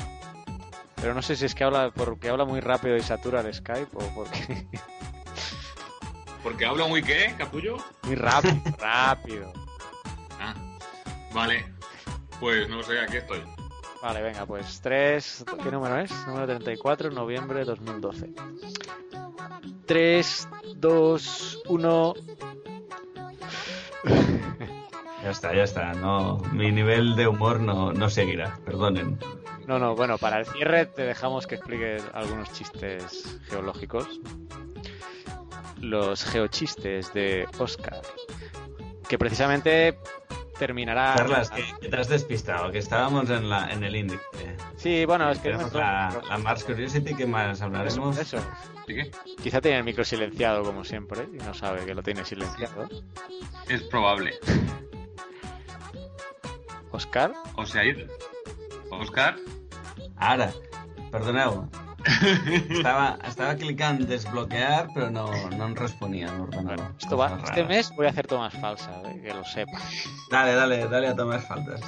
Pero 0.95 1.13
no 1.13 1.21
sé 1.21 1.37
si 1.37 1.45
es 1.45 1.55
que 1.55 1.63
habla 1.63 1.91
porque 1.95 2.27
habla 2.27 2.43
muy 2.43 2.59
rápido 2.59 2.97
y 2.97 3.01
satura 3.01 3.39
el 3.39 3.53
Skype 3.53 3.87
o 3.93 3.99
porque 4.13 4.67
Porque 6.43 6.65
hablo 6.65 6.89
muy 6.89 7.01
qué, 7.01 7.33
capullo. 7.37 7.77
muy 8.03 8.15
rápido, 8.15 8.61
rápido. 8.79 9.53
Ah, 10.41 10.53
vale. 11.31 11.65
Pues 12.41 12.67
no 12.67 12.83
sé, 12.83 12.99
aquí 12.99 13.15
estoy. 13.15 13.41
Vale, 14.01 14.21
venga, 14.21 14.45
pues 14.45 14.79
3, 14.81 15.45
¿qué 15.61 15.71
número 15.71 15.99
es? 15.99 16.11
Número 16.25 16.47
34, 16.47 17.11
noviembre 17.11 17.65
2012. 17.65 18.29
3, 19.85 20.47
2, 20.75 21.63
1. 21.67 22.13
Ya 25.21 25.31
está, 25.31 25.53
ya 25.53 25.63
está. 25.63 25.93
No, 25.93 26.37
mi 26.53 26.71
nivel 26.71 27.17
de 27.17 27.27
humor 27.27 27.59
no, 27.59 27.91
no 27.91 28.09
seguirá, 28.09 28.57
perdonen. 28.63 29.19
No, 29.67 29.77
no, 29.77 29.93
bueno, 29.93 30.17
para 30.17 30.39
el 30.39 30.45
cierre 30.45 30.85
te 30.85 31.03
dejamos 31.03 31.45
que 31.45 31.55
expliques 31.55 32.03
algunos 32.13 32.53
chistes 32.53 33.39
geológicos. 33.49 34.07
Los 35.81 36.23
geochistes 36.23 37.13
de 37.13 37.47
Oscar. 37.57 38.01
Que 39.09 39.17
precisamente 39.17 39.97
terminará. 40.59 41.15
Carlas, 41.15 41.49
que, 41.49 41.63
que 41.81 41.89
te 41.89 41.97
has 41.97 42.09
despistado, 42.09 42.71
que 42.71 42.77
estábamos 42.77 43.29
en, 43.31 43.49
la, 43.49 43.71
en 43.71 43.83
el 43.83 43.95
índice. 43.95 44.55
Sí, 44.75 45.05
bueno, 45.05 45.31
es 45.31 45.39
que. 45.39 45.49
Tenemos 45.49 45.73
la, 45.73 46.21
la 46.29 46.37
Mars 46.37 46.63
Curiosity, 46.63 47.15
que 47.15 47.25
más 47.25 47.61
hablaremos? 47.61 48.17
Eso. 48.17 48.37
Quizá 49.41 49.61
tiene 49.61 49.77
el 49.77 49.83
micro 49.83 50.03
silenciado 50.03 50.63
como 50.63 50.83
siempre 50.83 51.27
y 51.33 51.37
no 51.37 51.53
sabe 51.53 51.85
que 51.85 51.95
lo 51.95 52.03
tiene 52.03 52.25
silenciado. 52.25 52.87
Es 53.67 53.81
probable. 53.83 54.33
Oscar. 56.91 57.33
O 57.55 57.65
sea, 57.65 57.83
Oscar. 58.89 59.35
Ara, 60.17 60.51
perdoneu. 61.11 61.69
Estava, 62.05 63.17
estava 63.27 63.55
clicant 63.59 64.03
desbloquear, 64.07 64.87
però 64.93 65.09
no, 65.13 65.25
no 65.55 65.67
em 65.69 65.75
responia 65.77 66.31
l'ordenador. 66.35 66.93
Esto 66.97 67.17
va, 67.19 67.31
este 67.43 67.65
mes 67.65 67.91
voy 67.95 68.07
a 68.07 68.09
hacer 68.09 68.27
tomas 68.27 68.53
falsas, 68.59 68.95
eh, 69.11 69.19
que 69.21 69.33
lo 69.33 69.43
sepa. 69.43 69.79
Dale, 70.31 70.55
dale, 70.55 70.87
dale 70.87 71.09
a 71.09 71.15
tomar 71.15 71.41
faltas. 71.41 71.81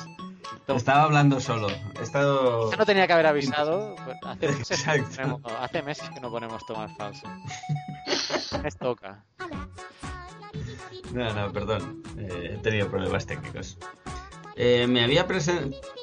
Estaba 0.68 1.04
hablando 1.04 1.40
solo. 1.40 1.68
He 2.00 2.04
estado... 2.04 2.72
No 2.78 2.86
tenía 2.86 3.06
que 3.08 3.14
haber 3.14 3.26
avisado. 3.26 3.96
pues, 4.06 4.18
Hace 4.24 4.48
meses, 4.48 4.80
que 5.18 5.26
no 5.26 5.40
ponemos, 5.40 5.62
hace 5.62 5.82
meses 5.84 6.10
que 6.10 6.20
no 6.22 6.32
ponemos 6.32 6.66
tomas 6.66 6.96
falsas. 6.98 7.32
Les 8.64 8.78
toca. 8.78 9.24
No, 11.14 11.34
no, 11.34 11.52
perdón. 11.52 12.04
Eh, 12.18 12.52
he 12.54 12.58
tenido 12.62 12.90
problemas 12.90 13.26
técnicos. 13.26 13.78
Eh, 14.58 14.86
me 14.88 15.04
había 15.04 15.26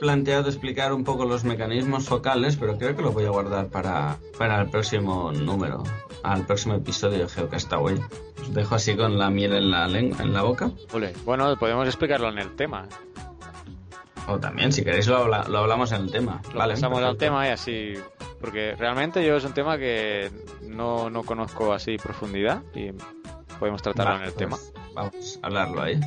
planteado 0.00 0.48
explicar 0.48 0.92
un 0.92 1.04
poco 1.04 1.24
los 1.26 1.44
mecanismos 1.44 2.06
focales, 2.08 2.56
pero 2.56 2.78
creo 2.78 2.96
que 2.96 3.02
lo 3.02 3.12
voy 3.12 3.24
a 3.26 3.30
guardar 3.30 3.68
para, 3.68 4.16
para 4.38 4.60
el 4.62 4.68
próximo 4.70 5.32
número, 5.32 5.82
al 6.22 6.46
próximo 6.46 6.74
episodio 6.74 7.18
de 7.18 7.28
Geocastaway. 7.28 7.96
Os 8.42 8.54
dejo 8.54 8.74
así 8.74 8.96
con 8.96 9.18
la 9.18 9.30
miel 9.30 9.52
en 9.54 9.70
la, 9.70 9.86
lengua, 9.86 10.22
en 10.22 10.32
la 10.32 10.42
boca. 10.42 10.70
Ole, 10.92 11.12
Bueno, 11.24 11.56
podemos 11.58 11.86
explicarlo 11.86 12.28
en 12.30 12.38
el 12.38 12.56
tema. 12.56 12.88
O 14.26 14.38
también, 14.38 14.72
si 14.72 14.84
queréis, 14.84 15.06
lo, 15.06 15.16
habla- 15.18 15.46
lo 15.48 15.58
hablamos 15.58 15.92
en 15.92 16.02
el 16.02 16.10
tema. 16.10 16.40
Lo 16.52 16.58
vale, 16.58 16.74
pasamos 16.74 16.98
al 16.98 17.04
perfecto. 17.04 17.24
tema 17.24 17.46
y 17.48 17.50
así. 17.50 17.94
Porque 18.40 18.74
realmente 18.76 19.24
yo 19.26 19.36
es 19.36 19.44
un 19.44 19.52
tema 19.54 19.78
que 19.78 20.30
no, 20.62 21.08
no 21.10 21.22
conozco 21.22 21.72
así 21.72 21.96
profundidad 21.96 22.62
y 22.74 22.90
podemos 23.58 23.82
tratarlo 23.82 24.16
en 24.16 24.22
el 24.22 24.32
pues, 24.32 24.36
tema. 24.36 24.58
Vamos 24.94 25.38
a 25.42 25.46
hablarlo 25.46 25.82
ahí. 25.82 25.98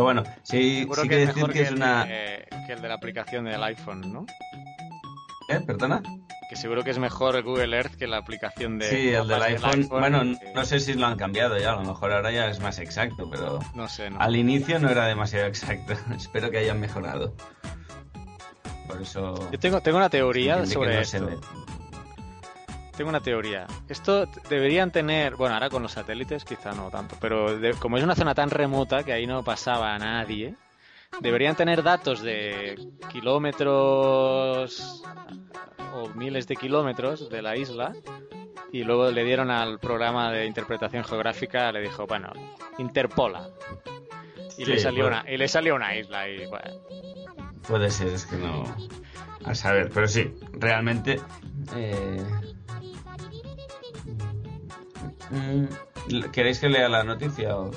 Pero 0.00 0.04
bueno, 0.06 0.22
sí, 0.44 0.78
Seguro 0.80 1.02
sí 1.02 1.08
que 1.10 1.14
que 1.16 1.22
es 1.22 1.28
decir 1.28 1.36
mejor 1.42 1.52
que 1.52 1.58
que, 1.58 1.62
es 1.64 1.68
el 1.70 1.76
una... 1.76 2.04
de- 2.06 2.48
que 2.66 2.72
el 2.72 2.80
de 2.80 2.88
la 2.88 2.94
aplicación 2.94 3.44
del 3.44 3.62
iPhone, 3.62 4.12
¿no? 4.12 4.24
¿Eh? 5.50 5.60
¿Perdona? 5.66 6.02
Que 6.48 6.56
seguro 6.56 6.82
que 6.82 6.90
es 6.90 6.98
mejor 6.98 7.36
el 7.36 7.42
Google 7.42 7.76
Earth 7.76 7.96
que 7.96 8.06
la 8.06 8.16
aplicación 8.16 8.78
de 8.78 8.88
Sí, 8.88 9.08
el 9.10 9.28
del 9.28 9.42
iPhone. 9.42 9.86
Bueno, 9.90 10.22
que- 10.22 10.52
no 10.54 10.64
sé 10.64 10.80
si 10.80 10.94
lo 10.94 11.06
han 11.06 11.18
cambiado 11.18 11.58
ya, 11.58 11.72
a 11.72 11.76
lo 11.76 11.82
mejor 11.82 12.12
ahora 12.12 12.30
ya 12.32 12.48
es 12.48 12.60
más 12.60 12.78
exacto, 12.78 13.28
pero 13.30 13.58
No 13.74 13.88
sé, 13.88 14.08
no. 14.08 14.18
al 14.20 14.34
inicio 14.36 14.78
no 14.78 14.88
era 14.88 15.04
demasiado 15.06 15.46
exacto. 15.46 15.92
Espero 16.16 16.50
que 16.50 16.56
hayan 16.58 16.80
mejorado. 16.80 17.34
Por 18.88 19.02
eso... 19.02 19.50
Yo 19.52 19.58
tengo, 19.58 19.82
tengo 19.82 19.98
una 19.98 20.08
teoría 20.08 20.64
sobre 20.64 20.94
no 20.94 21.00
esto. 21.00 21.40
Tengo 23.00 23.08
una 23.08 23.20
teoría. 23.22 23.66
Esto 23.88 24.26
deberían 24.50 24.90
tener, 24.90 25.34
bueno, 25.34 25.54
ahora 25.54 25.70
con 25.70 25.82
los 25.82 25.92
satélites 25.92 26.44
quizá 26.44 26.72
no 26.72 26.90
tanto, 26.90 27.16
pero 27.18 27.58
de- 27.58 27.72
como 27.72 27.96
es 27.96 28.04
una 28.04 28.14
zona 28.14 28.34
tan 28.34 28.50
remota 28.50 29.04
que 29.04 29.14
ahí 29.14 29.26
no 29.26 29.42
pasaba 29.42 29.94
a 29.94 29.98
nadie, 29.98 30.54
deberían 31.22 31.56
tener 31.56 31.82
datos 31.82 32.20
de 32.20 32.78
kilómetros 33.10 35.02
o 35.94 36.08
miles 36.10 36.46
de 36.46 36.56
kilómetros 36.56 37.30
de 37.30 37.40
la 37.40 37.56
isla 37.56 37.94
y 38.70 38.84
luego 38.84 39.10
le 39.10 39.24
dieron 39.24 39.50
al 39.50 39.78
programa 39.78 40.30
de 40.30 40.44
interpretación 40.44 41.02
geográfica, 41.02 41.72
le 41.72 41.80
dijo, 41.80 42.06
bueno, 42.06 42.30
interpola. 42.76 43.48
Y, 44.58 44.64
Sí, 44.66 44.72
le, 44.72 44.78
salió 44.78 45.04
bueno. 45.04 45.22
una, 45.22 45.32
y 45.32 45.38
le 45.38 45.48
salió 45.48 45.74
una 45.74 45.96
isla 45.96 46.28
y 46.28 46.44
bueno, 46.48 46.70
Puede 47.66 47.90
ser, 47.90 48.08
es 48.08 48.26
que 48.26 48.36
no... 48.36 48.62
A 49.46 49.54
saber, 49.54 49.90
pero 49.94 50.06
sí, 50.06 50.34
realmente... 50.52 51.18
eh, 51.74 52.22
¿Queréis 56.32 56.58
que 56.58 56.68
lea 56.68 56.88
la 56.88 57.04
noticia 57.04 57.56
o...? 57.56 57.70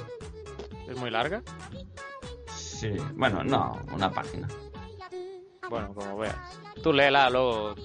es 0.88 1.00
muy 1.00 1.10
larga. 1.10 1.42
Sí, 2.56 2.92
bueno, 3.14 3.44
no, 3.44 3.82
una 3.94 4.12
página. 4.12 4.48
Bueno, 5.70 5.94
como 5.94 6.18
veas. 6.18 6.36
Tú 6.82 6.94
léela, 6.94 7.30
luego 7.30 7.76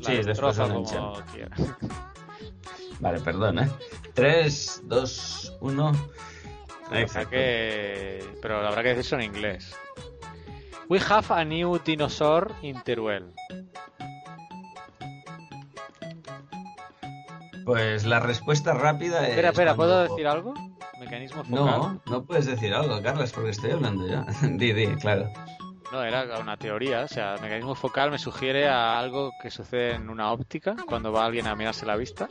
la 0.00 0.04
Sí, 0.04 0.22
después 0.22 0.58
como 0.58 0.84
quieras. 1.32 1.60
Vale, 3.00 3.20
perdón, 3.20 3.58
¿eh? 3.58 3.70
3, 4.14 4.82
2, 4.84 5.56
1. 5.60 5.88
O 5.88 7.08
sea 7.08 7.24
que... 7.24 8.24
Pero 8.40 8.62
la 8.62 8.68
verdad 8.68 8.82
que 8.82 8.90
es 8.92 8.98
eso 8.98 9.16
en 9.16 9.22
inglés. 9.22 9.74
We 10.88 11.00
have 11.00 11.26
a 11.30 11.44
new 11.44 11.78
dinosaur 11.78 12.52
in 12.62 12.80
Teruel. 12.82 13.32
Pues 17.64 18.04
la 18.04 18.20
respuesta 18.20 18.74
rápida 18.74 19.22
es. 19.24 19.30
Espera, 19.30 19.48
espera, 19.50 19.74
¿puedo 19.74 19.94
cuando- 19.94 20.12
decir 20.14 20.26
algo? 20.26 20.54
Mecanismo 21.00 21.44
focal. 21.44 21.56
No, 21.66 22.00
no 22.06 22.24
puedes 22.24 22.46
decir 22.46 22.72
algo, 22.74 23.00
Carlos, 23.02 23.32
porque 23.32 23.50
estoy 23.50 23.70
hablando 23.72 24.06
yo. 24.06 24.24
di, 24.48 24.72
di, 24.72 24.86
claro. 24.96 25.30
No, 25.92 26.02
era 26.02 26.38
una 26.40 26.56
teoría. 26.56 27.02
O 27.02 27.08
sea, 27.08 27.36
mecanismo 27.40 27.74
focal 27.74 28.10
me 28.10 28.18
sugiere 28.18 28.68
a 28.68 28.98
algo 28.98 29.30
que 29.42 29.50
sucede 29.50 29.94
en 29.94 30.08
una 30.10 30.32
óptica 30.32 30.74
cuando 30.86 31.12
va 31.12 31.24
alguien 31.24 31.46
a 31.46 31.54
mirarse 31.54 31.86
la 31.86 31.96
vista. 31.96 32.28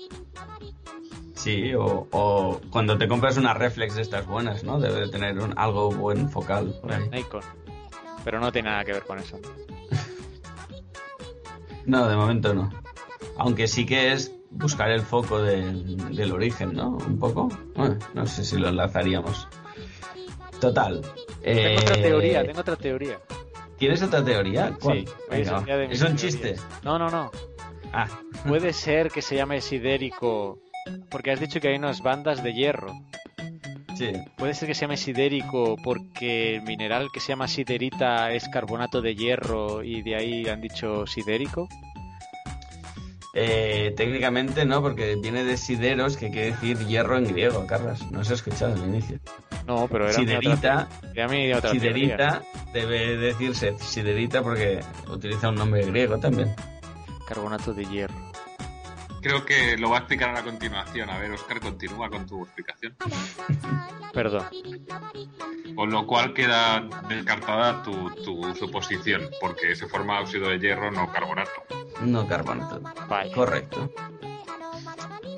Sí, 1.36 1.74
o, 1.74 2.08
o 2.12 2.62
cuando 2.70 2.98
te 2.98 3.08
compras 3.08 3.38
una 3.38 3.54
reflex 3.54 3.96
de 3.96 4.02
estas 4.02 4.26
buenas, 4.28 4.64
¿no? 4.64 4.80
Debe 4.80 5.02
de 5.02 5.10
tener 5.10 5.38
un, 5.40 5.58
algo 5.58 5.90
buen 5.92 6.30
focal. 6.30 6.74
por 6.82 6.94
ahí. 6.94 7.10
Nikon. 7.10 7.42
Pero 8.24 8.40
no 8.40 8.52
tiene 8.52 8.70
nada 8.70 8.86
que 8.86 8.94
ver 8.94 9.04
con 9.04 9.20
eso. 9.20 9.40
No, 11.86 12.08
de 12.08 12.16
momento 12.16 12.54
no. 12.54 12.70
Aunque 13.38 13.68
sí 13.68 13.86
que 13.86 14.14
es 14.14 14.32
buscar 14.54 14.90
el 14.92 15.02
foco 15.02 15.42
del- 15.42 16.16
del 16.16 16.32
origen, 16.32 16.74
¿no? 16.74 16.92
Un 16.98 17.18
poco. 17.20 17.50
Bueno, 17.76 17.98
no 18.14 18.26
sé 18.26 18.44
si 18.46 18.58
lo 18.58 18.70
enlazaríamos. 18.70 19.48
Total. 20.60 21.02
Tengo 21.44 21.80
otra 21.82 21.96
eh, 21.98 22.02
teoría, 22.02 22.46
tengo 22.46 22.62
otra 22.62 22.76
teoría. 22.76 23.20
¿Tienes 23.78 24.02
otra 24.02 24.24
teoría? 24.24 24.74
¿Cuál? 24.82 25.00
Sí, 25.00 25.06
Venga, 25.30 25.66
¿Es 25.90 26.02
un 26.02 26.16
chiste? 26.16 26.56
No, 26.84 26.98
no, 26.98 27.10
no. 27.10 27.32
Ah, 27.92 28.08
Puede 28.48 28.72
ser 28.74 29.10
que 29.12 29.22
se 29.22 29.36
llame 29.36 29.60
sidérico, 29.62 30.60
porque 31.10 31.32
has 31.32 31.40
dicho 31.40 31.60
que 31.60 31.68
hay 31.70 31.76
unas 31.76 32.02
bandas 32.02 32.44
de 32.44 32.54
hierro. 32.54 32.94
sí. 33.98 34.12
Puede 34.38 34.54
ser 34.54 34.68
que 34.70 34.74
se 34.76 34.82
llame 34.82 34.98
sidérico 34.98 35.76
porque 35.84 36.56
el 36.56 36.62
mineral 36.64 37.10
que 37.14 37.20
se 37.20 37.30
llama 37.30 37.48
siderita 37.48 38.32
es 38.32 38.48
carbonato 38.50 39.02
de 39.02 39.16
hierro 39.16 39.84
y 39.84 40.02
de 40.02 40.16
ahí 40.16 40.48
han 40.48 40.62
dicho 40.62 41.06
sidérico. 41.06 41.68
Eh, 43.36 43.94
técnicamente 43.98 44.64
no, 44.64 44.82
porque 44.82 45.16
viene 45.16 45.44
de 45.44 45.58
sideros, 45.58 46.18
que 46.18 46.30
quiere 46.30 46.52
decir 46.52 46.78
hierro 46.86 47.18
en 47.18 47.26
griego, 47.26 47.66
Carlos. 47.66 48.00
No 48.12 48.22
has 48.22 48.30
escuchado 48.30 48.74
al 48.74 48.88
inicio. 48.88 49.20
No, 49.66 49.88
pero 49.88 50.06
era 50.06 50.14
Siderita, 50.14 50.88
otra, 51.10 51.58
otra 51.58 51.72
siderita 51.72 52.44
debe 52.74 53.18
decirse 53.18 53.76
siderita 53.80 54.44
porque 54.44 54.82
utiliza 55.10 55.50
un 55.50 55.56
nombre 55.56 55.86
griego 55.86 56.20
también. 56.20 56.54
Carbonato 57.28 57.74
de 57.74 57.86
hierro. 57.86 58.33
Creo 59.24 59.46
que 59.46 59.78
lo 59.78 59.90
va 59.90 59.96
a 59.96 60.00
explicar 60.00 60.36
a 60.36 60.44
continuación. 60.44 61.10
A 61.10 61.18
ver, 61.18 61.32
Oscar, 61.32 61.62
continúa 61.62 62.10
con 62.10 62.28
tu 62.28 62.44
explicación. 62.44 62.96
Perdón. 64.14 64.46
Con 65.76 65.92
lo 65.92 66.06
cual 66.06 66.34
queda 66.34 66.88
descartada 67.08 67.82
tu, 67.84 68.12
tu 68.24 68.54
suposición, 68.54 69.30
porque 69.40 69.76
se 69.76 69.88
forma 69.88 70.20
óxido 70.20 70.50
de 70.50 70.60
hierro, 70.60 70.92
no 70.92 71.10
carbonato. 71.12 71.52
No 72.02 72.28
carbonato. 72.28 72.82
Correcto. 73.34 73.90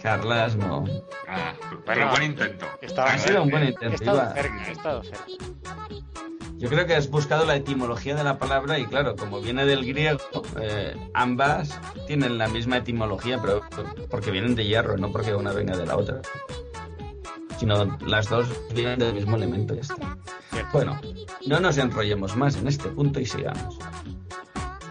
Carlas, 0.09 0.55
no. 0.55 0.85
Ah, 1.27 1.53
pero 1.83 2.09
buen 2.11 2.21
intento. 2.21 2.67
Estaba 2.79 3.09
Ha 3.13 3.17
sido 3.17 3.41
un 3.41 3.49
buen 3.49 3.63
He 3.63 3.69
intento. 3.69 3.95
estado 3.95 4.17
iba- 4.17 4.33
cerca, 4.35 4.67
he 4.67 4.71
estado 4.71 5.03
cerca. 5.03 5.25
Yo 6.57 6.69
creo 6.69 6.85
que 6.85 6.95
has 6.95 7.09
buscado 7.09 7.43
la 7.43 7.55
etimología 7.55 8.13
de 8.15 8.23
la 8.23 8.37
palabra 8.37 8.77
y 8.77 8.85
claro, 8.85 9.15
como 9.15 9.41
viene 9.41 9.65
del 9.65 9.83
griego, 9.83 10.19
eh, 10.61 10.95
ambas 11.15 11.79
tienen 12.05 12.37
la 12.37 12.47
misma 12.47 12.77
etimología, 12.77 13.41
pero 13.41 13.61
porque 14.11 14.29
vienen 14.29 14.53
de 14.53 14.65
hierro, 14.67 14.95
no 14.95 15.11
porque 15.11 15.33
una 15.33 15.51
venga 15.53 15.75
de 15.75 15.87
la 15.87 15.97
otra. 15.97 16.21
Sino 17.57 17.97
las 18.05 18.29
dos 18.29 18.47
vienen 18.75 18.99
del 18.99 19.15
mismo 19.15 19.37
elemento. 19.37 19.73
ya 19.73 19.81
está. 19.81 20.17
Bueno, 20.71 21.01
no 21.47 21.59
nos 21.59 21.79
enrollemos 21.79 22.35
más 22.35 22.57
en 22.57 22.67
este 22.67 22.89
punto 22.89 23.19
y 23.19 23.25
sigamos. 23.25 23.79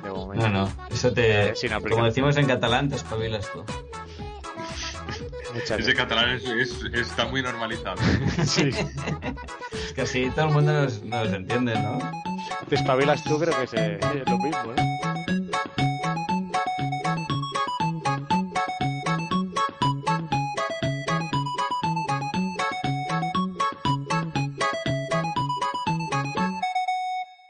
De 0.02 0.10
momento. 0.10 0.48
No, 0.48 0.64
no, 0.66 0.72
eso 0.90 1.12
te... 1.12 1.54
Como 1.88 2.04
decimos 2.04 2.36
en 2.36 2.46
catalán, 2.46 2.88
te 2.88 2.96
espabilas 2.96 3.48
tú. 3.52 3.64
Muchas 5.54 5.80
Ese 5.80 5.94
catalán 5.94 6.30
es- 6.30 6.44
es- 6.44 6.84
está 6.94 7.26
muy 7.26 7.42
normalizado. 7.42 7.96
Sí. 8.44 8.70
Es 9.72 9.92
que 9.94 10.02
así 10.02 10.30
todo 10.34 10.46
el 10.48 10.52
mundo 10.54 10.72
nos, 10.72 11.02
nos 11.04 11.32
entiende, 11.32 11.74
¿no? 11.74 11.98
Te 12.68 12.74
espabilas 12.74 13.22
tú, 13.24 13.38
creo 13.38 13.56
que 13.56 13.64
es, 13.64 13.74
eh, 13.74 13.98
es 14.00 14.28
lo 14.30 14.38
mismo, 14.38 14.72
¿eh? 14.76 14.93